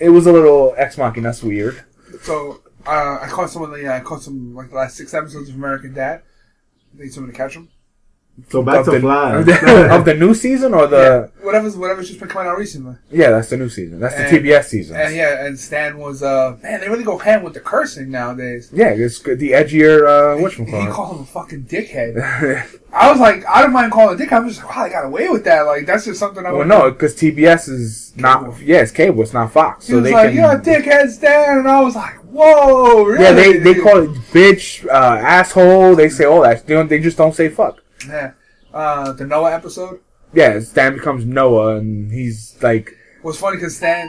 it 0.00 0.08
was 0.08 0.26
a 0.26 0.32
little 0.32 0.74
ex 0.76 0.98
machina. 0.98 1.28
That's 1.28 1.42
weird. 1.42 1.84
So 2.22 2.60
uh, 2.86 3.18
I 3.22 3.28
caught 3.28 3.50
some 3.50 3.62
of 3.62 3.70
the 3.70 3.88
I 3.88 4.00
caught 4.00 4.22
some 4.22 4.54
like 4.54 4.70
the 4.70 4.76
last 4.76 4.96
six 4.96 5.14
episodes 5.14 5.48
of 5.48 5.54
American 5.54 5.94
Dad. 5.94 6.22
Need 6.94 7.12
someone 7.12 7.30
to 7.30 7.36
catch 7.36 7.54
them. 7.54 7.68
So 8.50 8.62
back 8.62 8.84
to 8.84 8.92
the, 8.92 9.00
Flash. 9.00 9.40
of 9.40 9.46
the, 9.46 9.88
of 9.96 10.04
the 10.04 10.14
new 10.14 10.32
season 10.34 10.72
or 10.74 10.86
the 10.86 11.30
Whatever's 11.42 11.76
whatever's 11.76 12.08
just 12.08 12.20
been 12.20 12.28
coming 12.28 12.48
out 12.48 12.58
recently. 12.58 12.94
yeah, 13.10 13.30
that's 13.30 13.48
the 13.50 13.56
new 13.56 13.68
season. 13.68 14.00
That's 14.00 14.14
the 14.14 14.24
TBS 14.24 14.64
season. 14.64 14.96
And 14.96 15.14
yeah, 15.14 15.44
and 15.46 15.58
Stan 15.58 15.98
was 15.98 16.22
uh 16.22 16.56
man, 16.62 16.80
they 16.80 16.88
really 16.88 17.04
go 17.04 17.18
ham 17.18 17.42
with 17.42 17.54
the 17.54 17.60
cursing 17.60 18.10
nowadays. 18.10 18.70
yeah, 18.72 18.90
it's 18.90 19.20
the 19.20 19.36
edgier 19.52 20.06
uh, 20.06 20.36
He 20.36 20.44
whatchamacallit. 20.44 20.92
called 20.92 21.16
him 21.16 21.22
a 21.22 21.26
fucking 21.26 21.64
dickhead. 21.64 22.78
I 22.92 23.10
was 23.10 23.20
like, 23.20 23.44
I 23.46 23.62
don't 23.62 23.72
mind 23.72 23.92
calling 23.92 24.14
a 24.14 24.18
dick. 24.18 24.32
I'm 24.32 24.48
just 24.48 24.62
like, 24.64 24.74
wow, 24.76 24.84
they 24.84 24.90
got 24.90 25.04
away 25.04 25.28
with 25.28 25.44
that. 25.44 25.62
Like 25.62 25.86
that's 25.86 26.04
just 26.04 26.18
something 26.20 26.44
I 26.44 26.50
well, 26.50 26.58
would 26.58 26.68
no, 26.68 26.90
because 26.90 27.14
TBS 27.14 27.68
is 27.68 28.12
not. 28.16 28.40
Cable. 28.40 28.56
Yeah, 28.62 28.78
it's 28.82 28.92
cable. 28.92 29.22
It's 29.22 29.32
not 29.34 29.52
Fox. 29.52 29.86
He 29.86 29.92
So 29.92 29.96
was 30.00 30.04
they 30.04 30.12
like, 30.12 30.28
can. 30.28 30.36
"You're 30.36 30.52
a 30.52 30.60
dickhead, 30.60 31.10
Stan," 31.10 31.58
and 31.58 31.68
I 31.68 31.80
was 31.80 31.94
like, 31.96 32.14
"Whoa, 32.24 33.04
really?" 33.04 33.22
yeah, 33.24 33.32
they 33.32 33.58
they 33.58 33.74
call 33.74 33.98
it 34.04 34.10
bitch, 34.32 34.86
uh, 34.86 34.90
asshole. 35.18 35.96
They 35.96 36.08
say 36.08 36.24
all 36.24 36.42
that. 36.42 36.66
They, 36.66 36.74
don't, 36.74 36.88
they 36.88 36.98
just 37.00 37.16
don't 37.18 37.34
say 37.34 37.48
fuck. 37.48 37.82
Yeah. 38.06 38.32
Uh, 38.72 39.12
the 39.12 39.26
Noah 39.26 39.54
episode 39.54 40.00
Yeah, 40.32 40.60
Stan 40.60 40.94
becomes 40.94 41.24
Noah, 41.24 41.76
and 41.76 42.12
he's 42.12 42.56
like 42.62 42.94
What's 43.22 43.38
funny 43.38 43.56
because 43.56 43.76
Stan. 43.76 44.08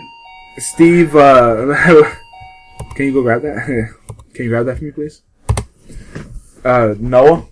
Steve. 0.58 1.16
Uh, 1.16 1.74
can 2.96 3.06
you 3.08 3.14
go 3.14 3.24
grab 3.24 3.42
that? 3.42 3.66
can 4.34 4.46
you 4.46 4.50
grab 4.50 4.66
that 4.66 4.78
for 4.78 4.84
me, 4.84 4.92
please? 4.92 5.22
Uh, 6.64 6.94
Noah. 7.00 7.46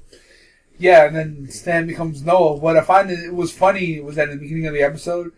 Yeah, 0.78 1.06
and 1.06 1.16
then 1.16 1.50
Stan 1.50 1.88
becomes 1.88 2.24
Noah. 2.24 2.58
What 2.58 2.78
I 2.78 2.82
find 2.82 3.10
it 3.10 3.34
was 3.34 3.52
funny 3.52 4.00
was 4.00 4.18
that 4.18 4.30
in 4.30 4.36
the 4.38 4.42
beginning 4.42 4.68
of 4.68 4.74
the 4.74 4.84
episode, 4.84 5.32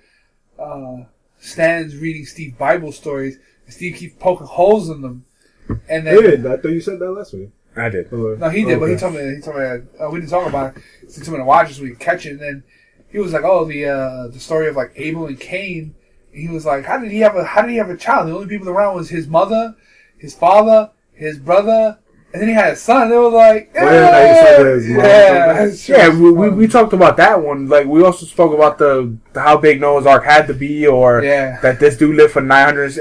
uh, 0.57 1.03
Stan's 1.39 1.95
reading 1.95 2.25
Steve 2.25 2.57
Bible 2.57 2.91
stories, 2.91 3.37
and 3.65 3.73
Steve 3.73 3.95
keeps 3.95 4.15
poking 4.19 4.47
holes 4.47 4.89
in 4.89 5.01
them. 5.01 5.25
And 5.87 6.05
then 6.05 6.21
Did 6.21 6.45
I 6.47 6.57
thought 6.57 6.71
you 6.71 6.81
said 6.81 6.99
that 6.99 7.11
last 7.11 7.33
week? 7.33 7.49
I 7.79 7.89
did. 7.89 8.11
No, 8.11 8.49
he 8.49 8.63
did, 8.65 8.79
but 8.79 8.89
he 8.89 8.95
told 8.95 9.13
me 9.15 9.35
he 9.35 9.41
told 9.41 9.57
me 9.57 9.63
uh, 9.63 10.09
we 10.09 10.19
didn't 10.19 10.29
talk 10.31 10.47
about 10.47 10.75
it. 10.77 10.83
He 11.01 11.21
told 11.21 11.29
me 11.33 11.37
to 11.37 11.45
watch 11.45 11.71
it 11.71 11.75
so 11.75 11.83
we 11.83 11.89
could 11.89 11.99
catch 11.99 12.25
it. 12.25 12.31
And 12.31 12.41
then 12.41 12.63
he 13.09 13.19
was 13.19 13.33
like, 13.33 13.43
"Oh, 13.43 13.65
the 13.65 13.85
uh, 13.85 14.27
the 14.27 14.39
story 14.39 14.67
of 14.67 14.75
like 14.75 14.91
Abel 14.95 15.27
and 15.27 15.39
Cain." 15.39 15.95
He 16.31 16.47
was 16.47 16.65
like, 16.65 16.85
"How 16.85 16.97
did 16.99 17.11
he 17.11 17.19
have 17.19 17.35
a 17.35 17.43
How 17.43 17.61
did 17.61 17.71
he 17.71 17.77
have 17.77 17.89
a 17.89 17.97
child? 17.97 18.27
The 18.27 18.35
only 18.35 18.47
people 18.47 18.69
around 18.69 18.95
was 18.95 19.09
his 19.09 19.27
mother, 19.27 19.75
his 20.17 20.33
father, 20.35 20.91
his 21.13 21.39
brother." 21.39 21.99
And 22.31 22.41
then 22.43 22.49
he 22.49 22.53
had 22.53 22.73
a 22.73 22.75
son. 22.75 23.09
They 23.09 23.17
were 23.17 23.29
like, 23.29 23.71
Oh, 23.75 23.83
yeah, 23.83 24.01
like 24.05 24.13
yeah, 24.83 25.61
his 25.63 25.89
yeah, 25.89 25.97
Yeah, 25.97 26.09
we, 26.19 26.31
we, 26.31 26.49
we 26.49 26.67
talked 26.67 26.93
about 26.93 27.17
that 27.17 27.41
one. 27.41 27.67
Like 27.67 27.87
we 27.87 28.03
also 28.03 28.25
spoke 28.27 28.53
about 28.53 28.77
the, 28.77 29.17
the 29.33 29.41
how 29.41 29.57
big 29.57 29.81
Noah's 29.81 30.05
Ark 30.05 30.23
had 30.25 30.45
to 30.47 30.53
be, 30.53 30.85
or 30.85 31.23
Yeah. 31.23 31.59
that 31.61 31.79
this 31.79 31.97
dude 31.97 32.15
lived 32.15 32.33
for 32.33 32.41
nine 32.41 32.65
hundred. 32.65 32.95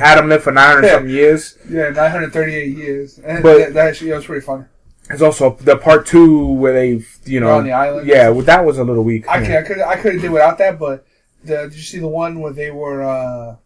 Adam 0.00 0.28
lived 0.28 0.44
for 0.44 0.52
nine 0.52 0.74
hundred 0.74 0.90
some 0.90 1.08
years. 1.08 1.56
Yeah, 1.68 1.90
938 1.90 2.76
years. 2.76 3.18
And 3.20 3.42
But- 3.42 3.58
that, 3.58 3.74
that 3.74 3.86
actually 3.88 4.10
that 4.10 4.16
was 4.16 4.26
pretty 4.26 4.44
funny. 4.44 4.64
There's 5.08 5.22
also 5.22 5.56
the 5.62 5.78
part 5.78 6.04
two 6.06 6.44
where 6.52 6.74
they, 6.74 7.02
you 7.24 7.40
know, 7.40 7.46
They're 7.46 7.54
on 7.54 7.64
the 7.64 7.72
island. 7.72 8.06
yeah, 8.06 8.28
well, 8.28 8.44
that 8.44 8.66
was 8.66 8.76
a 8.76 8.84
little 8.84 9.02
weak. 9.04 9.26
I 9.26 9.40
could 9.40 9.56
I 9.56 9.62
could 9.62 9.80
I 9.80 9.96
could 9.96 10.12
have 10.14 10.20
did 10.22 10.30
without 10.30 10.58
that, 10.58 10.78
but 10.78 11.06
the, 11.42 11.56
did 11.62 11.74
you 11.74 11.80
see 11.80 11.98
the 11.98 12.08
one 12.08 12.40
where 12.40 12.52
they 12.52 12.70
were 12.70 13.02
uh, 13.02 13.56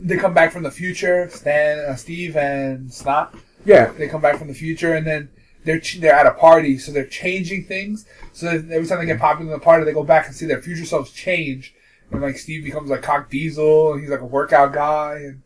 they 0.00 0.16
come 0.16 0.34
back 0.34 0.52
from 0.52 0.62
the 0.62 0.70
future, 0.70 1.28
Stan, 1.30 1.78
uh, 1.80 1.94
Steve, 1.96 2.36
and 2.36 2.92
Snot. 2.92 3.34
Yeah, 3.64 3.90
They 3.98 4.08
come 4.08 4.20
back 4.20 4.38
from 4.38 4.48
the 4.48 4.54
future, 4.54 4.94
and 4.94 5.06
then 5.06 5.28
they're 5.64 5.80
ch- 5.80 5.98
they're 6.00 6.14
at 6.14 6.26
a 6.26 6.30
party, 6.32 6.78
so 6.78 6.92
they're 6.92 7.04
changing 7.06 7.64
things. 7.64 8.06
So 8.32 8.48
every 8.48 8.86
time 8.86 8.98
they 9.00 9.06
get 9.06 9.18
popular 9.18 9.52
in 9.52 9.58
the 9.58 9.62
party, 9.64 9.84
they 9.84 9.92
go 9.92 10.04
back 10.04 10.26
and 10.26 10.34
see 10.34 10.46
their 10.46 10.62
future 10.62 10.84
selves 10.86 11.10
change. 11.12 11.74
And 12.10 12.22
like 12.22 12.38
Steve 12.38 12.64
becomes 12.64 12.88
like 12.90 13.02
Cock 13.02 13.28
Diesel, 13.30 13.92
and 13.92 14.00
he's 14.00 14.08
like 14.10 14.20
a 14.20 14.24
workout 14.26 14.72
guy, 14.72 15.16
and 15.24 15.42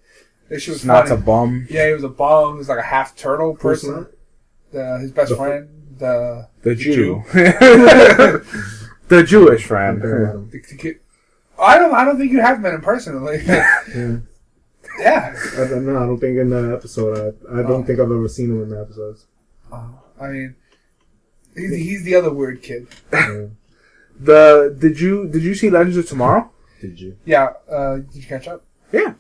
this 0.48 0.62
shit 0.62 0.74
was 0.74 0.82
Snot's 0.82 1.10
a 1.10 1.16
bum. 1.16 1.66
yeah, 1.70 1.88
he 1.88 1.92
was 1.94 2.04
a 2.04 2.08
bum. 2.08 2.52
He 2.54 2.58
was 2.58 2.68
like 2.68 2.78
a 2.78 2.82
half 2.82 3.16
turtle 3.16 3.54
Who's 3.54 3.62
person. 3.82 4.06
The, 4.70 4.98
his 5.00 5.10
best 5.10 5.30
The- 5.30 5.36
friend, 5.36 5.68
the 5.98 6.48
The 6.62 6.74
Jew. 6.76 6.94
Jew, 6.94 7.24
the 9.08 9.22
Jewish 9.24 9.64
friend. 9.64 10.00
The- 10.00 10.48
the 10.52 10.76
kid- 10.76 10.98
I 11.58 11.78
don't. 11.78 11.94
I 11.94 12.04
don't 12.04 12.18
think 12.18 12.30
you 12.32 12.40
have 12.40 12.60
met 12.60 12.74
him 12.74 12.80
personally. 12.82 13.42
Yeah. 13.46 14.18
Yeah. 15.00 15.34
I 15.54 15.68
don't 15.68 15.86
know. 15.86 15.96
I 15.96 16.06
don't 16.06 16.18
think 16.18 16.38
in 16.38 16.50
that 16.50 16.72
episode. 16.72 17.16
I, 17.50 17.58
I 17.58 17.62
don't 17.62 17.82
Oh. 17.82 17.84
think 17.84 17.98
I've 18.00 18.10
ever 18.10 18.28
seen 18.28 18.50
him 18.50 18.62
in 18.62 18.70
the 18.70 18.80
episodes. 18.80 19.26
I 19.72 20.28
mean, 20.28 20.54
he's, 21.56 21.74
he's 21.74 22.02
the 22.04 22.14
other 22.14 22.32
weird 22.32 22.62
kid. 22.62 22.86
Yeah. 23.12 23.46
The 24.20 24.76
did 24.78 25.00
you 25.00 25.26
did 25.28 25.42
you 25.42 25.54
see 25.54 25.70
Legends 25.70 25.96
of 25.96 26.06
Tomorrow? 26.08 26.50
Did 26.80 27.00
you? 27.00 27.16
Yeah. 27.24 27.54
Uh, 27.70 27.96
did 27.96 28.14
you 28.16 28.22
catch 28.24 28.46
up? 28.46 28.62
Yeah, 28.92 29.14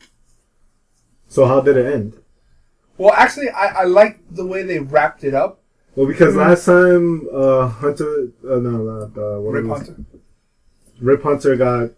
So 1.28 1.46
how 1.46 1.60
did 1.62 1.78
it 1.78 1.92
end? 1.94 2.20
Well, 2.98 3.14
actually, 3.14 3.48
I, 3.48 3.66
I 3.68 3.84
like 3.84 4.20
the 4.30 4.44
way 4.46 4.62
they 4.64 4.80
wrapped 4.80 5.24
it 5.24 5.32
up. 5.32 5.62
Well, 5.96 6.06
because 6.06 6.36
last 6.36 6.66
time 6.66 7.26
uh, 7.32 7.68
Hunter, 7.68 8.28
uh, 8.44 8.56
no, 8.56 8.70
not 8.82 9.16
uh, 9.16 9.40
what 9.40 9.52
Rip 9.52 9.64
was- 9.64 9.78
Hunter. 9.88 10.04
Rip 11.00 11.22
Hunter 11.22 11.56
got 11.56 11.90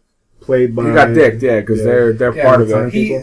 played 0.45 0.75
by. 0.77 0.83
you 0.85 0.95
got 0.95 1.15
dicked, 1.15 1.43
yeah, 1.43 1.61
because 1.61 1.79
Yeah. 1.81 1.85
they're 1.87 2.13
they're 2.13 2.35
Yeah, 2.37 2.45
part 2.49 2.61
of 2.63 2.71
time. 2.71 2.87
it. 2.89 2.93
He, 2.93 3.19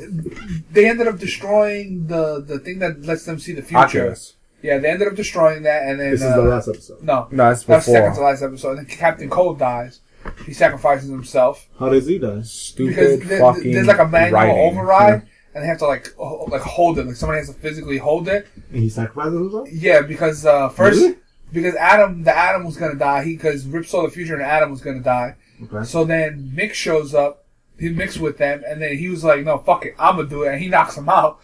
they 0.71 0.89
ended 0.89 1.07
up 1.07 1.17
destroying 1.19 2.07
the 2.07 2.43
the 2.45 2.59
thing 2.59 2.79
that 2.79 3.01
lets 3.05 3.25
them 3.25 3.39
see 3.39 3.53
the 3.53 3.61
future. 3.61 3.77
Oculus. 4.05 4.33
Yeah, 4.61 4.77
they 4.77 4.89
ended 4.91 5.07
up 5.07 5.15
destroying 5.15 5.63
that, 5.63 5.83
and 5.87 5.99
then 5.99 6.11
This 6.11 6.21
is 6.21 6.27
uh, 6.27 6.35
the 6.37 6.43
last 6.43 6.67
episode. 6.67 7.01
No, 7.01 7.27
No, 7.31 7.49
that's 7.49 7.63
that's 7.63 7.85
second 7.87 8.13
to 8.15 8.21
last 8.21 8.43
episode. 8.43 8.77
And 8.77 8.87
then 8.87 8.97
Captain 8.97 9.29
Cold 9.29 9.57
dies. 9.57 10.01
He 10.45 10.53
sacrifices 10.53 11.09
himself. 11.09 11.67
How 11.79 11.89
does 11.89 12.05
he 12.05 12.19
die? 12.19 12.27
because 12.27 12.51
Stupid 12.51 13.21
there- 13.23 13.39
fucking. 13.39 13.71
there's 13.71 13.87
like 13.87 13.97
a 13.99 14.07
manual 14.07 14.39
writing. 14.39 14.57
override, 14.59 15.21
and 15.55 15.63
they 15.63 15.67
have 15.67 15.79
to 15.79 15.87
like 15.87 16.13
ho- 16.15 16.45
like 16.51 16.61
hold 16.61 16.99
it. 16.99 17.07
Like 17.07 17.15
somebody 17.15 17.39
has 17.39 17.47
to 17.49 17.55
physically 17.55 17.97
hold 17.97 18.27
it. 18.27 18.47
And 18.71 18.83
he 18.83 18.89
sacrifices 18.89 19.33
himself. 19.39 19.67
Yeah, 19.71 20.01
because 20.03 20.45
uh, 20.45 20.69
first 20.69 20.99
Really? 21.01 21.15
because 21.51 21.73
Atom 21.75 22.23
the 22.23 22.37
Atom 22.37 22.63
was 22.63 22.77
gonna 22.77 22.93
die. 22.95 23.23
He 23.23 23.35
because 23.35 23.65
Rip 23.65 23.87
saw 23.87 24.03
the 24.03 24.11
future 24.11 24.35
and 24.35 24.43
Atom 24.43 24.69
was 24.69 24.81
gonna 24.81 24.99
die. 24.99 25.35
Okay. 25.63 25.83
So 25.83 26.03
then 26.05 26.51
Mick 26.55 26.73
shows 26.73 27.13
up. 27.13 27.45
he 27.79 27.89
mixed 27.89 28.19
with 28.19 28.37
them, 28.37 28.61
and 28.67 28.79
then 28.79 28.95
he 28.95 29.09
was 29.09 29.23
like, 29.23 29.43
"No, 29.43 29.57
fuck 29.57 29.85
it, 29.87 29.95
I'm 29.97 30.17
gonna 30.17 30.29
do 30.29 30.43
it," 30.43 30.53
and 30.53 30.61
he 30.61 30.69
knocks 30.69 30.95
him 30.97 31.09
out. 31.09 31.39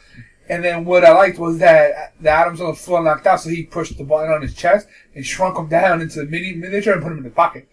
And 0.49 0.63
then 0.63 0.85
what 0.85 1.03
I 1.03 1.11
liked 1.11 1.39
was 1.39 1.57
that 1.57 2.13
the 2.21 2.29
Adams 2.29 2.61
on 2.61 2.67
the 2.67 2.75
floor 2.75 3.03
knocked 3.03 3.25
out, 3.25 3.41
so 3.41 3.49
he 3.49 3.63
pushed 3.63 3.97
the 3.97 4.03
button 4.03 4.31
on 4.31 4.41
his 4.43 4.53
chest 4.53 4.87
and 5.15 5.25
shrunk 5.25 5.57
him 5.57 5.67
down 5.67 5.99
into 6.01 6.19
the 6.19 6.25
mini 6.25 6.53
miniature 6.53 6.93
and 6.93 7.01
put 7.01 7.11
him 7.11 7.17
in 7.17 7.23
his 7.23 7.33
pocket. 7.33 7.67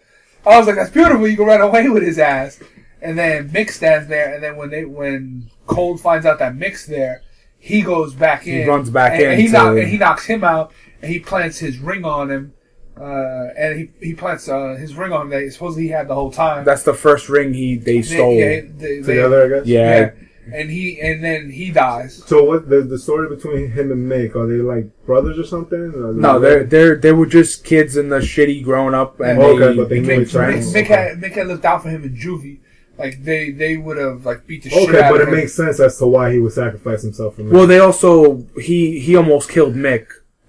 I 0.45 0.57
was 0.57 0.67
like, 0.67 0.75
"That's 0.77 0.89
beautiful. 0.89 1.27
You 1.27 1.37
can 1.37 1.45
run 1.45 1.61
away 1.61 1.89
with 1.89 2.03
his 2.03 2.17
ass." 2.17 2.59
And 3.01 3.17
then 3.17 3.49
Mick 3.49 3.69
stands 3.69 4.07
there, 4.07 4.33
and 4.33 4.43
then 4.43 4.55
when 4.57 4.71
they 4.71 4.83
when 4.83 5.51
Cold 5.67 6.01
finds 6.01 6.25
out 6.25 6.39
that 6.39 6.55
Mick's 6.55 6.85
there, 6.87 7.21
he 7.59 7.81
goes 7.81 8.13
back 8.15 8.47
in. 8.47 8.63
He 8.63 8.67
runs 8.67 8.89
back 8.89 9.13
and, 9.13 9.21
in 9.21 9.31
and 9.31 9.41
he 9.41 9.47
knock, 9.47 9.77
and 9.77 9.87
he 9.87 9.97
knocks 9.97 10.25
him 10.25 10.43
out, 10.43 10.71
and 11.01 11.11
he 11.11 11.19
plants 11.19 11.59
his 11.59 11.77
ring 11.77 12.03
on 12.03 12.31
him. 12.31 12.53
Uh, 12.99 13.49
and 13.57 13.79
he 13.79 13.89
he 14.07 14.13
plants 14.13 14.47
uh, 14.47 14.75
his 14.79 14.95
ring 14.95 15.11
on 15.11 15.23
him 15.23 15.29
that 15.29 15.51
supposedly 15.51 15.83
he 15.83 15.89
had 15.89 16.07
the 16.07 16.15
whole 16.15 16.31
time. 16.31 16.63
That's 16.63 16.83
the 16.83 16.93
first 16.93 17.27
ring 17.29 17.53
he 17.53 17.75
they 17.75 17.97
They- 17.97 18.01
stole. 18.01 18.33
yeah, 18.33 18.45
Yeah, 18.45 18.61
they- 18.77 18.99
they- 18.99 19.01
Together, 19.01 19.45
I 19.45 19.59
guess. 19.59 19.67
yeah. 19.67 20.11
And 20.53 20.69
he 20.69 21.01
and 21.01 21.23
then 21.23 21.49
he 21.49 21.71
dies. 21.71 22.21
So 22.27 22.43
what 22.43 22.69
the 22.69 22.81
the 22.81 22.99
story 22.99 23.27
between 23.35 23.71
him 23.71 23.91
and 23.91 24.09
Mick? 24.09 24.35
Are 24.35 24.45
they 24.47 24.57
like 24.61 24.85
brothers 25.05 25.39
or 25.39 25.43
something? 25.43 25.79
Or 25.95 26.13
No, 26.13 26.39
they're 26.39 26.63
they're 26.63 26.95
they 26.95 27.11
were 27.13 27.25
just 27.25 27.65
kids 27.65 27.97
in 27.97 28.09
the 28.09 28.19
shitty 28.19 28.63
growing 28.63 28.93
up, 28.93 29.19
and 29.19 29.39
Okay, 29.39 29.59
they, 29.69 29.75
but 29.75 29.89
they 29.89 29.95
knew 30.01 30.07
became 30.07 30.21
each 30.21 30.35
other. 30.35 30.45
Mick, 30.45 30.51
friends. 30.51 30.73
Mick 30.73 30.85
had 30.85 31.19
Mick 31.19 31.31
had 31.33 31.47
looked 31.47 31.65
out 31.65 31.81
for 31.81 31.89
him 31.89 32.03
in 32.03 32.15
juvie. 32.15 32.59
Like 32.97 33.23
they 33.23 33.49
they 33.51 33.75
would 33.75 33.97
have 33.97 34.23
like 34.25 34.45
beat 34.45 34.61
the 34.63 34.69
shit 34.69 34.87
Okay, 34.87 35.01
but 35.09 35.15
of 35.19 35.27
it 35.27 35.31
him. 35.31 35.35
makes 35.35 35.53
sense 35.55 35.79
as 35.79 35.97
to 35.97 36.05
why 36.05 36.31
he 36.31 36.39
would 36.39 36.53
sacrifice 36.53 37.01
himself 37.01 37.35
for 37.37 37.41
Mick. 37.41 37.49
Well, 37.51 37.65
they 37.65 37.79
also 37.79 38.45
he 38.61 38.99
he 38.99 39.15
almost 39.15 39.49
killed 39.49 39.73
Mick 39.75 40.05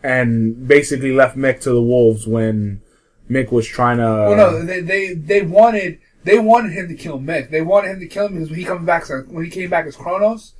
and 0.06 0.68
basically 0.68 1.10
left 1.12 1.36
Mick 1.36 1.60
to 1.62 1.70
the 1.70 1.82
wolves 1.82 2.28
when 2.28 2.80
Mick 3.28 3.50
was 3.50 3.66
trying 3.66 3.98
to. 3.98 4.04
Well, 4.04 4.36
no, 4.36 4.64
they, 4.64 4.80
they 4.80 5.14
they 5.14 5.42
wanted 5.42 5.98
they 6.22 6.38
wanted 6.38 6.72
him 6.72 6.88
to 6.88 6.94
kill 6.94 7.18
Mick. 7.18 7.50
They 7.50 7.60
wanted 7.60 7.90
him 7.90 8.00
to 8.00 8.06
kill 8.06 8.26
him 8.26 8.34
because 8.34 8.50
when 8.50 8.58
he 8.58 8.64
comes 8.64 8.86
back, 8.86 9.08
when 9.28 9.44
he 9.44 9.50
came 9.50 9.68
back 9.68 9.86
as 9.86 9.96
Chronos, 9.96 10.54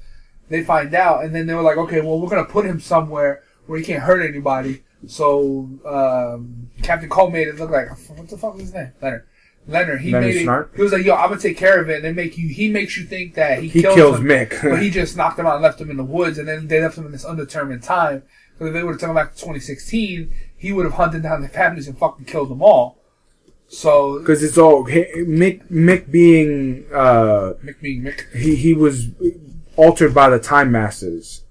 they 0.49 0.65
find 0.65 0.93
out, 0.95 1.25
and 1.25 1.33
then 1.33 1.47
they 1.47 1.55
were 1.55 1.63
like, 1.63 1.77
okay, 1.77 2.01
well, 2.01 2.19
we're 2.21 2.29
gonna 2.29 2.45
put 2.45 2.67
him 2.67 2.81
somewhere 2.81 3.45
where 3.67 3.79
he 3.79 3.85
can't 3.85 4.03
hurt 4.03 4.29
anybody. 4.29 4.83
So 5.07 5.71
um, 5.85 6.69
Captain 6.83 7.09
Cold 7.09 7.33
made 7.33 7.47
it 7.47 7.57
look 7.57 7.71
like 7.71 7.89
what 8.17 8.29
the 8.29 8.37
fuck 8.37 8.55
was 8.55 8.63
his 8.63 8.75
name? 8.75 8.93
Leonard. 9.01 9.27
Leonard. 9.69 10.01
He 10.01 10.11
Leonard 10.11 10.35
made 10.35 10.47
Snart? 10.47 10.73
it. 10.73 10.77
He 10.77 10.83
was 10.83 10.93
like, 10.93 11.05
yo, 11.05 11.15
I'm 11.15 11.29
gonna 11.29 11.41
take 11.41 11.57
care 11.57 11.81
of 11.81 11.89
it. 11.89 11.97
And 11.97 12.05
they 12.05 12.13
make 12.13 12.37
you. 12.37 12.49
He 12.49 12.69
makes 12.69 12.97
you 12.97 13.05
think 13.05 13.35
that 13.35 13.63
he, 13.63 13.69
he 13.69 13.83
kills, 13.83 13.95
kills 13.95 14.19
him, 14.19 14.25
Mick. 14.25 14.61
but 14.61 14.83
he 14.83 14.91
just 15.01 15.17
knocked 15.17 15.39
him 15.39 15.47
out 15.47 15.55
and 15.55 15.63
left 15.63 15.81
him 15.81 15.91
in 15.91 15.97
the 15.97 16.05
woods, 16.05 16.39
and 16.39 16.49
then 16.49 16.67
they 16.67 16.81
left 16.81 16.99
him 16.99 17.07
in 17.07 17.13
this 17.13 17.25
undetermined 17.25 17.85
time. 17.85 18.25
Because 18.59 18.69
if 18.69 18.75
they 18.75 18.83
would 18.83 18.93
have 18.93 19.01
taken 19.01 19.11
him 19.11 19.17
back 19.17 19.35
to 19.35 19.41
2016, 19.41 20.33
he 20.57 20.73
would 20.73 20.85
have 20.85 20.95
hunted 20.95 21.23
down 21.23 21.43
the 21.43 21.49
families 21.49 21.87
and 21.89 21.99
fucking 21.99 22.25
killed 22.25 22.49
them 22.51 22.63
all. 22.63 22.99
So 23.69 24.19
Because 24.21 24.43
it's 24.43 24.57
all 24.59 24.85
Mick. 24.87 25.69
Mick 25.71 26.11
being 26.11 26.87
uh, 26.95 27.55
Mick 27.65 27.81
being 27.81 28.03
Mick. 28.03 28.33
he 28.33 28.55
he 28.57 28.73
was 28.75 29.09
altered 29.77 30.15
by 30.15 30.31
the 30.31 30.39
Time 30.39 30.71
Masters. 30.71 31.43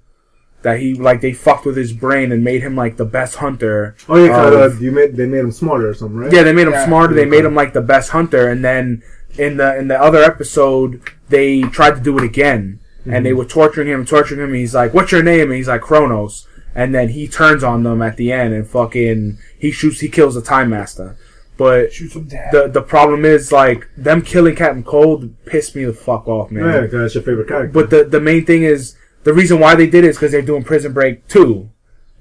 That 0.61 0.79
he 0.79 0.95
like 0.95 1.21
they 1.21 1.33
fucked 1.33 1.65
with 1.65 1.77
his 1.77 1.93
brain 1.93 2.31
and 2.31 2.43
made 2.43 2.61
him 2.63 2.75
like 2.75 2.97
the 2.97 3.05
best 3.05 3.35
hunter. 3.35 3.95
oh 4.09 4.15
yeah, 4.15 4.29
'cause, 4.29 4.53
of- 4.73 4.77
uh, 4.77 4.81
you 4.81 4.91
made 4.91 5.15
they 5.15 5.27
made 5.27 5.41
him 5.41 5.51
smarter 5.51 5.89
or 5.89 5.93
something, 5.93 6.17
right? 6.17 6.33
Yeah, 6.33 6.41
they 6.41 6.53
made 6.53 6.65
him 6.67 6.73
Yeah. 6.73 6.85
smarter. 6.87 7.13
They 7.13 7.25
made 7.25 7.45
him 7.45 7.53
like 7.53 7.73
the 7.73 7.81
best 7.81 8.09
hunter, 8.11 8.47
and 8.47 8.63
then 8.63 9.03
in 9.37 9.57
the 9.57 9.77
in 9.77 9.89
the 9.89 10.01
other 10.01 10.23
episode, 10.23 11.01
they 11.29 11.61
tried 11.63 11.95
to 11.95 12.01
do 12.01 12.17
it 12.17 12.23
again, 12.23 12.79
and 13.05 13.23
they 13.25 13.33
were 13.33 13.45
torturing 13.45 13.89
him, 13.89 14.05
torturing 14.05 14.39
him. 14.39 14.47
And 14.47 14.55
he's 14.55 14.73
like, 14.73 14.91
"What's 14.93 15.11
your 15.11 15.21
name?" 15.21 15.49
And 15.51 15.53
he's 15.53 15.67
like, 15.67 15.81
"Chronos." 15.81 16.47
And 16.75 16.93
then 16.93 17.09
he 17.09 17.27
turns 17.27 17.63
on 17.63 17.83
them 17.83 18.01
at 18.01 18.17
the 18.17 18.31
end, 18.33 18.53
and 18.53 18.67
fucking 18.67 19.37
he 19.57 19.71
shoots, 19.71 20.01
he 20.01 20.09
kills 20.09 20.35
the 20.35 20.41
Time 20.41 20.69
Master. 20.69 21.15
But 21.57 21.93
Shoots 21.93 22.15
him 22.15 22.27
down. 22.27 22.49
the 22.51 22.67
the 22.67 22.81
problem 22.81 23.23
is 23.23 23.49
like 23.53 23.87
them 23.95 24.21
killing 24.21 24.55
Captain 24.57 24.83
Cold 24.83 25.33
pissed 25.45 25.73
me 25.73 25.85
the 25.85 25.93
fuck 25.93 26.27
off, 26.27 26.51
man. 26.51 26.65
Yeah, 26.65 26.87
that's 26.99 27.15
your 27.15 27.23
favorite 27.23 27.47
character. 27.47 27.71
But 27.71 27.89
the 27.89 28.03
the 28.03 28.19
main 28.19 28.45
thing 28.45 28.63
is 28.63 28.97
the 29.23 29.33
reason 29.33 29.59
why 29.61 29.73
they 29.75 29.87
did 29.87 30.03
it 30.03 30.09
is 30.09 30.17
because 30.17 30.33
they're 30.33 30.41
doing 30.41 30.65
Prison 30.65 30.91
Break 30.91 31.25
two. 31.29 31.69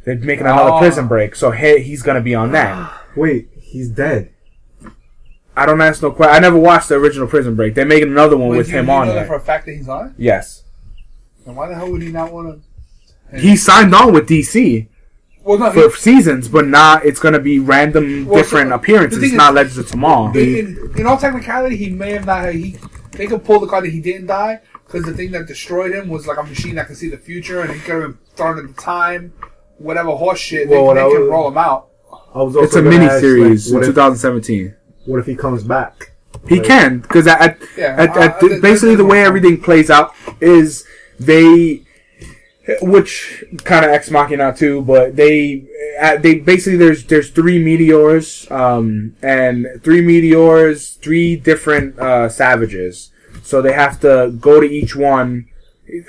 They're 0.05 0.15
making 0.17 0.47
another 0.47 0.71
Oh. 0.75 0.79
Prison 0.79 1.09
Break, 1.09 1.35
so 1.35 1.51
he, 1.51 1.79
he's 1.81 2.03
gonna 2.03 2.21
be 2.21 2.37
on 2.37 2.53
that. 2.53 2.93
wait, 3.17 3.49
he's 3.61 3.89
dead. 3.89 4.31
I 5.57 5.67
don't 5.67 5.81
ask 5.81 6.01
no 6.03 6.13
question. 6.13 6.35
I 6.35 6.39
never 6.39 6.59
watched 6.59 6.89
the 6.89 6.95
original 6.97 7.27
Prison 7.27 7.57
Break. 7.57 7.75
They're 7.75 7.85
making 7.87 8.09
another 8.11 8.37
one 8.37 8.51
Wait, 8.51 8.59
with 8.59 8.71
him 8.71 8.89
on 8.89 9.09
know 9.09 9.15
that 9.15 9.27
for 9.27 9.35
a 9.35 9.41
fact 9.41 9.67
that 9.67 9.73
he's 9.75 9.89
on 9.89 10.07
it? 10.09 10.13
Yes, 10.17 10.63
And 11.47 11.57
why 11.57 11.69
the 11.69 11.75
hell 11.75 11.91
would 11.91 12.03
he 12.03 12.13
not 12.13 12.33
want 12.33 12.63
to? 12.63 12.69
He 13.37 13.57
signed 13.57 13.95
on 13.95 14.13
with 14.13 14.29
DC 14.29 14.87
Well, 15.43 15.59
no. 15.59 15.71
for 15.73 15.89
He, 15.91 15.97
seasons, 15.97 16.49
but 16.49 16.67
not. 16.67 17.05
It's 17.05 17.19
gonna 17.21 17.39
be 17.41 17.59
random, 17.59 18.27
Well, 18.27 18.37
different 18.43 18.71
so- 18.71 18.75
appearances. 18.77 19.19
the 19.19 19.21
thing 19.21 19.27
It's 19.29 19.33
is- 19.35 19.39
not 19.39 19.55
Legends 19.55 19.79
of 19.79 19.89
Tomorrow. 19.89 20.33
in, 20.33 20.39
in, 20.59 20.93
in 20.99 21.07
all 21.07 21.17
technicality, 21.17 21.77
he 21.77 21.91
may 21.91 22.13
have 22.13 22.27
not. 22.27 22.53
He 22.53 22.77
they 23.13 23.27
could 23.27 23.45
pull 23.45 23.61
the 23.61 23.67
card 23.67 23.85
that 23.85 23.91
he 23.91 24.01
didn't 24.01 24.27
die 24.27 24.61
because 24.87 25.05
the 25.05 25.13
thing 25.15 25.31
that 25.33 25.47
destroyed 25.47 25.93
him 25.93 26.09
was 26.09 26.27
like 26.27 26.39
a 26.39 26.43
machine 26.43 26.75
that 26.77 26.87
could 26.89 26.97
see 26.97 27.09
the 27.09 27.17
future, 27.19 27.61
and 27.61 27.73
he 27.73 27.79
could 27.81 27.95
have 27.95 28.03
been 28.03 28.19
thrown 28.37 28.59
at 28.59 28.67
the 28.75 28.81
time. 28.83 29.33
Whatever 29.79 30.11
horse 30.13 30.39
shit, 30.41 30.69
Well, 30.69 30.89
they, 30.89 30.95
they 30.95 31.01
I 31.01 31.11
can 31.11 31.29
roll 31.29 31.49
him 31.49 31.59
out. 31.59 31.89
I 32.35 32.39
was 32.43 32.55
also 32.57 32.61
It's 32.63 32.77
a 32.77 32.83
mini 32.83 33.09
series 33.21 33.73
like, 33.73 33.83
in 33.85 33.89
if, 33.91 33.95
2017. 33.95 34.75
what 35.07 35.19
if 35.19 35.27
he 35.27 35.35
comes 35.37 35.63
back? 35.65 36.13
He 36.49 36.57
Like- 36.57 36.65
can 36.67 36.99
because 37.01 37.27
at, 37.27 37.41
at, 37.41 37.59
Yeah, 37.77 37.95
at, 37.99 38.17
uh, 38.17 38.21
at 38.21 38.41
th- 38.41 38.61
basically 38.63 38.91
th- 38.91 38.99
the 38.99 39.05
way 39.05 39.25
everything 39.25 39.61
plays 39.61 39.91
out 39.91 40.13
is 40.41 40.85
they, 41.19 41.83
which 42.81 43.45
kind 43.65 43.85
of 43.85 43.91
ex 43.91 44.11
machina 44.11 44.55
too, 44.57 44.83
but 44.83 45.17
they 45.17 45.65
uh, 46.01 46.17
they 46.17 46.37
basically 46.37 46.79
there's 46.79 47.05
there's 47.05 47.31
three 47.31 47.59
meteors 47.63 48.51
um 48.51 49.15
and 49.23 49.67
three 49.83 50.01
meteors 50.01 50.93
three 50.95 51.37
different 51.37 51.99
uh 51.99 52.29
savages 52.29 53.11
so 53.43 53.61
they 53.61 53.73
have 53.73 54.01
to 54.01 54.35
go 54.41 54.61
to 54.61 54.67
each 54.67 54.97
one. 54.97 55.47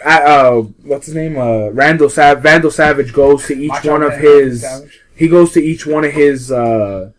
Uh, 0.06 0.10
uh 0.10 0.62
what's 0.84 1.08
his 1.08 1.16
name? 1.16 1.38
Uh, 1.38 1.70
Randall 1.72 2.10
Sav- 2.10 2.42
Vandal 2.42 2.72
Savage 2.72 3.12
goes 3.12 3.46
to 3.48 3.54
each 3.54 3.70
Macho 3.70 3.92
one 3.92 4.04
of 4.04 4.12
Man, 4.12 4.22
his. 4.22 4.62
Savage. 4.62 5.02
He 5.16 5.28
goes 5.28 5.52
to 5.54 5.62
each 5.62 5.86
one 5.86 6.06
of 6.06 6.14
his. 6.14 6.52
uh 6.52 7.12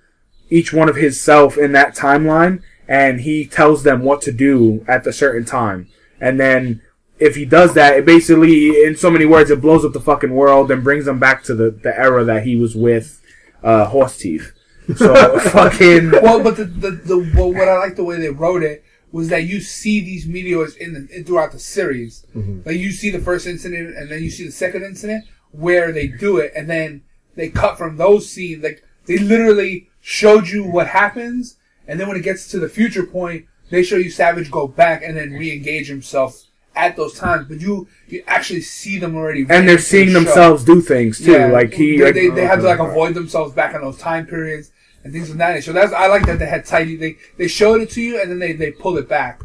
each 0.49 0.73
one 0.73 0.89
of 0.89 0.97
his 0.97 1.21
self 1.21 1.59
in 1.59 1.73
that 1.73 1.97
timeline 1.97 2.63
and 2.89 3.21
he 3.23 3.45
tells 3.45 3.83
them 3.83 4.03
what 4.03 4.23
to 4.23 4.31
do 4.33 4.85
at 4.87 5.03
the 5.05 5.13
certain 5.13 5.45
time. 5.45 5.89
And 6.21 6.39
then 6.39 6.83
if 7.19 7.35
he 7.35 7.45
does 7.45 7.75
that, 7.75 7.97
it 7.97 8.05
basically, 8.05 8.85
in 8.85 8.97
so 8.97 9.11
many 9.11 9.25
words, 9.25 9.51
it 9.51 9.61
blows 9.61 9.85
up 9.85 9.93
the 9.93 10.01
fucking 10.01 10.35
world 10.35 10.71
and 10.71 10.85
brings 10.85 11.07
them 11.07 11.19
back 11.19 11.43
to 11.45 11.55
the, 11.55 11.71
the 11.71 11.99
era 11.99 12.25
that 12.25 12.45
he 12.45 12.57
was 12.57 12.75
with, 12.77 13.23
uh, 13.63 13.87
Horse 13.87 14.19
Teeth. 14.19 14.53
So 14.97 15.39
fucking, 15.51 16.11
Well, 16.11 16.43
but 16.43 16.57
the, 16.57 16.65
the, 16.65 16.91
the 16.91 17.33
well, 17.35 17.53
what 17.53 17.69
I 17.69 17.79
like 17.79 17.97
the 17.97 18.05
way 18.05 18.19
they 18.19 18.29
wrote 18.29 18.63
it 18.63 18.85
was 19.13 19.29
that 19.29 19.45
you 19.45 19.61
see 19.61 20.01
these 20.01 20.27
meteors 20.27 20.77
in, 20.77 20.93
the, 20.93 21.17
in 21.17 21.25
throughout 21.25 21.53
the 21.53 21.59
series. 21.59 22.27
Like 22.67 22.77
you 22.77 22.93
see 22.93 23.11
the 23.11 23.19
first 23.21 23.47
incident 23.47 23.97
and 23.97 24.11
then 24.11 24.23
you 24.23 24.31
see 24.31 24.45
the 24.45 24.53
second 24.53 24.83
incident 24.85 25.25
where 25.53 25.91
they 25.93 26.07
do 26.07 26.37
it, 26.37 26.53
and 26.55 26.69
then 26.69 27.03
they 27.35 27.49
cut 27.49 27.79
from 27.79 27.97
those 27.97 28.29
scenes. 28.29 28.63
Like 28.63 28.85
they 29.07 29.17
literally 29.17 29.89
showed 30.01 30.49
you 30.49 30.65
what 30.65 30.89
happens, 30.89 31.57
and 31.89 31.99
then 31.99 32.09
when 32.09 32.17
it 32.17 32.23
gets 32.23 32.49
to 32.49 32.59
the 32.59 32.69
future 32.69 33.07
point, 33.07 33.47
they 33.71 33.83
show 33.83 33.97
you 33.97 34.11
Savage 34.11 34.51
go 34.51 34.69
back 34.69 35.03
and 35.03 35.17
then 35.17 35.33
re-engage 35.33 35.89
himself 35.89 36.46
at 36.77 36.97
those 36.97 37.15
times. 37.15 37.49
But 37.49 37.61
you 37.61 37.89
you 38.07 38.23
actually 38.27 38.61
see 38.61 38.99
them 38.99 39.17
already, 39.17 39.47
and 39.49 39.69
they're 39.69 39.79
seeing 39.79 40.13
the 40.13 40.21
themselves 40.21 40.65
do 40.65 40.81
things 40.81 41.19
too. 41.19 41.33
Yeah, 41.33 41.47
like 41.47 41.73
he, 41.73 41.99
they, 41.99 42.05
like, 42.05 42.15
they, 42.15 42.29
they 42.29 42.47
had 42.47 42.57
to 42.57 42.67
like 42.67 42.79
avoid 42.79 43.15
themselves 43.15 43.55
back 43.55 43.75
in 43.75 43.81
those 43.81 43.99
time 43.99 44.27
periods 44.27 44.71
and 45.03 45.13
things 45.13 45.31
of 45.31 45.39
that 45.39 45.55
nature. 45.55 45.63
So 45.63 45.73
that's 45.73 45.93
I 45.93 46.07
like 46.09 46.27
that 46.27 46.39
they 46.39 46.47
had 46.47 46.65
tidy. 46.65 46.97
They 46.97 47.17
they 47.39 47.49
showed 47.49 47.81
it 47.81 47.91
to 47.91 48.03
you 48.03 48.21
and 48.21 48.31
then 48.31 48.39
they 48.39 48.53
they 48.53 48.73
pull 48.73 48.99
it 48.99 49.09
back, 49.09 49.43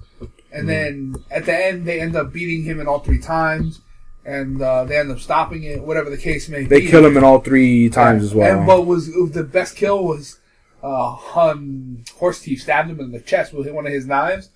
and 0.51 0.67
then 0.67 1.15
at 1.31 1.45
the 1.45 1.55
end 1.55 1.85
they 1.85 2.01
end 2.01 2.15
up 2.15 2.33
beating 2.33 2.63
him 2.63 2.79
in 2.79 2.87
all 2.87 2.99
three 2.99 3.19
times, 3.19 3.81
and 4.25 4.61
uh, 4.61 4.83
they 4.83 4.97
end 4.97 5.11
up 5.11 5.19
stopping 5.19 5.63
it. 5.63 5.81
Whatever 5.81 6.09
the 6.09 6.17
case 6.17 6.49
may 6.49 6.63
they 6.65 6.79
be. 6.79 6.85
They 6.85 6.91
kill 6.91 7.05
him 7.05 7.17
in 7.17 7.23
all 7.23 7.39
three 7.39 7.89
times 7.89 8.23
as 8.23 8.35
well. 8.35 8.51
And 8.51 8.67
what 8.67 8.85
was 8.85 9.11
the 9.31 9.43
best 9.43 9.75
kill 9.75 10.03
was 10.03 10.39
uh, 10.83 11.15
um, 11.35 12.03
Horse 12.17 12.41
Teeth 12.41 12.61
stabbed 12.61 12.89
him 12.89 12.99
in 12.99 13.11
the 13.11 13.19
chest 13.19 13.53
with 13.53 13.69
one 13.71 13.85
of 13.85 13.93
his 13.93 14.07
knives, 14.07 14.49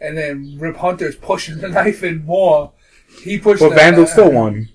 and 0.00 0.16
then 0.16 0.56
Rip 0.58 0.76
Hunter's 0.76 1.16
pushing 1.16 1.58
the 1.58 1.68
knife 1.76 2.02
in 2.02 2.24
more. 2.24 2.72
He 3.22 3.38
pushed. 3.38 3.60
but 3.60 3.70
the- 3.70 3.74
Vandal 3.76 4.06
still 4.06 4.30
won. 4.32 4.68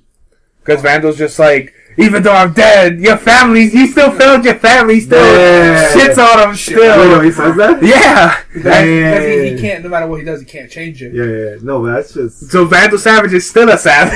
Because 0.59 0.81
Vandal's 0.81 1.17
just 1.17 1.37
like, 1.39 1.73
even 1.97 2.23
though 2.23 2.31
I'm 2.33 2.53
dead, 2.53 2.99
your 2.99 3.17
family, 3.17 3.63
you 3.65 3.85
still 3.85 4.11
failed 4.11 4.45
your 4.45 4.55
family, 4.55 5.01
still 5.01 5.19
Yeah. 5.21 5.91
shits 5.93 6.17
on 6.17 6.49
him 6.49 6.55
Shit. 6.55 6.77
Wait, 6.77 6.87
no, 6.87 7.03
still. 7.05 7.19
he 7.21 7.31
says 7.31 7.55
that? 7.57 7.83
Yeah. 7.83 8.39
Because 8.53 9.25
he, 9.25 9.49
he 9.55 9.61
can't, 9.61 9.83
no 9.83 9.89
matter 9.89 10.07
what 10.07 10.19
he 10.19 10.25
does, 10.25 10.39
he 10.39 10.45
can't 10.45 10.71
change 10.71 11.03
it. 11.03 11.13
Yeah, 11.13 11.25
yeah, 11.25 11.49
yeah. 11.51 11.55
No, 11.61 11.85
that's 11.85 12.13
just. 12.13 12.49
So 12.49 12.63
Vandal 12.65 12.97
Savage 12.97 13.33
is 13.33 13.47
still 13.47 13.69
a 13.69 13.77
savage. 13.77 14.13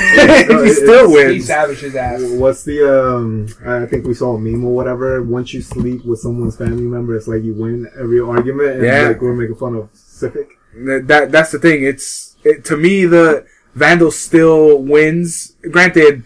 No, 0.49 0.63
he 0.63 0.69
it- 0.71 0.75
still 0.75 1.11
it's- 1.13 1.27
He 1.27 1.33
wins. 1.33 1.45
savaged 1.47 1.81
his 1.81 1.95
ass. 1.97 2.21
What's 2.23 2.63
the 2.63 2.81
um? 3.13 3.47
I 3.65 3.85
think 3.85 4.05
we 4.07 4.13
saw 4.13 4.35
a 4.35 4.39
meme 4.39 4.63
or 4.63 4.73
whatever. 4.73 5.21
Once 5.21 5.53
you 5.53 5.61
sleep 5.61 6.05
with 6.05 6.19
someone's 6.19 6.55
family 6.55 6.83
member, 6.83 7.15
it's 7.15 7.27
like 7.27 7.43
you 7.43 7.53
win 7.53 7.87
every 7.99 8.21
argument. 8.21 8.69
And 8.77 8.83
Yeah. 8.85 9.07
like 9.09 9.21
we're 9.21 9.35
making 9.35 9.57
fun 9.57 9.75
of 9.75 9.91
Pacific. 9.91 10.56
That 10.85 11.31
that's 11.31 11.51
the 11.51 11.59
thing. 11.59 11.83
It's 11.83 12.35
it, 12.43 12.65
to 12.65 12.77
me 12.77 13.05
the 13.05 13.45
Vandal 13.75 14.11
still 14.11 14.81
wins. 14.81 15.53
Granted, 15.71 16.23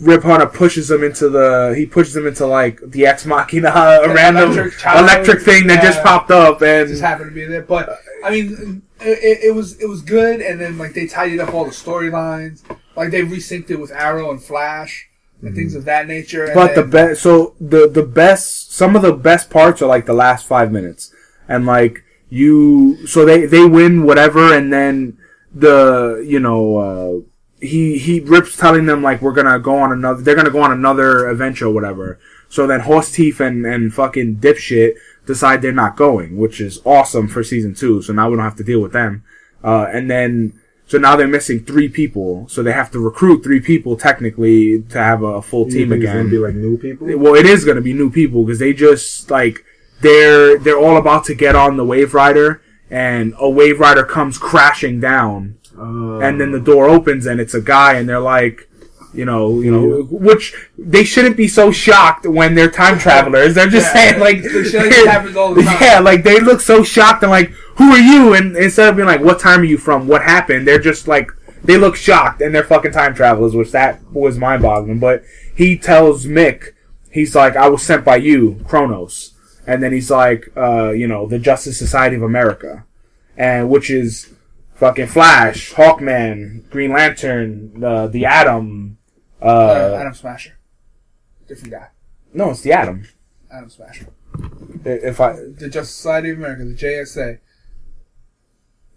Rip 0.00 0.22
Hunter 0.22 0.46
pushes 0.46 0.90
him 0.90 1.02
into 1.02 1.28
the 1.28 1.74
he 1.76 1.86
pushes 1.86 2.16
him 2.16 2.26
into 2.26 2.46
like 2.46 2.80
the 2.84 3.06
ex 3.06 3.24
machina 3.24 3.68
a 3.74 4.12
random 4.12 4.52
electric 4.52 4.84
electric, 4.84 5.42
thing 5.42 5.66
that 5.68 5.82
just 5.82 6.02
popped 6.02 6.30
up 6.30 6.60
and 6.62 6.88
just 6.88 7.02
happened 7.02 7.30
to 7.30 7.34
be 7.34 7.44
there. 7.44 7.62
But 7.62 7.98
I 8.24 8.30
mean, 8.30 8.82
it, 9.00 9.44
it 9.44 9.54
was 9.54 9.80
it 9.80 9.86
was 9.86 10.02
good, 10.02 10.40
and 10.40 10.60
then 10.60 10.76
like 10.76 10.92
they 10.92 11.06
tidied 11.06 11.40
up 11.40 11.54
all 11.54 11.64
the 11.64 11.70
storylines. 11.70 12.62
Like 12.96 13.10
they 13.10 13.22
resynced 13.22 13.70
it 13.70 13.80
with 13.80 13.90
Arrow 13.90 14.30
and 14.30 14.42
Flash 14.42 15.08
and 15.40 15.50
mm-hmm. 15.50 15.56
things 15.56 15.74
of 15.74 15.84
that 15.86 16.06
nature. 16.06 16.50
But 16.54 16.74
the 16.74 16.84
best, 16.84 17.22
so 17.22 17.54
the 17.60 17.88
the 17.88 18.02
best, 18.02 18.72
some 18.72 18.94
of 18.94 19.02
the 19.02 19.12
best 19.12 19.50
parts 19.50 19.80
are 19.80 19.86
like 19.86 20.04
the 20.04 20.12
last 20.12 20.46
five 20.46 20.70
minutes, 20.70 21.14
and 21.48 21.64
like 21.64 22.04
you, 22.32 23.06
so 23.06 23.26
they 23.26 23.44
they 23.44 23.66
win 23.66 24.04
whatever, 24.04 24.54
and 24.54 24.72
then 24.72 25.18
the 25.54 26.24
you 26.26 26.40
know 26.40 26.76
uh, 26.78 27.20
he 27.60 27.98
he 27.98 28.20
rips 28.20 28.56
telling 28.56 28.86
them 28.86 29.02
like 29.02 29.20
we're 29.20 29.34
gonna 29.34 29.58
go 29.58 29.76
on 29.76 29.92
another, 29.92 30.22
they're 30.22 30.34
gonna 30.34 30.50
go 30.50 30.62
on 30.62 30.72
another 30.72 31.28
adventure 31.28 31.66
or 31.66 31.74
whatever. 31.74 32.18
So 32.48 32.66
then 32.66 32.80
Horse 32.80 33.12
Teeth 33.12 33.38
and 33.40 33.66
and 33.66 33.92
fucking 33.92 34.36
dipshit 34.36 34.94
decide 35.26 35.60
they're 35.60 35.72
not 35.72 35.94
going, 35.96 36.38
which 36.38 36.58
is 36.58 36.80
awesome 36.86 37.28
for 37.28 37.44
season 37.44 37.74
two. 37.74 38.00
So 38.00 38.14
now 38.14 38.30
we 38.30 38.36
don't 38.36 38.44
have 38.44 38.56
to 38.56 38.64
deal 38.64 38.80
with 38.80 38.92
them, 38.92 39.24
uh, 39.62 39.86
and 39.92 40.10
then. 40.10 40.58
So 40.88 40.98
now 40.98 41.16
they're 41.16 41.26
missing 41.38 41.64
three 41.64 41.88
people, 41.88 42.46
so 42.48 42.62
they 42.62 42.72
have 42.72 42.90
to 42.90 42.98
recruit 42.98 43.42
three 43.42 43.60
people 43.60 43.96
technically 43.96 44.82
to 44.90 44.98
have 44.98 45.22
a 45.22 45.40
full 45.40 45.66
You 45.66 45.72
team 45.72 45.92
again. 45.92 46.16
gonna 46.16 46.28
be 46.28 46.36
like 46.38 46.54
new 46.54 46.76
people. 46.76 47.06
Well, 47.18 47.34
it 47.34 47.46
is 47.46 47.64
going 47.64 47.76
to 47.76 47.80
be 47.82 47.94
new 47.94 48.10
people 48.10 48.44
because 48.44 48.58
they 48.58 48.74
just 48.74 49.30
like 49.30 49.64
they're 50.02 50.58
they're 50.58 50.78
all 50.78 50.96
about 50.96 51.24
to 51.26 51.34
get 51.34 51.54
on 51.56 51.76
the 51.76 51.84
Wave 51.84 52.14
Rider, 52.14 52.60
and 52.90 53.34
a 53.38 53.48
Wave 53.48 53.80
Rider 53.80 54.04
comes 54.04 54.38
crashing 54.38 55.00
down, 55.00 55.56
Uh, 55.78 56.18
and 56.18 56.40
then 56.40 56.52
the 56.52 56.60
door 56.60 56.88
opens 56.88 57.24
and 57.26 57.40
it's 57.40 57.54
a 57.54 57.60
guy, 57.60 57.94
and 57.94 58.06
they're 58.08 58.20
like, 58.20 58.68
you 59.14 59.24
know, 59.24 59.60
you 59.60 59.70
know, 59.70 60.02
which 60.10 60.54
they 60.78 61.04
shouldn't 61.04 61.36
be 61.36 61.46
so 61.48 61.70
shocked 61.70 62.26
when 62.26 62.54
they're 62.54 62.70
time 62.70 62.98
travelers. 62.98 63.54
They're 63.54 63.66
just 63.68 63.94
Yeah. 63.94 64.10
saying 64.10 64.20
like, 64.20 64.42
The 64.42 64.64
shit 64.64 64.80
like 64.82 64.90
this 64.90 65.06
happens 65.06 65.36
all 65.36 65.54
the 65.54 65.62
time. 65.68 65.76
yeah, 65.80 65.98
like 66.00 66.24
they 66.24 66.40
look 66.40 66.60
so 66.60 66.82
shocked 66.82 67.22
and 67.22 67.30
like, 67.30 67.50
who 67.76 67.90
are 67.92 67.98
you? 67.98 68.32
And 68.34 68.56
instead 68.56 68.88
of 68.88 68.96
being 68.96 69.08
like, 69.08 69.20
what 69.22 69.38
time 69.38 69.60
are 69.60 69.64
you 69.64 69.76
from? 69.78 70.08
What 70.08 70.22
happened? 70.22 70.66
They're 70.66 70.78
just 70.78 71.08
like, 71.08 71.30
they 71.64 71.76
look 71.76 71.94
shocked 71.96 72.40
and 72.42 72.54
they're 72.54 72.64
fucking 72.64 72.92
time 72.92 73.14
travelers, 73.14 73.54
which 73.54 73.70
that 73.72 74.00
was 74.12 74.38
mind 74.38 74.62
boggling. 74.62 74.98
But 74.98 75.24
he 75.54 75.76
tells 75.76 76.24
Mick, 76.26 76.72
he's 77.10 77.34
like, 77.34 77.54
I 77.54 77.68
was 77.68 77.82
sent 77.82 78.04
by 78.06 78.16
you, 78.16 78.60
Chronos. 78.66 79.31
And 79.66 79.82
then 79.82 79.92
he's 79.92 80.10
like, 80.10 80.50
uh, 80.56 80.90
you 80.90 81.06
know, 81.06 81.26
the 81.26 81.38
Justice 81.38 81.78
Society 81.78 82.16
of 82.16 82.22
America. 82.22 82.84
And 83.36 83.70
which 83.70 83.90
is 83.90 84.32
fucking 84.74 85.06
Flash, 85.06 85.72
Hawkman, 85.72 86.68
Green 86.70 86.92
Lantern, 86.92 87.82
uh, 87.82 88.06
the 88.08 88.26
Atom. 88.26 88.98
Uh, 89.40 89.44
uh, 89.44 89.98
Atom 90.00 90.14
Smasher, 90.14 90.58
different 91.48 91.72
guy. 91.72 91.88
no, 92.34 92.50
it's 92.50 92.60
the 92.62 92.72
Atom. 92.72 93.08
Adam 93.50 93.68
Smasher, 93.70 94.06
If 94.84 95.20
I, 95.20 95.32
the 95.32 95.68
Justice 95.68 95.94
Society 95.94 96.30
of 96.30 96.38
America, 96.38 96.64
the 96.64 96.74
JSA. 96.74 97.38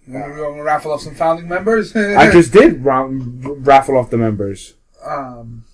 You 0.07 0.13
want 0.13 0.35
to 0.57 0.61
raffle 0.61 0.91
off 0.91 1.01
some 1.01 1.15
founding 1.15 1.47
members? 1.47 1.95
I 1.95 2.29
just 2.31 2.51
did 2.53 2.83
ra- 2.85 3.07
raffle 3.09 3.97
off 3.97 4.09
the 4.11 4.17
members. 4.17 4.75
um. 5.03 5.65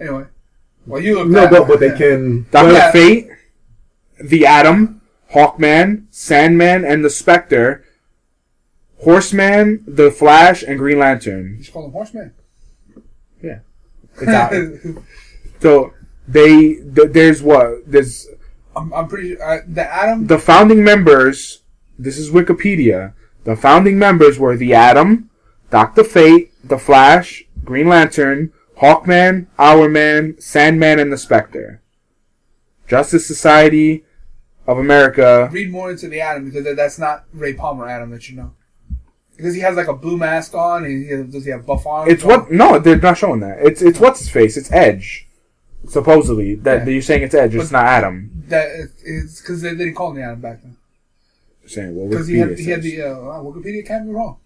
Anyway, 0.00 0.24
well, 0.86 1.00
you 1.00 1.16
look. 1.22 1.28
no, 1.28 1.48
but 1.48 1.68
but 1.68 1.78
they 1.80 1.90
can. 1.96 2.46
Doctor 2.50 2.72
Yeah. 2.72 2.90
Fate, 2.90 3.28
the 4.22 4.46
Atom, 4.46 5.00
Hawkman, 5.32 6.06
Sandman, 6.10 6.84
and 6.84 7.04
the 7.04 7.10
Spectre, 7.10 7.84
Horseman, 8.98 9.84
the 9.86 10.10
Flash, 10.10 10.62
and 10.62 10.78
Green 10.78 10.98
Lantern. 10.98 11.56
You 11.58 11.64
should 11.64 11.72
call 11.72 11.86
him 11.86 11.92
Horseman. 11.92 12.32
It's 14.20 14.30
out. 14.30 14.52
so 15.60 15.94
they 16.28 16.74
th- 16.74 17.12
there's 17.12 17.42
what 17.42 17.90
there's 17.90 18.28
I'm, 18.76 18.92
I'm 18.92 19.08
pretty 19.08 19.36
sure 19.36 19.42
uh, 19.42 19.62
the 19.66 19.92
Atom. 19.92 20.26
the 20.26 20.38
founding 20.38 20.84
members. 20.84 21.62
This 21.98 22.18
is 22.18 22.30
Wikipedia. 22.30 23.14
The 23.44 23.56
founding 23.56 23.98
members 23.98 24.38
were 24.38 24.56
the 24.56 24.74
Atom, 24.74 25.30
Doctor 25.70 26.04
Fate, 26.04 26.52
the 26.62 26.78
Flash, 26.78 27.44
Green 27.64 27.88
Lantern, 27.88 28.52
Hawkman, 28.80 29.46
Hourman, 29.58 30.40
Sandman, 30.42 30.98
and 30.98 31.12
the 31.12 31.18
Spectre. 31.18 31.82
Justice 32.86 33.26
Society 33.26 34.04
of 34.70 34.78
America. 34.78 35.48
read 35.52 35.70
more 35.70 35.90
into 35.90 36.08
the 36.08 36.20
Atom 36.20 36.44
because 36.50 36.76
that's 36.76 36.98
not 36.98 37.24
Ray 37.32 37.54
Palmer 37.54 37.88
Atom 37.88 38.10
that 38.10 38.28
you 38.28 38.36
know. 38.36 38.52
Because 39.36 39.54
he 39.54 39.60
has 39.62 39.74
like 39.76 39.88
a 39.88 39.94
blue 39.94 40.16
mask 40.18 40.54
on, 40.54 40.84
and 40.84 41.02
he 41.04 41.08
has, 41.10 41.26
does 41.26 41.44
he 41.46 41.50
have 41.50 41.64
buff 41.66 41.86
arms? 41.86 42.12
It's 42.12 42.22
what? 42.22 42.50
No, 42.50 42.78
they're 42.78 42.98
not 43.00 43.16
showing 43.16 43.40
that. 43.40 43.58
It's 43.60 43.80
it's 43.82 43.98
what's 43.98 44.20
his 44.20 44.28
face. 44.28 44.56
It's 44.56 44.70
Edge. 44.70 45.26
Supposedly 45.88 46.56
that 46.56 46.86
Yeah. 46.86 46.92
you're 46.92 47.02
saying 47.02 47.22
it's 47.22 47.34
Edge. 47.34 47.54
It's 47.54 47.70
not 47.70 47.86
Adam. 47.86 48.30
that 48.48 48.66
is 49.02 49.40
because 49.40 49.62
they, 49.62 49.70
they 49.70 49.84
didn't 49.84 49.94
call 49.96 50.10
him 50.10 50.16
the 50.16 50.22
Atom 50.24 50.40
back 50.40 50.60
then. 50.62 50.76
You're 51.62 51.70
saying 51.70 51.96
well, 51.96 52.08
Because 52.08 52.26
he 52.28 52.38
had 52.38 52.50
Wikipedia 52.50 52.58
he 52.58 52.70
had 52.70 52.82
the 52.82 53.02
uh, 53.02 53.14
Wikipedia 53.42 53.86
can't 53.86 54.06
be 54.06 54.12
wrong. 54.12 54.36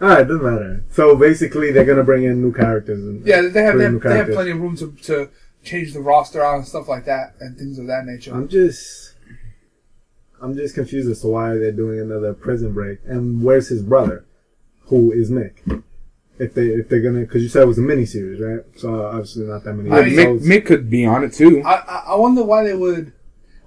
Alright, 0.00 0.26
doesn't 0.26 0.42
matter. 0.44 0.84
So 0.90 1.14
basically, 1.16 1.70
they're 1.72 1.84
gonna 1.84 2.02
bring 2.04 2.22
in 2.24 2.40
new 2.40 2.52
characters. 2.52 2.98
And 3.04 3.26
Yeah, 3.26 3.42
they 3.42 3.62
have 3.62 3.78
they 3.78 3.84
have, 3.84 3.92
new 3.94 3.98
they 4.00 4.16
have 4.16 4.30
plenty 4.30 4.50
of 4.52 4.60
room 4.60 4.76
to 4.76 4.92
to 5.02 5.28
change 5.62 5.92
the 5.92 6.00
roster 6.00 6.42
out 6.42 6.56
and 6.56 6.66
stuff 6.66 6.88
like 6.88 7.04
that 7.04 7.34
and 7.40 7.56
things 7.56 7.78
of 7.78 7.86
that 7.86 8.04
nature. 8.04 8.34
I'm 8.34 8.48
just, 8.48 9.14
I'm 10.40 10.54
just 10.56 10.74
confused 10.74 11.10
as 11.10 11.20
to 11.20 11.28
why 11.28 11.54
they're 11.54 11.72
doing 11.72 12.00
another 12.00 12.34
prison 12.34 12.72
break. 12.72 12.98
And 13.04 13.42
where's 13.42 13.68
his 13.68 13.82
brother, 13.82 14.24
who 14.86 15.12
is 15.12 15.30
Mick? 15.30 15.82
If 16.38 16.54
they 16.54 16.68
if 16.68 16.88
they're 16.88 17.02
gonna, 17.02 17.20
because 17.20 17.42
you 17.42 17.48
said 17.48 17.62
it 17.62 17.66
was 17.66 17.78
a 17.78 17.82
mini 17.82 18.06
series, 18.06 18.40
right? 18.40 18.64
So 18.76 18.94
uh, 18.94 19.08
obviously 19.08 19.44
not 19.44 19.62
that 19.64 19.74
many 19.74 19.90
Yeah, 19.90 19.96
I 19.96 20.04
mean, 20.06 20.40
Mick. 20.40 20.42
Mick 20.42 20.66
could 20.66 20.90
be 20.90 21.06
on 21.06 21.22
it 21.22 21.34
too. 21.34 21.62
I, 21.64 21.74
I 21.74 22.02
I 22.08 22.14
wonder 22.16 22.42
why 22.42 22.64
they 22.64 22.74
would. 22.74 23.12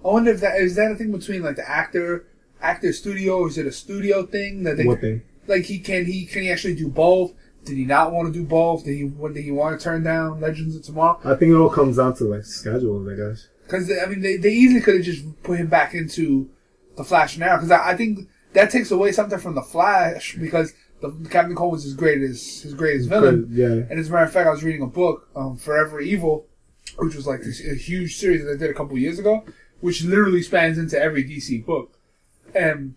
I 0.03 0.07
wonder 0.09 0.31
if 0.31 0.41
that 0.41 0.59
is 0.59 0.75
that 0.75 0.91
a 0.91 0.95
thing 0.95 1.11
between 1.11 1.43
like 1.43 1.55
the 1.55 1.69
actor 1.69 2.25
actor 2.61 2.91
studio 2.91 3.39
or 3.39 3.47
is 3.47 3.57
it 3.57 3.67
a 3.67 3.71
studio 3.71 4.25
thing 4.25 4.63
that 4.63 4.77
they 4.77 4.85
what 4.85 4.99
thing? 4.99 5.21
like 5.47 5.63
he 5.63 5.79
can 5.79 6.05
he 6.05 6.25
can 6.25 6.41
he 6.41 6.51
actually 6.51 6.75
do 6.75 6.89
both? 6.89 7.33
Did 7.65 7.77
he 7.77 7.85
not 7.85 8.11
want 8.11 8.31
to 8.31 8.33
do 8.33 8.45
both? 8.45 8.85
Did 8.85 8.95
he 8.95 9.03
what 9.05 9.33
did 9.33 9.43
he 9.43 9.51
want 9.51 9.77
to 9.77 9.83
turn 9.83 10.03
down 10.03 10.39
Legends 10.39 10.75
of 10.75 10.83
Tomorrow? 10.83 11.19
I 11.23 11.35
think 11.35 11.51
it 11.51 11.55
all 11.55 11.69
comes 11.69 11.97
down 11.97 12.15
to 12.17 12.25
like 12.25 12.45
schedules, 12.45 13.07
I 13.11 13.15
guess. 13.15 13.47
Because 13.63 13.91
I 13.91 14.05
mean 14.07 14.21
they, 14.21 14.37
they 14.37 14.51
easily 14.51 14.81
could 14.81 14.95
have 14.95 15.03
just 15.03 15.25
put 15.43 15.59
him 15.59 15.67
back 15.67 15.93
into 15.93 16.49
the 16.95 17.03
Flash 17.03 17.37
now 17.37 17.55
because 17.57 17.71
I, 17.71 17.91
I 17.91 17.97
think 17.97 18.29
that 18.53 18.69
takes 18.69 18.91
away 18.91 19.11
something 19.11 19.39
from 19.39 19.55
the 19.55 19.63
Flash 19.63 20.35
because 20.35 20.73
the 21.01 21.29
Captain 21.29 21.55
Cold 21.55 21.73
was 21.73 21.83
his 21.83 21.93
greatest 21.93 22.63
his 22.63 22.73
greatest 22.73 23.09
villain. 23.09 23.47
Yeah. 23.51 23.67
And 23.67 23.99
as 23.99 24.09
a 24.09 24.11
matter 24.11 24.25
of 24.25 24.31
fact, 24.31 24.47
I 24.47 24.51
was 24.51 24.63
reading 24.63 24.81
a 24.83 24.87
book, 24.87 25.29
um, 25.35 25.57
Forever 25.57 25.99
Evil, 25.99 26.45
which 26.97 27.15
was 27.15 27.27
like 27.27 27.41
this 27.41 27.65
a 27.65 27.75
huge 27.75 28.17
series 28.17 28.43
that 28.43 28.51
I 28.51 28.57
did 28.57 28.69
a 28.69 28.73
couple 28.73 28.97
years 28.97 29.19
ago, 29.19 29.43
which 29.81 30.03
literally 30.03 30.41
spans 30.41 30.77
into 30.77 30.99
every 30.99 31.23
DC 31.23 31.65
book. 31.65 31.99
And 32.53 32.95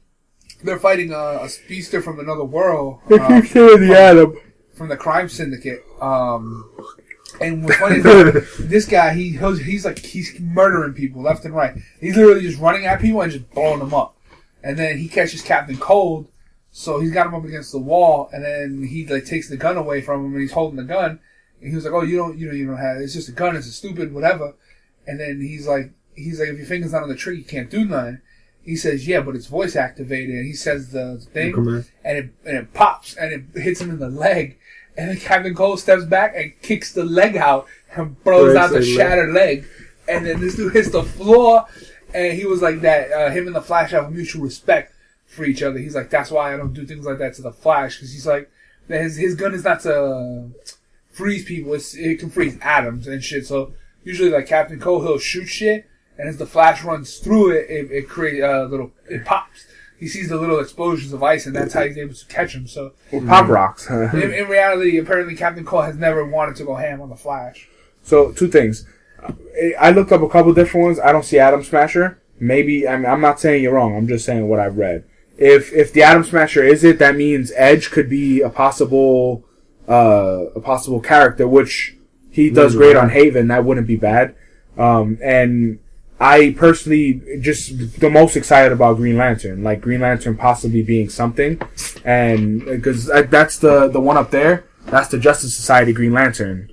they're 0.62 0.78
fighting 0.78 1.12
a, 1.12 1.40
a 1.42 1.48
speedster 1.48 2.00
from 2.00 2.20
another 2.20 2.44
world, 2.44 3.00
uh, 3.10 3.40
the 3.40 3.94
Atom. 3.96 4.38
From 4.78 4.88
the 4.88 4.96
crime 4.96 5.28
syndicate. 5.28 5.84
Um, 6.00 6.70
and 7.40 7.64
what's 7.64 7.76
funny 7.76 7.96
is 7.96 8.56
this 8.58 8.86
guy, 8.86 9.12
he 9.12 9.36
he's, 9.36 9.58
he's 9.60 9.84
like 9.84 9.98
he's 9.98 10.38
murdering 10.40 10.94
people 10.94 11.22
left 11.22 11.44
and 11.44 11.54
right. 11.54 11.76
He's 12.00 12.16
literally 12.16 12.42
just 12.42 12.58
running 12.58 12.86
at 12.86 13.00
people 13.00 13.20
and 13.20 13.32
just 13.32 13.50
blowing 13.50 13.80
them 13.80 13.94
up. 13.94 14.16
And 14.62 14.78
then 14.78 14.98
he 14.98 15.08
catches 15.08 15.42
Captain 15.42 15.76
Cold, 15.76 16.28
so 16.70 17.00
he's 17.00 17.12
got 17.12 17.26
him 17.26 17.34
up 17.34 17.44
against 17.44 17.72
the 17.72 17.78
wall, 17.78 18.28
and 18.32 18.44
then 18.44 18.86
he 18.86 19.06
like 19.06 19.24
takes 19.24 19.48
the 19.48 19.56
gun 19.56 19.76
away 19.76 20.00
from 20.00 20.24
him, 20.24 20.32
and 20.32 20.40
he's 20.40 20.52
holding 20.52 20.76
the 20.76 20.84
gun. 20.84 21.20
And 21.60 21.70
he 21.70 21.74
was 21.74 21.84
like, 21.84 21.94
"Oh, 21.94 22.02
you 22.02 22.16
don't, 22.16 22.38
you 22.38 22.46
know, 22.46 22.52
you 22.52 22.66
don't 22.66 22.76
have. 22.76 22.98
It's 22.98 23.14
just 23.14 23.28
a 23.28 23.32
gun. 23.32 23.56
It's 23.56 23.66
a 23.66 23.72
stupid 23.72 24.12
whatever." 24.12 24.54
And 25.06 25.20
then 25.20 25.40
he's 25.40 25.66
like, 25.66 25.92
he's 26.14 26.40
like, 26.40 26.50
"If 26.50 26.58
your 26.58 26.66
finger's 26.66 26.92
not 26.92 27.02
on 27.02 27.08
the 27.08 27.14
trigger, 27.14 27.38
you 27.38 27.44
can't 27.44 27.70
do 27.70 27.84
nothing." 27.84 28.20
He 28.62 28.76
says, 28.76 29.06
"Yeah, 29.06 29.20
but 29.20 29.36
it's 29.36 29.46
voice 29.46 29.76
activated." 29.76 30.34
And 30.34 30.46
he 30.46 30.52
says 30.52 30.90
the 30.90 31.18
thing, 31.32 31.52
and 32.04 32.18
it 32.18 32.34
and 32.44 32.56
it 32.58 32.74
pops 32.74 33.14
and 33.16 33.32
it 33.32 33.60
hits 33.60 33.80
him 33.80 33.90
in 33.90 33.98
the 33.98 34.10
leg. 34.10 34.57
And 34.98 35.08
then 35.08 35.16
Captain 35.18 35.54
Cold 35.54 35.80
steps 35.80 36.04
back 36.04 36.34
and 36.36 36.52
kicks 36.60 36.92
the 36.92 37.04
leg 37.04 37.36
out 37.36 37.66
and 37.96 38.22
blows 38.24 38.52
Breaks 38.52 38.58
out 38.58 38.70
the 38.70 38.80
the 38.80 38.86
leg. 38.86 38.96
shattered 38.96 39.32
leg. 39.32 39.64
And 40.08 40.26
then 40.26 40.40
this 40.40 40.56
dude 40.56 40.72
hits 40.72 40.90
the 40.90 41.04
floor. 41.04 41.64
And 42.12 42.36
he 42.36 42.44
was 42.44 42.60
like 42.60 42.80
that. 42.82 43.12
Uh, 43.12 43.30
him 43.30 43.46
and 43.46 43.54
the 43.56 43.62
Flash 43.62 43.92
have 43.92 44.12
mutual 44.12 44.42
respect 44.42 44.92
for 45.26 45.44
each 45.44 45.62
other. 45.62 45.78
He's 45.78 45.94
like, 45.94 46.10
that's 46.10 46.30
why 46.30 46.52
I 46.52 46.56
don't 46.56 46.72
do 46.74 46.84
things 46.84 47.06
like 47.06 47.18
that 47.18 47.34
to 47.34 47.42
the 47.42 47.52
Flash 47.52 47.96
because 47.96 48.12
he's 48.12 48.26
like, 48.26 48.50
his 48.88 49.16
his 49.16 49.34
gun 49.34 49.54
is 49.54 49.64
not 49.64 49.80
to 49.82 50.50
freeze 51.12 51.44
people. 51.44 51.74
It's, 51.74 51.94
it 51.94 52.18
can 52.18 52.30
freeze 52.30 52.58
atoms 52.62 53.06
and 53.06 53.22
shit. 53.22 53.46
So 53.46 53.74
usually, 54.04 54.30
like 54.30 54.46
Captain 54.46 54.80
Cold, 54.80 55.02
he'll 55.04 55.18
shoot 55.18 55.46
shit, 55.46 55.86
and 56.16 56.28
as 56.28 56.38
the 56.38 56.46
Flash 56.46 56.82
runs 56.82 57.18
through 57.18 57.50
it, 57.52 57.68
it, 57.68 57.92
it 57.92 58.08
creates 58.08 58.42
a 58.42 58.64
little, 58.64 58.92
it 59.08 59.24
pops. 59.26 59.66
He 59.98 60.06
sees 60.06 60.28
the 60.28 60.36
little 60.36 60.60
explosions 60.60 61.12
of 61.12 61.22
ice, 61.22 61.46
and 61.46 61.56
that's 61.56 61.74
how 61.74 61.82
he's 61.82 61.98
able 61.98 62.14
to 62.14 62.26
catch 62.26 62.54
him. 62.54 62.68
So 62.68 62.92
Pop 63.26 63.48
rocks. 63.48 63.90
in, 63.90 64.32
in 64.32 64.48
reality, 64.48 64.96
apparently 64.98 65.34
Captain 65.34 65.64
Cold 65.64 65.86
has 65.86 65.96
never 65.96 66.24
wanted 66.24 66.56
to 66.56 66.64
go 66.64 66.76
ham 66.76 67.00
on 67.00 67.08
the 67.08 67.16
Flash. 67.16 67.68
So 68.02 68.32
two 68.32 68.48
things. 68.48 68.86
I 69.80 69.90
looked 69.90 70.12
up 70.12 70.22
a 70.22 70.28
couple 70.28 70.54
different 70.54 70.86
ones. 70.86 71.00
I 71.00 71.10
don't 71.10 71.24
see 71.24 71.38
Atom 71.38 71.64
Smasher. 71.64 72.20
Maybe 72.38 72.86
I'm, 72.86 73.04
I'm 73.04 73.20
not 73.20 73.40
saying 73.40 73.64
you're 73.64 73.74
wrong. 73.74 73.96
I'm 73.96 74.06
just 74.06 74.24
saying 74.24 74.48
what 74.48 74.60
I've 74.60 74.76
read. 74.76 75.04
If 75.36 75.72
if 75.72 75.92
the 75.92 76.02
Atom 76.02 76.24
Smasher 76.24 76.62
is 76.62 76.84
it, 76.84 76.98
that 77.00 77.16
means 77.16 77.52
Edge 77.56 77.90
could 77.90 78.08
be 78.08 78.40
a 78.40 78.50
possible 78.50 79.44
uh, 79.88 80.46
a 80.54 80.60
possible 80.60 81.00
character, 81.00 81.48
which 81.48 81.96
he 82.30 82.50
does 82.50 82.76
great 82.76 82.96
on 82.96 83.10
Haven. 83.10 83.48
That 83.48 83.64
wouldn't 83.64 83.86
be 83.86 83.96
bad. 83.96 84.36
Um, 84.76 85.18
and 85.22 85.80
I 86.20 86.54
personally 86.58 87.20
just 87.40 88.00
the 88.00 88.10
most 88.10 88.36
excited 88.36 88.72
about 88.72 88.96
Green 88.96 89.16
Lantern, 89.16 89.62
like 89.62 89.80
Green 89.80 90.00
Lantern 90.00 90.36
possibly 90.36 90.82
being 90.82 91.08
something, 91.08 91.60
and 92.04 92.64
because 92.64 93.06
that's 93.06 93.58
the 93.58 93.88
the 93.88 94.00
one 94.00 94.16
up 94.16 94.30
there, 94.30 94.64
that's 94.86 95.08
the 95.08 95.18
Justice 95.18 95.54
Society 95.54 95.92
Green 95.92 96.12
Lantern. 96.12 96.70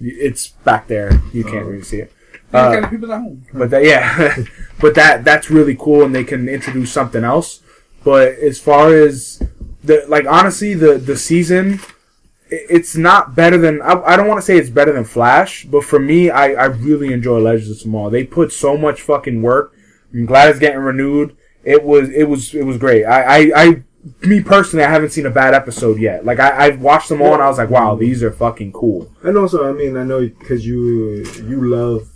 It's 0.00 0.48
back 0.48 0.86
there. 0.88 1.20
You 1.32 1.44
can't 1.44 1.64
really 1.66 1.82
see 1.82 1.98
it. 2.00 2.12
Yeah, 2.52 2.68
Uh, 2.68 2.82
of 2.84 2.90
people 2.90 3.10
at 3.12 3.20
home. 3.20 3.44
but 3.54 3.70
that, 3.70 3.84
yeah, 3.84 4.36
but 4.80 4.94
that 4.96 5.24
that's 5.24 5.50
really 5.50 5.76
cool, 5.76 6.02
and 6.04 6.14
they 6.14 6.24
can 6.24 6.48
introduce 6.48 6.92
something 6.92 7.24
else. 7.24 7.60
But 8.04 8.32
as 8.34 8.60
far 8.60 8.94
as 8.94 9.42
the 9.82 10.04
like, 10.08 10.26
honestly, 10.26 10.74
the 10.74 10.98
the 10.98 11.16
season, 11.16 11.80
it's 12.50 12.96
not 12.96 13.34
better 13.34 13.58
than. 13.58 13.82
I, 13.82 14.00
I 14.02 14.16
don't 14.16 14.28
want 14.28 14.38
to 14.38 14.46
say 14.46 14.58
it's 14.58 14.70
better 14.70 14.92
than 14.92 15.04
Flash, 15.04 15.64
but 15.64 15.84
for 15.84 15.98
me, 15.98 16.30
I 16.30 16.52
I 16.52 16.64
really 16.66 17.12
enjoy 17.12 17.38
Legends 17.38 17.70
of 17.70 17.80
Tomorrow. 17.80 18.10
They 18.10 18.24
put 18.24 18.52
so 18.52 18.76
much 18.76 19.02
fucking 19.02 19.42
work. 19.42 19.74
I'm 20.12 20.26
glad 20.26 20.50
it's 20.50 20.58
getting 20.58 20.80
renewed. 20.80 21.36
It 21.64 21.82
was 21.82 22.10
it 22.10 22.24
was 22.24 22.54
it 22.54 22.64
was 22.64 22.78
great. 22.78 23.04
I 23.04 23.22
I. 23.22 23.62
I 23.62 23.82
me 24.20 24.42
personally, 24.42 24.84
I 24.84 24.90
haven't 24.90 25.12
seen 25.12 25.24
a 25.24 25.30
bad 25.30 25.54
episode 25.54 25.98
yet. 25.98 26.26
Like 26.26 26.38
I, 26.38 26.66
I've 26.66 26.82
watched 26.82 27.08
them 27.08 27.22
all, 27.22 27.32
and 27.32 27.42
I 27.42 27.48
was 27.48 27.56
like, 27.56 27.70
"Wow, 27.70 27.94
these 27.94 28.22
are 28.22 28.30
fucking 28.30 28.72
cool." 28.72 29.10
And 29.22 29.38
also, 29.38 29.66
I 29.66 29.72
mean, 29.72 29.96
I 29.96 30.04
know 30.04 30.20
because 30.20 30.66
you 30.66 31.24
you 31.46 31.66
love 31.70 32.10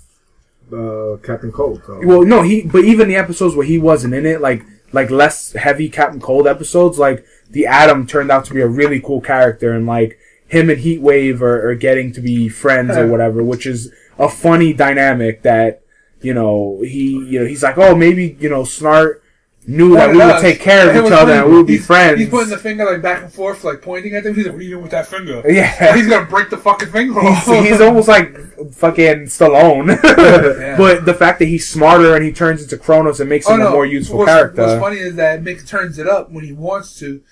uh, 0.70 1.16
Captain 1.24 1.50
Cold. 1.50 1.82
So. 1.86 1.98
Well, 2.04 2.24
no, 2.24 2.42
he. 2.42 2.62
But 2.62 2.84
even 2.84 3.08
the 3.08 3.16
episodes 3.16 3.54
where 3.54 3.64
he 3.64 3.78
wasn't 3.78 4.12
in 4.12 4.26
it, 4.26 4.42
like 4.42 4.64
like 4.92 5.10
less 5.10 5.52
heavy 5.52 5.88
Captain 5.88 6.20
Cold 6.20 6.46
episodes, 6.46 6.98
like 6.98 7.24
the 7.50 7.66
Atom 7.66 8.06
turned 8.06 8.30
out 8.30 8.44
to 8.46 8.54
be 8.54 8.60
a 8.60 8.68
really 8.68 9.00
cool 9.00 9.20
character, 9.20 9.72
and 9.72 9.86
like 9.86 10.18
him 10.46 10.70
and 10.70 10.80
Heatwave 10.80 11.40
are, 11.40 11.70
are 11.70 11.74
getting 11.74 12.12
to 12.12 12.20
be 12.20 12.48
friends 12.48 12.96
or 12.96 13.06
whatever, 13.06 13.42
which 13.42 13.66
is 13.66 13.92
a 14.18 14.28
funny 14.28 14.72
dynamic 14.72 15.42
that 15.42 15.82
you 16.20 16.34
know 16.34 16.80
he 16.82 17.10
you 17.26 17.40
know 17.40 17.46
he's 17.46 17.62
like, 17.62 17.78
oh 17.78 17.94
maybe 17.94 18.36
you 18.40 18.48
know 18.48 18.62
Snart 18.62 19.20
knew 19.68 19.94
that 19.94 20.10
we 20.10 20.16
would 20.16 20.40
take 20.40 20.60
care 20.60 20.88
of 20.88 20.96
each 21.06 21.12
other 21.12 21.34
and 21.34 21.50
we 21.50 21.56
would 21.58 21.66
be 21.66 21.74
He's- 21.74 21.86
friends. 21.86 22.18
He's 22.18 22.28
putting 22.30 22.48
the 22.48 22.56
finger 22.56 22.84
like 22.86 23.02
back 23.02 23.22
and 23.22 23.32
forth, 23.32 23.64
like 23.64 23.82
pointing 23.82 24.14
at 24.14 24.24
them. 24.24 24.34
He's 24.34 24.46
like, 24.46 24.54
"What 24.54 24.60
are 24.60 24.64
you 24.64 24.70
doing 24.70 24.82
with 24.82 24.90
that 24.92 25.06
finger?" 25.06 25.42
yeah, 25.48 25.94
he's 25.94 26.08
gonna 26.08 26.26
break 26.26 26.48
the 26.48 26.56
fucking 26.56 26.88
finger 26.88 27.20
he's, 27.20 27.48
off. 27.48 27.64
he's 27.64 27.80
almost 27.82 28.08
like 28.08 28.34
fucking 28.72 29.26
Stallone. 29.26 29.98
But 30.78 31.04
the 31.04 31.14
fact 31.14 31.38
that 31.40 31.46
he's 31.46 31.68
smarter 31.68 32.14
and 32.14 32.24
he 32.24 32.32
turns 32.32 32.62
into 32.62 32.78
Chronos 32.78 33.20
and 33.20 33.28
makes 33.28 33.46
oh, 33.48 33.54
him 33.54 33.60
a 33.62 33.70
more 33.70 33.84
useful 33.84 34.16
Oh, 34.16 34.18
what's, 34.20 34.30
character. 34.30 34.62
What's 34.66 34.80
funny 34.80 34.98
is 34.98 35.16
that 35.16 35.42
Mick 35.42 35.66
turns 35.66 35.98
it 35.98 36.06
up 36.06 36.30
when 36.30 36.44
he 36.44 36.52
wants 36.52 36.98
to. 37.00 37.22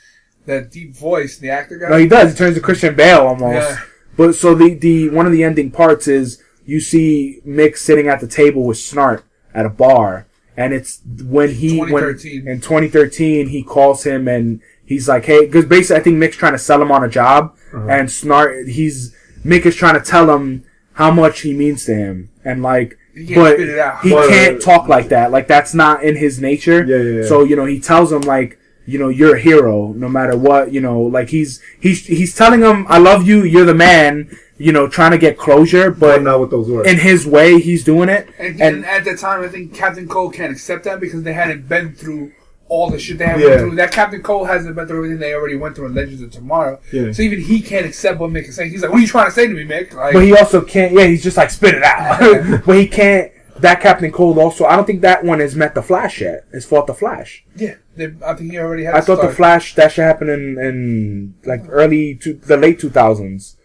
That 0.46 0.70
deep 0.70 0.94
voice, 0.94 1.38
the 1.38 1.50
actor 1.50 1.76
guy. 1.76 1.88
No, 1.88 1.96
he 1.96 2.06
does. 2.06 2.30
He 2.30 2.38
turns 2.38 2.54
to 2.54 2.60
Christian 2.60 2.94
Bale 2.94 3.18
almost. 3.26 3.68
Yeah. 3.68 3.80
But 4.16 4.34
so 4.34 4.54
the 4.54 4.74
the 4.74 5.10
one 5.10 5.26
of 5.26 5.32
the 5.32 5.42
ending 5.42 5.72
parts 5.72 6.06
is 6.06 6.40
you 6.64 6.78
see 6.78 7.40
Mick 7.46 7.76
sitting 7.76 8.06
at 8.06 8.20
the 8.20 8.28
table 8.28 8.64
with 8.64 8.76
Snart 8.76 9.22
at 9.54 9.66
a 9.66 9.68
bar, 9.70 10.26
and 10.56 10.72
it's 10.72 11.00
when 11.24 11.52
he 11.52 11.78
when 11.78 11.88
2013. 12.02 12.48
in 12.48 12.60
2013 12.60 13.48
he 13.48 13.62
calls 13.62 14.04
him 14.04 14.26
and 14.28 14.60
he's 14.84 15.08
like, 15.08 15.24
hey, 15.24 15.44
because 15.44 15.66
basically 15.66 16.00
I 16.00 16.02
think 16.02 16.16
Mick's 16.16 16.36
trying 16.36 16.52
to 16.52 16.58
sell 16.58 16.80
him 16.80 16.90
on 16.90 17.04
a 17.04 17.08
job, 17.08 17.56
uh-huh. 17.72 17.86
and 17.88 18.08
Snart 18.08 18.68
he's 18.68 19.14
Mick 19.44 19.66
is 19.66 19.76
trying 19.76 19.94
to 19.94 20.00
tell 20.00 20.34
him 20.34 20.64
how 20.94 21.10
much 21.10 21.40
he 21.40 21.52
means 21.52 21.84
to 21.86 21.94
him, 21.94 22.30
and 22.44 22.62
like. 22.62 22.98
He 23.14 23.34
but 23.34 23.54
spit 23.54 23.70
it 23.70 23.78
out. 23.78 24.02
he 24.02 24.10
But- 24.10 24.28
can't 24.28 24.60
talk 24.60 24.88
like 24.88 25.08
that. 25.08 25.30
Like 25.30 25.46
that's 25.46 25.72
not 25.72 26.04
in 26.04 26.16
his 26.16 26.38
nature. 26.38 26.84
Yeah, 26.84 26.96
yeah, 26.96 27.20
yeah. 27.22 27.26
So 27.26 27.44
you 27.44 27.56
know, 27.56 27.64
he 27.64 27.80
tells 27.80 28.12
him 28.12 28.20
like, 28.20 28.58
you 28.84 28.98
know, 28.98 29.08
you're 29.08 29.36
a 29.36 29.40
hero 29.40 29.94
no 29.94 30.06
matter 30.06 30.36
what. 30.36 30.70
You 30.70 30.82
know, 30.82 31.00
like 31.00 31.30
he's 31.30 31.62
he's 31.80 32.04
he's 32.04 32.34
telling 32.34 32.60
him, 32.60 32.84
I 32.90 32.98
love 32.98 33.26
you. 33.26 33.42
You're 33.42 33.64
the 33.64 33.74
man. 33.74 34.36
You 34.58 34.72
know, 34.72 34.88
trying 34.88 35.10
to 35.10 35.18
get 35.18 35.36
closure, 35.36 35.90
but 35.90 36.00
but 36.16 36.22
not 36.22 36.40
with 36.40 36.50
those 36.50 36.70
words. 36.70 36.88
in 36.90 36.98
his 36.98 37.26
way, 37.26 37.60
he's 37.60 37.84
doing 37.84 38.08
it. 38.08 38.28
And, 38.38 38.60
And- 38.60 38.76
and 38.76 38.86
at 38.86 39.04
that 39.04 39.18
time, 39.18 39.42
I 39.44 39.48
think 39.48 39.74
Captain 39.74 40.08
Cold 40.08 40.32
can't 40.34 40.50
accept 40.52 40.84
that 40.84 40.98
because 40.98 41.22
they 41.24 41.34
hadn't 41.34 41.68
been 41.68 41.92
through 41.94 42.32
all 42.68 42.88
the 42.90 42.98
shit 42.98 43.18
they 43.18 43.26
had 43.26 43.38
Yeah. 43.38 43.46
went 43.48 43.60
through. 43.60 43.74
That 43.76 43.92
Captain 43.92 44.22
Cold 44.22 44.48
hasn't 44.48 44.74
been 44.74 44.86
through 44.88 44.96
everything 44.98 45.18
they 45.18 45.34
already 45.34 45.56
went 45.56 45.76
through 45.76 45.86
in 45.86 45.94
Legends 45.94 46.22
of 46.22 46.30
Tomorrow. 46.30 46.80
Yeah. 46.90 47.12
So 47.12 47.22
even 47.22 47.40
he 47.40 47.60
can't 47.60 47.84
accept 47.86 48.18
what 48.18 48.30
Mick 48.30 48.48
is 48.48 48.56
saying. 48.56 48.70
He's 48.70 48.80
like, 48.82 48.90
"What 48.90 48.98
are 48.98 49.02
you 49.02 49.06
trying 49.06 49.26
to 49.26 49.30
say 49.32 49.46
to 49.46 49.52
me, 49.52 49.64
Mick?" 49.64 49.92
Like, 49.94 50.14
But 50.14 50.24
he 50.24 50.32
also 50.34 50.62
can't. 50.62 50.92
Yeah, 50.92 51.04
he's 51.04 51.22
just 51.22 51.36
like 51.36 51.50
spit 51.50 51.74
it 51.74 51.82
out. 51.84 52.18
but 52.66 52.76
he 52.76 52.86
can't. 52.88 53.30
That 53.60 53.80
Captain 53.80 54.10
Cold 54.10 54.36
also. 54.38 54.64
I 54.64 54.74
don't 54.76 54.84
think 54.86 55.00
that 55.02 55.22
one 55.24 55.40
has 55.40 55.54
met 55.54 55.74
the 55.74 55.82
Flash 55.82 56.20
yet. 56.20 56.44
It's 56.52 56.66
fought 56.66 56.86
the 56.86 56.92
Flash. 56.94 57.44
yeah, 57.56 57.74
they, 57.96 58.12
I 58.26 58.34
think 58.34 58.50
he 58.52 58.58
already 58.58 58.84
had. 58.84 58.94
I 58.94 59.00
to 59.00 59.06
thought 59.06 59.22
the. 59.22 59.32
Flash 59.32 59.74
that 59.76 59.92
should 59.92 60.04
happen 60.04 60.28
in 60.28 60.58
in 60.58 61.34
like 61.44 61.62
early 61.68 62.14
to 62.16 62.34
the 62.34 62.56
late 62.56 62.80
two 62.80 62.90
thousands. 62.90 63.55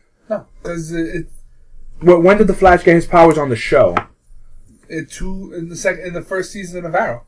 No, 0.63 0.69
because 0.69 0.91
it, 0.91 1.27
When 2.01 2.37
did 2.37 2.47
the 2.47 2.53
Flash 2.53 2.83
get 2.83 2.95
his 2.95 3.07
powers 3.07 3.37
on 3.37 3.49
the 3.49 3.55
show? 3.55 3.95
it 4.89 5.09
two 5.09 5.53
in 5.55 5.69
the 5.69 5.75
second 5.77 6.05
in 6.05 6.13
the 6.13 6.21
first 6.21 6.51
season 6.51 6.85
of 6.85 6.93
Arrow. 6.93 7.23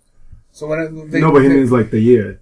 So 0.52 0.68
when 0.68 0.80
it, 0.82 1.12
they, 1.12 1.22
no, 1.22 1.32
but 1.32 1.44
he 1.44 1.48
they- 1.48 1.56
means 1.56 1.72
like 1.72 1.92
the 1.92 2.00
year. 2.00 2.42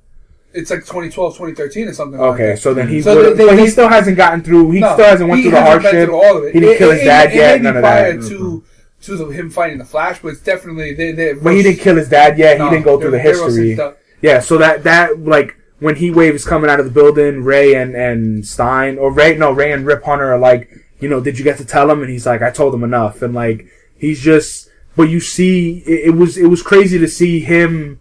it's 0.52 0.72
like 0.72 0.80
2012, 0.80 1.34
2013 1.36 1.88
or 1.88 1.94
something. 1.94 2.20
like 2.20 2.34
Okay, 2.34 2.48
that. 2.54 2.60
so 2.60 2.74
then 2.74 2.88
he's 2.90 3.04
So 3.04 3.14
but, 3.24 3.38
they- 3.38 3.46
but 3.46 3.60
he 3.60 3.68
still 3.68 3.88
hasn't 3.88 4.18
gotten 4.18 4.42
through. 4.42 4.72
He 4.72 4.80
No, 4.80 4.94
still 4.94 5.06
hasn't 5.06 5.30
went 5.30 5.44
through 5.44 5.52
the 5.52 5.62
hasn't 5.62 5.84
been 5.84 5.92
hardship. 5.94 6.08
through 6.10 6.16
all 6.24 6.38
of 6.40 6.44
it. 6.46 6.54
He 6.56 6.60
didn't 6.60 6.76
It- 6.76 6.78
kill 6.80 6.92
his 6.92 7.02
it- 7.02 7.06
dad 7.06 7.30
it 7.32 7.36
yet. 7.36 7.52
may 7.52 7.58
be 7.60 7.64
None 7.66 7.78
of 7.78 7.82
prior 7.84 8.18
that. 8.18 8.28
to 8.30 8.64
to 9.04 9.16
the, 9.18 9.26
him 9.28 9.50
fighting 9.52 9.78
the 9.80 9.86
Flash, 9.86 10.20
but 10.24 10.30
it's 10.30 10.42
definitely 10.42 10.94
they. 10.96 11.12
they 11.12 11.34
But 11.34 11.54
he 11.56 11.62
didn't 11.64 11.80
kill 11.82 11.96
his 11.98 12.10
dad 12.10 12.38
yet. 12.40 12.58
no, 12.58 12.66
he 12.66 12.72
didn't 12.72 12.86
go 12.86 13.00
through 13.00 13.12
the 13.12 13.18
they're- 13.18 13.36
they're 13.36 13.46
history. 13.46 13.80
Yeah, 14.24 14.40
so 14.40 14.58
that 14.58 14.84
that 14.84 15.24
like 15.24 15.56
when 15.82 15.96
Heat 15.96 16.12
Wave 16.12 16.36
is 16.36 16.46
coming 16.46 16.70
out 16.70 16.80
of 16.80 16.86
the 16.86 16.92
building, 16.92 17.44
Ray 17.44 17.74
and 17.74 17.96
and 17.96 18.46
Stein 18.46 19.00
or 19.00 19.12
Ray 19.12 19.36
no 19.36 19.52
Ray 19.52 19.72
and 19.72 19.86
Rip 19.86 20.04
Hunter 20.04 20.32
are 20.32 20.38
like, 20.38 20.70
you 21.00 21.10
know, 21.10 21.20
did 21.20 21.40
you 21.40 21.44
get 21.44 21.58
to 21.58 21.66
tell 21.66 21.90
him? 21.90 22.02
And 22.02 22.10
he's 22.10 22.28
like, 22.28 22.44
I 22.44 22.52
told 22.52 22.74
him 22.74 22.84
enough. 22.84 23.24
And 23.24 23.34
like 23.34 23.66
he's 23.98 24.22
just, 24.22 24.70
but 24.96 25.10
you 25.10 25.20
see, 25.20 25.80
it, 25.80 26.10
it 26.10 26.16
was 26.16 26.38
it 26.38 26.46
was 26.46 26.62
crazy 26.62 27.00
to 27.00 27.08
see 27.08 27.40
him 27.40 28.00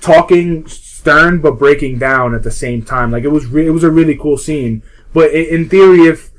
talking 0.00 0.66
stern 0.66 1.40
but 1.40 1.60
breaking 1.60 1.98
down 1.98 2.34
at 2.34 2.42
the 2.42 2.50
same 2.50 2.84
time. 2.84 3.12
Like 3.12 3.22
it 3.22 3.28
was 3.28 3.46
re- 3.46 3.68
it 3.68 3.70
was 3.70 3.84
a 3.84 3.90
really 3.90 4.16
cool 4.16 4.36
scene. 4.36 4.82
But 5.14 5.32
in 5.32 5.68
theory, 5.68 6.00
if 6.00 6.32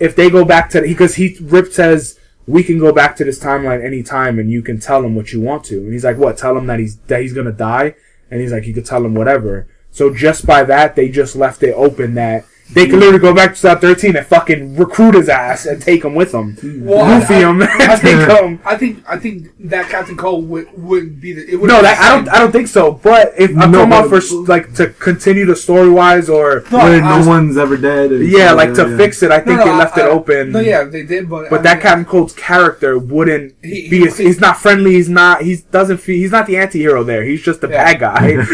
if 0.00 0.16
they 0.16 0.30
go 0.30 0.42
back 0.42 0.70
to 0.70 0.80
because 0.80 1.16
he 1.16 1.36
Rip 1.42 1.70
says 1.70 2.18
we 2.46 2.64
can 2.64 2.78
go 2.78 2.94
back 2.94 3.14
to 3.16 3.24
this 3.24 3.38
timeline 3.38 3.84
anytime 3.84 4.38
and 4.38 4.50
you 4.50 4.62
can 4.62 4.80
tell 4.80 5.04
him 5.04 5.14
what 5.14 5.34
you 5.34 5.40
want 5.42 5.64
to 5.64 5.76
and 5.80 5.92
he's 5.92 6.04
like 6.04 6.16
what 6.16 6.38
tell 6.38 6.56
him 6.56 6.66
that 6.66 6.78
he's 6.78 6.96
that 7.00 7.20
he's 7.20 7.34
gonna 7.34 7.52
die 7.52 7.94
and 8.30 8.40
he's 8.40 8.52
like 8.52 8.64
you 8.64 8.72
could 8.72 8.86
tell 8.86 9.04
him 9.04 9.14
whatever 9.14 9.68
so 9.90 10.12
just 10.12 10.46
by 10.46 10.62
that 10.64 10.96
they 10.96 11.08
just 11.08 11.36
left 11.36 11.62
it 11.62 11.72
open 11.72 12.14
that 12.14 12.44
they 12.72 12.86
could 12.86 12.98
literally 12.98 13.18
go 13.18 13.34
back 13.34 13.50
to 13.50 13.56
South 13.56 13.80
13 13.80 14.16
and 14.16 14.26
fucking 14.26 14.76
recruit 14.76 15.14
his 15.14 15.28
ass 15.28 15.64
and 15.66 15.80
take 15.80 16.04
him 16.04 16.14
with 16.14 16.32
them 16.32 16.56
Well, 16.84 17.04
I- 17.04 17.20
Goofy 17.20 17.34
I- 17.44 17.50
him 17.50 17.62
and 17.62 18.00
take 18.00 18.28
him 18.28 18.60
I 18.64 18.76
think 18.76 19.02
I 19.08 19.16
think 19.18 19.48
that 19.60 19.88
Captain 19.88 20.16
Cold 20.16 20.48
would 20.48 20.68
wouldn't 20.76 21.20
be 21.20 21.32
the. 21.32 21.42
It 21.54 21.60
no, 21.62 21.80
that 21.82 21.96
the 21.96 22.02
I 22.04 22.08
don't. 22.14 22.28
I 22.28 22.38
don't 22.38 22.52
think 22.52 22.68
so. 22.68 22.92
But 22.92 23.32
if 23.38 23.50
I'm 23.50 23.70
No, 23.70 23.86
talking 23.86 24.08
about 24.08 24.08
for 24.10 24.20
like 24.46 24.74
to 24.74 24.88
continue 24.88 25.44
the 25.46 25.56
story 25.56 25.88
wise, 25.90 26.28
or 26.28 26.64
No, 26.70 26.78
Where 26.78 27.02
I- 27.02 27.20
no 27.20 27.26
one's 27.26 27.56
ever 27.56 27.76
dead. 27.76 28.12
and 28.12 28.28
yeah, 28.28 28.52
like 28.52 28.74
to 28.74 28.84
that, 28.84 28.96
fix 28.96 29.22
it, 29.22 29.30
I 29.30 29.38
think 29.40 29.58
No, 29.58 29.64
no, 29.64 29.72
they 29.72 29.78
left 29.78 29.96
I- 29.98 30.02
it 30.02 30.10
open. 30.10 30.52
No, 30.52 30.60
yeah, 30.60 30.84
they 30.84 31.02
did, 31.04 31.28
but 31.28 31.50
But 31.50 31.62
that 31.62 31.74
mean, 31.76 31.82
Captain 31.82 32.04
Cold's 32.04 32.32
character 32.34 32.98
wouldn't 32.98 33.54
He- 33.62 33.88
be. 33.88 34.00
he- 34.00 34.06
As, 34.06 34.18
he's 34.18 34.40
not 34.40 34.58
friendly. 34.58 34.92
He's 34.94 35.08
not. 35.08 35.42
He 35.42 35.56
doesn't 35.70 35.98
feel. 35.98 36.16
He's 36.16 36.32
not 36.32 36.46
the 36.46 36.56
anti-hero 36.58 37.02
there. 37.04 37.22
He's 37.24 37.42
just 37.42 37.60
the 37.60 37.68
Yeah. 37.68 37.84
bad 37.84 38.00
guy. 38.00 38.28
He's 38.38 38.50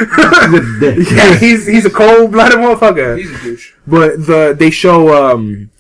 a 1.12 1.14
yeah, 1.14 1.34
he's 1.36 1.66
he's 1.66 1.84
a 1.84 1.90
cold-blooded 1.90 2.58
motherfucker. 2.58 3.18
he's 3.18 3.30
a 3.30 3.38
douche. 3.42 3.72
But 3.86 4.26
the 4.26 4.54
they 4.58 4.70
show 4.70 5.30
um 5.30 5.70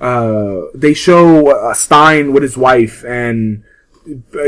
uh 0.00 0.62
they 0.74 0.94
show 0.94 1.48
uh, 1.48 1.74
Stein 1.74 2.32
with 2.32 2.42
his 2.42 2.56
wife 2.56 3.04
and 3.04 3.64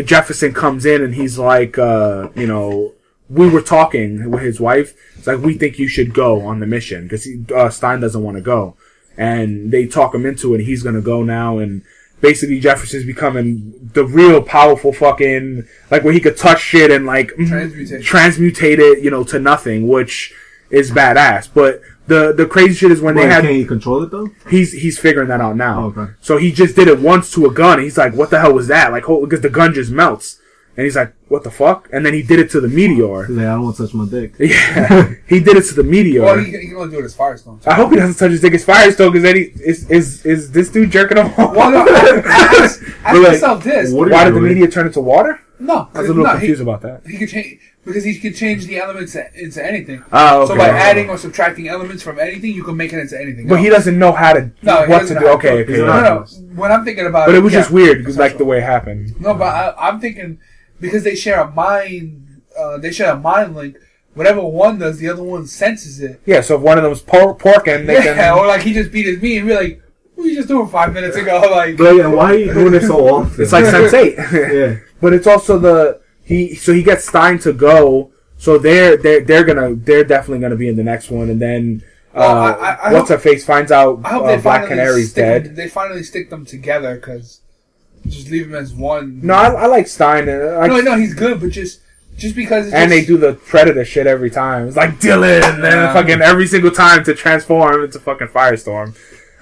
Jefferson 0.05 0.53
comes 0.53 0.85
in 0.85 1.03
and 1.03 1.15
he's 1.15 1.39
like 1.39 1.79
uh 1.79 2.29
you 2.35 2.47
know 2.47 2.93
we 3.31 3.49
were 3.49 3.61
talking 3.61 4.31
with 4.31 4.43
his 4.43 4.61
wife. 4.61 4.95
It's 5.17 5.27
like 5.27 5.41
we 5.41 5.55
think 5.55 5.79
you 5.79 5.89
should 5.89 6.15
go 6.15 6.43
on 6.43 6.61
the 6.61 6.67
mission 6.67 7.05
because 7.05 7.29
uh, 7.55 7.69
Stein 7.71 8.01
doesn't 8.01 8.23
want 8.23 8.37
to 8.37 8.41
go, 8.41 8.77
and 9.17 9.71
they 9.71 9.87
talk 9.87 10.15
him 10.15 10.25
into 10.25 10.55
it. 10.55 10.59
And 10.59 10.67
he's 10.67 10.83
gonna 10.83 11.03
go 11.03 11.23
now, 11.23 11.59
and 11.59 11.83
basically 12.21 12.61
Jefferson's 12.61 13.05
becoming 13.05 13.91
the 13.93 14.05
real 14.05 14.43
powerful 14.43 14.93
fucking 14.93 15.65
like 15.91 16.05
where 16.05 16.13
he 16.13 16.21
could 16.21 16.37
touch 16.37 16.61
shit 16.61 16.91
and 16.91 17.07
like 17.07 17.33
Transmutate. 17.33 18.03
transmutate 18.03 18.79
it, 18.79 19.03
you 19.03 19.11
know, 19.11 19.25
to 19.25 19.39
nothing, 19.39 19.89
which 19.89 20.33
is 20.71 20.91
badass. 20.91 21.49
But 21.53 21.83
the 22.09 22.33
the 22.33 22.47
crazy 22.47 22.75
shit 22.75 22.91
is 22.91 23.01
when 23.01 23.15
Why, 23.15 23.23
they 23.23 23.29
had 23.29 23.43
can't 23.45 23.55
he 23.57 23.65
control 23.65 24.03
it 24.03 24.11
though? 24.11 24.29
he's 24.51 24.73
he's 24.73 24.99
figuring 24.99 25.29
that 25.29 25.41
out 25.41 25.57
now. 25.57 25.85
Oh, 25.85 25.87
okay. 26.01 26.13
So 26.21 26.37
he 26.37 26.51
just 26.53 26.75
did 26.77 26.89
it 26.89 26.99
once 27.01 27.31
to 27.35 27.47
a 27.47 27.53
gun. 27.53 27.81
He's 27.81 27.97
like, 27.99 28.15
"What 28.15 28.31
the 28.31 28.41
hell 28.41 28.53
was 28.55 28.67
that?" 28.69 28.91
Like, 28.93 29.05
because 29.07 29.41
the 29.43 29.51
gun 29.51 29.75
just 29.75 29.91
melts, 29.91 30.41
and 30.77 30.85
he's 30.85 30.97
like, 30.97 31.13
"What 31.29 31.43
the 31.45 31.51
fuck?" 31.51 31.89
And 31.93 32.05
then 32.05 32.15
he 32.15 32.23
did 32.23 32.39
it 32.39 32.51
to 32.53 32.61
the 32.61 32.69
meteor. 32.69 33.25
He's 33.27 33.37
like, 33.37 33.47
I 33.47 33.51
don't 33.55 33.65
want 33.65 33.77
to 33.77 33.83
touch 33.87 33.95
my 33.95 34.07
dick. 34.09 34.33
Yeah, 34.39 35.15
he 35.29 35.41
did 35.41 35.57
it 35.57 35.65
to 35.71 35.75
the 35.75 35.83
meteor. 35.85 36.23
Well, 36.23 36.39
he, 36.39 36.51
he 36.51 36.69
can 36.69 36.77
only 36.77 36.91
do 36.97 37.01
it 37.03 37.05
as 37.05 37.17
Firestorm. 37.17 37.67
I 37.67 37.75
hope 37.75 37.91
he 37.91 37.97
doesn't 37.97 38.17
touch 38.17 38.31
his 38.33 38.41
dick 38.41 38.55
as 38.55 38.65
Firestorm, 38.65 39.13
because 39.13 39.23
then 39.25 39.37
he 39.37 39.43
is 39.73 39.91
is 39.91 40.25
is 40.25 40.51
this 40.51 40.71
dude 40.71 40.91
jerking 40.91 41.19
him 41.19 41.27
off? 41.39 41.55
Well, 41.55 41.71
no, 41.71 41.87
ask, 41.89 42.83
ask 42.83 42.83
But, 43.05 43.15
like, 43.17 43.33
yourself 43.33 43.65
this. 43.65 43.93
Why 43.93 44.25
did 44.25 44.35
the 44.35 44.41
doing? 44.41 44.55
meteor 44.55 44.69
turn 44.69 44.87
into 44.87 45.01
water? 45.01 45.41
No, 45.61 45.89
I 45.95 46.01
was 46.01 46.11
a 46.11 46.13
little 46.13 46.25
no, 46.25 46.31
confused 46.33 46.61
he, 46.61 46.63
about 46.63 46.83
that. 46.83 47.07
he 47.07 47.19
could 47.19 47.29
change 47.29 47.61
because 47.85 48.05
he 48.05 48.19
could 48.19 48.37
change 48.37 48.67
the 48.67 48.79
elements 48.79 49.17
into 49.17 49.65
anything. 49.65 50.05
Oh, 50.13 50.43
okay. 50.43 50.53
So 50.53 50.57
by 50.59 50.69
adding 50.69 51.09
or 51.11 51.19
subtracting 51.19 51.69
elements 51.69 52.03
from 52.03 52.19
anything, 52.21 52.53
you 52.53 52.63
can 52.63 52.77
make 52.77 52.93
it 52.93 52.99
into 52.99 53.21
anything. 53.21 53.49
but 53.49 53.57
else. 53.57 53.65
he 53.65 53.71
doesn't 53.71 53.99
know 53.99 54.13
how 54.13 54.35
to 54.35 54.51
No, 54.63 54.87
what 54.87 55.09
to 55.09 55.15
do. 55.19 55.27
Okay, 55.29 55.63
okay. 55.63 55.79
No, 55.79 55.87
no, 55.87 56.03
no. 56.03 56.25
When 56.55 56.71
I'm 56.71 56.85
thinking 56.85 57.07
about 57.07 57.27
But 57.27 57.35
it 57.35 57.41
was 57.43 57.53
yeah, 57.53 57.61
just 57.61 57.71
weird, 57.73 57.99
because 57.99 58.17
like 58.19 58.39
the 58.39 58.45
way 58.45 58.59
it 58.59 58.63
happened. 58.65 59.21
No, 59.21 59.35
but 59.35 59.47
I, 59.47 59.75
I'm 59.89 60.01
thinking 60.01 60.39
because 60.81 61.03
they 61.03 61.15
share 61.17 61.41
a 61.41 61.51
mind, 61.51 62.43
uh, 62.59 62.79
they 62.79 62.93
share 62.93 63.13
a 63.13 63.19
mind 63.19 63.57
link. 63.57 63.77
Whatever 64.15 64.43
one 64.43 64.79
does, 64.79 64.99
the 64.99 65.09
other 65.09 65.23
one 65.23 65.47
senses 65.47 66.01
it. 66.01 66.21
Yeah, 66.27 66.41
so 66.41 66.57
if 66.57 66.61
one 66.61 66.77
of 66.77 66.85
them's 66.85 67.03
por- 67.03 67.37
porking, 67.37 67.87
they 67.87 67.95
Yeah, 67.95 68.15
can. 68.15 68.39
or 68.39 68.47
like 68.47 68.63
he 68.63 68.73
just 68.73 68.91
beat 68.93 69.07
his 69.07 69.21
me 69.23 69.39
and 69.39 69.49
be 69.49 69.55
like, 69.55 69.83
"What 70.19 70.25
were 70.25 70.31
you 70.31 70.37
just 70.37 70.49
doing 70.49 70.67
five 70.69 70.93
minutes 70.93 71.17
ago?" 71.17 71.41
Like, 71.51 71.77
But 71.77 71.95
yeah, 71.95 72.09
why 72.09 72.33
are 72.33 72.39
you 72.39 72.53
doing 72.53 72.75
it 72.75 72.83
so 72.83 73.07
often? 73.15 73.41
It's 73.43 73.53
like 73.53 73.65
Sense 73.67 73.95
Eight. 73.95 74.17
yeah. 74.19 74.77
But 75.01 75.13
it's 75.13 75.29
also 75.29 75.59
the 75.61 76.01
he. 76.25 76.57
So 76.57 76.73
he 76.73 76.83
gets 76.83 77.07
Stein 77.07 77.39
to 77.41 77.53
go. 77.53 78.11
So 78.37 78.59
they're 78.59 78.97
they're 78.97 79.21
they're 79.21 79.45
gonna 79.45 79.75
they're 79.77 80.03
definitely 80.03 80.41
gonna 80.41 80.57
be 80.57 80.69
in 80.69 80.75
the 80.77 80.83
next 80.83 81.09
one, 81.09 81.31
and 81.31 81.41
then 81.41 81.85
uh, 82.15 82.19
Well, 82.19 82.37
I- 82.37 82.51
I- 82.51 82.75
I 82.89 82.93
what's 82.93 83.09
hope- 83.11 83.19
her 83.21 83.23
face 83.31 83.45
finds 83.47 83.71
out 83.71 84.01
I 84.05 84.09
hope 84.11 84.25
uh, 84.25 84.27
they 84.37 84.43
Black 84.43 84.63
finally 84.63 84.69
Canary's 84.71 85.11
stick 85.13 85.45
dead. 85.45 85.57
They 85.57 85.69
finally 85.69 86.03
stick 86.03 86.31
them 86.31 86.45
together 86.45 86.97
because 86.97 87.41
just 88.09 88.29
leave 88.31 88.47
him 88.47 88.55
as 88.57 88.73
one. 88.75 89.21
No, 89.23 89.35
I, 89.35 89.49
I 89.53 89.67
like 89.67 89.87
Stein. 89.87 90.29
I, 90.29 90.67
no, 90.67 90.81
no, 90.81 90.97
he's 90.97 91.15
good, 91.15 91.41
but 91.41 91.51
just 91.51 91.81
just 92.17 92.35
because 92.35 92.67
it's 92.67 92.75
and 92.75 92.91
they 92.91 93.05
do 93.05 93.17
the 93.19 93.35
Predator 93.35 93.85
shit 93.85 94.09
every 94.09 94.31
time. 94.31 94.67
It's 94.67 94.77
like 94.77 94.99
Dylan, 94.99 95.43
and 95.55 95.63
Yeah. 95.63 95.93
fucking 95.93 96.21
every 96.23 96.49
single 96.49 96.73
time 96.73 97.05
to 97.05 97.15
transform 97.15 97.85
into 97.85 98.01
fucking 98.01 98.29
Firestorm. 98.29 98.97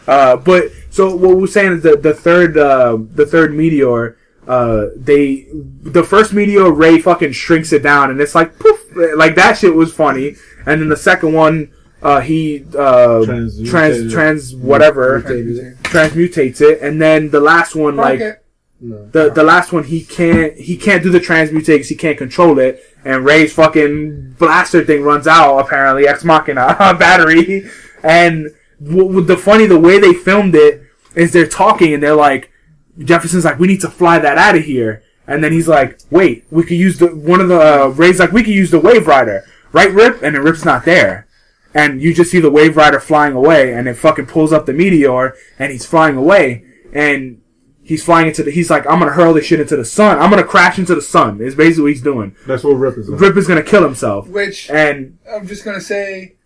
Uh, 0.06 0.36
but 0.36 0.70
so 0.90 1.14
what 1.14 1.36
we're 1.36 1.46
saying 1.46 1.72
is 1.72 1.82
that 1.82 2.02
the 2.02 2.14
third 2.14 2.56
uh, 2.58 2.96
the 3.12 3.26
third 3.26 3.54
meteor. 3.54 4.16
Uh, 4.48 4.90
they 4.94 5.48
the 5.82 6.04
first 6.04 6.32
meteor 6.32 6.70
Ray 6.70 7.00
fucking 7.00 7.32
shrinks 7.32 7.72
it 7.72 7.82
down 7.82 8.12
and 8.12 8.20
it's 8.20 8.32
like 8.36 8.56
poof 8.60 8.78
like 9.16 9.34
that 9.34 9.58
shit 9.58 9.74
was 9.74 9.92
funny 9.92 10.36
and 10.66 10.80
then 10.80 10.88
the 10.88 10.96
second 10.96 11.32
one 11.32 11.72
uh, 12.00 12.20
he 12.20 12.64
uh, 12.78 13.24
trans 13.24 13.56
Transmutated. 13.68 14.10
trans 14.12 14.54
whatever 14.54 15.18
Mutated. 15.18 15.76
transmutates 15.82 16.60
it 16.60 16.80
and 16.80 17.02
then 17.02 17.30
the 17.30 17.40
last 17.40 17.74
one 17.74 17.96
like 17.96 18.20
Okay. 18.20 18.34
No. 18.80 19.06
the 19.08 19.30
the 19.30 19.42
last 19.42 19.72
one 19.72 19.82
he 19.82 20.04
can't 20.04 20.54
he 20.56 20.76
can't 20.76 21.02
do 21.02 21.10
the 21.10 21.18
transmutate 21.18 21.84
he 21.88 21.96
can't 21.96 22.16
control 22.16 22.60
it 22.60 22.84
and 23.04 23.24
Ray's 23.24 23.52
fucking 23.52 24.36
blaster 24.38 24.84
thing 24.84 25.02
runs 25.02 25.26
out 25.26 25.58
apparently 25.58 26.06
ex 26.06 26.22
machina 26.22 26.76
battery 27.00 27.68
and 28.04 28.46
w- 28.82 29.06
w- 29.08 29.24
the 29.26 29.36
funny 29.36 29.66
the 29.66 29.78
way 29.78 29.98
they 29.98 30.12
filmed 30.14 30.54
it 30.54 30.82
is 31.14 31.32
they're 31.32 31.46
talking 31.46 31.94
and 31.94 32.02
they're 32.02 32.14
like 32.14 32.50
Jefferson's 32.98 33.44
like 33.44 33.58
we 33.58 33.66
need 33.68 33.80
to 33.82 33.90
fly 33.90 34.18
that 34.18 34.38
out 34.38 34.56
of 34.56 34.64
here. 34.64 35.02
And 35.26 35.42
then 35.42 35.52
he's 35.52 35.68
like 35.68 36.00
wait 36.10 36.44
we 36.50 36.62
could 36.62 36.76
use 36.76 36.98
the 36.98 37.08
one 37.08 37.40
of 37.40 37.48
the 37.48 37.60
uh, 37.84 37.86
Ray's 37.88 38.18
like 38.20 38.32
we 38.32 38.42
could 38.42 38.54
use 38.54 38.70
the 38.70 38.80
Wave 38.80 39.06
Rider. 39.06 39.44
Right 39.72 39.92
Rip? 39.92 40.22
And 40.22 40.34
then 40.34 40.42
Rip's 40.42 40.64
not 40.64 40.84
there. 40.84 41.26
And 41.74 42.00
you 42.00 42.14
just 42.14 42.30
see 42.30 42.40
the 42.40 42.50
Wave 42.50 42.76
Rider 42.76 43.00
flying 43.00 43.34
away 43.34 43.74
and 43.74 43.86
it 43.88 43.94
fucking 43.94 44.26
pulls 44.26 44.52
up 44.52 44.64
the 44.66 44.72
meteor 44.72 45.34
and 45.58 45.70
he's 45.72 45.84
flying 45.84 46.16
away. 46.16 46.64
And 46.92 47.42
he's 47.82 48.02
flying 48.04 48.26
into 48.26 48.42
the 48.42 48.50
he's 48.50 48.68
like 48.70 48.84
i'm 48.88 48.98
gonna 48.98 49.12
hurl 49.12 49.32
this 49.34 49.44
shit 49.46 49.60
into 49.60 49.76
the 49.76 49.84
sun. 49.84 50.18
I'm 50.18 50.30
gonna 50.30 50.42
crash 50.44 50.78
into 50.78 50.94
the 50.94 51.02
sun. 51.02 51.40
Is 51.40 51.54
basically 51.54 51.82
what 51.82 51.92
he's 51.92 52.02
doing. 52.02 52.34
That's 52.46 52.64
what 52.64 52.70
Rip 52.72 52.96
is. 52.98 53.08
on. 53.10 53.16
rip 53.18 53.36
is 53.36 53.46
gonna 53.46 53.62
kill 53.62 53.82
himself. 53.84 54.28
Which 54.28 54.70
and 54.70 55.18
I'm 55.30 55.46
just 55.46 55.64
gonna 55.64 55.80
say 55.80 56.36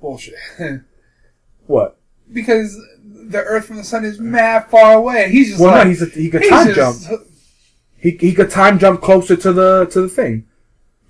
bullshit 0.00 0.34
what 1.68 1.96
because 2.32 2.74
the 3.04 3.38
Earth 3.38 3.66
from 3.66 3.76
the 3.76 3.84
Sun 3.84 4.04
is 4.04 4.18
mad 4.18 4.68
far 4.70 4.94
away. 4.94 5.30
He's 5.30 5.48
just 5.50 5.60
well 5.60 5.72
like 5.72 5.84
no 5.84 5.90
he's 5.90 6.02
a, 6.02 6.06
he 6.06 6.28
could 6.28 6.42
time 6.48 6.74
just- 6.74 7.08
jump 7.08 7.22
he, 7.96 8.10
he 8.12 8.32
could 8.34 8.50
time 8.50 8.78
jump 8.78 9.00
closer 9.00 9.36
to 9.36 9.52
the 9.52 9.86
to 9.92 10.00
the 10.02 10.08
thing 10.08 10.44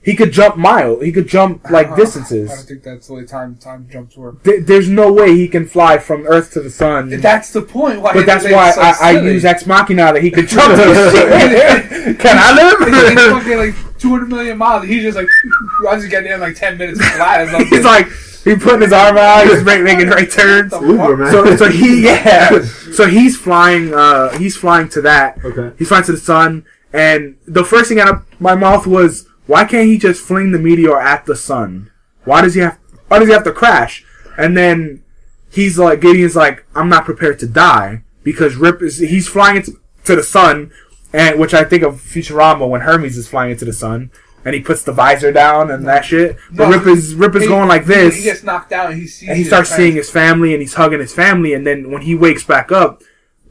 he 0.00 0.14
could 0.16 0.32
jump 0.32 0.56
mile 0.56 1.00
he 1.00 1.12
could 1.12 1.28
jump 1.28 1.68
like 1.70 1.94
distances. 1.96 2.50
I 2.50 2.54
don't 2.54 2.64
think 2.66 2.82
that's 2.82 3.08
the 3.08 3.14
way 3.14 3.24
time 3.26 3.56
time 3.56 3.88
jumps 3.90 4.16
work. 4.16 4.42
Th- 4.44 4.64
there's 4.64 4.88
no 4.88 5.12
way 5.12 5.34
he 5.34 5.48
can 5.48 5.66
fly 5.66 5.98
from 5.98 6.24
earth 6.26 6.52
to 6.52 6.60
the 6.62 6.70
sun 6.70 7.10
That's 7.20 7.52
the 7.52 7.60
point. 7.62 8.00
Why 8.00 8.14
but 8.14 8.24
that's 8.24 8.44
why 8.44 8.70
so 8.70 8.80
I, 8.80 8.94
I 9.02 9.10
use 9.20 9.44
Ex 9.44 9.66
Machina 9.66 10.12
that 10.14 10.22
he 10.22 10.30
could 10.30 10.48
jump 10.54 10.70
to 10.70 10.76
the 10.78 11.10
shit. 11.10 12.18
Can 12.20 12.36
I 12.38 12.54
It's 12.80 13.14
live? 13.16 13.42
fucking 13.42 13.58
like 13.58 13.98
200 13.98 14.28
million 14.28 14.56
miles. 14.56 14.86
He's 14.86 15.02
just 15.02 15.16
like, 15.16 15.26
I 15.90 15.96
just 15.96 16.08
get 16.10 16.22
there 16.24 16.34
in 16.36 16.40
like 16.40 16.54
10 16.56 16.78
minutes 16.78 17.04
flat. 17.16 17.46
He's 17.66 17.84
like, 17.84 18.06
he 18.44 18.56
putting 18.56 18.82
his 18.82 18.92
arm 18.92 19.16
out, 19.16 19.46
he's 19.46 19.64
making 19.82 20.08
right 20.08 20.30
turns. 20.30 20.72
Uber. 20.72 21.30
So, 21.30 21.56
so 21.56 21.70
he, 21.70 22.04
yeah, 22.04 22.62
so 22.62 23.06
he's 23.06 23.36
flying, 23.36 23.92
uh, 23.92 24.36
he's 24.38 24.56
flying 24.56 24.88
to 24.90 25.02
that. 25.02 25.44
Okay. 25.44 25.74
He's 25.78 25.88
flying 25.88 26.04
to 26.04 26.12
the 26.12 26.18
sun, 26.18 26.64
and 26.92 27.36
the 27.46 27.64
first 27.64 27.88
thing 27.88 28.00
out 28.00 28.08
of 28.08 28.40
my 28.40 28.54
mouth 28.54 28.86
was, 28.86 29.26
why 29.46 29.64
can't 29.64 29.88
he 29.88 29.98
just 29.98 30.22
fling 30.22 30.52
the 30.52 30.58
meteor 30.58 31.00
at 31.00 31.26
the 31.26 31.36
sun? 31.36 31.90
Why 32.24 32.42
does 32.42 32.54
he 32.54 32.60
have, 32.60 32.78
why 33.08 33.18
does 33.18 33.28
he 33.28 33.34
have 33.34 33.44
to 33.44 33.52
crash? 33.52 34.04
And 34.36 34.56
then 34.56 35.02
he's 35.50 35.78
like, 35.78 36.00
Gideon's 36.00 36.36
like, 36.36 36.64
I'm 36.74 36.88
not 36.88 37.04
prepared 37.04 37.38
to 37.40 37.46
die 37.46 38.02
because 38.22 38.56
Rip 38.56 38.82
is, 38.82 38.98
he's 38.98 39.28
flying 39.28 39.56
into 39.56 39.80
to 40.04 40.16
the 40.16 40.22
sun, 40.22 40.70
and 41.12 41.38
which 41.38 41.54
I 41.54 41.64
think 41.64 41.82
of 41.82 41.94
Futurama 41.96 42.68
when 42.68 42.82
Hermes 42.82 43.16
is 43.16 43.28
flying 43.28 43.52
into 43.52 43.64
the 43.64 43.72
sun. 43.72 44.10
And 44.48 44.54
he 44.54 44.60
puts 44.62 44.82
the 44.82 44.92
visor 44.92 45.30
down 45.32 45.70
and 45.70 45.86
that 45.86 46.04
shit. 46.04 46.36
But 46.50 46.68
No, 46.70 46.76
Rip 46.78 46.86
is 46.86 47.14
Rip 47.14 47.34
is 47.36 47.42
He- 47.42 47.48
going 47.48 47.68
like 47.68 47.84
this 47.84 48.16
He 48.16 48.22
gets 48.24 48.42
knocked 48.42 48.70
down. 48.70 48.92
And 48.92 49.00
he 49.00 49.06
sees. 49.06 49.28
and 49.28 49.36
he 49.38 49.44
starts 49.44 49.70
seeing 49.70 49.94
his 49.94 50.10
family 50.10 50.52
and 50.54 50.60
he's 50.62 50.74
hugging 50.74 51.00
his 51.00 51.12
family 51.14 51.52
and 51.54 51.66
then 51.66 51.90
when 51.92 52.02
he 52.02 52.14
wakes 52.14 52.44
back 52.44 52.72
up 52.72 53.02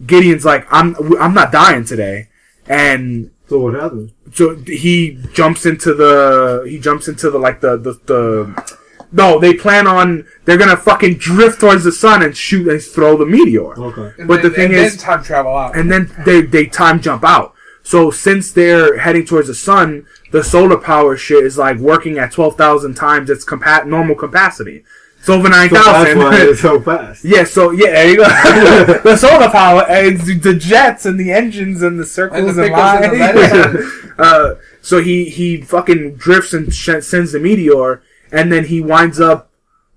gideon's 0.06 0.45
like 0.45 0.64
i'm 0.72 0.95
i'm 1.19 1.34
not 1.34 1.52
dying 1.52 1.84
today 1.84 2.28
and 2.68 3.32
So 3.49 3.60
what 3.60 3.74
happened? 3.74 4.11
so 4.34 4.56
he 4.56 5.18
jumps 5.34 5.65
into 5.65 5.94
the 5.94 6.65
he 6.69 6.78
jumps 6.80 7.07
into 7.07 7.30
the 7.32 7.40
like 7.40 7.61
the 7.61 7.78
the, 7.78 7.94
the 8.06 8.24
no 9.11 9.40
they 9.40 9.53
plan 9.56 9.88
on 9.88 10.26
they're 10.45 10.57
gonna 10.57 10.78
fucking 10.78 11.15
drift 11.18 11.60
towards 11.61 11.84
the 11.84 11.91
sun 11.91 12.22
and 12.24 12.36
shoot 12.38 12.68
and 12.68 12.82
throw 12.82 13.18
the 13.18 13.26
meteor 13.26 13.72
Okay. 13.90 14.14
And 14.19 14.28
but 14.28 14.41
then, 14.41 14.52
the 14.52 14.56
thing 14.57 14.65
and 14.65 14.74
is- 14.86 14.98
then 14.98 15.06
time 15.10 15.24
travel 15.24 15.56
out. 15.57 15.76
and 15.78 15.91
then 15.91 16.11
they 16.26 16.41
they 16.41 16.65
time 16.68 16.99
jump 17.02 17.24
out. 17.24 17.53
So 17.84 18.11
since 18.11 18.52
they're 18.52 18.98
heading 18.98 19.26
towards 19.26 19.48
the 19.48 19.56
sun, 19.56 20.06
the 20.32 20.44
solar 20.44 20.78
power 20.78 21.16
shit 21.18 21.45
is 21.45 21.58
like 21.58 21.78
working 21.78 22.18
at 22.18 22.32
twelve 22.32 22.56
thousand 22.58 22.95
times 22.95 23.30
its 23.30 23.45
compa- 23.45 23.86
normal 23.86 24.16
capacity. 24.16 24.84
It's 25.20 25.30
over 25.30 25.49
9,000. 25.49 25.84
So 25.84 25.91
that's 25.91 26.16
why 26.16 26.41
it's 26.41 26.62
so 26.70 26.80
fast. 26.80 27.26
yeah, 27.26 27.44
so 27.44 27.72
yeah, 27.72 27.91
there 27.91 28.10
you 28.12 28.18
go. 28.18 28.24
the 29.04 29.18
solar 29.18 29.49
power 29.49 29.84
and 29.90 30.20
the 30.22 30.54
jets 30.54 31.06
and 31.06 31.20
the 31.20 31.32
engines 31.32 31.82
and 31.82 31.99
the 31.99 32.06
circles 32.06 32.40
And 32.40 32.49
and, 32.49 32.58
the 32.58 32.64
pickles 32.64 32.94
and 32.94 33.74
the 33.74 33.80
lines. 33.80 34.14
uh, 34.20 34.56
so 34.82 35.02
he 35.02 35.26
he 35.26 35.62
fucking 35.62 36.16
drifts 36.16 36.54
and 36.54 36.74
sh- 36.74 37.02
sends 37.02 37.32
the 37.32 37.40
meteor, 37.40 38.02
and 38.32 38.52
then 38.52 38.66
he 38.66 38.80
winds 38.80 39.20
up 39.20 39.49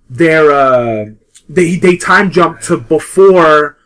there. 0.08 0.50
Uh, 0.50 1.10
they 1.48 1.76
they 1.76 1.96
time 1.96 2.30
jump 2.30 2.60
to 2.62 2.78
before 2.78 3.76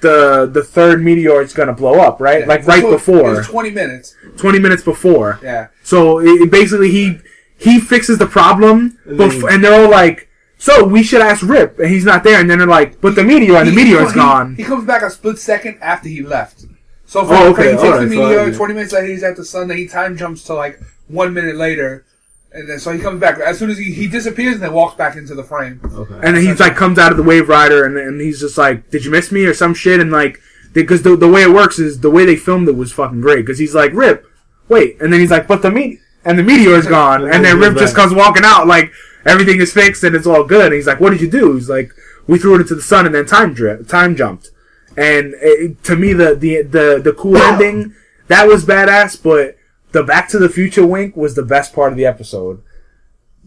the 0.00 0.48
the 0.52 0.62
third 0.62 1.02
meteor 1.02 1.40
is 1.42 1.52
gonna 1.52 1.72
blow 1.72 2.00
up, 2.00 2.20
right? 2.20 2.40
Yeah. 2.40 2.46
Like 2.46 2.66
right 2.66 2.82
So 2.82 2.90
before, 2.92 3.42
20 3.42 3.70
minutes. 3.70 4.14
twenty 4.36 4.58
minutes 4.58 4.82
before. 4.82 5.38
Yeah. 5.42 5.68
So 5.82 6.20
it, 6.20 6.50
basically 6.50 6.90
he 6.90 7.18
he 7.56 7.78
fixes 7.80 8.18
the 8.18 8.26
problem, 8.26 8.98
And 9.06 9.18
bef- 9.18 9.50
and 9.52 9.62
they're 9.62 9.78
all 9.82 9.90
like, 9.90 10.28
"So 10.58 10.84
we 10.84 11.02
should 11.02 11.20
ask 11.20 11.42
Rip," 11.46 11.78
and 11.78 11.88
he's 11.90 12.04
not 12.04 12.24
there. 12.24 12.40
And 12.40 12.48
then 12.48 12.58
they're 12.58 12.66
like, 12.66 13.00
"But 13.00 13.14
the 13.16 13.24
meteor, 13.24 13.56
and 13.56 13.66
the 13.66 13.70
He- 13.72 13.76
meteor 13.76 14.00
is 14.02 14.12
he- 14.12 14.16
gone." 14.18 14.54
He 14.56 14.64
comes 14.64 14.84
back 14.86 15.02
a 15.02 15.10
split 15.10 15.38
second 15.38 15.78
after 15.82 16.08
he 16.08 16.22
left. 16.22 16.64
So 17.06 17.24
for, 17.24 17.34
Oh, 17.34 17.50
okay, 17.50 17.72
he 17.72 17.76
takes 17.76 17.82
the 17.98 18.02
so 18.02 18.06
meteor, 18.06 18.40
I- 18.40 18.50
20 18.52 18.72
minutes 18.74 18.92
later 18.92 19.08
he's 19.08 19.22
at 19.24 19.36
the 19.36 19.44
sun, 19.44 19.68
then 19.68 19.76
he 19.78 19.86
time 19.88 20.16
jumps 20.16 20.44
to 20.44 20.54
like 20.54 20.80
one 21.08 21.34
minute 21.34 21.56
later. 21.56 22.04
And 22.52 22.68
then 22.68 22.80
so 22.80 22.92
he 22.92 22.98
comes 22.98 23.20
back. 23.20 23.38
As 23.38 23.58
soon 23.58 23.70
as 23.70 23.78
he, 23.78 23.92
he 23.92 24.08
disappears 24.08 24.54
and 24.54 24.62
then 24.62 24.72
walks 24.72 24.96
back 24.96 25.16
into 25.16 25.34
the 25.34 25.44
frame. 25.44 25.80
Okay. 25.84 26.14
And 26.14 26.36
then 26.36 26.42
he's 26.42 26.58
like 26.58 26.74
comes 26.74 26.98
out 26.98 27.12
of 27.12 27.16
the 27.16 27.22
Wave 27.22 27.48
Rider, 27.48 27.84
and, 27.84 27.96
and 27.96 28.20
he's 28.20 28.40
just 28.40 28.58
like, 28.58 28.90
"Did 28.90 29.04
you 29.04 29.10
miss 29.10 29.30
me?" 29.30 29.44
or 29.44 29.54
some 29.54 29.72
shit, 29.72 30.00
and 30.00 30.10
like, 30.10 30.40
because 30.72 31.02
the, 31.02 31.16
the 31.16 31.28
way 31.28 31.42
it 31.42 31.52
works 31.52 31.78
is 31.78 32.00
the 32.00 32.10
way 32.10 32.24
they 32.24 32.36
filmed 32.36 32.68
it 32.68 32.76
was 32.76 32.92
fucking 32.92 33.20
great. 33.20 33.46
Because 33.46 33.58
he's 33.58 33.74
like, 33.74 33.92
"Rip, 33.92 34.26
wait," 34.68 35.00
and 35.00 35.12
then 35.12 35.20
he's 35.20 35.30
like, 35.30 35.46
"But 35.46 35.62
the 35.62 35.70
meat 35.70 36.00
and 36.24 36.38
the 36.38 36.42
meteor 36.42 36.74
is 36.74 36.86
gone," 36.98 37.22
And 37.22 37.32
and 37.34 37.44
then 37.44 37.60
then 37.60 37.70
Rip 37.70 37.78
just 37.78 37.94
comes 37.94 38.12
walking 38.12 38.44
out 38.44 38.66
like 38.66 38.90
everything 39.24 39.60
is 39.60 39.72
fixed 39.72 40.02
and 40.02 40.16
it's 40.16 40.26
all 40.26 40.42
good. 40.42 40.66
And 40.66 40.74
he's 40.74 40.88
like, 40.88 40.98
"What 40.98 41.10
did 41.10 41.20
you 41.20 41.30
do?" 41.30 41.54
He's 41.54 41.70
like, 41.70 41.92
"We 42.26 42.40
threw 42.40 42.56
it 42.56 42.62
into 42.62 42.74
the 42.74 42.82
sun 42.82 43.06
and 43.06 43.14
then 43.14 43.26
time 43.26 43.54
dri- 43.54 43.84
time 43.84 44.16
jumped." 44.16 44.50
And 44.96 45.34
it, 45.40 45.84
to 45.84 45.94
me, 45.94 46.14
the 46.14 46.34
the 46.34 46.62
the 46.62 47.00
the 47.02 47.12
cool 47.12 47.36
ending 47.50 47.94
that 48.26 48.48
was 48.48 48.64
badass, 48.64 49.22
but 49.22 49.56
the 49.92 50.02
Back 50.02 50.28
to 50.30 50.38
the 50.38 50.48
Future 50.48 50.86
wink 50.86 51.16
was 51.16 51.34
the 51.34 51.42
best 51.42 51.74
part 51.74 51.92
of 51.92 51.96
the 51.98 52.06
episode. 52.06 52.62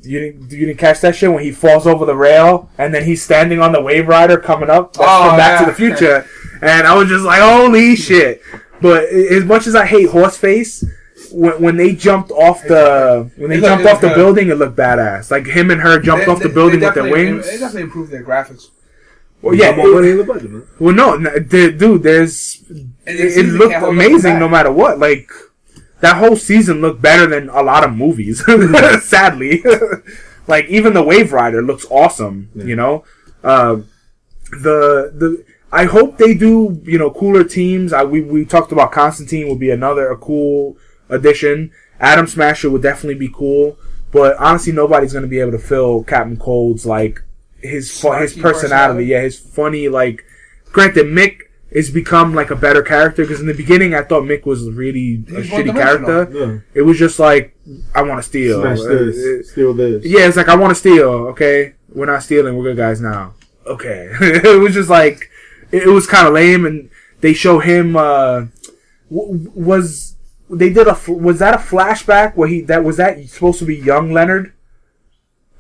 You 0.02 0.20
didn't, 0.20 0.52
you 0.52 0.65
didn't 0.65 0.80
catch 0.80 0.99
that 1.02 1.15
shit 1.15 1.32
when 1.32 1.44
he 1.44 1.52
falls 1.52 1.88
over 1.88 2.06
the 2.06 2.15
rail 2.15 2.70
and 2.78 2.94
then 2.94 3.06
he's 3.06 3.24
standing 3.24 3.61
on 3.61 3.72
the 3.72 3.82
wave 3.82 4.07
rider 4.10 4.38
coming 4.38 4.70
up 4.70 4.94
That's 4.94 5.07
Oh, 5.10 5.30
from 5.30 5.38
Back 5.38 5.60
yeah. 5.61 5.65
to 5.65 5.72
the 5.72 5.76
Future, 5.78 6.28
and 6.61 6.86
I 6.86 6.95
was 6.95 7.07
just 7.07 7.24
like, 7.24 7.41
holy 7.41 7.95
shit! 7.95 8.41
But 8.82 9.06
as 9.06 9.45
much 9.45 9.65
as 9.65 9.76
I 9.76 9.86
hate 9.86 10.10
Horseface, 10.10 10.84
when, 11.32 11.61
when 11.61 11.78
they 11.78 11.95
jumped 11.95 12.32
off 12.32 12.61
the 12.64 13.32
when 13.38 13.49
they 13.49 13.57
It 13.60 13.61
jumped 13.61 13.86
off 13.86 14.02
the 14.02 14.10
good. 14.10 14.15
building, 14.15 14.49
it 14.49 14.56
looked 14.56 14.76
badass. 14.76 15.32
Like 15.32 15.45
him 15.48 15.72
and 15.72 15.80
her 15.80 15.99
jumped 16.02 16.26
They- 16.26 16.32
off 16.34 16.41
the 16.41 16.49
they- 16.49 16.53
building 16.53 16.80
they 16.82 16.88
with 16.88 16.95
their 16.95 17.10
wings. 17.10 17.45
They 17.45 17.57
definitely 17.57 17.84
improved 17.84 18.11
their 18.11 18.24
graphics. 18.24 18.72
Well, 19.41 19.56
yeah, 19.56 19.76
more 19.76 19.94
money 19.94 20.10
in 20.11 20.18
the 20.18 20.24
budget, 20.26 20.52
man. 20.52 20.64
well, 20.80 20.94
no, 20.95 21.18
dude, 21.40 22.03
there's 22.03 22.61
it, 23.06 23.38
it 23.38 23.45
looked 23.48 23.72
can't 23.72 23.84
hold 23.84 23.95
nothing 23.95 24.11
amazing 24.14 24.40
no 24.40 24.48
matter 24.49 24.72
what. 24.72 24.99
Like 24.99 25.30
that 26.04 26.18
whole 26.18 26.36
season 26.36 26.82
looked 26.82 27.02
better 27.02 27.26
than 27.26 27.48
a 27.48 27.64
lot 27.64 27.86
of 27.86 27.96
movies. 27.96 28.44
sadly, 29.04 29.64
like 30.48 30.66
even 30.66 30.94
the 30.94 31.02
Wave 31.02 31.32
Rider 31.32 31.62
looks 31.62 31.86
awesome. 31.90 32.50
You 32.54 32.76
know, 32.76 33.06
uh, 33.42 33.78
the 34.52 35.14
the 35.16 35.46
I 35.72 35.86
hope 35.86 36.18
they 36.18 36.34
do 36.34 36.82
you 36.84 37.00
know 37.00 37.10
cooler 37.10 37.46
teams. 37.46 37.94
I 37.94 38.04
we 38.04 38.20
we 38.20 38.44
talked 38.44 38.74
about 38.74 38.92
Constantine 38.92 39.48
would 39.48 39.60
be 39.60 39.72
another 39.72 40.12
a 40.12 40.18
cool 40.18 40.78
addition. 41.08 41.72
Atom 42.02 42.28
Smasher 42.28 42.70
would 42.70 42.82
definitely 42.82 43.16
be 43.16 43.30
cool, 43.34 43.78
but 44.12 44.36
honestly, 44.40 44.74
nobody's 44.74 45.14
gonna 45.14 45.28
be 45.28 45.40
able 45.40 45.54
to 45.54 45.58
fill 45.58 46.04
Captain 46.04 46.36
Cold's 46.36 46.86
like 46.86 47.24
his 47.62 47.90
fu- 47.98 48.12
his 48.12 48.34
personality. 48.34 48.42
personality. 48.42 49.06
Yeah, 49.06 49.22
his 49.22 49.40
funny 49.40 49.88
like. 49.88 50.26
Granted, 50.74 51.06
Mick 51.06 51.43
has 51.76 51.90
become 51.90 52.34
like 52.36 52.52
a 52.52 52.56
better 52.56 52.82
character 52.84 53.24
because 53.24 53.40
in 53.40 53.48
the 53.48 53.54
beginning 53.54 53.95
I 53.95 54.04
thought 54.04 54.24
Mick 54.24 54.45
was 54.45 54.70
really 54.70 55.24
a 55.36 55.41
He's 55.41 55.50
shitty 55.52 55.74
character. 55.74 56.30
Yeah. 56.32 56.60
It 56.74 56.82
was 56.84 56.98
just 57.00 57.18
like 57.20 57.56
I 57.95 58.02
want 58.04 58.20
to 58.22 58.28
steal. 58.28 58.62
Smash 58.62 58.80
Uh, 58.80 58.84
this, 58.90 59.18
it- 59.18 59.45
steal 59.48 59.74
this. 59.74 60.06
yeah, 60.06 60.28
it's 60.28 60.38
like 60.38 60.50
I 60.50 60.56
want 60.56 60.72
to 60.72 60.76
steal. 60.76 61.10
Okay, 61.34 61.74
we're 61.90 62.06
not 62.06 62.22
stealing. 62.24 62.56
We're 62.56 62.64
good 62.66 62.78
guys 62.78 63.02
now. 63.02 63.34
Okay, 63.66 64.10
it 64.22 64.60
was 64.62 64.74
just 64.74 64.90
like 64.90 65.30
it, 65.72 65.84
it 65.84 65.90
was 65.90 66.06
kind 66.06 66.28
of 66.28 66.34
lame, 66.34 66.66
and 66.66 66.90
they 67.22 67.34
show 67.34 67.60
him. 67.60 67.95
Uh, 67.95 68.45
w- 69.10 69.52
was 69.56 70.16
they 70.50 70.70
did 70.72 70.88
a 70.88 70.98
was 71.08 71.40
that 71.40 71.56
a 71.56 71.58
flashback 71.58 72.36
where 72.36 72.48
he 72.50 72.62
that 72.62 72.84
was 72.84 72.98
that 72.98 73.24
supposed 73.30 73.58
to 73.60 73.66
be 73.66 73.76
young 73.76 74.12
Leonard 74.14 74.54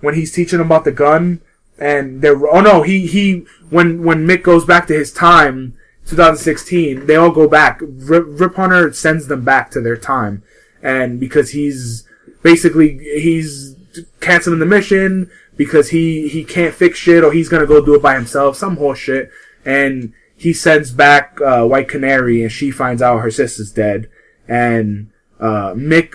when 0.01 0.13
he's 0.15 0.31
teaching 0.33 0.59
him 0.59 0.65
about 0.67 0.83
the 0.83 0.91
gun 0.91 1.39
and 1.79 2.21
they're 2.21 2.45
oh 2.47 2.59
no 2.61 2.83
he 2.83 3.07
he 3.07 3.45
when 3.69 4.03
when 4.03 4.27
Mick 4.27 4.43
goes 4.43 4.65
back 4.65 4.85
to 4.87 4.93
his 4.93 5.11
time 5.11 5.73
2016 6.07 7.05
they 7.05 7.15
all 7.15 7.31
go 7.31 7.47
back. 7.47 7.79
Rip, 7.81 8.25
Rip 8.27 8.55
Hunter 8.55 8.91
sends 8.93 9.27
them 9.27 9.43
back 9.43 9.71
to 9.71 9.81
their 9.81 9.97
time. 9.97 10.43
And 10.81 11.19
because 11.19 11.51
he's 11.51 12.07
basically 12.41 12.97
he's 12.97 13.75
canceling 14.19 14.59
the 14.59 14.65
mission 14.65 15.29
because 15.55 15.89
he 15.89 16.27
he 16.27 16.43
can't 16.43 16.73
fix 16.73 16.97
shit 16.97 17.23
or 17.23 17.31
he's 17.31 17.49
gonna 17.49 17.65
go 17.65 17.83
do 17.83 17.95
it 17.95 18.01
by 18.01 18.15
himself 18.15 18.57
some 18.57 18.77
horse 18.77 18.99
shit 18.99 19.29
and 19.65 20.13
he 20.35 20.51
sends 20.51 20.91
back 20.91 21.39
uh, 21.41 21.63
White 21.63 21.87
Canary 21.87 22.41
and 22.41 22.51
she 22.51 22.69
finds 22.69 23.01
out 23.01 23.19
her 23.19 23.31
sister's 23.31 23.71
dead. 23.71 24.09
And 24.47 25.11
uh, 25.39 25.73
Mick 25.73 26.13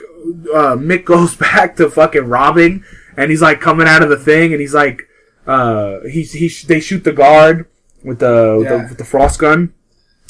uh, 0.54 0.76
Mick 0.76 1.04
goes 1.06 1.34
back 1.34 1.76
to 1.76 1.88
fucking 1.88 2.24
robbing 2.24 2.84
and 3.16 3.30
he's 3.30 3.42
like 3.42 3.60
coming 3.60 3.88
out 3.88 4.02
of 4.02 4.08
the 4.08 4.16
thing 4.16 4.52
and 4.52 4.60
he's 4.60 4.74
like 4.74 5.02
uh 5.46 6.00
he's 6.00 6.32
he 6.32 6.48
they 6.66 6.78
shoot 6.78 7.04
the 7.04 7.12
guard 7.12 7.66
with 8.04 8.18
the, 8.18 8.56
with, 8.58 8.68
the 8.68 8.78
with 8.90 8.98
the 8.98 9.04
frost 9.04 9.40
gun 9.40 9.72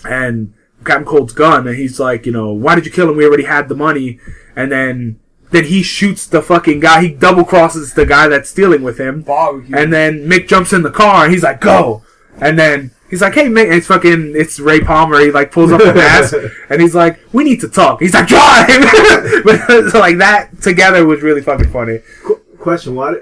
and 0.04 0.54
Captain 0.84 1.04
Cold's 1.04 1.32
gun, 1.32 1.66
and 1.66 1.76
he's 1.76 1.98
like, 1.98 2.26
you 2.26 2.32
know, 2.32 2.52
why 2.52 2.74
did 2.74 2.86
you 2.86 2.92
kill 2.92 3.10
him? 3.10 3.16
We 3.16 3.26
already 3.26 3.44
had 3.44 3.68
the 3.68 3.74
money, 3.74 4.18
and 4.54 4.70
then 4.70 5.18
then 5.50 5.64
he 5.64 5.82
shoots 5.82 6.26
the 6.26 6.42
fucking 6.42 6.80
guy. 6.80 7.02
He 7.02 7.08
double 7.08 7.44
crosses 7.44 7.94
the 7.94 8.06
guy 8.06 8.28
that's 8.28 8.50
stealing 8.50 8.82
with 8.82 8.98
him, 8.98 9.22
Barbecue. 9.22 9.76
and 9.76 9.92
then 9.92 10.28
Mick 10.28 10.46
jumps 10.46 10.72
in 10.72 10.82
the 10.82 10.90
car, 10.90 11.24
and 11.24 11.32
he's 11.32 11.42
like, 11.42 11.60
go, 11.60 12.02
and 12.40 12.58
then. 12.58 12.92
He's 13.10 13.22
like, 13.22 13.32
hey, 13.32 13.46
Mick, 13.46 13.64
and 13.64 13.72
it's 13.72 13.86
fucking, 13.86 14.34
it's 14.36 14.60
Ray 14.60 14.80
Palmer. 14.80 15.18
He 15.20 15.30
like 15.30 15.50
pulls 15.50 15.72
up 15.72 15.80
the 15.80 15.94
mask, 15.94 16.34
and 16.68 16.82
he's 16.82 16.94
like, 16.94 17.18
we 17.32 17.42
need 17.42 17.58
to 17.62 17.68
talk. 17.68 18.02
He's 18.02 18.12
like, 18.12 18.26
drive! 18.26 18.66
but 19.44 19.88
so, 19.88 19.98
like 19.98 20.18
that 20.18 20.60
together 20.60 21.06
was 21.06 21.22
really 21.22 21.40
fucking 21.40 21.70
funny. 21.70 22.00
Qu- 22.22 22.36
question: 22.58 22.94
Why 22.94 23.14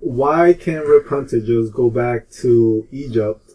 why 0.00 0.54
can't 0.54 0.86
Rip 0.86 1.08
Hunter 1.08 1.40
just 1.40 1.74
go 1.74 1.90
back 1.90 2.30
to 2.40 2.88
Egypt 2.90 3.47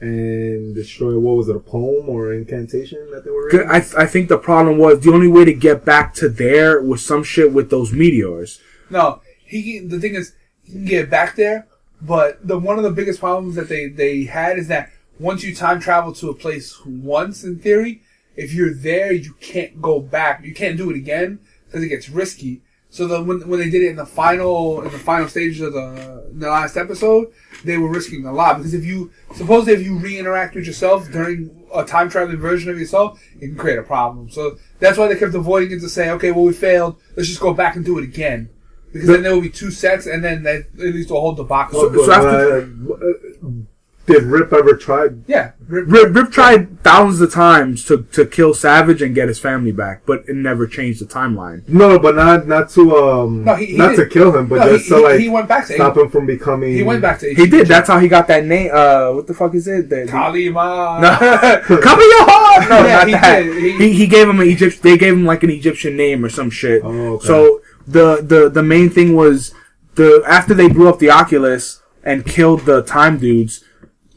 and 0.00 0.74
destroy 0.74 1.18
what 1.18 1.36
was 1.36 1.48
it 1.48 1.56
a 1.56 1.60
poem 1.60 2.08
or 2.08 2.32
incantation 2.32 3.10
that 3.10 3.24
they 3.24 3.30
were? 3.30 3.46
Reading? 3.46 3.68
I, 3.68 3.76
I 3.96 4.06
think 4.06 4.28
the 4.28 4.38
problem 4.38 4.78
was 4.78 5.00
the 5.00 5.12
only 5.12 5.28
way 5.28 5.44
to 5.44 5.52
get 5.52 5.84
back 5.84 6.14
to 6.14 6.28
there 6.28 6.80
was 6.80 7.04
some 7.04 7.24
shit 7.24 7.52
with 7.52 7.70
those 7.70 7.92
meteors. 7.92 8.60
No, 8.90 9.20
he. 9.44 9.80
The 9.80 10.00
thing 10.00 10.14
is, 10.14 10.34
he 10.64 10.72
can 10.72 10.84
get 10.84 11.10
back 11.10 11.36
there, 11.36 11.66
but 12.00 12.46
the 12.46 12.58
one 12.58 12.78
of 12.78 12.84
the 12.84 12.90
biggest 12.90 13.20
problems 13.20 13.56
that 13.56 13.68
they 13.68 13.88
they 13.88 14.24
had 14.24 14.58
is 14.58 14.68
that 14.68 14.90
once 15.18 15.42
you 15.42 15.54
time 15.54 15.80
travel 15.80 16.12
to 16.14 16.30
a 16.30 16.34
place 16.34 16.80
once, 16.86 17.42
in 17.42 17.58
theory, 17.58 18.02
if 18.36 18.52
you're 18.52 18.74
there, 18.74 19.12
you 19.12 19.34
can't 19.40 19.82
go 19.82 20.00
back. 20.00 20.44
You 20.44 20.54
can't 20.54 20.76
do 20.76 20.90
it 20.90 20.96
again 20.96 21.40
because 21.66 21.82
it 21.82 21.88
gets 21.88 22.08
risky. 22.08 22.62
So 22.90 23.06
the, 23.06 23.22
when 23.22 23.46
when 23.48 23.60
they 23.60 23.68
did 23.70 23.82
it 23.82 23.90
in 23.90 23.96
the 23.96 24.06
final 24.06 24.80
in 24.82 24.90
the 24.90 24.98
final 24.98 25.28
stages 25.28 25.60
of 25.60 25.72
the 25.74 26.26
the 26.32 26.48
last 26.48 26.76
episode, 26.76 27.32
they 27.64 27.76
were 27.76 27.88
risking 27.88 28.24
a 28.26 28.32
lot 28.32 28.56
because 28.58 28.72
if 28.74 28.84
you 28.84 29.10
suppose 29.34 29.68
if 29.68 29.82
you 29.82 29.96
re-interact 29.98 30.54
with 30.54 30.66
yourself 30.66 31.10
during 31.10 31.50
a 31.74 31.84
time 31.84 32.08
traveling 32.08 32.38
version 32.38 32.70
of 32.70 32.78
yourself, 32.78 33.20
it 33.36 33.48
can 33.48 33.56
create 33.56 33.78
a 33.78 33.82
problem. 33.82 34.30
So 34.30 34.58
that's 34.78 34.96
why 34.96 35.08
they 35.08 35.16
kept 35.16 35.34
avoiding 35.34 35.72
it 35.76 35.80
to 35.80 35.88
say, 35.88 36.10
okay, 36.12 36.30
well 36.32 36.44
we 36.44 36.52
failed, 36.54 36.96
let's 37.16 37.28
just 37.28 37.40
go 37.40 37.52
back 37.52 37.76
and 37.76 37.84
do 37.84 37.98
it 37.98 38.04
again. 38.04 38.48
Because 38.92 39.08
then 39.08 39.22
there 39.22 39.34
will 39.34 39.42
be 39.42 39.50
two 39.50 39.70
sets, 39.70 40.06
and 40.06 40.24
then 40.24 40.42
that 40.44 40.60
it 40.78 40.94
leads 40.94 41.08
to 41.08 41.16
a 41.16 41.20
whole 41.20 41.34
debacle. 41.34 41.78
So- 41.82 41.90
But, 41.90 42.04
so 42.06 42.12
after- 42.12 42.62
uh, 42.62 43.48
uh, 43.48 43.50
did 44.08 44.24
Rip 44.24 44.52
ever 44.52 44.74
try? 44.76 45.06
yeah, 45.28 45.52
Rip- 45.68 45.86
Rip, 45.88 46.14
Rip 46.16 46.30
tried 46.32 46.82
thousands 46.82 47.20
of 47.20 47.32
times 47.32 47.84
to, 47.84 48.02
to 48.12 48.26
kill 48.26 48.54
Savage 48.54 49.00
and 49.02 49.14
get 49.14 49.28
his 49.28 49.38
family 49.38 49.70
back, 49.70 50.02
but 50.06 50.24
it 50.28 50.34
never 50.34 50.66
changed 50.66 51.00
the 51.00 51.04
timeline. 51.06 51.62
No, 51.68 51.98
but 52.00 52.16
not 52.16 52.48
not 52.48 52.70
to 52.70 52.96
um 52.96 53.44
No, 53.44 53.54
he- 53.54 53.66
he 53.66 53.76
not 53.76 53.94
to 53.94 54.06
kill 54.06 54.34
him, 54.36 54.48
but 54.48 54.56
no, 54.60 54.72
just 54.76 54.86
he, 54.88 54.90
to 54.96 55.00
like 55.00 55.20
he 55.20 55.28
went 55.28 55.46
back 55.46 55.66
to 55.68 55.74
stop 55.74 55.96
him 55.96 56.08
from 56.10 56.26
becoming. 56.26 56.72
He 56.72 56.82
went 56.82 57.02
back 57.02 57.20
to 57.20 57.32
He 57.32 57.46
did. 57.46 57.68
That's 57.68 57.86
how 57.88 57.98
he 58.00 58.08
got 58.08 58.26
that 58.26 58.44
name. 58.44 58.70
Uh, 58.72 59.12
what 59.12 59.26
the 59.28 59.34
fuck 59.34 59.54
is 59.54 59.68
it? 59.68 59.88
The, 59.88 60.06
Kalima. 60.06 61.00
no, 61.70 61.76
cover 61.78 62.02
your 62.02 62.24
heart. 62.28 62.68
No, 62.68 62.86
Yeah, 62.86 62.96
not 62.96 63.06
he 63.06 63.12
that. 63.12 63.42
did. 63.42 63.62
He- 63.62 63.78
He, 63.78 63.92
he 63.92 64.06
gave 64.06 64.28
him 64.28 64.40
an 64.40 64.48
Egypt. 64.48 64.82
They 64.82 64.96
gave 64.98 65.12
him 65.12 65.24
like 65.24 65.42
an 65.42 65.50
Egyptian 65.50 65.96
name 65.96 66.24
or 66.24 66.28
some 66.28 66.50
shit. 66.50 66.82
Oh, 66.84 67.14
okay. 67.14 67.26
So 67.26 67.60
the 67.86 68.20
the 68.22 68.48
the 68.48 68.62
main 68.62 68.90
thing 68.90 69.14
was 69.14 69.54
the 69.94 70.22
after 70.26 70.54
they 70.54 70.68
blew 70.68 70.88
up 70.88 70.98
the 70.98 71.10
Oculus 71.10 71.82
and 72.04 72.24
killed 72.24 72.60
the 72.64 72.82
time 72.82 73.18
dudes, 73.18 73.64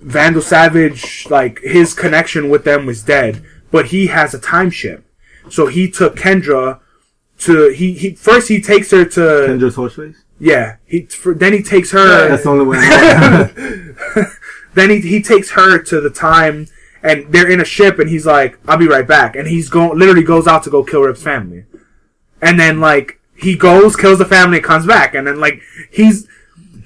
Vandal 0.01 0.41
Savage 0.41 1.27
like 1.29 1.59
his 1.59 1.93
connection 1.93 2.49
with 2.49 2.63
them 2.63 2.85
was 2.85 3.03
dead, 3.03 3.43
but 3.71 3.87
he 3.87 4.07
has 4.07 4.33
a 4.33 4.39
time 4.39 4.69
ship. 4.69 5.05
So 5.49 5.67
he 5.67 5.89
took 5.89 6.15
Kendra 6.15 6.79
to 7.39 7.69
he, 7.69 7.93
he 7.93 8.15
first 8.15 8.47
he 8.47 8.61
takes 8.61 8.91
her 8.91 9.03
to 9.05 9.19
Kendra's 9.19 9.75
horseface. 9.75 10.15
yeah 10.39 10.75
he 10.85 11.05
for, 11.07 11.33
then 11.33 11.53
he 11.53 11.63
takes 11.63 11.91
her 11.91 12.29
That's 12.29 12.43
the 12.43 12.49
only 12.49 12.65
way. 12.65 14.25
Then 14.73 14.89
he, 14.89 15.01
he 15.01 15.21
takes 15.21 15.51
her 15.51 15.79
to 15.83 15.99
the 15.99 16.09
time 16.09 16.67
and 17.03 17.31
they're 17.33 17.49
in 17.49 17.59
a 17.59 17.65
ship 17.65 17.99
and 17.99 18.09
he's 18.09 18.25
like 18.25 18.57
i'll 18.67 18.77
be 18.77 18.87
right 18.87 19.07
back 19.07 19.35
and 19.35 19.47
he's 19.47 19.69
going 19.69 19.97
literally 19.97 20.23
goes 20.23 20.47
out 20.47 20.63
to 20.63 20.69
go 20.69 20.83
kill 20.83 21.01
rip's 21.01 21.23
family 21.23 21.65
and 22.41 22.59
then 22.59 22.79
like 22.79 23.19
he 23.35 23.55
goes 23.57 23.95
kills 23.95 24.19
the 24.19 24.25
family 24.25 24.59
comes 24.59 24.85
back 24.85 25.15
and 25.15 25.25
then 25.27 25.39
like 25.39 25.61
he's 25.91 26.27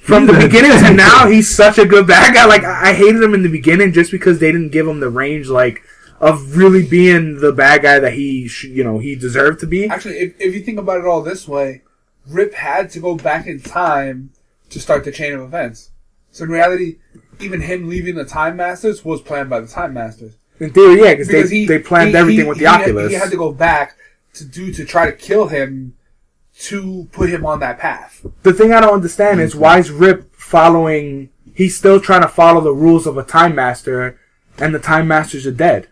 from 0.05 0.25
the 0.27 0.33
beginning 0.33 0.71
to 0.71 0.93
now 0.93 1.27
he's 1.27 1.53
such 1.53 1.77
a 1.77 1.85
good 1.85 2.07
bad 2.07 2.33
guy 2.33 2.45
like 2.45 2.63
i 2.63 2.93
hated 2.93 3.21
him 3.21 3.33
in 3.33 3.43
the 3.43 3.49
beginning 3.49 3.91
just 3.91 4.11
because 4.11 4.39
they 4.39 4.51
didn't 4.51 4.69
give 4.69 4.87
him 4.87 4.99
the 4.99 5.09
range 5.09 5.47
like 5.47 5.81
of 6.21 6.55
really 6.55 6.85
being 6.87 7.39
the 7.39 7.51
bad 7.51 7.81
guy 7.81 7.99
that 7.99 8.13
he 8.13 8.47
sh- 8.47 8.65
you 8.65 8.83
know 8.83 8.99
he 8.99 9.15
deserved 9.15 9.59
to 9.59 9.67
be 9.67 9.87
Actually, 9.89 10.17
if, 10.19 10.39
if 10.39 10.53
you 10.55 10.61
think 10.61 10.79
about 10.79 10.99
it 10.99 11.05
all 11.05 11.21
this 11.21 11.45
way, 11.47 11.81
Rip 12.27 12.53
had 12.53 12.89
to 12.91 12.99
go 12.99 13.15
back 13.15 13.47
in 13.47 13.59
time 13.59 14.31
to 14.69 14.79
start 14.79 15.03
the 15.03 15.11
chain 15.11 15.33
of 15.33 15.41
events. 15.41 15.91
So 16.31 16.45
in 16.45 16.49
reality, 16.51 16.97
even 17.39 17.59
him 17.61 17.89
leaving 17.89 18.15
the 18.15 18.23
Time 18.25 18.55
Masters 18.55 19.03
was 19.03 19.21
planned 19.21 19.49
by 19.49 19.59
the 19.59 19.67
Time 19.67 19.93
Masters. 19.93 20.35
in 20.59 20.71
theory 20.71 21.01
yeah 21.01 21.15
cause 21.15 21.27
they, 21.27 21.45
he 21.47 21.65
they 21.65 21.79
planned 21.79 22.11
he- 22.11 22.15
everything 22.15 22.45
he- 22.45 22.49
with 22.49 22.57
the 22.59 22.63
he 22.65 22.71
had- 22.71 22.81
oculus 22.81 23.11
He 23.11 23.17
had 23.17 23.31
to 23.31 23.37
go 23.37 23.51
back 23.51 23.97
to 24.35 24.45
do 24.45 24.71
to 24.71 24.85
try 24.85 25.05
to 25.07 25.11
kill 25.11 25.47
him 25.47 25.95
to 26.57 27.07
put 27.11 27.29
him 27.29 27.45
on 27.45 27.59
that 27.59 27.79
path. 27.79 28.25
the 28.43 28.53
thing 28.53 28.71
I 28.71 28.79
don't 28.79 28.93
understand 28.93 29.41
is 29.41 29.55
why 29.55 29.79
is 29.79 29.91
Rip 29.91 30.33
following? 30.35 31.29
He's 31.53 31.77
still 31.77 31.99
trying 31.99 32.21
to 32.21 32.27
follow 32.27 32.61
the 32.61 32.73
rules 32.73 33.05
of 33.05 33.17
a 33.17 33.23
Time 33.23 33.55
Master, 33.55 34.19
and 34.57 34.73
the 34.73 34.79
Time 34.79 35.07
Masters 35.07 35.45
are 35.45 35.51
dead. 35.51 35.89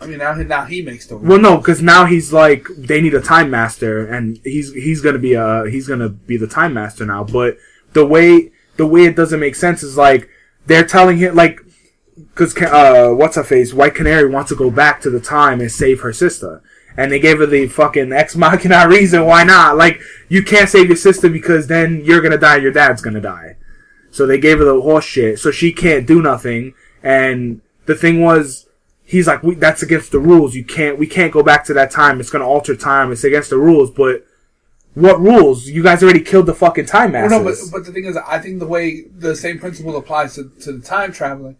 I 0.00 0.06
mean, 0.06 0.18
now 0.18 0.34
he, 0.34 0.44
now 0.44 0.64
he 0.64 0.82
makes 0.82 1.06
the 1.06 1.16
rules. 1.16 1.28
Well, 1.28 1.38
no, 1.38 1.58
because 1.58 1.80
now 1.80 2.06
he's 2.06 2.32
like 2.32 2.66
they 2.76 3.00
need 3.00 3.14
a 3.14 3.20
Time 3.20 3.50
Master, 3.50 4.06
and 4.06 4.40
he's 4.42 4.72
he's 4.72 5.00
gonna 5.00 5.18
be 5.18 5.34
a 5.34 5.64
he's 5.70 5.86
gonna 5.86 6.08
be 6.08 6.36
the 6.36 6.46
Time 6.46 6.74
Master 6.74 7.04
now. 7.04 7.24
But 7.24 7.58
the 7.92 8.06
way 8.06 8.52
the 8.76 8.86
way 8.86 9.04
it 9.04 9.16
doesn't 9.16 9.40
make 9.40 9.54
sense 9.54 9.82
is 9.82 9.96
like 9.96 10.28
they're 10.66 10.86
telling 10.86 11.18
him 11.18 11.34
like 11.34 11.60
because 12.16 12.56
uh 12.56 13.10
what's 13.14 13.36
her 13.36 13.44
face 13.44 13.72
White 13.72 13.94
Canary 13.94 14.28
wants 14.28 14.48
to 14.50 14.56
go 14.56 14.70
back 14.70 15.00
to 15.02 15.10
the 15.10 15.20
time 15.20 15.60
and 15.60 15.70
save 15.70 16.00
her 16.00 16.12
sister. 16.12 16.62
And 16.96 17.10
they 17.10 17.18
gave 17.18 17.38
her 17.38 17.46
the 17.46 17.66
fucking 17.66 18.12
ex 18.12 18.36
machina 18.36 18.88
reason 18.88 19.24
why 19.26 19.44
not. 19.44 19.76
Like, 19.76 20.00
you 20.28 20.42
can't 20.42 20.68
save 20.68 20.86
your 20.86 20.96
sister 20.96 21.28
because 21.28 21.66
then 21.66 22.02
you're 22.04 22.20
gonna 22.20 22.38
die, 22.38 22.56
your 22.56 22.72
dad's 22.72 23.02
gonna 23.02 23.20
die. 23.20 23.56
So 24.10 24.26
they 24.26 24.38
gave 24.38 24.58
her 24.58 24.64
the 24.64 24.80
horse 24.80 25.04
shit, 25.04 25.40
so 25.40 25.50
she 25.50 25.72
can't 25.72 26.06
do 26.06 26.22
nothing. 26.22 26.74
And 27.02 27.60
the 27.86 27.96
thing 27.96 28.20
was, 28.22 28.68
he's 29.02 29.26
like, 29.26 29.42
we, 29.42 29.56
that's 29.56 29.82
against 29.82 30.12
the 30.12 30.20
rules. 30.20 30.54
You 30.54 30.64
can't, 30.64 30.98
we 30.98 31.08
can't 31.08 31.32
go 31.32 31.42
back 31.42 31.64
to 31.64 31.74
that 31.74 31.90
time. 31.90 32.20
It's 32.20 32.30
gonna 32.30 32.46
alter 32.46 32.76
time. 32.76 33.10
It's 33.10 33.24
against 33.24 33.50
the 33.50 33.58
rules. 33.58 33.90
But 33.90 34.24
what 34.94 35.20
rules? 35.20 35.66
You 35.66 35.82
guys 35.82 36.02
already 36.02 36.20
killed 36.20 36.46
the 36.46 36.54
fucking 36.54 36.86
time 36.86 37.12
Well, 37.12 37.28
no, 37.28 37.42
but 37.42 37.54
but 37.72 37.84
the 37.84 37.92
thing 37.92 38.04
is, 38.04 38.16
I 38.16 38.38
think 38.38 38.60
the 38.60 38.66
way 38.66 39.02
the 39.02 39.34
same 39.34 39.58
principle 39.58 39.96
applies 39.96 40.36
to, 40.36 40.48
to 40.60 40.72
the 40.72 40.80
time 40.80 41.12
traveling. 41.12 41.56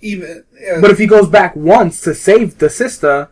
Even 0.00 0.44
uh, 0.68 0.80
But 0.80 0.90
if 0.90 0.98
he 0.98 1.06
goes 1.06 1.28
back 1.28 1.54
once 1.54 2.00
to 2.02 2.14
save 2.14 2.58
the 2.58 2.68
sister, 2.68 3.28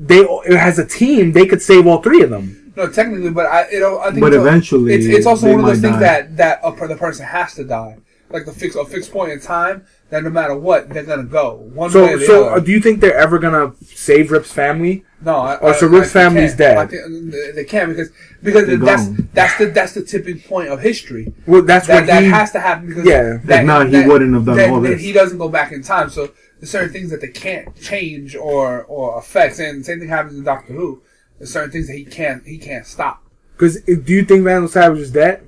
they 0.00 0.26
as 0.56 0.78
a 0.78 0.86
team 0.86 1.32
they 1.32 1.46
could 1.46 1.60
save 1.62 1.86
all 1.86 2.00
three 2.02 2.22
of 2.22 2.30
them. 2.30 2.72
No, 2.76 2.88
technically, 2.88 3.30
but 3.30 3.46
I, 3.46 3.68
you 3.70 3.80
know, 3.80 3.98
I 3.98 4.08
think 4.10 4.20
But 4.20 4.32
it's, 4.32 4.40
eventually, 4.40 4.94
it's, 4.94 5.04
it's 5.06 5.26
also 5.26 5.50
one 5.50 5.60
of 5.60 5.66
those 5.66 5.80
things 5.80 5.94
die. 5.96 6.00
that 6.00 6.36
that 6.38 6.60
a, 6.64 6.88
the 6.88 6.96
person 6.96 7.26
has 7.26 7.54
to 7.54 7.64
die, 7.64 7.98
like 8.30 8.46
the 8.46 8.52
fix 8.52 8.74
a 8.76 8.84
fixed 8.84 9.12
point 9.12 9.32
in 9.32 9.40
time. 9.40 9.84
That 10.08 10.24
no 10.24 10.30
matter 10.30 10.56
what, 10.56 10.88
they're 10.88 11.04
gonna 11.04 11.22
go 11.24 11.54
one 11.72 11.88
way 11.88 11.92
So 11.92 12.04
or 12.14 12.18
the 12.18 12.26
so 12.26 12.44
other. 12.46 12.56
uh, 12.56 12.60
do 12.60 12.72
you 12.72 12.80
think 12.80 13.00
they're 13.00 13.16
ever 13.16 13.38
gonna 13.38 13.74
save 13.84 14.30
Rip's 14.32 14.50
family? 14.52 15.04
No, 15.22 15.36
I, 15.36 15.68
I- 15.68 15.72
so 15.74 15.86
I 16.00 16.04
family's 16.04 16.56
dead. 16.56 16.78
I 16.78 16.86
think 16.86 17.30
they- 17.30 17.50
they 17.52 17.64
can 17.64 17.90
because 17.90 18.10
because 18.42 18.66
They're 18.66 18.76
that's 18.78 19.06
gone. 19.06 19.28
that's 19.34 19.58
the 19.58 19.66
that's 19.66 19.92
the 19.92 20.02
tipping 20.02 20.40
point 20.40 20.68
of 20.68 20.80
history. 20.80 21.32
Well, 21.46 21.62
that's 21.62 21.86
That 21.86 21.94
what 21.94 22.06
that 22.06 22.22
he. 22.24 22.28
has 22.30 22.50
to 22.52 22.60
happen 22.60 22.86
because 22.88 23.04
Yeah. 23.04 23.36
that, 23.44 23.60
If 23.60 23.66
not, 23.66 23.88
he 23.88 24.02
wouldn't 24.02 24.32
have 24.34 24.44
done 24.46 24.56
that- 24.56 24.70
all 24.70 24.80
that 24.80 24.88
this. 24.88 25.00
He 25.00 25.12
doesn't 25.12 25.38
go 25.38 25.48
back 25.48 25.70
in 25.72 25.82
time, 25.82 26.08
so 26.10 26.30
there's 26.60 26.70
certain 26.70 26.92
things 26.92 27.10
that 27.10 27.20
they 27.20 27.28
can't 27.28 27.74
change 27.80 28.36
or 28.36 28.84
or 28.84 29.18
affect. 29.18 29.58
And 29.58 29.84
same 29.84 29.98
thing 29.98 30.08
happens 30.08 30.36
in 30.38 30.44
Doctor 30.44 30.72
Who. 30.74 31.02
There's 31.38 31.52
certain 31.52 31.70
things 31.72 31.86
that 31.88 31.94
he 31.96 32.04
can't 32.04 32.46
he 32.46 32.58
can't 32.58 32.86
stop. 32.86 33.22
Because 33.56 33.80
do 33.82 34.12
you 34.12 34.24
think 34.24 34.44
Vandal 34.44 34.68
Savage 34.68 35.00
is 35.00 35.10
dead? 35.10 35.46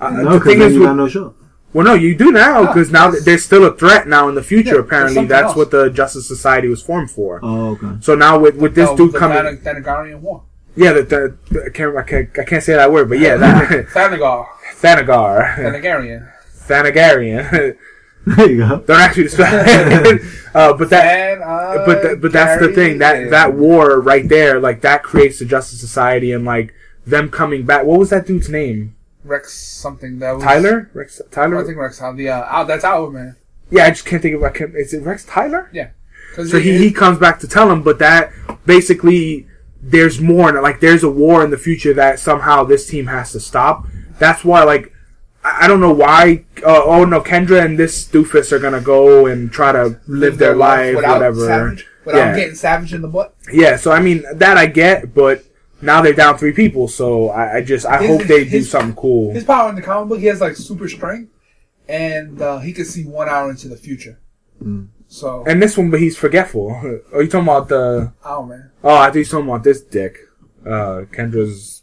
Uh, 0.00 0.10
No, 0.10 0.16
the 0.16 0.30
because 0.38 0.46
thing 0.48 0.58
then 0.58 0.68
is, 0.68 0.74
you 0.76 0.82
got 0.84 0.96
no 0.96 1.08
show. 1.08 1.34
well, 1.72 1.84
no, 1.86 1.94
you 1.94 2.14
do 2.14 2.30
now 2.30 2.62
No, 2.62 2.66
because 2.66 2.90
now 2.90 3.06
that's- 3.08 3.24
there's 3.24 3.44
still 3.44 3.64
a 3.64 3.76
threat 3.76 4.06
now 4.06 4.28
in 4.28 4.34
the 4.34 4.42
future. 4.42 4.74
Yeah, 4.74 4.80
apparently, 4.80 5.24
that's 5.26 5.48
else. 5.48 5.56
what 5.56 5.70
the 5.70 5.88
Justice 5.90 6.26
Society 6.28 6.68
was 6.68 6.82
formed 6.82 7.10
for. 7.10 7.40
Oh, 7.42 7.70
okay. 7.72 7.96
So 8.00 8.14
now 8.14 8.38
with 8.38 8.56
with 8.56 8.74
this 8.74 8.88
No, 8.90 8.96
dude 8.96 9.12
the 9.12 9.18
coming, 9.18 9.38
Thana- 9.38 9.80
Thanagarian 9.80 10.20
War. 10.20 10.42
yeah, 10.74 10.92
the, 10.92 11.02
the, 11.02 11.36
the 11.50 11.64
I 11.66 11.70
can't 11.70 11.96
I 11.96 12.02
can't 12.02 12.38
I 12.38 12.44
can't 12.44 12.62
say 12.62 12.74
that 12.74 12.92
word, 12.92 13.08
but 13.08 13.18
yeah, 13.18 13.36
that 13.36 13.70
Thanagar. 13.88 14.46
Thanagar, 14.80 15.54
Thanagarian. 15.56 16.30
Thanagarian. 16.68 17.76
There 18.26 18.50
you 18.50 18.58
go. 18.58 18.76
They're 18.86 18.96
actually 18.96 19.28
spell 19.28 19.46
uh, 20.54 20.72
but 20.72 20.90
that 20.90 21.40
uh, 21.40 21.86
but 21.86 22.02
th- 22.02 22.20
but 22.20 22.32
that's 22.32 22.60
the 22.60 22.72
thing 22.72 22.98
that 22.98 23.30
that 23.30 23.54
war 23.54 24.00
right 24.00 24.28
there 24.28 24.58
like 24.60 24.80
that 24.80 25.02
creates 25.02 25.38
the 25.38 25.44
Justice 25.44 25.80
Society 25.80 26.32
and 26.32 26.44
like 26.44 26.74
them 27.06 27.30
coming 27.30 27.64
back. 27.64 27.84
What 27.84 27.98
was 27.98 28.10
that 28.10 28.26
dude's 28.26 28.48
name? 28.48 28.96
Rex 29.24 29.54
something 29.54 30.18
that 30.18 30.32
was 30.32 30.44
Tyler? 30.44 30.90
Rex 30.92 31.20
Tyler. 31.30 31.62
I 31.62 31.64
think 31.64 31.78
Rex 31.78 31.98
Tyler. 31.98 32.16
The 32.16 32.28
uh, 32.30 32.44
out 32.44 32.66
that's 32.66 32.84
Hourman. 32.84 33.36
Yeah, 33.70 33.84
I 33.86 33.90
just 33.90 34.04
can't 34.04 34.22
think 34.22 34.34
of. 34.34 34.42
I 34.42 34.50
can't, 34.50 34.74
is 34.74 34.92
it 34.94 35.02
Rex 35.02 35.24
Tyler? 35.24 35.70
Yeah. 35.72 35.90
So 36.34 36.58
he, 36.58 36.76
he 36.76 36.92
comes 36.92 37.18
back 37.18 37.40
to 37.40 37.48
tell 37.48 37.70
him, 37.70 37.82
but 37.82 37.98
that 37.98 38.30
basically 38.66 39.46
there's 39.80 40.20
more, 40.20 40.50
and 40.50 40.60
like 40.62 40.80
there's 40.80 41.02
a 41.02 41.10
war 41.10 41.42
in 41.42 41.50
the 41.50 41.56
future 41.56 41.94
that 41.94 42.18
somehow 42.18 42.64
this 42.64 42.86
team 42.86 43.06
has 43.06 43.32
to 43.32 43.40
stop. 43.40 43.86
That's 44.18 44.44
why, 44.44 44.62
like, 44.64 44.92
I 45.46 45.64
I 45.64 45.68
don't 45.68 45.80
know 45.80 45.92
why. 46.04 46.44
Uh, 46.64 46.82
oh 46.84 47.04
no, 47.04 47.20
Kendra 47.20 47.64
and 47.64 47.78
this 47.78 48.06
doofus 48.12 48.52
are 48.52 48.58
gonna 48.58 48.80
go 48.80 49.26
and 49.26 49.50
try 49.50 49.72
to 49.72 50.00
live 50.06 50.38
their 50.38 50.56
life, 50.56 50.96
without 50.96 51.14
whatever. 51.18 51.46
Savage, 51.46 51.86
without 52.04 52.18
Yeah. 52.18 52.36
getting 52.36 52.54
savage 52.54 52.92
in 52.94 53.02
the 53.02 53.08
butt. 53.08 53.34
Yeah, 53.52 53.76
so 53.76 53.92
I 53.92 54.00
mean 54.00 54.24
that 54.34 54.56
I 54.56 54.66
get, 54.66 55.14
but 55.14 55.44
now 55.82 56.00
they're 56.02 56.12
down 56.24 56.38
three 56.38 56.52
people, 56.52 56.88
so 56.88 57.28
I, 57.28 57.56
I 57.58 57.60
just 57.62 57.84
I 57.86 57.98
His- 58.02 58.08
hope 58.10 58.22
they 58.28 58.44
do 58.44 58.62
something 58.62 58.96
cool. 58.96 59.32
His 59.34 59.44
power 59.44 59.68
in 59.70 59.76
the 59.76 59.82
comic 59.82 60.08
book, 60.08 60.18
he 60.20 60.26
has 60.26 60.40
like 60.40 60.56
super 60.56 60.88
strength, 60.88 61.30
and 61.88 62.40
uh, 62.40 62.58
he 62.58 62.72
can 62.72 62.84
see 62.84 63.04
one 63.04 63.28
hour 63.28 63.50
into 63.50 63.68
the 63.68 63.76
future. 63.76 64.18
Mm. 64.62 64.88
So, 65.08 65.44
And 65.46 65.62
this 65.62 65.76
one, 65.78 65.90
but 65.90 66.00
he's 66.00 66.16
forgetful. 66.16 66.70
Are 67.14 67.22
you 67.22 67.28
talking 67.28 67.46
about 67.48 67.68
the? 67.68 68.12
oh 68.24 68.42
man, 68.44 68.70
Oh, 68.82 68.96
I 68.96 69.04
think 69.06 69.16
he's 69.18 69.30
talking 69.30 69.48
about 69.48 69.62
this 69.62 69.80
dick. 69.80 70.18
Uh, 70.64 71.04
Kendra's 71.14 71.82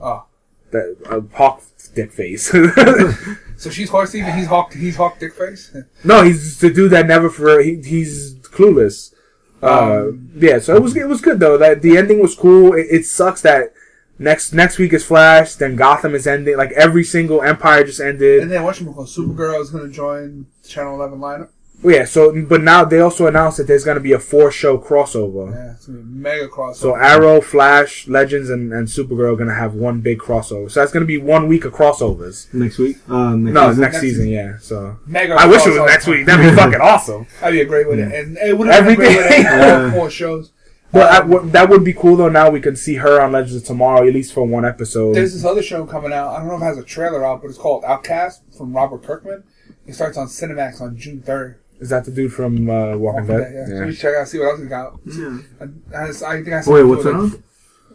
oh, 0.00 0.24
that 0.70 0.96
uh, 1.10 1.20
hawk 1.36 1.60
dick 1.94 2.12
face. 2.12 2.50
so 3.56 3.70
she's 3.70 3.90
Horsey, 3.90 4.20
and 4.20 4.38
he's 4.38 4.46
Hawk, 4.46 4.72
he's 4.72 4.96
Hawk 4.96 5.18
Dick 5.18 5.34
Face. 5.34 5.74
no, 6.04 6.22
he's 6.22 6.58
the 6.58 6.70
dude 6.70 6.92
that 6.92 7.06
never 7.06 7.30
for 7.30 7.60
he, 7.60 7.80
he's 7.82 8.34
clueless. 8.36 9.14
Uh, 9.62 10.08
Um, 10.08 10.30
yeah, 10.34 10.58
so 10.58 10.74
it 10.74 10.82
was 10.82 10.96
it 10.96 11.08
was 11.08 11.20
good 11.20 11.38
though. 11.38 11.56
That 11.56 11.82
the 11.82 11.96
ending 11.96 12.20
was 12.20 12.34
cool. 12.34 12.74
It, 12.74 12.86
it 12.90 13.06
sucks 13.06 13.42
that 13.42 13.72
next 14.18 14.52
next 14.52 14.78
week 14.78 14.92
is 14.92 15.04
Flash, 15.04 15.54
then 15.54 15.76
Gotham 15.76 16.14
is 16.14 16.26
ending. 16.26 16.56
Like 16.56 16.72
every 16.72 17.04
single 17.04 17.42
Empire 17.42 17.84
just 17.84 18.00
ended. 18.00 18.42
And 18.42 18.50
then 18.50 18.62
what's 18.64 18.80
called 18.80 19.06
Supergirl 19.06 19.60
is 19.60 19.70
going 19.70 19.86
to 19.86 19.94
join 19.94 20.46
Channel 20.66 20.94
Eleven 20.94 21.20
lineup. 21.20 21.50
Well, 21.82 21.94
yeah, 21.96 22.04
so 22.04 22.40
but 22.44 22.62
now 22.62 22.84
they 22.84 23.00
also 23.00 23.26
announced 23.26 23.56
that 23.58 23.66
there's 23.66 23.84
gonna 23.84 23.98
be 24.00 24.12
a 24.12 24.18
four 24.18 24.52
show 24.52 24.78
crossover. 24.78 25.52
Yeah, 25.52 25.72
it's 25.72 25.86
going 25.86 25.98
to 25.98 26.04
be 26.04 26.10
mega 26.18 26.46
crossover. 26.48 26.74
So 26.76 26.94
Arrow, 26.94 27.40
Flash, 27.40 28.06
Legends, 28.06 28.50
and, 28.50 28.72
and 28.72 28.86
Supergirl 28.86 29.32
are 29.32 29.36
gonna 29.36 29.54
have 29.54 29.74
one 29.74 30.00
big 30.00 30.18
crossover. 30.20 30.70
So 30.70 30.78
that's 30.80 30.92
gonna 30.92 31.06
be 31.06 31.18
one 31.18 31.48
week 31.48 31.64
of 31.64 31.72
crossovers. 31.72 32.52
Next 32.54 32.78
week? 32.78 32.98
Uh, 33.08 33.34
next 33.34 33.54
No, 33.54 33.68
season? 33.68 33.80
next 33.80 33.92
Next 33.94 34.00
season, 34.00 34.24
season. 34.26 34.28
yeah. 34.32 34.56
So 34.60 34.96
mega. 35.06 35.34
I 35.34 35.46
wish 35.46 35.66
it 35.66 35.70
was 35.70 35.90
next 35.90 36.06
week. 36.06 36.26
That'd 36.26 36.50
be 36.50 36.56
fucking 36.56 36.80
awesome. 36.80 37.26
That'd 37.40 37.54
be 37.56 37.60
a 37.62 37.64
great 37.64 37.88
way 37.88 37.96
to 37.96 38.02
and 38.04 38.36
it 38.38 38.56
would 38.56 38.68
have 38.68 38.84
been 38.84 38.92
a 38.94 38.96
great 38.96 39.16
way 39.16 39.42
to 39.42 39.48
end 39.50 39.92
all 39.94 39.98
four 39.98 40.10
shows. 40.10 40.52
But 40.92 41.22
Um, 41.22 41.30
w- 41.30 41.50
that 41.52 41.68
would 41.68 41.82
be 41.84 41.94
cool 41.94 42.16
though. 42.16 42.28
Now 42.28 42.48
we 42.50 42.60
can 42.60 42.76
see 42.76 42.94
her 42.96 43.20
on 43.20 43.32
Legends 43.32 43.56
of 43.56 43.64
Tomorrow 43.64 44.06
at 44.06 44.12
least 44.14 44.32
for 44.34 44.44
one 44.46 44.64
episode. 44.64 45.14
There's 45.16 45.32
this 45.32 45.44
other 45.44 45.62
show 45.62 45.84
coming 45.86 46.12
out. 46.12 46.28
I 46.28 46.38
don't 46.38 46.48
know 46.48 46.56
if 46.56 46.62
it 46.62 46.66
has 46.66 46.78
a 46.78 46.84
trailer 46.84 47.24
out, 47.24 47.40
but 47.42 47.48
it's 47.48 47.58
called 47.58 47.82
Outcast 47.84 48.42
from 48.56 48.72
Robert 48.72 49.02
Kirkman. 49.02 49.42
It 49.86 49.94
starts 49.94 50.16
on 50.16 50.28
Cinemax 50.28 50.80
on 50.80 50.96
June 50.96 51.22
third. 51.22 51.56
Is 51.82 51.88
that 51.90 52.04
the 52.04 52.10
dude 52.12 52.32
from 52.32 52.70
uh, 52.70 52.96
Walking 52.96 53.00
Walking 53.00 53.26
Dead? 53.26 53.38
Dead, 53.52 53.66
yeah. 53.68 53.76
So 53.78 53.84
you 53.86 53.92
check 53.94 54.14
out, 54.14 54.28
see 54.28 54.38
what 54.38 54.50
else 54.50 54.60
he 54.60 54.66
got. 54.66 54.94
Yeah. 55.04 55.38
I, 55.60 55.96
I, 55.96 56.04
I 56.08 56.42
think 56.42 56.48
I 56.54 56.60
saw 56.60 56.72
Wait, 56.74 56.82
what's 56.84 57.04
it 57.04 57.14
on? 57.14 57.30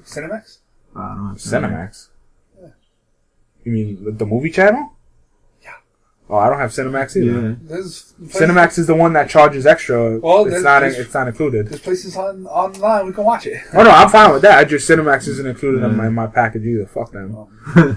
Cinemax. 0.04 0.58
I 0.96 1.00
don't 1.16 1.24
know. 1.30 1.34
Cinemax. 1.36 2.10
You 3.64 3.72
mean 3.72 4.18
the 4.18 4.26
movie 4.26 4.50
channel? 4.52 4.94
Yeah. 5.62 5.72
Oh, 6.30 6.36
I 6.36 6.50
don't 6.50 6.60
have 6.60 6.72
Cinemax 6.72 7.16
either. 7.18 7.50
Yeah. 7.50 7.56
There's 7.62 8.14
Cinemax 8.24 8.78
is 8.78 8.88
the 8.88 8.96
one 8.96 9.14
that 9.14 9.30
charges 9.30 9.66
extra. 9.66 10.20
Well, 10.20 10.46
it's 10.48 10.64
not. 10.64 10.82
there's- 10.82 10.98
It's 10.98 11.14
not 11.14 11.28
included. 11.28 11.68
There's 11.68 11.82
places 11.82 12.16
on 12.18 12.46
online 12.48 13.06
we 13.06 13.14
can 13.14 13.24
watch 13.26 13.46
it. 13.48 13.62
Oh 13.74 13.84
no, 13.84 13.90
I'm 13.90 14.10
fine 14.10 14.32
with 14.34 14.42
that. 14.44 14.58
I 14.58 14.64
just 14.66 14.90
Cinemax 14.90 15.28
isn't 15.28 15.46
included 15.48 15.84
in, 15.84 15.96
my, 15.96 16.08
in 16.08 16.14
my 16.14 16.28
package 16.28 16.64
either. 16.66 16.86
Fuck 16.88 17.12
them. 17.14 17.32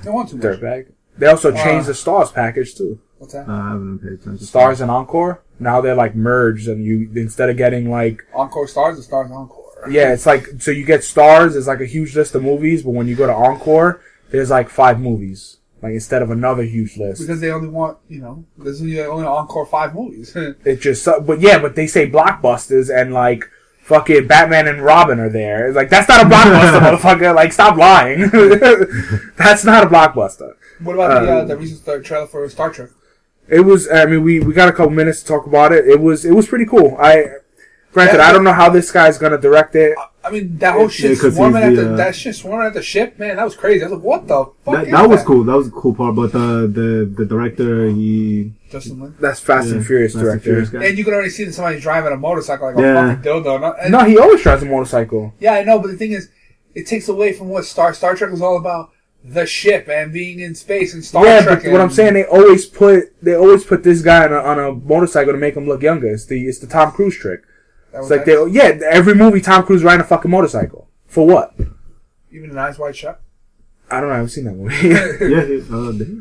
They 0.04 0.10
want 0.10 0.28
to. 0.30 0.36
Dirtbag. 0.36 0.92
They 1.18 1.26
also 1.26 1.50
changed 1.52 1.84
Uh, 1.84 1.88
the 1.88 1.94
Stars 1.94 2.30
package 2.32 2.74
too. 2.76 3.00
What's 3.20 3.34
that? 3.34 3.46
Uh, 3.46 3.52
I 3.52 3.68
haven't 3.72 3.98
paid 3.98 4.12
attention. 4.12 4.38
Stars 4.38 4.80
and 4.80 4.90
Encore. 4.90 5.42
Now 5.58 5.82
they're 5.82 5.94
like 5.94 6.14
merged, 6.14 6.68
and 6.68 6.82
you 6.82 7.10
instead 7.14 7.50
of 7.50 7.58
getting 7.58 7.90
like 7.90 8.22
Encore 8.34 8.66
Stars 8.66 8.96
and 8.96 9.04
Stars 9.04 9.30
Encore? 9.30 9.58
yeah, 9.90 10.12
it's 10.14 10.24
like 10.24 10.46
so 10.58 10.70
you 10.70 10.86
get 10.86 11.04
Stars. 11.04 11.54
It's 11.54 11.66
like 11.66 11.80
a 11.80 11.86
huge 11.86 12.16
list 12.16 12.34
of 12.34 12.42
movies, 12.42 12.82
but 12.82 12.92
when 12.92 13.06
you 13.08 13.14
go 13.14 13.26
to 13.26 13.34
Encore, 13.34 14.00
there's 14.30 14.48
like 14.48 14.70
five 14.70 14.98
movies. 14.98 15.58
Like 15.82 15.92
instead 15.92 16.22
of 16.22 16.30
another 16.30 16.62
huge 16.62 16.96
list, 16.96 17.20
Because 17.20 17.40
they 17.42 17.50
only 17.50 17.68
want, 17.68 17.98
you 18.08 18.20
know, 18.20 18.44
there's 18.56 18.80
only, 18.80 19.00
only 19.00 19.26
Encore 19.26 19.66
five 19.66 19.94
movies. 19.94 20.34
it 20.64 20.80
just 20.80 21.06
but 21.26 21.40
yeah, 21.40 21.58
but 21.58 21.74
they 21.74 21.86
say 21.86 22.10
blockbusters 22.10 22.88
and 22.94 23.12
like 23.12 23.44
fucking 23.82 24.26
Batman 24.28 24.66
and 24.66 24.82
Robin 24.82 25.20
are 25.20 25.28
there. 25.28 25.68
It's 25.68 25.76
like 25.76 25.90
that's 25.90 26.08
not 26.08 26.24
a 26.24 26.28
blockbuster, 26.28 26.80
motherfucker. 26.98 27.34
Like 27.34 27.52
stop 27.52 27.76
lying. 27.76 28.20
that's 29.36 29.64
not 29.64 29.84
a 29.84 29.86
blockbuster. 29.86 30.54
what 30.80 30.94
about 30.94 31.22
the, 31.22 31.30
Uh, 31.30 31.34
uh, 31.36 31.44
the 31.44 31.56
recent 31.58 32.04
trailer 32.04 32.26
for 32.26 32.48
Star 32.48 32.70
Trek? 32.70 32.88
It 33.50 33.60
was. 33.60 33.90
I 33.90 34.06
mean, 34.06 34.22
we, 34.22 34.40
we 34.40 34.54
got 34.54 34.68
a 34.68 34.72
couple 34.72 34.90
minutes 34.90 35.20
to 35.22 35.26
talk 35.28 35.46
about 35.46 35.72
it. 35.72 35.86
It 35.88 36.00
was 36.00 36.24
it 36.24 36.32
was 36.32 36.46
pretty 36.46 36.66
cool. 36.66 36.96
I 37.00 37.26
granted, 37.92 38.20
I 38.20 38.32
don't 38.32 38.44
know 38.44 38.52
how 38.52 38.70
this 38.70 38.90
guy's 38.92 39.18
gonna 39.18 39.38
direct 39.38 39.74
it. 39.74 39.96
I 40.22 40.30
mean, 40.30 40.58
that 40.58 40.74
whole 40.74 40.90
Yeah, 40.90 41.14
swarming 41.14 41.62
at 41.62 41.70
the, 41.74 41.82
the, 41.82 41.92
uh, 41.94 41.96
that 41.96 42.14
shit 42.14 42.34
swarming 42.36 42.66
at 42.66 42.74
the 42.74 42.82
ship, 42.82 43.18
man, 43.18 43.36
that 43.36 43.44
was 43.44 43.56
crazy. 43.56 43.82
I 43.82 43.88
was 43.88 43.94
like, 43.94 44.04
what 44.04 44.28
the 44.28 44.44
fuck? 44.64 44.74
That, 44.74 44.84
is 44.84 44.92
that 44.92 45.08
was 45.08 45.22
cool. 45.24 45.44
That 45.44 45.56
was 45.56 45.68
a 45.68 45.70
cool 45.70 45.94
part. 45.94 46.14
But 46.14 46.32
the 46.32 46.68
the, 46.68 47.12
the 47.16 47.24
director, 47.24 47.88
he 47.88 48.52
Justin 48.70 49.00
Lin. 49.00 49.14
That's 49.18 49.40
Fast 49.40 49.68
yeah, 49.68 49.76
and 49.76 49.86
Furious 49.86 50.12
Fast 50.12 50.22
and 50.22 50.42
director. 50.42 50.64
Furious. 50.66 50.88
And 50.90 50.98
you 50.98 51.04
can 51.04 51.14
already 51.14 51.30
see 51.30 51.44
that 51.44 51.54
somebody's 51.54 51.82
driving 51.82 52.12
a 52.12 52.16
motorcycle 52.16 52.66
like 52.66 52.76
a 52.76 52.94
fucking 52.94 53.22
dildo. 53.24 53.60
No, 53.60 53.72
and- 53.72 53.90
No, 53.92 54.04
he 54.04 54.18
always 54.18 54.42
drives 54.42 54.62
a 54.62 54.66
motorcycle. 54.66 55.34
yeah, 55.40 55.54
I 55.54 55.64
know, 55.64 55.78
but 55.78 55.88
the 55.88 55.96
thing 55.96 56.12
is, 56.12 56.28
it 56.74 56.86
takes 56.86 57.08
away 57.08 57.32
from 57.32 57.48
what 57.48 57.64
Star 57.64 57.94
Star 57.94 58.14
Trek 58.14 58.30
was 58.30 58.42
all 58.42 58.56
about. 58.58 58.92
The 59.22 59.44
ship 59.44 59.88
and 59.88 60.12
being 60.12 60.40
in 60.40 60.54
space 60.54 60.94
and 60.94 61.04
Star 61.04 61.24
yeah, 61.24 61.42
Trek. 61.42 61.62
but 61.62 61.72
what 61.72 61.80
I'm 61.80 61.90
saying, 61.90 62.14
they 62.14 62.24
always 62.24 62.66
put 62.66 63.12
they 63.22 63.34
always 63.34 63.64
put 63.64 63.82
this 63.82 64.00
guy 64.00 64.24
on 64.24 64.32
a, 64.32 64.38
on 64.38 64.58
a 64.58 64.72
motorcycle 64.72 65.32
to 65.32 65.38
make 65.38 65.56
him 65.56 65.66
look 65.66 65.82
younger. 65.82 66.08
It's 66.08 66.26
the 66.26 66.46
it's 66.46 66.58
the 66.58 66.66
Tom 66.66 66.92
Cruise 66.92 67.18
trick. 67.18 67.42
It's 67.92 68.08
like 68.08 68.26
nice. 68.26 68.36
they 68.36 68.50
yeah, 68.50 68.78
every 68.90 69.14
movie 69.14 69.40
Tom 69.40 69.64
Cruise 69.64 69.84
riding 69.84 70.00
a 70.00 70.04
fucking 70.04 70.30
motorcycle 70.30 70.88
for 71.06 71.26
what? 71.26 71.54
even 72.32 72.50
an 72.50 72.58
eyes 72.58 72.78
wide 72.78 72.96
shut. 72.96 73.20
I 73.90 74.00
don't 74.00 74.08
know. 74.08 74.14
I 74.14 74.18
haven't 74.18 74.30
seen 74.30 74.44
that 74.44 74.54
movie. 74.54 74.74
yeah, 74.88 75.44
he, 75.46 75.62
uh, 75.72 75.92
did 75.92 76.06
he? 76.06 76.20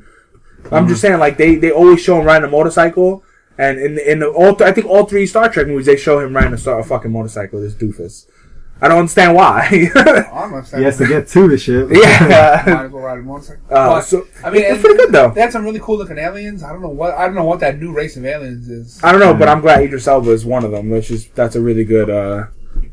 I'm 0.71 0.87
just 0.87 1.01
saying, 1.01 1.19
like 1.19 1.37
they, 1.37 1.55
they 1.55 1.71
always 1.71 2.01
show 2.01 2.19
him 2.19 2.25
riding 2.25 2.47
a 2.47 2.51
motorcycle, 2.51 3.23
and 3.57 3.79
in 3.79 3.99
in 3.99 4.19
the 4.19 4.29
all 4.29 4.55
th- 4.55 4.67
I 4.67 4.73
think 4.73 4.87
all 4.87 5.05
three 5.05 5.25
Star 5.25 5.49
Trek 5.49 5.67
movies 5.67 5.85
they 5.85 5.95
show 5.95 6.19
him 6.19 6.35
riding 6.35 6.53
a, 6.53 6.57
star, 6.57 6.79
a 6.79 6.83
fucking 6.83 7.11
motorcycle. 7.11 7.61
This 7.61 7.75
doofus. 7.75 8.25
I 8.81 8.87
don't 8.87 8.99
understand 8.99 9.35
why. 9.35 9.67
I 9.71 9.87
don't 9.93 10.53
understand. 10.53 10.79
He 10.81 10.85
has 10.85 10.97
to 10.99 11.07
get 11.07 11.27
to 11.27 11.47
the 11.47 11.57
ship. 11.57 11.89
Might 11.89 11.99
yeah. 12.01 12.63
as 12.85 12.91
well 12.91 13.03
ride 13.03 13.19
a 13.19 13.21
motorcycle. 13.21 13.63
Uh, 13.69 13.89
But, 13.89 14.01
so 14.01 14.27
I 14.43 14.49
mean, 14.49 14.61
it's 14.61 14.71
and- 14.71 14.81
pretty 14.81 14.97
good 14.97 15.11
though. 15.11 15.31
They 15.31 15.41
had 15.41 15.51
some 15.51 15.65
really 15.65 15.79
cool 15.81 15.97
looking 15.97 16.17
aliens. 16.17 16.63
I 16.63 16.71
don't 16.71 16.81
know 16.81 16.89
what 16.89 17.13
I 17.15 17.25
don't 17.25 17.35
know 17.35 17.43
what 17.43 17.59
that 17.59 17.79
new 17.79 17.91
race 17.91 18.15
of 18.17 18.25
aliens 18.25 18.69
is. 18.69 19.03
I 19.03 19.11
don't 19.11 19.19
know, 19.21 19.33
but 19.33 19.47
I'm 19.49 19.61
glad 19.61 19.83
Idris 19.83 20.07
Elba 20.07 20.31
is 20.31 20.45
one 20.45 20.63
of 20.63 20.71
them. 20.71 20.89
Which 20.89 21.11
is 21.11 21.27
that's 21.29 21.55
a 21.55 21.61
really 21.61 21.83
good 21.83 22.09
uh, 22.09 22.47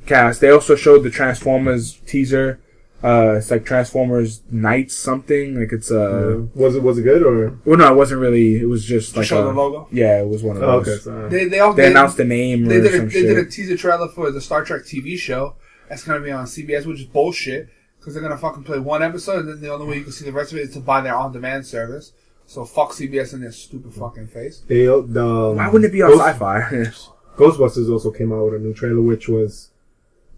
cast. 0.06 0.40
They 0.40 0.50
also 0.50 0.74
showed 0.76 1.02
the 1.04 1.10
Transformers 1.10 1.98
teaser. 2.06 2.60
Uh, 3.04 3.34
it's 3.36 3.50
like 3.50 3.64
Transformers 3.64 4.40
Knights 4.50 4.96
something. 4.96 5.54
Like 5.60 5.70
it's 5.70 5.90
uh, 5.92 6.46
was 6.54 6.74
it 6.74 6.82
was 6.82 6.98
it 6.98 7.02
good 7.02 7.22
or? 7.22 7.56
well, 7.64 7.76
no, 7.78 7.92
it 7.92 7.94
wasn't 7.94 8.20
really. 8.22 8.56
It 8.58 8.64
was 8.68 8.84
just 8.84 9.16
like 9.16 9.26
show 9.26 9.42
a- 9.42 9.52
the 9.52 9.52
logo. 9.52 9.86
Yeah, 9.92 10.20
it 10.22 10.26
was 10.28 10.42
one 10.42 10.56
of 10.56 10.62
Oh, 10.64 10.80
those. 10.80 10.88
okay. 10.88 11.02
So, 11.04 11.28
They 11.28 11.44
they, 11.44 11.60
all, 11.60 11.74
They 11.74 11.82
they 11.82 11.90
announced 11.90 12.16
the 12.16 12.24
name 12.24 12.64
They 12.64 12.76
or 12.78 12.82
did 12.82 12.94
a, 12.94 12.96
some 12.96 13.06
they 13.08 13.12
shit. 13.12 13.26
did 13.36 13.38
a 13.38 13.44
teaser 13.48 13.76
trailer 13.76 14.08
for 14.08 14.32
the 14.32 14.40
Star 14.40 14.64
Trek 14.64 14.82
TV 14.82 15.16
show. 15.18 15.54
That's 15.88 16.04
gonna 16.04 16.20
be 16.20 16.30
on 16.30 16.46
CBS, 16.46 16.86
which 16.86 17.00
is 17.00 17.06
bullshit 17.06 17.68
because 17.98 18.14
they're 18.14 18.22
gonna 18.22 18.38
fucking 18.38 18.64
play 18.64 18.78
one 18.78 19.02
episode, 19.02 19.40
and 19.40 19.48
then 19.48 19.60
the 19.60 19.72
only 19.72 19.86
way 19.86 19.96
you 19.98 20.02
can 20.04 20.12
see 20.12 20.24
the 20.24 20.32
rest 20.32 20.52
of 20.52 20.58
it 20.58 20.62
is 20.62 20.74
to 20.74 20.80
buy 20.80 21.00
their 21.00 21.14
on-demand 21.16 21.66
service. 21.66 22.12
So 22.46 22.64
fuck 22.64 22.90
CBS 22.92 23.32
in 23.34 23.40
their 23.40 23.50
stupid 23.52 23.92
fucking 23.94 24.28
face. 24.28 24.62
they 24.68 24.84
the 24.86 25.26
um, 25.26 25.56
Why 25.56 25.68
wouldn't 25.68 25.88
it 25.88 25.92
be 25.92 26.02
on 26.02 26.10
Ghost- 26.10 26.22
Sci-Fi? 26.24 26.60
Ghostbusters 27.36 27.90
also 27.92 28.10
came 28.10 28.32
out 28.32 28.44
with 28.46 28.54
a 28.54 28.58
new 28.58 28.72
trailer, 28.72 29.02
which 29.02 29.28
was 29.28 29.70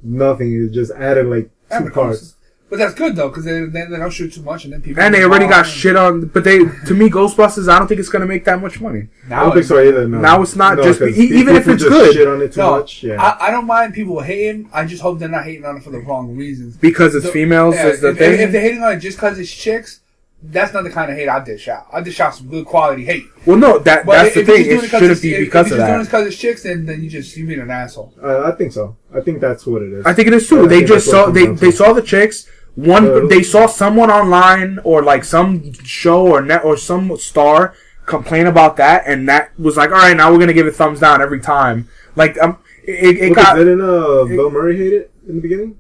nothing. 0.02 0.52
It 0.52 0.72
just 0.72 0.90
added 0.92 1.26
like 1.26 1.44
two 1.68 1.74
Added 1.74 1.92
parts. 1.92 2.34
But 2.70 2.78
that's 2.78 2.92
good 2.94 3.16
though, 3.16 3.28
because 3.28 3.44
then 3.46 3.72
they, 3.72 3.84
they 3.86 3.96
don't 3.96 4.10
shoot 4.12 4.34
too 4.34 4.42
much, 4.42 4.64
and 4.64 4.72
then 4.74 4.82
people. 4.82 5.02
and 5.02 5.14
they 5.14 5.24
already 5.24 5.46
got 5.46 5.64
Oh, 5.64 5.68
shit 5.68 5.96
on. 5.96 6.26
But 6.26 6.44
they, 6.44 6.58
to 6.58 6.92
me, 6.94 7.08
Ghostbusters. 7.08 7.66
I 7.66 7.78
don't 7.78 7.88
think 7.88 7.98
it's 7.98 8.10
gonna 8.10 8.26
make 8.26 8.44
that 8.44 8.60
much 8.60 8.78
money 8.80 9.08
Now 9.26 9.40
I 9.40 9.44
don't 9.44 9.54
think 9.54 9.64
so 9.66 9.78
either. 9.80 10.06
No. 10.06 10.18
Now 10.18 10.42
it's 10.42 10.54
not 10.54 10.76
No, 10.76 10.82
just- 10.82 10.98
'cause 11.00 11.18
e- 11.18 11.22
even 11.38 11.56
if 11.56 11.62
people 11.62 11.72
it's 11.74 11.82
just 11.84 11.92
good. 11.92 12.12
Shit 12.12 12.28
on 12.28 12.42
it 12.42 12.52
too 12.52 12.60
No, 12.60 12.72
much. 12.80 13.02
Yeah. 13.02 13.22
I, 13.22 13.48
I 13.48 13.50
don't 13.50 13.66
mind 13.66 13.94
people 13.94 14.20
hating. 14.20 14.68
I 14.72 14.84
just 14.84 15.00
hope 15.00 15.18
they're 15.18 15.28
not 15.30 15.44
hating 15.44 15.64
on 15.64 15.78
it 15.78 15.82
for 15.82 15.90
the 15.90 16.00
wrong 16.00 16.36
reasons. 16.36 16.76
because 16.76 17.14
it's 17.14 17.24
The- 17.24 17.32
females. 17.32 17.74
Yeah, 17.74 17.86
is 17.88 18.00
the 18.02 18.10
if, 18.10 18.18
thing. 18.18 18.34
if, 18.34 18.40
if 18.40 18.52
they're 18.52 18.60
hating 18.60 18.82
on 18.82 18.92
it 18.92 18.98
just 18.98 19.16
because 19.16 19.38
it's 19.38 19.50
chicks, 19.50 20.00
that's 20.42 20.72
not 20.74 20.84
the 20.84 20.90
kind 20.90 21.10
of 21.10 21.16
hate 21.16 21.28
I 21.28 21.42
dish 21.42 21.66
out. 21.68 21.86
I 21.92 22.00
dish 22.02 22.20
out 22.20 22.34
some 22.34 22.48
good 22.48 22.64
quality 22.66 23.04
hate. 23.06 23.24
well, 23.46 23.56
no, 23.56 23.78
that 23.80 24.04
But 24.06 24.12
that's 24.12 24.36
if 24.36 24.46
the 24.46 24.52
you're 24.52 24.56
thing. 24.56 24.80
just 24.80 24.90
doing 24.90 25.00
shouldn't 25.00 25.22
be 25.22 25.36
because 25.40 25.66
if 25.68 25.72
of 25.72 25.78
you're 25.78 25.86
just 25.86 25.88
doing 25.88 26.00
it 26.00 26.04
because 26.04 26.26
it's 26.28 26.36
chicks, 26.36 26.62
then 26.64 26.84
then 26.86 27.02
you 27.02 27.08
just 27.10 27.34
you 27.36 27.46
being 27.46 27.60
an 27.60 27.70
asshole. 27.70 28.14
Uh, 28.22 28.42
I 28.44 28.52
think 28.52 28.72
so. 28.72 28.94
I 29.12 29.20
think 29.20 29.40
that's 29.40 29.66
what 29.66 29.82
it 29.82 29.92
is. 29.92 30.06
I 30.06 30.12
think 30.12 30.28
it 30.28 30.34
is 30.34 30.46
too. 30.48 30.60
Yeah, 30.60 30.66
they 30.68 30.84
just 30.84 31.10
saw 31.10 31.30
they 31.30 31.46
they 31.46 31.70
saw 31.72 31.92
the 31.94 32.02
chicks. 32.02 32.46
One 32.78 33.06
Uh, 33.10 33.26
they 33.26 33.42
saw 33.42 33.66
someone 33.66 34.08
online 34.10 34.78
or 34.84 35.02
like 35.02 35.24
some 35.24 35.72
show 35.82 36.26
or 36.26 36.40
net 36.42 36.64
or 36.64 36.76
some 36.76 37.16
star 37.16 37.74
complain 38.06 38.46
about 38.46 38.76
that, 38.76 39.02
and 39.06 39.28
that 39.28 39.50
was 39.58 39.76
like, 39.76 39.90
all 39.90 39.96
right, 39.96 40.16
now 40.16 40.30
we're 40.30 40.38
gonna 40.38 40.52
give 40.52 40.66
it 40.66 40.76
thumbs 40.76 41.00
down 41.00 41.20
every 41.20 41.40
time. 41.40 41.88
Like 42.14 42.40
um, 42.40 42.58
it, 42.84 43.16
it 43.18 43.28
Because 43.30 43.44
got 43.44 43.54
didn't 43.54 43.80
uh, 43.80 44.24
Bill 44.24 44.50
Murray 44.50 44.76
hate 44.76 44.92
it 44.92 45.10
in 45.28 45.36
the 45.36 45.42
beginning? 45.42 45.76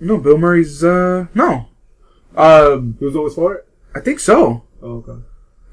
no 0.00 0.16
Bill 0.16 0.38
Murray's 0.38 0.82
uh 0.82 1.26
no, 1.34 1.68
um 2.34 2.96
He 2.98 3.04
was 3.04 3.14
always 3.16 3.34
for 3.34 3.54
it. 3.56 3.68
I 3.94 4.00
think 4.00 4.20
so. 4.20 4.64
Oh, 4.82 5.04
okay. 5.04 5.22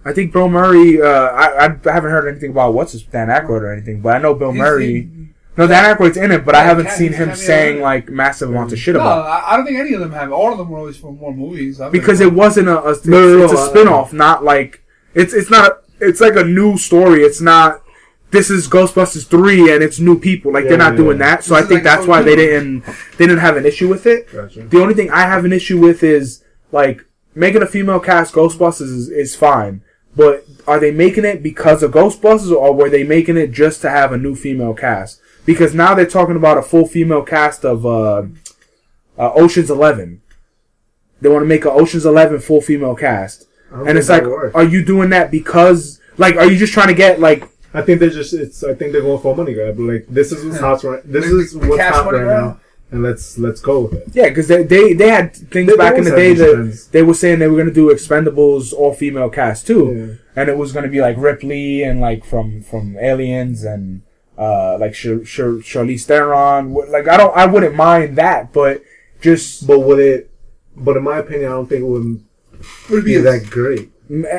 I 0.03 0.11
think 0.13 0.33
Bill 0.33 0.49
Murray. 0.49 1.01
Uh, 1.01 1.07
I 1.07 1.65
I 1.65 1.91
haven't 1.93 2.11
heard 2.11 2.27
anything 2.27 2.51
about 2.51 2.73
what's 2.73 2.91
his 2.91 3.03
Dan 3.03 3.29
Aykroyd 3.29 3.61
or 3.61 3.71
anything, 3.71 4.01
but 4.01 4.15
I 4.15 4.19
know 4.19 4.33
Bill 4.33 4.51
He's 4.51 4.59
Murray. 4.59 5.09
In- 5.57 5.61
No, 5.63 5.67
Dan 5.67 5.95
Aykroyd's 5.95 6.17
in 6.17 6.31
it, 6.31 6.45
but 6.45 6.55
I 6.55 6.63
haven't 6.63 6.85
Cat- 6.85 6.97
seen 6.97 7.13
him 7.13 7.35
saying 7.35 7.77
in 7.77 7.81
like 7.81 8.09
massive 8.09 8.49
amounts 8.49 8.73
of 8.73 8.79
shit 8.79 8.93
No, 8.95 9.01
about. 9.01 9.25
it. 9.25 9.29
I, 9.29 9.53
I 9.53 9.57
don't 9.57 9.65
think 9.65 9.79
any 9.79 9.93
of 9.93 9.99
them 9.99 10.11
have. 10.11 10.31
All 10.31 10.51
of 10.51 10.57
them 10.57 10.69
were 10.69 10.79
always 10.79 10.97
for 10.97 11.11
more 11.11 11.33
movies. 11.33 11.81
I've 11.81 11.91
because 11.91 12.21
it 12.21 12.31
wasn't 12.33 12.67
a, 12.69 12.81
a 12.83 12.91
it's, 12.91 13.05
No, 13.05 13.19
no, 13.37 13.43
it's 13.43 13.53
a 13.53 13.55
no, 13.55 13.61
I- 13.61 13.67
spin-off 13.69 14.13
not 14.13 14.43
like 14.43 14.83
it's 15.13 15.33
it's 15.33 15.49
not 15.49 15.79
it's 15.99 16.21
like 16.21 16.35
a 16.35 16.43
new 16.43 16.77
story 16.77 17.23
it's 17.23 17.41
not 17.41 17.81
this 18.29 18.49
is 18.51 18.67
ghostbusters 18.67 19.25
3 19.25 19.73
and 19.73 19.81
it's 19.81 19.99
new 19.99 20.19
people 20.19 20.51
like 20.53 20.65
they're 20.67 20.77
not 20.77 20.93
yeah, 20.93 20.97
doing 20.97 21.17
yeah. 21.17 21.35
that 21.37 21.43
so 21.43 21.55
This 21.55 21.63
i 21.63 21.67
think 21.67 21.77
like 21.79 21.83
that's 21.85 22.05
a 22.05 22.09
why 22.09 22.21
they 22.21 22.35
didn't 22.35 22.81
they 23.17 23.25
didn't 23.25 23.39
have 23.39 23.57
an 23.57 23.65
issue 23.65 23.87
with 23.87 24.05
it 24.05 24.31
Gotcha. 24.31 24.63
the 24.67 24.79
only 24.81 24.93
thing 24.93 25.09
i 25.11 25.21
have 25.21 25.43
an 25.45 25.53
issue 25.53 25.79
with 25.79 26.03
is 26.03 26.43
like 26.71 27.03
making 27.33 27.63
a 27.63 27.65
female 27.65 27.99
cast 28.01 28.35
ghostbusters 28.35 28.81
is, 28.93 29.09
is 29.09 29.35
fine 29.35 29.81
but 30.15 30.45
are 30.67 30.79
they 30.79 30.91
making 30.91 31.23
it 31.25 31.41
because 31.41 31.81
of 31.81 31.91
ghostbusters 31.91 32.51
or 32.51 32.73
were 32.75 32.89
they 32.89 33.03
making 33.03 33.37
it 33.37 33.51
just 33.51 33.81
to 33.81 33.89
have 33.89 34.11
a 34.11 34.17
new 34.17 34.35
female 34.35 34.73
cast 34.75 35.19
because 35.47 35.73
now 35.73 35.95
they're 35.95 36.05
talking 36.05 36.35
about 36.35 36.59
a 36.59 36.61
full 36.61 36.85
female 36.87 37.23
cast 37.23 37.65
of 37.65 37.83
uh, 37.87 38.23
uh, 39.17 39.33
oceans 39.33 39.71
11 39.71 40.21
they 41.19 41.29
want 41.29 41.41
to 41.41 41.47
make 41.47 41.65
an 41.65 41.71
Ocean's 41.73 42.05
Eleven 42.05 42.39
full 42.39 42.61
female 42.61 42.93
cast, 42.93 43.47
and 43.71 43.97
it's 43.97 44.07
like, 44.07 44.21
work. 44.23 44.53
are 44.53 44.63
you 44.63 44.85
doing 44.85 45.09
that 45.09 45.31
because, 45.31 45.99
like, 46.19 46.35
are 46.35 46.45
you 46.45 46.55
just 46.59 46.73
trying 46.73 46.89
to 46.89 46.93
get 46.93 47.19
like, 47.19 47.43
I 47.73 47.81
think 47.81 47.99
they're 47.99 48.11
just. 48.11 48.33
It's. 48.35 48.63
I 48.63 48.75
think 48.75 48.91
they're 48.91 49.01
going 49.01 49.19
for 49.19 49.33
a 49.33 49.35
money 49.35 49.55
grab. 49.55 49.79
Like 49.79 50.05
this 50.07 50.31
is 50.31 50.45
what's 50.45 50.59
hot 50.59 50.83
right. 50.83 51.01
This 51.11 51.25
is 51.25 51.55
what's 51.55 51.81
hot 51.81 52.05
right 52.13 52.21
grab? 52.21 52.43
now, 52.43 52.59
and 52.91 53.01
let's 53.01 53.35
let's 53.39 53.59
go 53.61 53.79
with 53.81 53.93
it. 53.95 54.09
yeah, 54.13 54.29
because 54.29 54.47
they, 54.47 54.61
they 54.61 54.93
they 54.93 55.09
had 55.09 55.35
things 55.35 55.51
They- 55.51 55.63
they 55.65 55.75
back 55.75 55.97
in 55.97 56.03
the 56.03 56.11
day 56.11 56.33
that 56.35 56.53
trends. 56.53 56.87
they 56.89 57.01
were 57.01 57.15
saying 57.15 57.39
they 57.39 57.47
were 57.47 57.57
gonna 57.57 57.71
do 57.71 57.89
Expendables 57.91 58.71
all 58.71 58.93
female 58.93 59.31
cast 59.31 59.65
too, 59.65 60.19
Yeah. 60.35 60.41
and 60.41 60.49
it 60.49 60.57
was 60.57 60.71
gonna 60.71 60.87
be 60.87 61.01
like 61.01 61.17
Ripley 61.17 61.81
and 61.81 61.99
like 61.99 62.25
from 62.25 62.61
from 62.61 62.95
Aliens 62.99 63.63
and 63.63 64.03
uh 64.37 64.77
like 64.79 64.93
Char- 64.93 65.23
Char- 65.23 65.61
Charlize 65.63 66.05
Theron. 66.05 66.71
Wh- 66.73 66.89
Like 66.89 67.07
I 67.07 67.17
don't, 67.17 67.35
I 67.35 67.45
wouldn't 67.45 67.75
mind 67.75 68.15
that, 68.17 68.53
but 68.53 68.81
just 69.21 69.65
But 69.67 69.79
would 69.79 69.99
it? 69.99 70.29
But 70.75 70.95
in 70.97 71.03
my 71.03 71.17
opinion, 71.17 71.49
I 71.49 71.53
don't 71.55 71.67
think 71.67 71.81
it 71.81 71.85
would 71.87 72.23
would 72.89 73.05
be 73.05 73.15
be 73.15 73.21
that 73.21 73.49
great. 73.49 73.91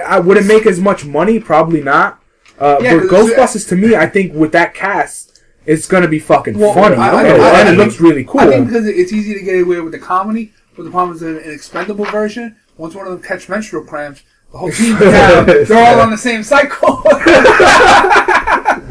I 0.07 0.19
wouldn't 0.21 0.47
make 0.47 0.67
as 0.67 0.81
much 0.81 1.05
money, 1.05 1.39
probably 1.41 1.83
not. 1.83 2.23
Uh, 2.59 2.79
Yeah, 2.81 2.97
but 2.99 3.09
'cause- 3.09 3.31
Ghostbusters 3.31 3.69
to 3.69 3.77
me, 3.77 3.95
I 3.97 4.07
think 4.07 4.33
with 4.35 4.53
that 4.53 4.73
cast, 4.75 5.41
it's 5.67 5.87
gonna 5.87 6.09
be 6.09 6.19
fucking 6.19 6.59
Well, 6.59 6.75
funny, 6.75 6.97
I- 6.97 7.11
no 7.13 7.17
I- 7.19 7.23
matter 7.23 7.35
I- 7.35 7.39
what, 7.39 7.55
I 7.55 7.61
and 7.61 7.69
it 7.69 7.73
think- 7.73 7.79
looks 7.91 8.01
really 8.01 8.25
cool. 8.25 8.41
I 8.41 8.47
think 8.49 8.67
because 8.69 8.87
it's 8.87 9.13
easy 9.13 9.35
to 9.35 9.41
get 9.41 9.61
away 9.63 9.81
with 9.81 9.93
the 9.93 9.99
comedy, 9.99 10.53
but 10.77 10.85
the 10.85 10.91
problem 10.91 11.17
is 11.17 11.23
in 11.23 11.37
an 11.37 11.51
expendable 11.53 12.05
version. 12.07 12.57
Once 12.77 12.95
one 12.95 13.07
of 13.07 13.13
them 13.13 13.21
catch 13.23 13.49
menstrual 13.49 13.83
cramps, 13.85 14.23
the 14.53 14.59
whole 14.59 14.71
team's 14.71 14.99
down. 15.01 15.47
They're 15.47 15.85
all 15.95 16.01
on 16.01 16.11
the 16.11 16.17
same 16.17 16.43
cycle. 16.45 17.03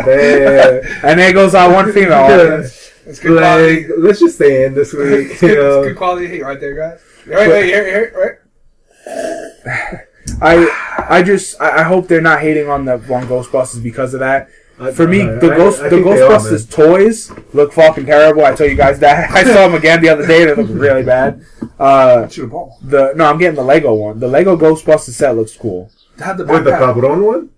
And 0.08 1.20
there 1.20 1.34
goes 1.34 1.54
our 1.56 1.72
one 1.72 1.92
female. 1.92 2.14
audience. 2.14 2.92
It's 3.06 3.20
good 3.20 3.38
quality. 3.38 3.88
like, 3.88 3.92
let's 4.00 4.20
just 4.20 4.36
stay 4.36 4.66
in 4.66 4.74
this 4.74 4.94
week. 4.94 5.04
It's 5.32 5.40
good, 5.40 5.52
it's 5.58 5.88
good 5.88 5.98
quality 5.98 6.28
hate 6.28 6.44
right 6.44 6.60
there, 6.60 6.76
guys. 6.76 7.00
Right, 7.26 7.50
right, 7.50 7.66
here, 7.66 7.86
here, 7.86 8.40
right. 9.06 10.00
I 10.42 11.06
I 11.10 11.24
just 11.24 11.60
I 11.62 11.80
I 11.80 11.84
hope 11.84 12.08
they're 12.08 12.22
not 12.22 12.42
hating 12.42 12.70
on 12.70 12.86
the 12.86 12.94
on 12.94 13.28
Ghostbusters 13.28 13.82
because 13.82 14.14
of 14.14 14.20
that. 14.20 14.50
I- 14.80 14.92
For 14.92 15.08
me, 15.08 15.20
the 15.24 15.52
I- 15.54 15.58
Ghost 15.58 15.80
I 15.82 15.84
the 15.90 15.90
think 15.90 16.06
are, 16.08 16.12
Ghostbusters 16.16 16.70
toys 16.70 17.32
look 17.54 17.74
fucking 17.74 18.06
terrible. 18.06 18.46
I 18.46 18.54
tell 18.54 18.68
you 18.68 18.76
guys 18.76 19.00
that. 19.00 19.32
I 19.40 19.44
saw 19.44 19.68
them 19.68 19.76
again 19.76 20.02
the 20.02 20.10
other 20.10 20.28
day. 20.28 20.42
And 20.44 20.52
they 20.52 20.56
look 20.64 20.70
really 20.70 21.04
bad. 21.04 21.44
Uh, 21.80 22.28
Shoot 22.28 22.44
a 22.46 22.48
ball. 22.48 22.78
the 22.84 23.14
no, 23.16 23.26
I'm 23.26 23.38
getting 23.38 23.56
the 23.56 23.64
Lego 23.64 23.94
one. 23.94 24.20
The 24.20 24.28
Lego 24.28 24.58
Ghostbusters 24.58 25.12
set 25.14 25.36
looks 25.36 25.56
cool. 25.56 25.90
The. 26.18 26.46
With 26.48 26.66
the. 26.66 26.72
Cabron 26.72 27.24
one? 27.24 27.50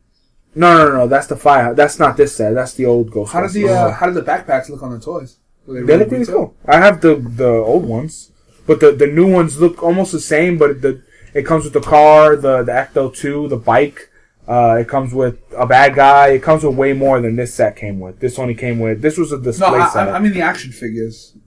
No, 0.59 0.67
no, 0.77 0.89
no, 0.89 0.95
no. 0.99 1.07
That's 1.07 1.27
the 1.27 1.37
fire. 1.37 1.73
That's 1.73 1.97
not 2.03 2.17
this 2.17 2.35
set. 2.35 2.53
That's 2.53 2.73
the 2.73 2.85
old 2.85 3.11
Ghostbusters. 3.11 3.31
How 3.35 3.41
does 3.41 3.53
the 3.53 3.69
uh, 3.69 3.91
how 3.91 4.05
do 4.07 4.13
the 4.13 4.21
backpacks 4.31 4.69
look 4.69 4.83
on 4.83 4.91
the 4.91 4.99
toys? 4.99 5.37
Were 5.65 5.81
They 5.83 5.97
look 5.97 6.11
really 6.11 6.25
cool. 6.25 6.53
I 6.65 6.77
have 6.85 6.99
the 7.01 7.15
the 7.15 7.49
old 7.71 7.85
ones, 7.85 8.31
but 8.67 8.79
the 8.81 8.91
the 8.91 9.07
new 9.07 9.27
ones 9.31 9.59
look 9.63 9.81
almost 9.81 10.11
the 10.11 10.19
same. 10.19 10.57
But 10.57 10.81
the 10.81 11.01
it 11.33 11.45
comes 11.45 11.63
with 11.63 11.73
the 11.73 11.81
car, 11.81 12.35
the 12.35 12.63
the 12.63 12.71
Ecto 12.73 13.03
two, 13.15 13.47
the 13.47 13.57
bike. 13.57 13.99
Uh, 14.47 14.77
it 14.81 14.87
comes 14.87 15.13
with 15.13 15.37
a 15.55 15.67
bad 15.67 15.93
guy. 15.95 16.29
It 16.29 16.41
comes 16.41 16.63
with 16.63 16.75
way 16.75 16.91
more 16.93 17.21
than 17.21 17.35
this 17.35 17.53
set 17.53 17.75
came 17.75 17.99
with. 17.99 18.19
This 18.19 18.39
only 18.39 18.55
came 18.55 18.79
with. 18.79 18.99
This 19.01 19.15
was 19.17 19.31
a 19.31 19.37
No, 19.37 19.43
display 19.43 19.79
I, 19.79 19.89
set. 19.89 20.09
I, 20.09 20.13
I 20.17 20.19
mean 20.19 20.33
the 20.33 20.41
action 20.41 20.71
figures. 20.71 21.37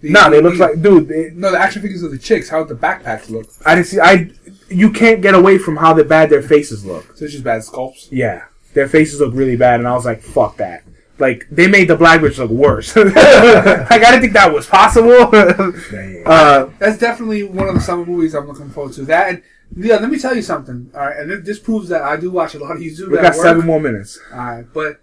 The, 0.00 0.10
nah, 0.10 0.28
they 0.28 0.40
look 0.40 0.58
like 0.58 0.82
dude. 0.82 1.10
It, 1.10 1.36
no 1.36 1.50
the 1.50 1.58
action 1.58 1.82
figures 1.82 2.02
of 2.02 2.10
the 2.10 2.18
chicks. 2.18 2.48
How 2.48 2.64
the 2.64 2.74
backpacks 2.74 3.30
look. 3.30 3.48
I 3.64 3.74
didn't 3.74 3.86
see. 3.86 4.00
I 4.00 4.30
you 4.68 4.90
can't 4.90 5.22
get 5.22 5.34
away 5.34 5.58
from 5.58 5.76
how 5.76 5.94
the 5.94 6.04
bad 6.04 6.30
their 6.30 6.42
faces 6.42 6.84
look. 6.84 7.16
So 7.16 7.24
it's 7.24 7.32
just 7.32 7.44
bad 7.44 7.62
sculpts. 7.62 8.08
Yeah, 8.10 8.44
their 8.74 8.88
faces 8.88 9.20
look 9.20 9.34
really 9.34 9.56
bad, 9.56 9.80
and 9.80 9.88
I 9.88 9.94
was 9.94 10.04
like, 10.04 10.22
fuck 10.22 10.58
that. 10.58 10.84
Like 11.18 11.46
they 11.50 11.66
made 11.66 11.88
the 11.88 11.96
black 11.96 12.20
bitch 12.20 12.36
look 12.38 12.50
worse. 12.50 12.94
like 12.96 13.16
I 13.16 13.98
didn't 13.98 14.20
think 14.20 14.32
that 14.34 14.52
was 14.52 14.66
possible. 14.66 15.30
Uh, 16.26 16.68
That's 16.80 16.98
definitely 16.98 17.44
one 17.44 17.68
of 17.68 17.74
the 17.74 17.80
summer 17.80 18.04
movies 18.04 18.34
I'm 18.34 18.48
looking 18.48 18.68
forward 18.68 18.92
to. 18.94 19.04
That 19.04 19.28
and 19.28 19.42
yeah, 19.76 19.96
let 19.96 20.10
me 20.10 20.18
tell 20.18 20.34
you 20.34 20.42
something. 20.42 20.90
All 20.92 21.00
right, 21.00 21.16
and 21.16 21.30
th- 21.30 21.44
this 21.44 21.60
proves 21.60 21.88
that 21.88 22.02
I 22.02 22.16
do 22.16 22.32
watch 22.32 22.56
a 22.56 22.58
lot 22.58 22.72
of 22.72 22.82
YouTube. 22.82 23.10
we 23.10 23.16
got 23.16 23.36
seven 23.36 23.64
more 23.64 23.78
minutes. 23.78 24.18
All 24.32 24.38
right, 24.38 24.66
but 24.74 25.00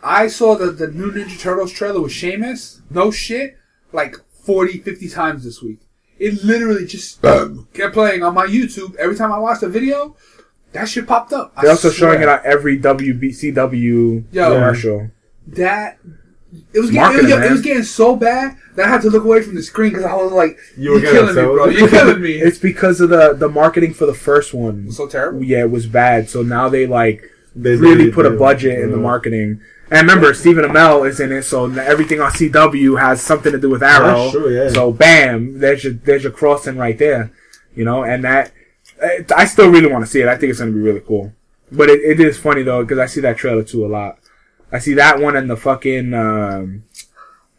I 0.00 0.28
saw 0.28 0.54
the 0.54 0.70
the 0.70 0.86
new 0.86 1.10
Ninja 1.10 1.38
Turtles 1.40 1.72
trailer 1.72 2.00
with 2.00 2.12
Sheamus. 2.12 2.82
No 2.88 3.10
shit, 3.10 3.58
like 3.92 4.16
40, 4.42 4.78
50 4.78 5.08
times 5.08 5.44
this 5.44 5.62
week. 5.62 5.78
It 6.18 6.44
literally 6.44 6.86
just 6.86 7.22
kept 7.22 7.94
playing 7.94 8.22
on 8.22 8.34
my 8.34 8.46
YouTube 8.46 8.94
every 8.96 9.16
time 9.16 9.32
I 9.32 9.38
watched 9.38 9.62
a 9.62 9.68
video. 9.68 10.16
That 10.72 10.88
shit 10.88 11.06
popped 11.06 11.32
up. 11.32 11.52
I 11.56 11.62
They're 11.62 11.70
also 11.70 11.90
showing 11.90 12.22
it 12.22 12.28
on 12.28 12.40
every 12.44 12.78
WBCW 12.78 14.24
Yo. 14.32 14.54
commercial. 14.54 15.10
that 15.48 15.98
it 16.72 16.80
was, 16.80 16.90
getting, 16.90 17.18
it, 17.18 17.22
was, 17.34 17.44
it 17.44 17.50
was 17.52 17.62
getting 17.62 17.82
so 17.84 18.16
bad 18.16 18.56
that 18.74 18.86
I 18.86 18.88
had 18.88 19.02
to 19.02 19.10
look 19.10 19.24
away 19.24 19.40
from 19.42 19.54
the 19.54 19.62
screen 19.62 19.90
because 19.90 20.04
I 20.04 20.14
was 20.14 20.32
like, 20.32 20.58
You 20.76 20.92
were 20.92 20.98
"You're 20.98 21.12
getting 21.12 21.34
killing 21.34 21.48
me, 21.48 21.54
bro! 21.54 21.66
You're 21.68 21.88
killing 21.88 22.20
me." 22.20 22.32
It's 22.42 22.58
because 22.58 23.00
of 23.00 23.10
the 23.10 23.34
the 23.34 23.48
marketing 23.48 23.94
for 23.94 24.06
the 24.06 24.14
first 24.14 24.52
one. 24.52 24.84
It's 24.88 24.96
so 24.96 25.06
terrible. 25.06 25.42
Yeah, 25.44 25.60
it 25.60 25.70
was 25.70 25.86
bad. 25.86 26.28
So 26.28 26.42
now 26.42 26.68
they 26.68 26.86
like 26.86 27.22
They 27.54 27.76
really 27.76 28.10
put 28.10 28.26
a 28.26 28.30
budget 28.30 28.78
in 28.80 28.90
the 28.90 28.96
Yeah. 28.96 29.02
marketing. 29.02 29.60
And 29.90 30.00
remember, 30.08 30.32
Stephen 30.34 30.64
Amell 30.64 31.08
is 31.08 31.18
in 31.18 31.32
it, 31.32 31.42
so 31.42 31.68
everything 31.70 32.20
on 32.20 32.30
CW 32.30 33.00
has 33.00 33.20
something 33.20 33.50
to 33.50 33.58
do 33.58 33.68
with 33.70 33.82
Arrow. 33.82 34.22
That's 34.22 34.32
true, 34.32 34.54
yeah. 34.56 34.68
So 34.70 34.92
bam, 34.92 35.58
there's 35.58 35.82
your 35.82 35.94
there's 35.94 36.22
your 36.22 36.32
crossing 36.32 36.76
right 36.76 36.96
there, 36.96 37.32
you 37.74 37.84
know. 37.84 38.04
And 38.04 38.22
that 38.24 38.52
I 39.36 39.46
still 39.46 39.68
really 39.68 39.90
want 39.90 40.04
to 40.04 40.10
see 40.10 40.20
it. 40.20 40.28
I 40.28 40.36
think 40.36 40.50
it's 40.50 40.60
gonna 40.60 40.70
be 40.70 40.78
really 40.78 41.00
cool. 41.00 41.32
But 41.72 41.88
it, 41.88 42.00
it 42.02 42.20
is 42.20 42.38
funny 42.38 42.62
though 42.62 42.82
because 42.84 42.98
I 42.98 43.06
see 43.06 43.20
that 43.22 43.36
trailer 43.36 43.64
too 43.64 43.84
a 43.84 43.88
lot. 43.88 44.18
I 44.70 44.78
see 44.78 44.94
that 44.94 45.18
one 45.18 45.34
and 45.36 45.50
the 45.50 45.56
fucking 45.56 46.14
um, 46.14 46.84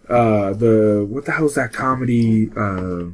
uh 0.08 0.54
the 0.54 1.06
what 1.10 1.26
the 1.26 1.32
hell 1.34 1.46
is 1.48 1.56
that 1.56 1.74
comedy? 1.74 2.50
Uh, 2.56 3.06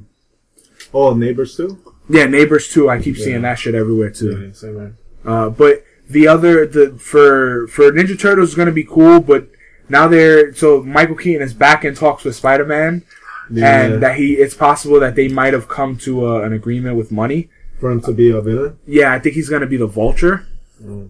Oh, 0.94 1.14
neighbors 1.14 1.58
too. 1.58 1.80
Yeah, 2.10 2.26
Neighbors 2.28 2.70
too. 2.70 2.90
I 2.90 3.02
keep 3.02 3.18
seeing 3.18 3.42
that 3.42 3.60
shit 3.60 3.76
everywhere 3.76 4.10
too. 4.10 4.46
Yeah, 4.48 4.54
same 4.54 4.78
man. 4.78 4.98
Uh, 5.26 5.50
but 5.50 5.84
the 6.10 6.28
other 6.28 6.66
the 6.66 6.92
for 7.00 7.68
for 7.68 7.92
Ninja 7.92 8.20
Turtles 8.20 8.50
is 8.50 8.56
gonna 8.56 8.72
be 8.72 8.84
cool, 8.84 9.20
but 9.20 9.48
now 9.90 10.08
they're 10.08 10.54
so 10.54 10.82
Michael 10.84 11.16
Keaton 11.16 11.42
is 11.42 11.54
back 11.54 11.84
in 11.86 11.96
talks 11.96 12.24
with 12.24 12.36
Spider 12.36 12.66
Man, 12.66 13.04
Yeah, 13.50 13.82
and 13.82 14.04
that 14.04 14.18
he 14.18 14.34
it's 14.34 14.54
possible 14.56 15.00
that 15.00 15.16
they 15.16 15.28
might 15.28 15.54
have 15.54 15.68
come 15.68 15.98
to 16.00 16.28
uh, 16.28 16.42
an 16.42 16.54
agreement 16.54 16.96
with 16.98 17.12
money. 17.12 17.50
for 17.80 17.92
him 17.92 18.02
to 18.02 18.12
be 18.12 18.30
a 18.32 18.42
villain. 18.42 18.78
Yeah, 18.88 19.14
I 19.14 19.20
think 19.20 19.36
he's 19.36 19.50
gonna 19.50 19.68
be 19.68 19.78
the 19.78 19.88
Vulture, 19.88 20.46
Mm. 20.84 21.10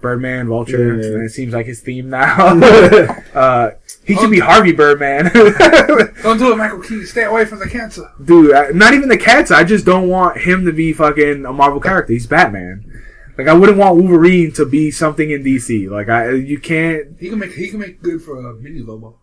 Birdman, 0.00 0.48
Vulture. 0.48 0.96
Yeah, 0.96 1.00
yeah. 1.08 1.14
and 1.14 1.22
it 1.24 1.30
seems 1.30 1.52
like 1.52 1.66
his 1.66 1.80
theme 1.80 2.10
now. 2.10 2.58
uh, 3.34 3.70
he 4.04 4.16
should 4.16 4.30
be 4.32 4.40
Harvey 4.40 4.72
Birdman, 4.72 5.30
Don't 6.22 6.38
do 6.38 6.52
it, 6.52 6.56
Michael 6.56 6.80
Keaton. 6.80 7.06
Stay 7.06 7.22
away 7.24 7.44
from 7.44 7.60
the 7.60 7.68
cancer. 7.68 8.10
dude. 8.24 8.52
I- 8.52 8.70
Not 8.70 8.94
even 8.94 9.08
the 9.08 9.16
cats. 9.16 9.50
I 9.52 9.62
just 9.64 9.84
don't 9.86 10.08
want 10.08 10.38
him 10.38 10.64
to 10.66 10.72
be 10.72 10.92
fucking 10.92 11.44
a 11.46 11.52
Marvel 11.52 11.80
character. 11.80 12.12
He's 12.12 12.26
Batman. 12.26 12.84
Like 13.38 13.48
I 13.48 13.54
wouldn't 13.54 13.78
want 13.78 13.96
Wolverine 13.96 14.52
to 14.52 14.66
be 14.66 14.90
something 14.90 15.30
in 15.30 15.42
DC. 15.42 15.88
Like 15.90 16.08
I, 16.08 16.30
you 16.32 16.58
can't. 16.58 17.16
He 17.18 17.28
can 17.30 17.38
make 17.38 17.52
he 17.52 17.68
can 17.68 17.80
make 17.80 18.02
good 18.02 18.22
for 18.22 18.38
a 18.38 18.54
mini 18.54 18.80
Lobo. 18.80 19.18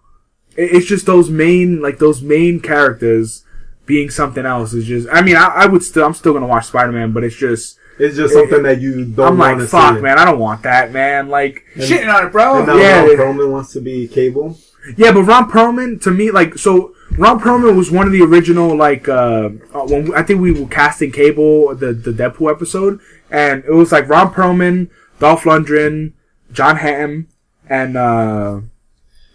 it- 0.58 0.72
it's 0.76 0.86
just 0.88 1.06
those 1.06 1.30
main 1.30 1.82
like 1.82 2.00
those 2.00 2.22
main 2.22 2.60
characters 2.60 3.46
being 3.86 4.10
something 4.12 4.46
else 4.46 4.72
is 4.74 4.86
just 4.86 5.08
i 5.12 5.20
mean 5.20 5.36
i, 5.36 5.48
I 5.48 5.66
would 5.66 5.82
still 5.84 6.06
i'm 6.06 6.14
still 6.14 6.32
gonna 6.34 6.46
watch 6.46 6.66
spider-man 6.68 7.12
but 7.12 7.24
it's 7.24 7.36
just 7.36 7.80
It's 7.98 8.16
just 8.16 8.36
something 8.36 8.62
that 8.62 8.80
you 8.80 9.04
don't 9.06 9.28
i'm 9.34 9.38
like 9.40 9.58
to 9.58 9.66
fuck 9.66 9.96
see. 9.96 10.02
man 10.02 10.20
i 10.20 10.26
don't 10.26 10.38
want 10.38 10.62
that 10.62 10.92
man 10.92 11.28
like 11.30 11.64
You're 11.76 11.88
shitting 11.88 12.14
on 12.14 12.28
it, 12.28 12.32
bro. 12.32 12.60
And 12.60 12.68
now 12.68 12.78
Yeah. 12.78 13.02
Ron 13.02 13.18
Perlman 13.38 13.52
wants 13.52 13.74
to 13.74 13.82
be 13.82 14.08
Cable. 14.08 14.58
yeah 14.96 15.12
but 15.12 15.24
ron 15.24 15.50
perlman 15.50 16.00
to 16.04 16.12
me 16.12 16.30
like 16.30 16.56
so 16.58 16.94
ron 17.18 17.40
perlman 17.40 17.76
was 17.76 17.90
one 17.92 18.06
of 18.06 18.14
the 18.14 18.22
original 18.22 18.76
like 18.78 19.10
uh 19.10 19.50
uh, 19.74 19.86
when 19.88 20.06
we, 20.06 20.14
i 20.16 20.22
think 20.22 20.40
we 20.40 20.52
were 20.52 20.68
casting 20.68 21.12
cable 21.12 21.74
the 21.76 21.92
the 21.94 22.12
deadpool 22.12 22.52
episode 22.52 23.00
and 23.32 23.64
it 23.66 23.72
was 23.72 23.92
like 23.92 24.08
ron 24.10 24.34
perlman 24.34 24.90
dolph 25.20 25.44
lundgren 25.44 26.14
jon 26.52 26.78
hamm 26.78 27.28
and 27.70 27.96
uh 27.98 28.60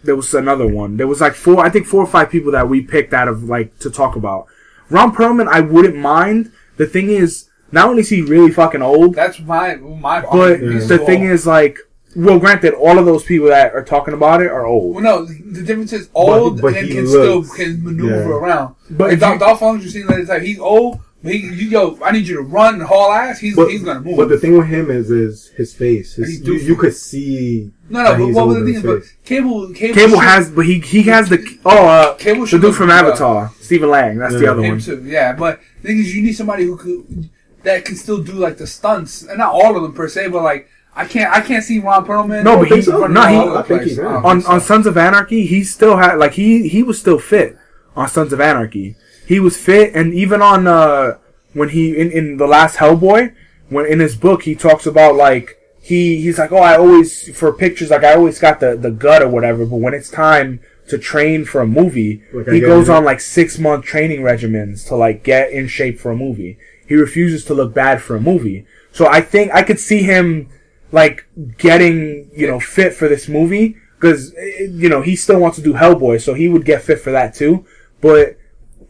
there 0.03 0.15
was 0.15 0.35
another 0.35 0.67
one. 0.67 0.97
There 0.97 1.07
was 1.07 1.19
like 1.19 1.33
four, 1.33 1.65
I 1.65 1.69
think 1.71 1.87
four 1.87 2.03
or 2.03 2.05
five 2.05 2.29
people 2.29 2.51
that 2.51 2.69
we 2.69 2.81
picked 2.81 3.11
out 3.11 3.27
of 3.27 3.45
like 3.45 3.79
to 3.79 3.89
talk 3.89 4.15
about. 4.15 4.45
Ron 4.91 5.15
Perlman, 5.15 5.47
I 5.47 5.61
wouldn't 5.61 5.95
mind. 5.95 6.51
The 6.77 6.85
thing 6.85 7.09
is, 7.09 7.49
not 7.71 7.87
only 7.89 8.01
is 8.01 8.09
he 8.09 8.21
really 8.21 8.51
fucking 8.51 8.83
old, 8.83 9.15
That's 9.15 9.39
my 9.39 9.73
my. 9.77 10.21
but 10.21 10.29
argument. 10.61 10.87
the 10.87 10.99
thing 10.99 11.23
is 11.23 11.47
like, 11.47 11.79
well, 12.15 12.37
granted, 12.37 12.75
all 12.75 12.99
of 12.99 13.07
those 13.07 13.23
people 13.23 13.47
that 13.47 13.73
are 13.73 13.83
talking 13.83 14.13
about 14.13 14.43
it 14.43 14.51
are 14.51 14.67
old. 14.67 14.93
Well, 14.93 15.03
no, 15.03 15.25
the 15.25 15.63
difference 15.63 15.91
is 15.91 16.07
old 16.13 16.61
but 16.61 16.75
and 16.77 16.85
he 16.85 16.93
can 16.93 17.05
looks- 17.07 17.49
still 17.49 17.65
can 17.65 17.83
maneuver 17.83 18.29
yeah. 18.29 18.35
around. 18.35 18.75
But 18.91 18.97
But 18.99 19.13
if 19.13 19.19
Dolph, 19.21 19.33
you- 19.33 19.39
Dolph 19.39 19.59
Lundgren 19.61 19.89
seen 19.89 20.05
later 20.05 20.25
time. 20.27 20.41
He's 20.45 20.59
old, 20.59 20.99
but 21.14 21.14
he, 21.33 21.37
you, 21.39 21.67
yo, 21.69 21.99
I 22.03 22.11
need 22.11 22.27
you 22.27 22.35
to 22.37 22.41
run 22.41 22.75
and 22.75 22.83
haul 22.83 23.11
ass. 23.11 23.39
He's 23.39 23.55
But, 23.55 23.69
he's 23.69 23.83
gonna 23.83 24.01
move. 24.01 24.17
but 24.17 24.29
the 24.29 24.37
thing 24.37 24.57
with 24.57 24.67
him 24.67 24.89
is, 24.91 25.09
is 25.11 25.47
his 25.49 25.73
face. 25.73 26.15
His, 26.15 26.41
you, 26.41 26.55
you 26.55 26.75
could 26.75 26.93
see. 26.95 27.71
no, 27.89 28.03
no, 28.03 28.11
but 28.17 28.25
he's 28.25 28.35
what 28.35 28.47
was 28.47 28.57
the 28.57 28.65
in 28.65 28.73
thing? 28.81 28.81
But 28.83 29.03
cable, 29.23 29.73
cable, 29.73 29.93
Cable 29.95 30.09
should- 30.19 30.23
has, 30.23 30.51
but 30.51 30.65
he 30.65 30.79
he 30.79 31.03
has 31.03 31.29
the 31.29 31.59
oh 31.65 31.87
uh 31.87 32.13
Cable 32.15 32.45
the 32.45 32.59
dude 32.59 32.75
from 32.75 32.87
good. 32.87 32.95
Avatar, 32.95 33.51
Stephen 33.59 33.89
Lang. 33.89 34.17
That's 34.17 34.33
the 34.35 34.47
other 34.51 34.61
him 34.63 34.71
one. 34.75 34.79
too. 34.79 35.03
Yeah, 35.05 35.33
but 35.33 35.59
the 35.81 35.87
thing 35.89 35.99
is, 35.99 36.15
you 36.15 36.21
need 36.23 36.33
somebody 36.33 36.63
who 36.65 36.77
could 36.77 37.29
that 37.63 37.83
can 37.85 37.95
still 37.95 38.21
do 38.21 38.33
like 38.33 38.57
the 38.57 38.67
stunts, 38.67 39.23
and 39.23 39.37
not 39.39 39.53
all 39.53 39.75
of 39.75 39.81
them 39.83 39.93
per 39.93 40.07
se, 40.07 40.29
but 40.29 40.43
like. 40.43 40.69
I 40.97 41.03
can't. 41.03 41.29
I 41.29 41.41
can't 41.41 41.61
see 41.61 41.79
Ron 41.79 42.05
Perlman. 42.05 42.45
No, 42.45 42.55
but 42.55 42.69
running 42.69 42.85
he- 42.85 42.89
all 42.93 43.09
no, 43.09 43.27
he- 43.27 43.35
I 43.57 43.61
think 43.63 43.81
place. 43.81 43.89
he 43.89 43.95
can. 43.97 44.05
I 44.05 44.11
don't 44.13 44.25
on 44.25 44.45
on 44.45 44.61
Sons 44.61 44.87
of 44.87 44.95
Anarchy, 44.97 45.45
he 45.45 45.61
still 45.65 45.97
had 45.97 46.15
like 46.19 46.31
he 46.31 46.69
he 46.69 46.83
was 46.83 46.97
still 46.97 47.19
fit 47.19 47.57
on 47.97 48.07
Sons 48.07 48.31
of 48.31 48.39
Anarchy. 48.39 48.95
He 49.27 49.39
was 49.39 49.57
fit, 49.57 49.95
and 49.95 50.13
even 50.13 50.41
on 50.41 50.67
uh 50.67 51.17
when 51.53 51.69
he 51.69 51.97
in 51.97 52.11
in 52.11 52.37
the 52.37 52.47
last 52.47 52.77
Hellboy, 52.77 53.33
when 53.69 53.85
in 53.85 53.99
his 53.99 54.15
book 54.15 54.43
he 54.43 54.55
talks 54.55 54.85
about 54.85 55.15
like 55.15 55.57
he 55.81 56.21
he's 56.21 56.37
like 56.37 56.51
oh 56.51 56.57
I 56.57 56.77
always 56.77 57.35
for 57.37 57.53
pictures 57.53 57.89
like 57.91 58.03
I 58.03 58.15
always 58.15 58.39
got 58.39 58.59
the 58.59 58.75
the 58.75 58.91
gut 58.91 59.21
or 59.21 59.29
whatever, 59.29 59.65
but 59.65 59.77
when 59.77 59.93
it's 59.93 60.09
time 60.09 60.59
to 60.89 60.97
train 60.97 61.45
for 61.45 61.61
a 61.61 61.67
movie, 61.67 62.21
Like 62.31 62.47
he 62.47 62.59
goes 62.59 62.89
on 62.89 63.03
like 63.03 63.19
six 63.19 63.57
month 63.57 63.85
training 63.85 64.21
regimens 64.21 64.87
to 64.87 64.95
like 64.95 65.23
get 65.23 65.51
in 65.51 65.67
shape 65.67 65.99
for 65.99 66.11
a 66.11 66.15
movie. 66.15 66.57
He 66.87 66.95
refuses 66.95 67.43
to 67.45 67.53
look 67.55 67.73
bad 67.73 68.01
for 68.01 68.15
a 68.15 68.21
movie. 68.21 68.65
So 68.91 69.07
I 69.07 69.21
think 69.21 69.51
I 69.51 69.63
could 69.63 69.79
see 69.79 70.03
him 70.03 70.49
like 70.91 71.27
getting 71.57 72.29
you 72.35 72.47
know 72.47 72.59
fit 72.59 72.93
for 72.93 73.07
this 73.07 73.27
movie 73.27 73.77
because 73.99 74.33
you 74.59 74.89
know 74.89 75.01
he 75.01 75.15
still 75.15 75.39
wants 75.39 75.57
to 75.57 75.63
do 75.63 75.73
Hellboy, 75.73 76.21
so 76.21 76.33
he 76.33 76.47
would 76.47 76.65
get 76.65 76.83
fit 76.83 76.99
for 76.99 77.11
that 77.11 77.33
too. 77.33 77.65
But 78.01 78.37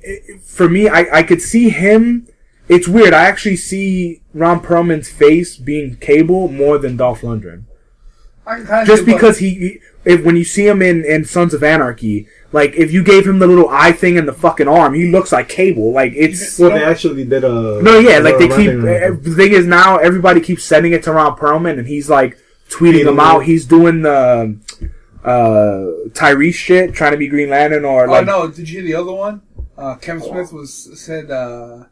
eh, 0.05 0.37
for 0.43 0.69
me, 0.69 0.87
I 0.89 1.19
I 1.19 1.23
could 1.23 1.41
see 1.41 1.69
him. 1.69 2.27
It's 2.67 2.87
weird. 2.87 3.13
I 3.13 3.23
actually 3.25 3.57
see 3.57 4.21
Ron 4.33 4.59
Perlman's 4.59 5.09
face 5.09 5.55
being 5.55 5.97
Cable 5.97 6.47
more 6.47 6.77
than 6.79 6.97
Dolph 6.97 7.21
Lundgren, 7.21 7.63
I 8.47 8.83
just 8.85 9.05
because 9.05 9.39
he. 9.39 9.49
he- 9.51 9.79
If 10.05 10.23
when 10.23 10.35
you 10.35 10.43
see 10.43 10.67
him 10.67 10.83
in 10.83 11.03
in 11.03 11.25
Sons 11.25 11.55
of 11.55 11.63
Anarchy, 11.63 12.27
like 12.51 12.75
if 12.75 12.91
you 12.93 13.03
gave 13.03 13.25
him 13.25 13.39
the 13.39 13.47
little 13.47 13.67
eye 13.69 13.91
thing 13.91 14.17
in 14.17 14.27
the 14.27 14.33
fucking 14.33 14.67
arm, 14.67 14.93
he 14.93 15.09
looks 15.09 15.31
like 15.31 15.49
Cable. 15.49 15.91
Like 15.93 16.13
it's 16.15 16.59
Well, 16.59 16.69
they 16.69 16.83
actually 16.83 17.25
did 17.25 17.43
a. 17.43 17.81
no, 17.81 17.97
yeah, 17.97 18.19
like 18.19 18.37
they 18.37 18.47
keep. 18.47 18.67
rendering 18.69 19.03
of 19.03 19.13
him. 19.15 19.23
the 19.23 19.35
thing 19.35 19.51
is 19.51 19.65
now 19.65 19.97
everybody 19.97 20.41
keeps 20.41 20.63
sending 20.63 20.91
it 20.93 21.01
to 21.05 21.11
Ron 21.11 21.35
Perlman, 21.35 21.79
and 21.79 21.87
he's 21.87 22.07
like 22.07 22.37
tweeting 22.69 23.01
Tweeting 23.01 23.05
them 23.05 23.19
out. 23.19 23.39
it. 23.41 23.45
He's 23.47 23.65
doing 23.65 24.03
the 24.03 24.57
uh, 25.23 26.09
Tyrese 26.09 26.53
shit, 26.53 26.93
trying 26.93 27.13
to 27.13 27.17
be 27.17 27.27
Green 27.27 27.49
Lantern, 27.49 27.83
or 27.83 28.07
Oh 28.07 28.11
like 28.11 28.25
no! 28.27 28.47
Did 28.47 28.69
you 28.69 28.81
hear 28.81 28.83
the 28.83 28.93
other 29.01 29.11
one? 29.13 29.41
Uh, 29.77 29.95
Kevin 29.95 30.23
Smith 30.23 30.53
was 30.53 30.99
said 30.99 31.29
uh, 31.29 31.85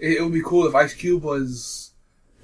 it, 0.00 0.18
it 0.18 0.22
would 0.22 0.32
be 0.32 0.42
cool 0.42 0.66
if 0.66 0.74
Ice 0.74 0.94
Cube 0.94 1.22
was 1.22 1.92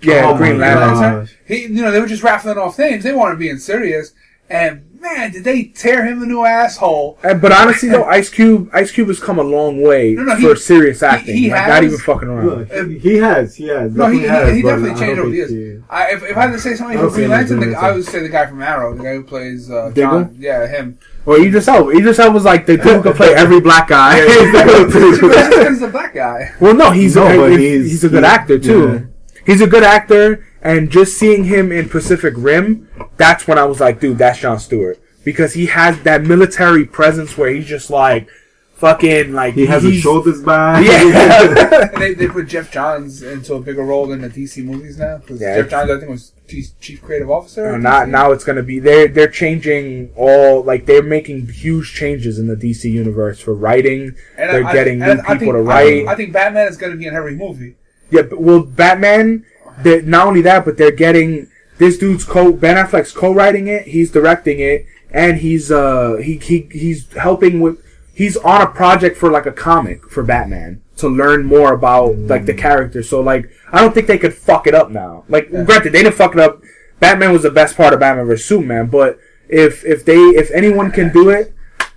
yeah, 0.02 0.24
Oh 0.26 0.36
Green 0.36 0.58
Lantern. 0.58 1.28
He, 1.46 1.62
you 1.62 1.82
know, 1.82 1.90
they 1.90 2.00
were 2.00 2.06
just 2.06 2.22
raffling 2.22 2.58
off 2.58 2.78
names. 2.78 3.04
They 3.04 3.12
weren't 3.12 3.38
being 3.38 3.58
serious. 3.58 4.12
And 4.50 4.98
man, 5.00 5.32
did 5.32 5.44
they 5.44 5.64
tear 5.64 6.04
him 6.04 6.22
a 6.22 6.26
new 6.26 6.44
asshole? 6.44 7.18
Uh, 7.24 7.34
But 7.34 7.52
honestly, 7.52 7.88
though, 7.88 8.04
Ice 8.04 8.28
Cube, 8.28 8.68
Ice 8.72 8.90
Cube 8.90 9.08
has 9.08 9.18
come 9.20 9.38
a 9.38 9.42
long 9.42 9.82
way 9.82 10.12
No, 10.14 10.22
no, 10.22 10.34
for 10.36 10.54
he- 10.54 10.56
serious 10.60 11.02
acting. 11.02 11.36
he 11.36 11.50
like, 11.50 11.60
has- 11.60 11.68
not 11.68 11.84
even 11.84 11.98
fucking 11.98 12.28
around. 12.28 12.46
Look, 12.46 12.90
he, 12.90 12.98
he 12.98 13.16
has, 13.16 13.54
he 13.56 13.66
has. 13.68 13.94
No, 13.94 14.06
he, 14.08 14.20
he, 14.20 14.26
definitely 14.26 14.46
has, 14.50 14.56
he 14.56 14.62
definitely 14.62 14.90
I 14.90 14.94
changed 14.94 15.16
don't 15.16 15.18
over 15.20 15.30
the 15.30 15.36
years. 15.36 15.50
he- 15.50 15.82
I, 15.90 16.10
if, 16.12 16.22
if 16.22 16.36
I 16.36 16.40
had 16.42 16.52
to 16.52 16.58
say 16.58 16.74
somebody 16.74 16.98
I 16.98 17.02
for 17.02 17.10
Green 17.10 17.30
Lantern, 17.30 17.60
the, 17.60 17.74
I 17.76 17.92
would 17.92 18.04
say 18.04 18.20
the 18.20 18.28
guy 18.28 18.46
from 18.46 18.62
Arrow, 18.62 18.94
the 18.94 19.02
guy 19.02 19.14
who 19.14 19.24
plays 19.24 19.70
uh, 19.70 19.92
John. 19.94 20.36
Yeah, 20.38 20.66
him. 20.66 20.98
Or 21.26 21.38
Idris 21.38 21.68
Elba. 21.68 21.90
Idris 21.90 22.18
Elba 22.18 22.34
was 22.34 22.44
like 22.44 22.66
the 22.66 22.76
dude 22.76 22.86
who 22.96 23.02
could 23.02 23.16
play 23.16 23.34
every 23.34 23.60
black 23.60 23.88
guy. 23.88 24.20
Because 24.20 24.92
he's 25.68 25.82
a 25.82 25.88
black 25.88 26.14
guy. 26.14 26.52
Well, 26.60 26.74
no, 26.74 26.90
he's 26.90 27.16
No, 27.16 27.26
a, 27.26 27.36
but 27.50 27.58
he's, 27.58 27.90
he's- 27.90 28.04
a 28.04 28.08
good 28.10 28.24
he- 28.24 28.28
actor 28.28 28.58
too. 28.58 29.08
He's 29.46 29.60
a 29.60 29.66
good 29.66 29.82
actor, 29.82 30.46
and 30.64 30.90
just 30.90 31.16
seeing 31.18 31.44
him 31.44 31.70
in 31.70 31.88
Pacific 31.88 32.34
Rim, 32.36 32.88
that's 33.16 33.46
when 33.46 33.58
I 33.58 33.64
was 33.64 33.78
like, 33.80 34.00
dude, 34.00 34.18
that's 34.18 34.38
John 34.40 34.58
Stewart 34.58 34.98
because 35.24 35.54
he 35.54 35.66
has 35.66 36.02
that 36.02 36.22
military 36.22 36.84
presence 36.84 37.36
where 37.38 37.50
he's 37.50 37.66
just 37.66 37.90
like, 37.90 38.28
fucking 38.74 39.32
like 39.32 39.54
He 39.54 39.66
has 39.66 39.82
his 39.84 40.00
shoulders 40.00 40.42
back. 40.42 40.84
Yeah, 40.84 41.90
And 41.92 42.02
they, 42.02 42.12
they 42.14 42.26
put 42.26 42.48
Geoff 42.48 42.70
Johns 42.70 43.22
into 43.22 43.54
a 43.54 43.60
bigger 43.60 43.82
role 43.84 44.12
in 44.12 44.20
the 44.20 44.28
DC 44.28 44.62
movies 44.64 44.98
now. 44.98 45.20
Yeah, 45.28 45.36
Geoff 45.36 45.66
it's- 45.66 45.70
Johns, 45.70 45.90
I 45.90 45.98
think, 45.98 46.10
was 46.10 46.32
chief, 46.48 46.78
chief 46.80 47.00
creative 47.02 47.30
officer. 47.30 47.66
Uh, 47.68 47.74
at 47.76 47.80
now, 47.80 48.00
DC. 48.04 48.08
now 48.10 48.32
it's 48.32 48.44
gonna 48.44 48.62
be 48.62 48.78
they're 48.80 49.08
they're 49.08 49.28
changing 49.30 50.12
all 50.16 50.62
like 50.62 50.84
they're 50.86 51.02
making 51.02 51.46
huge 51.48 51.94
changes 51.94 52.38
in 52.38 52.46
the 52.48 52.56
DC 52.56 52.84
universe 52.90 53.40
for 53.40 53.54
writing. 53.54 54.14
And 54.36 54.50
they're 54.50 54.64
I- 54.66 54.72
getting 54.72 55.00
and 55.02 55.18
new 55.20 55.24
I 55.24 55.38
people 55.38 55.38
think, 55.38 55.52
to 55.54 55.58
I 55.58 55.62
write. 55.62 56.06
I 56.08 56.14
think 56.16 56.32
Batman 56.32 56.66
is 56.68 56.76
going 56.76 56.92
to 56.92 56.98
be 56.98 57.06
in 57.06 57.14
every 57.14 57.36
movie. 57.36 57.76
Yeah, 58.10 58.22
but, 58.22 58.40
well, 58.40 58.60
Batman. 58.62 59.46
They're, 59.78 60.02
not 60.02 60.26
only 60.26 60.42
that, 60.42 60.64
but 60.64 60.76
they're 60.76 60.90
getting 60.90 61.50
this 61.78 61.98
dude's 61.98 62.24
co 62.24 62.52
Ben 62.52 62.76
Affleck's 62.76 63.12
co-writing 63.12 63.66
it. 63.66 63.88
He's 63.88 64.10
directing 64.10 64.60
it, 64.60 64.86
and 65.10 65.38
he's 65.38 65.70
uh 65.72 66.16
he 66.22 66.38
he 66.38 66.68
he's 66.70 67.12
helping 67.14 67.60
with. 67.60 67.84
He's 68.12 68.36
on 68.36 68.62
a 68.62 68.68
project 68.68 69.16
for 69.16 69.30
like 69.30 69.46
a 69.46 69.52
comic 69.52 70.08
for 70.08 70.22
Batman 70.22 70.80
to 70.98 71.08
learn 71.08 71.44
more 71.44 71.72
about 71.72 72.16
like 72.16 72.46
the 72.46 72.54
character. 72.54 73.02
So 73.02 73.20
like, 73.20 73.50
I 73.72 73.80
don't 73.80 73.92
think 73.92 74.06
they 74.06 74.18
could 74.18 74.34
fuck 74.34 74.66
it 74.66 74.74
up 74.74 74.90
now. 74.90 75.24
Like, 75.28 75.50
granted, 75.50 75.92
they 75.92 76.04
didn't 76.04 76.14
fuck 76.14 76.34
it 76.34 76.40
up. 76.40 76.62
Batman 77.00 77.32
was 77.32 77.42
the 77.42 77.50
best 77.50 77.76
part 77.76 77.92
of 77.92 78.00
Batman 78.00 78.26
vs 78.26 78.44
Superman, 78.46 78.86
but 78.86 79.18
if 79.48 79.84
if 79.84 80.04
they 80.04 80.16
if 80.16 80.50
anyone 80.52 80.90
can 80.90 81.12
do 81.12 81.28
it, 81.30 81.52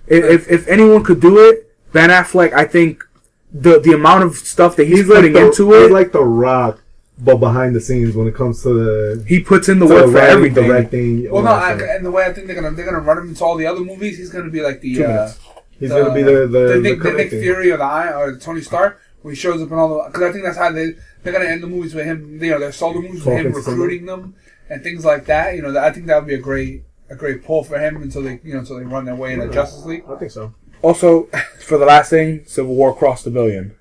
if 0.06 0.50
if 0.50 0.66
anyone 0.68 1.04
could 1.04 1.20
do 1.20 1.38
it, 1.38 1.72
Ben 1.92 2.10
Affleck, 2.10 2.52
I 2.52 2.64
think 2.64 3.04
the 3.52 3.78
the 3.78 3.92
amount 3.92 4.24
of 4.24 4.34
stuff 4.34 4.76
that 4.76 4.86
he's, 4.86 4.98
He's 4.98 5.08
like 5.08 5.18
putting 5.18 5.32
the, 5.34 5.46
into 5.46 5.72
he's 5.72 5.86
it, 5.86 5.92
like 5.92 6.12
the 6.12 6.24
Rock, 6.24 6.82
but 7.20 7.36
behind 7.38 7.74
the 7.74 7.80
scenes 7.80 8.14
when 8.14 8.26
it 8.28 8.34
comes 8.34 8.62
to 8.62 8.72
the, 8.72 9.24
he 9.26 9.40
puts 9.40 9.68
in 9.68 9.78
the 9.78 9.86
work 9.86 10.06
the 10.06 10.12
for 10.12 10.18
writing, 10.18 10.36
everything. 10.36 10.64
directing. 10.68 11.30
Well, 11.30 11.42
no, 11.42 11.50
I, 11.50 11.72
and 11.72 12.04
the 12.06 12.10
way 12.10 12.24
I 12.24 12.32
think 12.32 12.46
they're 12.46 12.54
gonna 12.60 12.70
they're 12.72 12.84
gonna 12.86 13.00
run 13.00 13.18
him 13.18 13.28
into 13.28 13.44
all 13.44 13.56
the 13.56 13.66
other 13.66 13.80
movies, 13.80 14.18
he's 14.18 14.30
gonna 14.30 14.50
be 14.50 14.60
like 14.60 14.80
the 14.80 15.04
uh, 15.04 15.08
minutes. 15.08 15.38
He's 15.78 15.90
gonna 15.90 16.14
be 16.14 16.22
the 16.22 16.32
the, 16.32 16.46
the, 16.46 16.58
the, 16.74 16.80
Nick, 16.80 17.02
the 17.02 17.12
Nick. 17.12 17.30
Fury 17.30 17.70
or 17.72 17.76
the 17.76 17.84
Iron 17.84 18.14
or 18.14 18.32
the 18.32 18.38
Tony 18.40 18.60
Stark, 18.60 19.00
when 19.22 19.34
he 19.34 19.40
shows 19.40 19.60
up 19.62 19.70
in 19.70 19.78
all 19.78 19.88
the 20.02 20.08
because 20.10 20.22
I 20.22 20.32
think 20.32 20.44
that's 20.44 20.58
how 20.58 20.70
they 20.70 20.94
they're 21.22 21.32
gonna 21.32 21.46
end 21.46 21.62
the 21.62 21.66
movies 21.66 21.94
with 21.94 22.04
him. 22.06 22.42
You 22.42 22.50
know, 22.52 22.60
their 22.60 22.72
solo 22.72 23.00
movies 23.00 23.24
with 23.24 23.34
him 23.34 23.44
Talking 23.44 23.52
to 23.54 23.62
someone. 23.62 23.80
recruiting 23.80 24.06
them 24.06 24.34
and 24.70 24.82
things 24.82 25.04
like 25.04 25.26
that. 25.26 25.54
You 25.56 25.62
know, 25.62 25.78
I 25.78 25.90
think 25.90 26.06
that 26.06 26.16
would 26.18 26.28
be 26.28 26.34
a 26.34 26.38
great 26.38 26.84
a 27.10 27.16
great 27.16 27.44
pull 27.44 27.64
for 27.64 27.78
him 27.78 28.02
until 28.02 28.22
they 28.22 28.40
you 28.44 28.52
know 28.54 28.60
until 28.60 28.76
they 28.78 28.84
run 28.84 29.04
their 29.04 29.16
way 29.16 29.32
in 29.32 29.40
the 29.40 29.48
Justice 29.48 29.84
League. 29.84 30.04
I 30.08 30.16
think 30.16 30.30
so. 30.30 30.54
Also, 30.82 31.24
for 31.60 31.78
the 31.78 31.86
last 31.86 32.10
thing, 32.10 32.44
Civil 32.46 32.74
War 32.74 32.94
crossed 32.94 33.26
a 33.26 33.30
billion. 33.30 33.74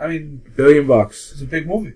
I 0.00 0.08
mean, 0.08 0.42
Billion 0.56 0.86
bucks. 0.86 1.32
it's 1.32 1.42
a 1.42 1.46
big 1.46 1.66
movie. 1.66 1.94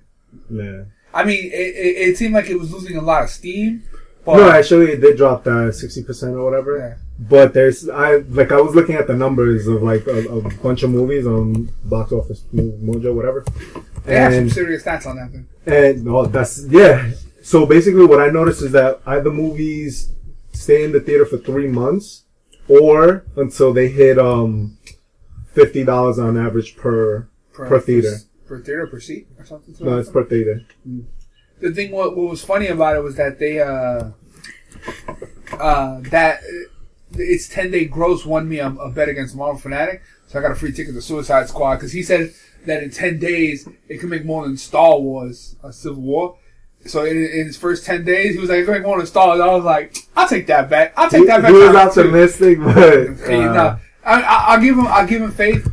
Yeah. 0.50 0.84
I 1.14 1.24
mean, 1.24 1.46
it, 1.46 1.74
it, 1.76 2.08
it 2.10 2.18
seemed 2.18 2.34
like 2.34 2.48
it 2.50 2.58
was 2.58 2.72
losing 2.72 2.96
a 2.96 3.00
lot 3.00 3.22
of 3.22 3.30
steam. 3.30 3.82
But 4.24 4.36
No, 4.38 4.50
actually, 4.50 4.92
it 4.92 5.00
did 5.00 5.16
drop 5.16 5.46
uh, 5.46 5.70
sixty 5.72 6.02
percent 6.02 6.34
or 6.34 6.44
whatever. 6.44 6.78
Yeah. 6.78 6.94
But 7.18 7.54
there's, 7.54 7.88
I 7.88 8.16
like, 8.28 8.52
I 8.52 8.60
was 8.60 8.74
looking 8.74 8.96
at 8.96 9.06
the 9.06 9.14
numbers 9.14 9.66
of 9.68 9.82
like 9.82 10.06
a, 10.06 10.28
a 10.28 10.42
bunch 10.56 10.82
of 10.82 10.90
movies 10.90 11.26
on 11.26 11.70
Box 11.84 12.12
Office 12.12 12.44
Mo- 12.52 12.76
Mojo, 12.82 13.14
whatever. 13.14 13.44
they 14.04 14.16
have 14.16 14.34
some 14.34 14.50
serious 14.50 14.82
stats 14.82 15.06
on 15.06 15.16
that 15.16 15.30
thing. 15.30 15.46
and 15.64 16.08
oh, 16.08 16.26
that's 16.26 16.66
yeah. 16.66 17.12
So 17.42 17.64
basically, 17.64 18.04
what 18.04 18.20
I 18.20 18.28
noticed 18.28 18.62
is 18.62 18.72
that 18.72 19.00
either 19.06 19.30
movies 19.30 20.10
stay 20.52 20.84
in 20.84 20.92
the 20.92 21.00
theater 21.00 21.24
for 21.24 21.38
three 21.38 21.68
months, 21.68 22.24
or 22.68 23.24
until 23.36 23.72
they 23.72 23.88
hit 23.88 24.18
um 24.18 24.76
fifty 25.52 25.84
dollars 25.84 26.18
on 26.18 26.36
average 26.36 26.76
per. 26.76 27.28
Per. 27.54 27.68
Per, 27.68 27.80
theater, 27.80 28.16
per 28.46 29.00
seat, 29.00 29.26
or 29.38 29.44
something. 29.44 29.74
No, 29.80 29.98
it's 29.98 30.10
per 30.10 30.24
theater. 30.24 30.64
the 31.60 31.72
thing 31.72 31.90
what, 31.90 32.16
what 32.16 32.30
was 32.30 32.44
funny 32.44 32.68
about 32.68 32.96
it 32.96 33.02
was 33.02 33.16
that 33.16 33.38
they 33.38 33.60
uh 33.60 34.10
uh 35.58 36.00
that 36.10 36.40
uh, 36.40 37.18
its 37.18 37.48
10 37.48 37.70
day 37.70 37.84
gross 37.86 38.26
won 38.26 38.48
me 38.48 38.58
a, 38.58 38.68
a 38.68 38.90
bet 38.90 39.08
against 39.08 39.34
Marvel 39.34 39.58
Fanatic 39.58 40.02
so 40.26 40.38
I 40.38 40.42
got 40.42 40.50
a 40.50 40.54
free 40.54 40.72
ticket 40.72 40.94
to 40.94 41.02
Suicide 41.02 41.48
Squad 41.48 41.76
because 41.76 41.92
he 41.92 42.02
said 42.02 42.34
that 42.66 42.82
in 42.82 42.90
10 42.90 43.18
days 43.18 43.68
it 43.88 43.98
could 43.98 44.10
make 44.10 44.24
more 44.24 44.46
than 44.46 44.56
Star 44.56 44.98
Wars 44.98 45.56
a 45.62 45.72
Civil 45.72 46.02
War 46.02 46.38
so 46.84 47.04
in, 47.04 47.16
in 47.16 47.46
his 47.46 47.56
first 47.56 47.86
10 47.86 48.04
days 48.04 48.34
he 48.34 48.40
was 48.40 48.50
like 48.50 48.58
it 48.58 48.66
could 48.66 48.74
make 48.74 48.82
more 48.82 48.98
than 48.98 49.06
Star 49.06 49.28
Wars 49.28 49.40
I 49.40 49.46
was 49.46 49.64
like 49.64 49.96
I'll 50.14 50.28
take 50.28 50.46
that 50.48 50.68
bet 50.68 50.92
I'll 50.96 51.08
take 51.08 51.20
He, 51.20 51.26
that 51.26 51.42
bet 51.42 51.52
he 51.52 51.58
was 51.58 51.74
optimistic, 51.74 52.58
but 52.58 52.76
uh, 53.30 53.54
nah. 53.54 53.78
I, 54.04 54.22
I, 54.22 54.44
I'll 54.48 54.60
give 54.60 54.76
him 54.76 54.86
I'll 54.88 55.06
give 55.06 55.22
him 55.22 55.30
faith 55.30 55.68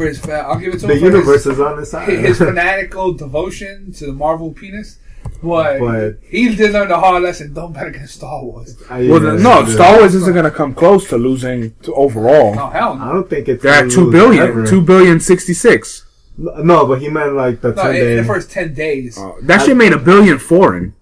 for 0.00 0.06
his 0.08 0.18
fa- 0.18 0.44
I'll 0.48 0.58
give 0.58 0.74
it 0.74 0.80
to 0.80 0.86
the 0.86 0.94
him 0.94 0.98
for 1.00 1.04
his- 1.06 1.14
universe 1.14 1.46
is 1.46 1.60
on 1.60 1.78
his 1.78 1.90
side. 1.90 2.08
his 2.30 2.38
fanatical 2.38 3.12
devotion 3.12 3.92
to 3.98 4.06
the 4.06 4.12
Marvel 4.12 4.50
penis. 4.52 4.98
But, 5.42 5.78
But- 5.80 6.18
he 6.22 6.54
did 6.54 6.72
learn 6.72 6.88
the 6.88 6.98
hard 6.98 7.22
lesson: 7.22 7.52
don't 7.52 7.72
bet 7.74 7.86
against 7.88 8.14
Star 8.14 8.42
Wars. 8.42 8.76
I- 8.88 9.06
Well, 9.08 9.22
yeah, 9.22 9.42
no, 9.42 9.60
yeah. 9.60 9.74
Star 9.74 9.98
Wars 9.98 10.14
isn't 10.14 10.34
gonna 10.34 10.50
come 10.50 10.72
close 10.74 11.08
to 11.10 11.18
losing 11.18 11.74
to 11.82 11.94
overall. 11.94 12.54
Oh 12.58 12.70
hell 12.70 12.98
I 13.00 13.12
don't 13.12 13.28
think 13.28 13.48
it's 13.48 13.62
They're 13.62 13.72
at 13.74 13.80
gonna 13.82 13.90
two 13.90 14.10
lose 14.10 14.38
ever. 14.38 14.66
two 14.66 14.80
billion 14.80 15.20
sixty 15.20 15.52
six. 15.54 16.06
No, 16.38 16.86
but 16.86 17.00
he 17.02 17.08
meant 17.10 17.34
like 17.34 17.60
the 17.60 17.72
No, 17.72 17.82
ten 17.82 17.94
in, 17.94 18.00
in 18.00 18.06
day. 18.08 18.16
the 18.16 18.24
first 18.24 18.50
ten 18.50 18.72
days, 18.72 19.18
Uh, 19.18 19.32
that 19.42 19.60
shit 19.62 19.76
made 19.76 19.92
a 19.92 19.98
billion 19.98 20.38
foreign. 20.38 20.94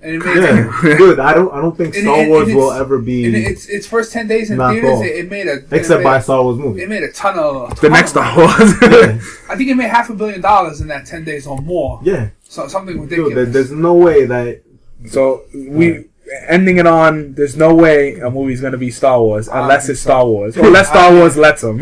Yeah. 0.00 0.06
And 0.06 0.14
it 0.14 0.24
made 0.24 0.36
Yeah, 0.42 0.80
dude, 0.98 1.18
I 1.18 1.34
don't, 1.34 1.52
I 1.52 1.60
don't 1.60 1.76
think 1.76 1.94
Star 1.94 2.18
and- 2.20 2.30
Wars 2.30 2.48
and 2.48 2.56
will 2.56 2.72
ever 2.72 2.98
be 2.98 3.24
in 3.24 3.34
its 3.34 3.66
its 3.68 3.86
first 3.86 4.12
ten 4.12 4.28
days 4.28 4.50
in 4.50 4.58
Not 4.58 4.72
theaters. 4.72 4.90
cool. 4.90 5.02
It, 5.02 5.06
it 5.24 5.30
made 5.30 5.46
a 5.48 5.58
except 5.72 6.00
it 6.00 6.04
by 6.04 6.18
a 6.18 6.22
Star 6.22 6.42
Wars 6.42 6.58
movie. 6.58 6.82
it 6.82 6.88
made 6.88 7.02
a 7.02 7.12
ton 7.12 7.38
of 7.38 7.72
a 7.72 7.74
The 7.80 7.88
next 7.90 8.14
of- 8.16 8.22
Star 8.24 8.36
Wars. 8.36 8.72
yeah, 8.82 9.20
I 9.50 9.56
think 9.56 9.70
it 9.70 9.74
made 9.76 9.88
half 9.90 10.08
a 10.10 10.14
billion 10.14 10.40
dollars 10.40 10.80
in 10.80 10.88
that 10.88 11.06
ten 11.06 11.24
days 11.24 11.46
or 11.46 11.58
more. 11.60 12.00
yeah. 12.04 12.30
So 12.44 12.66
something 12.68 12.94
Dude, 12.96 13.02
ridiculous. 13.10 13.34
there, 13.34 13.44
there's 13.46 13.72
no 13.72 13.94
way 13.94 14.24
that 14.24 14.62
so 15.08 15.42
we 15.54 16.04
ending 16.48 16.76
it 16.78 16.86
on. 16.86 17.34
There's 17.34 17.56
no 17.56 17.74
way 17.74 18.14
a 18.20 18.30
movie's 18.30 18.60
gonna 18.60 18.76
be 18.78 18.90
Star 18.90 19.20
Wars 19.20 19.48
unless 19.48 19.88
it's. 19.88 20.00
Star 20.00 20.24
Wars, 20.26 20.56
or 20.56 20.66
unless 20.66 20.88
Star 20.88 21.12
Wars 21.12 21.36
lets 21.36 21.62
them. 21.62 21.80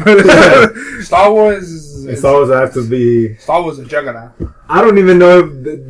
Star 1.03 1.33
Wars 1.33 1.65
is, 1.69 2.07
is 2.07 2.19
Star 2.19 2.33
Wars 2.35 2.51
have 2.51 2.73
to 2.75 2.89
be. 2.89 3.37
Star 3.37 3.63
Wars 3.63 3.79
a 3.79 3.85
juggernaut. 3.85 4.33
I 4.69 4.81
don't 4.81 4.99
even 4.99 5.19
know 5.19 5.41
if 5.41 5.65
th- 5.65 5.81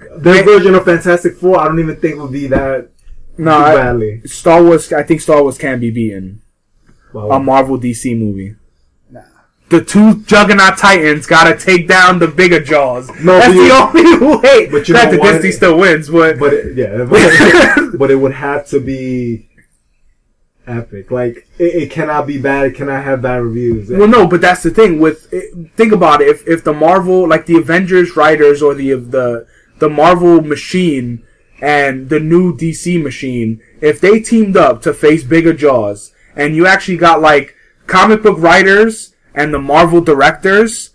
their 0.00 0.18
their 0.18 0.44
version 0.44 0.74
of 0.74 0.84
Fantastic 0.84 1.36
Four. 1.36 1.58
I 1.58 1.64
don't 1.66 1.78
even 1.78 1.96
think 1.96 2.18
would 2.18 2.32
be 2.32 2.46
that 2.48 2.90
no, 3.38 3.56
too 3.56 3.64
I, 3.64 3.74
badly. 3.74 4.22
Star 4.26 4.62
Wars. 4.62 4.92
I 4.92 5.02
think 5.02 5.20
Star 5.20 5.42
Wars 5.42 5.58
can 5.58 5.80
be 5.80 5.90
beaten. 5.90 6.42
Wow. 7.12 7.30
A 7.30 7.40
Marvel 7.40 7.78
DC 7.78 8.16
movie. 8.18 8.54
Nah. 9.10 9.22
The 9.68 9.84
two 9.84 10.22
Juggernaut 10.22 10.78
Titans 10.78 11.26
gotta 11.26 11.56
take 11.56 11.88
down 11.88 12.18
the 12.18 12.28
bigger 12.28 12.60
Jaws. 12.60 13.08
No, 13.20 13.38
That's 13.38 13.54
the 13.54 13.70
only 13.70 14.36
way. 14.42 14.68
but 14.70 14.88
you 14.88 14.94
that 14.94 15.06
know 15.06 15.12
the 15.12 15.18
what? 15.18 15.32
Disney 15.32 15.52
still 15.52 15.78
wins, 15.78 16.08
but, 16.08 16.38
but 16.38 16.52
it, 16.52 16.76
yeah, 16.76 17.04
but, 17.04 17.98
but 17.98 18.10
it 18.10 18.16
would 18.16 18.34
have 18.34 18.66
to 18.68 18.80
be 18.80 19.50
epic. 20.66 21.10
Like 21.10 21.48
it, 21.58 21.82
it 21.82 21.90
cannot 21.90 22.26
be 22.26 22.40
bad. 22.40 22.66
It 22.66 22.74
cannot 22.74 23.02
have 23.04 23.22
bad 23.22 23.42
reviews. 23.42 23.90
Well, 23.90 24.08
no, 24.08 24.26
but 24.26 24.40
that's 24.40 24.62
the 24.62 24.70
thing. 24.70 25.00
With 25.00 25.32
it, 25.32 25.72
think 25.76 25.92
about 25.92 26.20
it. 26.20 26.28
If 26.28 26.46
if 26.46 26.64
the 26.64 26.72
Marvel, 26.72 27.28
like 27.28 27.46
the 27.46 27.56
Avengers 27.56 28.16
writers 28.16 28.62
or 28.62 28.74
the 28.74 28.94
the 28.94 29.46
the 29.80 29.88
Marvel 29.88 30.40
machine 30.40 31.24
and 31.60 32.08
the 32.08 32.20
new 32.20 32.56
DC 32.56 33.02
machine, 33.02 33.60
if 33.80 34.00
they 34.00 34.20
teamed 34.20 34.56
up 34.56 34.82
to 34.82 34.94
face 34.94 35.24
bigger 35.24 35.52
jaws, 35.52 36.12
and 36.36 36.56
you 36.56 36.66
actually 36.66 36.96
got 36.96 37.20
like 37.20 37.54
comic 37.86 38.22
book 38.22 38.38
writers 38.38 39.14
and 39.34 39.52
the 39.52 39.58
Marvel 39.58 40.00
directors 40.00 40.90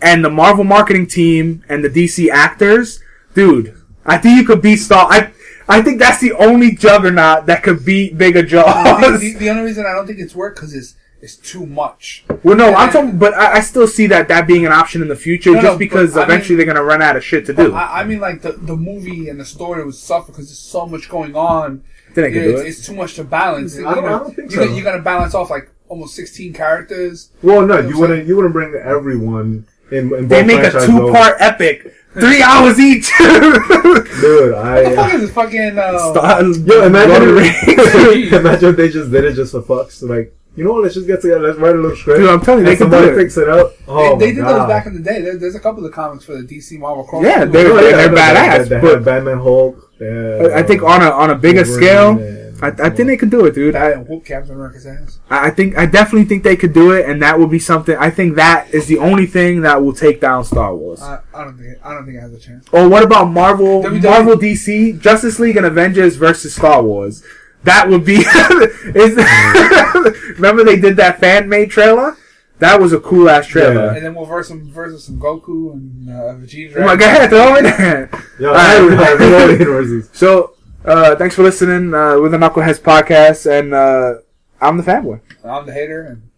and 0.00 0.24
the 0.24 0.30
Marvel 0.30 0.64
marketing 0.64 1.06
team 1.06 1.62
and 1.68 1.84
the 1.84 1.90
DC 1.90 2.28
actors, 2.30 3.00
dude, 3.34 3.76
I 4.06 4.18
think 4.18 4.40
you 4.40 4.46
could 4.46 4.62
beat 4.62 4.78
Star. 4.78 5.06
I 5.10 5.32
I 5.68 5.82
think 5.82 5.98
that's 5.98 6.20
the 6.20 6.32
only 6.32 6.74
juggernaut 6.74 7.46
that 7.46 7.62
could 7.62 7.84
beat 7.84 8.16
bigger 8.16 8.42
the, 8.42 8.48
jaws. 8.48 9.20
the, 9.20 9.34
the 9.38 9.50
only 9.50 9.62
reason 9.62 9.84
I 9.84 9.92
don't 9.92 10.06
think 10.06 10.18
it's 10.18 10.34
worked 10.34 10.56
because 10.56 10.74
it's 10.74 10.94
it's 11.20 11.36
too 11.36 11.66
much. 11.66 12.24
Well, 12.44 12.56
no, 12.56 12.74
I'm 12.74 12.90
talking, 12.92 13.18
but 13.18 13.34
I, 13.34 13.54
I 13.54 13.60
still 13.60 13.86
see 13.88 14.06
that 14.08 14.28
that 14.28 14.46
being 14.46 14.64
an 14.66 14.72
option 14.72 15.02
in 15.02 15.08
the 15.08 15.16
future, 15.16 15.50
No, 15.50 15.56
just 15.60 15.72
no, 15.72 15.78
because 15.78 16.14
but 16.14 16.20
I 16.20 16.24
eventually 16.24 16.56
mean- 16.56 16.66
they're 16.66 16.74
gonna 16.74 16.86
run 16.86 17.02
out 17.02 17.16
of 17.16 17.24
shit 17.24 17.46
to 17.46 17.52
do. 17.52 17.74
I, 17.74 18.00
I 18.00 18.04
mean, 18.04 18.20
like 18.20 18.42
the 18.42 18.52
the 18.52 18.76
movie 18.76 19.28
and 19.28 19.38
the 19.40 19.44
story 19.44 19.84
would 19.84 19.94
suffer 19.94 20.32
because 20.32 20.48
there's 20.48 20.58
so 20.58 20.86
much 20.86 21.08
going 21.08 21.34
on. 21.34 21.82
then 22.14 22.24
they 22.24 22.30
can 22.32 22.40
Yeah, 22.42 22.48
do 22.48 22.50
it's, 22.56 22.60
it. 22.62 22.66
it's 22.68 22.86
too 22.86 22.94
much 22.94 23.14
to 23.14 23.24
balance. 23.24 23.76
I 23.78 23.82
don't- 23.82 23.96
You 23.96 24.00
know, 24.02 24.06
I 24.06 24.18
don't 24.20 24.34
think 24.36 24.50
you 24.52 24.56
so. 24.58 24.66
Got, 24.66 24.76
you 24.76 24.82
got 24.84 24.92
to 24.96 25.02
balance 25.02 25.34
off 25.34 25.50
like 25.50 25.70
almost 25.88 26.14
16 26.14 26.52
characters. 26.52 27.30
Well, 27.42 27.66
no, 27.66 27.78
you 27.80 27.98
wouldn't. 27.98 28.26
You 28.28 28.36
wouldn't 28.36 28.52
bring 28.54 28.74
everyone 28.74 29.66
in. 29.90 30.14
in 30.14 30.28
They 30.28 30.44
make 30.44 30.62
a 30.62 30.70
two 30.86 31.10
part 31.12 31.36
epic, 31.40 31.94
three 32.12 32.42
hours 32.42 32.78
each. 32.78 33.10
over. 33.20 33.50
Dude, 34.20 34.52
What 34.52 34.84
the 34.84 34.92
fuck 34.96 35.10
I. 35.10 35.14
is 35.14 35.20
this 35.22 35.32
fucking? 35.32 35.78
Uh, 35.78 36.12
Star- 36.12 36.42
Yo, 36.42 36.48
Lord 36.48 36.56
of 36.56 36.66
the 36.66 36.86
imagine, 36.86 38.34
imagine 38.34 38.68
if 38.70 38.76
they 38.76 38.88
just 38.88 39.10
did 39.10 39.24
it 39.24 39.34
just 39.34 39.52
for 39.52 39.62
fucks. 39.62 40.02
Like, 40.06 40.34
you 40.58 40.64
know 40.64 40.72
what? 40.72 40.82
Let's 40.82 40.94
just 40.96 41.06
get 41.06 41.20
together. 41.22 41.40
Let's 41.46 41.58
write 41.58 41.76
a 41.76 41.78
little 41.78 41.96
script. 41.96 42.18
Dude, 42.20 42.28
I'm 42.28 42.40
telling 42.40 42.64
you, 42.64 42.70
and 42.70 42.72
they 42.72 42.76
can 42.76 42.90
somebody 42.90 43.06
do 43.06 43.12
it. 43.14 43.16
picks 43.22 43.36
it 43.36 43.48
up. 43.48 43.72
Oh 43.86 44.18
they, 44.18 44.26
they 44.26 44.32
did 44.34 44.42
God. 44.42 44.60
those 44.62 44.68
back 44.68 44.86
in 44.86 44.94
the 44.94 45.00
day. 45.02 45.20
There, 45.22 45.36
there's 45.38 45.54
a 45.54 45.60
couple 45.60 45.86
of 45.86 45.92
comics 45.92 46.24
for 46.24 46.36
the 46.40 46.42
DC 46.42 46.78
Marvel 46.78 47.06
crossover. 47.06 47.22
Yeah, 47.24 47.44
they're- 47.44 47.68
Oh, 47.72 47.76
yeah, 47.80 47.96
they're 47.96 48.08
I 48.08 48.10
know 48.10 48.16
badass, 48.16 48.58
They, 48.64 48.68
they 48.74 48.80
but- 48.80 48.94
have 48.94 49.04
Batman, 49.04 49.38
Hulk. 49.38 49.98
they 50.00 50.06
have, 50.06 50.52
I 50.52 50.62
think 50.64 50.82
on 50.82 51.00
a 51.02 51.10
on 51.10 51.30
a 51.30 51.34
bigger 51.36 51.62
Wolverine 51.62 51.80
scale, 51.88 52.10
and- 52.18 52.48
I, 52.60 52.70
I 52.86 52.90
think 52.90 53.06
they 53.06 53.16
could 53.16 53.30
do 53.30 53.46
it, 53.46 53.54
dude. 53.54 53.76
I, 53.76 53.92
whoop 53.98 54.24
Captain 54.24 54.52
America's 54.52 54.84
ass. 54.84 55.20
I 55.30 55.50
think 55.50 55.78
I 55.78 55.86
definitely 55.86 56.24
think 56.24 56.42
they 56.42 56.56
could 56.56 56.72
do 56.72 56.90
it, 56.90 57.08
and 57.08 57.22
that 57.22 57.38
would 57.38 57.50
be 57.50 57.60
something. 57.60 57.96
I 57.96 58.10
think 58.10 58.34
that 58.34 58.74
is 58.74 58.88
the 58.88 58.98
only 58.98 59.26
thing 59.26 59.60
that 59.60 59.80
will 59.80 59.92
take 59.92 60.20
down 60.20 60.42
Star 60.44 60.74
Wars. 60.74 61.00
I, 61.00 61.20
I 61.32 61.44
don't 61.44 61.56
think 61.56 61.76
I 61.84 61.94
don't 61.94 62.04
think 62.04 62.16
it 62.18 62.20
has 62.20 62.32
a 62.32 62.40
chance. 62.40 62.66
Or 62.72 62.88
what 62.88 63.04
about 63.04 63.26
Marvel, 63.30 63.84
WWE 63.84 64.02
Marvel, 64.02 64.34
DC, 64.34 64.98
Justice 65.00 65.38
League, 65.38 65.56
and 65.56 65.66
Avengers 65.66 66.16
versus 66.16 66.52
Star 66.52 66.82
Wars? 66.82 67.22
That 67.64 67.88
would 67.88 68.04
be. 68.04 68.16
is, 68.98 69.16
remember 70.36 70.64
they 70.64 70.78
did 70.78 70.96
that 70.96 71.18
fan 71.20 71.48
made 71.48 71.70
trailer? 71.70 72.16
That 72.58 72.80
was 72.80 72.92
a 72.92 73.00
cool 73.00 73.28
ass 73.28 73.46
trailer. 73.46 73.88
And 73.90 74.04
then 74.04 74.14
we'll 74.14 74.24
verse 74.24 74.48
some 74.48 74.70
versus 74.70 75.04
some 75.04 75.20
Goku 75.20 75.72
and 75.72 76.10
uh, 76.10 76.34
Vegeta. 76.34 76.76
Oh 76.76 76.84
my 76.84 76.96
god, 76.96 77.28
throw 77.28 77.54
it 77.54 77.58
in 77.58 77.64
there. 77.64 78.10
Yo, 78.40 78.48
Alright. 78.48 78.98
I 78.98 79.04
have 79.04 79.20
no. 79.20 80.02
So, 80.12 80.56
uh, 80.84 81.14
thanks 81.16 81.34
for 81.36 81.42
listening 81.42 81.94
uh, 81.94 82.18
with 82.18 82.32
the 82.32 82.38
Knuckleheads 82.38 82.80
podcast, 82.80 83.48
and 83.50 83.74
uh, 83.74 84.14
I'm 84.60 84.76
the 84.76 84.82
fanboy. 84.82 85.20
I'm 85.44 85.66
the 85.66 85.72
hater, 85.72 86.02
and 86.02 86.28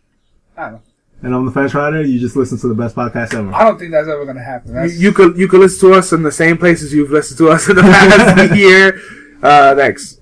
I 0.57 0.63
don't 0.65 0.73
know. 0.73 0.83
And 1.23 1.35
I'm 1.35 1.45
the 1.45 1.53
fan 1.53 1.69
Rider. 1.69 2.03
You 2.03 2.19
just 2.19 2.37
listen 2.37 2.59
to 2.59 2.69
the 2.69 2.75
best 2.75 2.97
podcast 2.97 3.35
ever. 3.35 3.53
I 3.55 3.65
don't 3.65 3.79
think 3.79 3.91
that's 3.91 4.09
ever 4.09 4.25
gonna 4.25 4.43
happen. 4.43 4.75
You, 4.75 4.91
you 4.91 5.13
could 5.13 5.37
you 5.37 5.49
could 5.49 5.61
listen 5.61 5.91
to 5.91 5.97
us 5.97 6.13
in 6.13 6.23
the 6.23 6.33
same 6.33 6.57
places 6.57 6.95
you've 6.95 7.11
listened 7.11 7.39
to 7.39 7.49
us 7.51 7.69
in 7.69 7.77
the 7.77 7.83
past 7.83 8.55
year. 8.57 9.01
Uh, 9.43 9.75
thanks. 9.75 10.20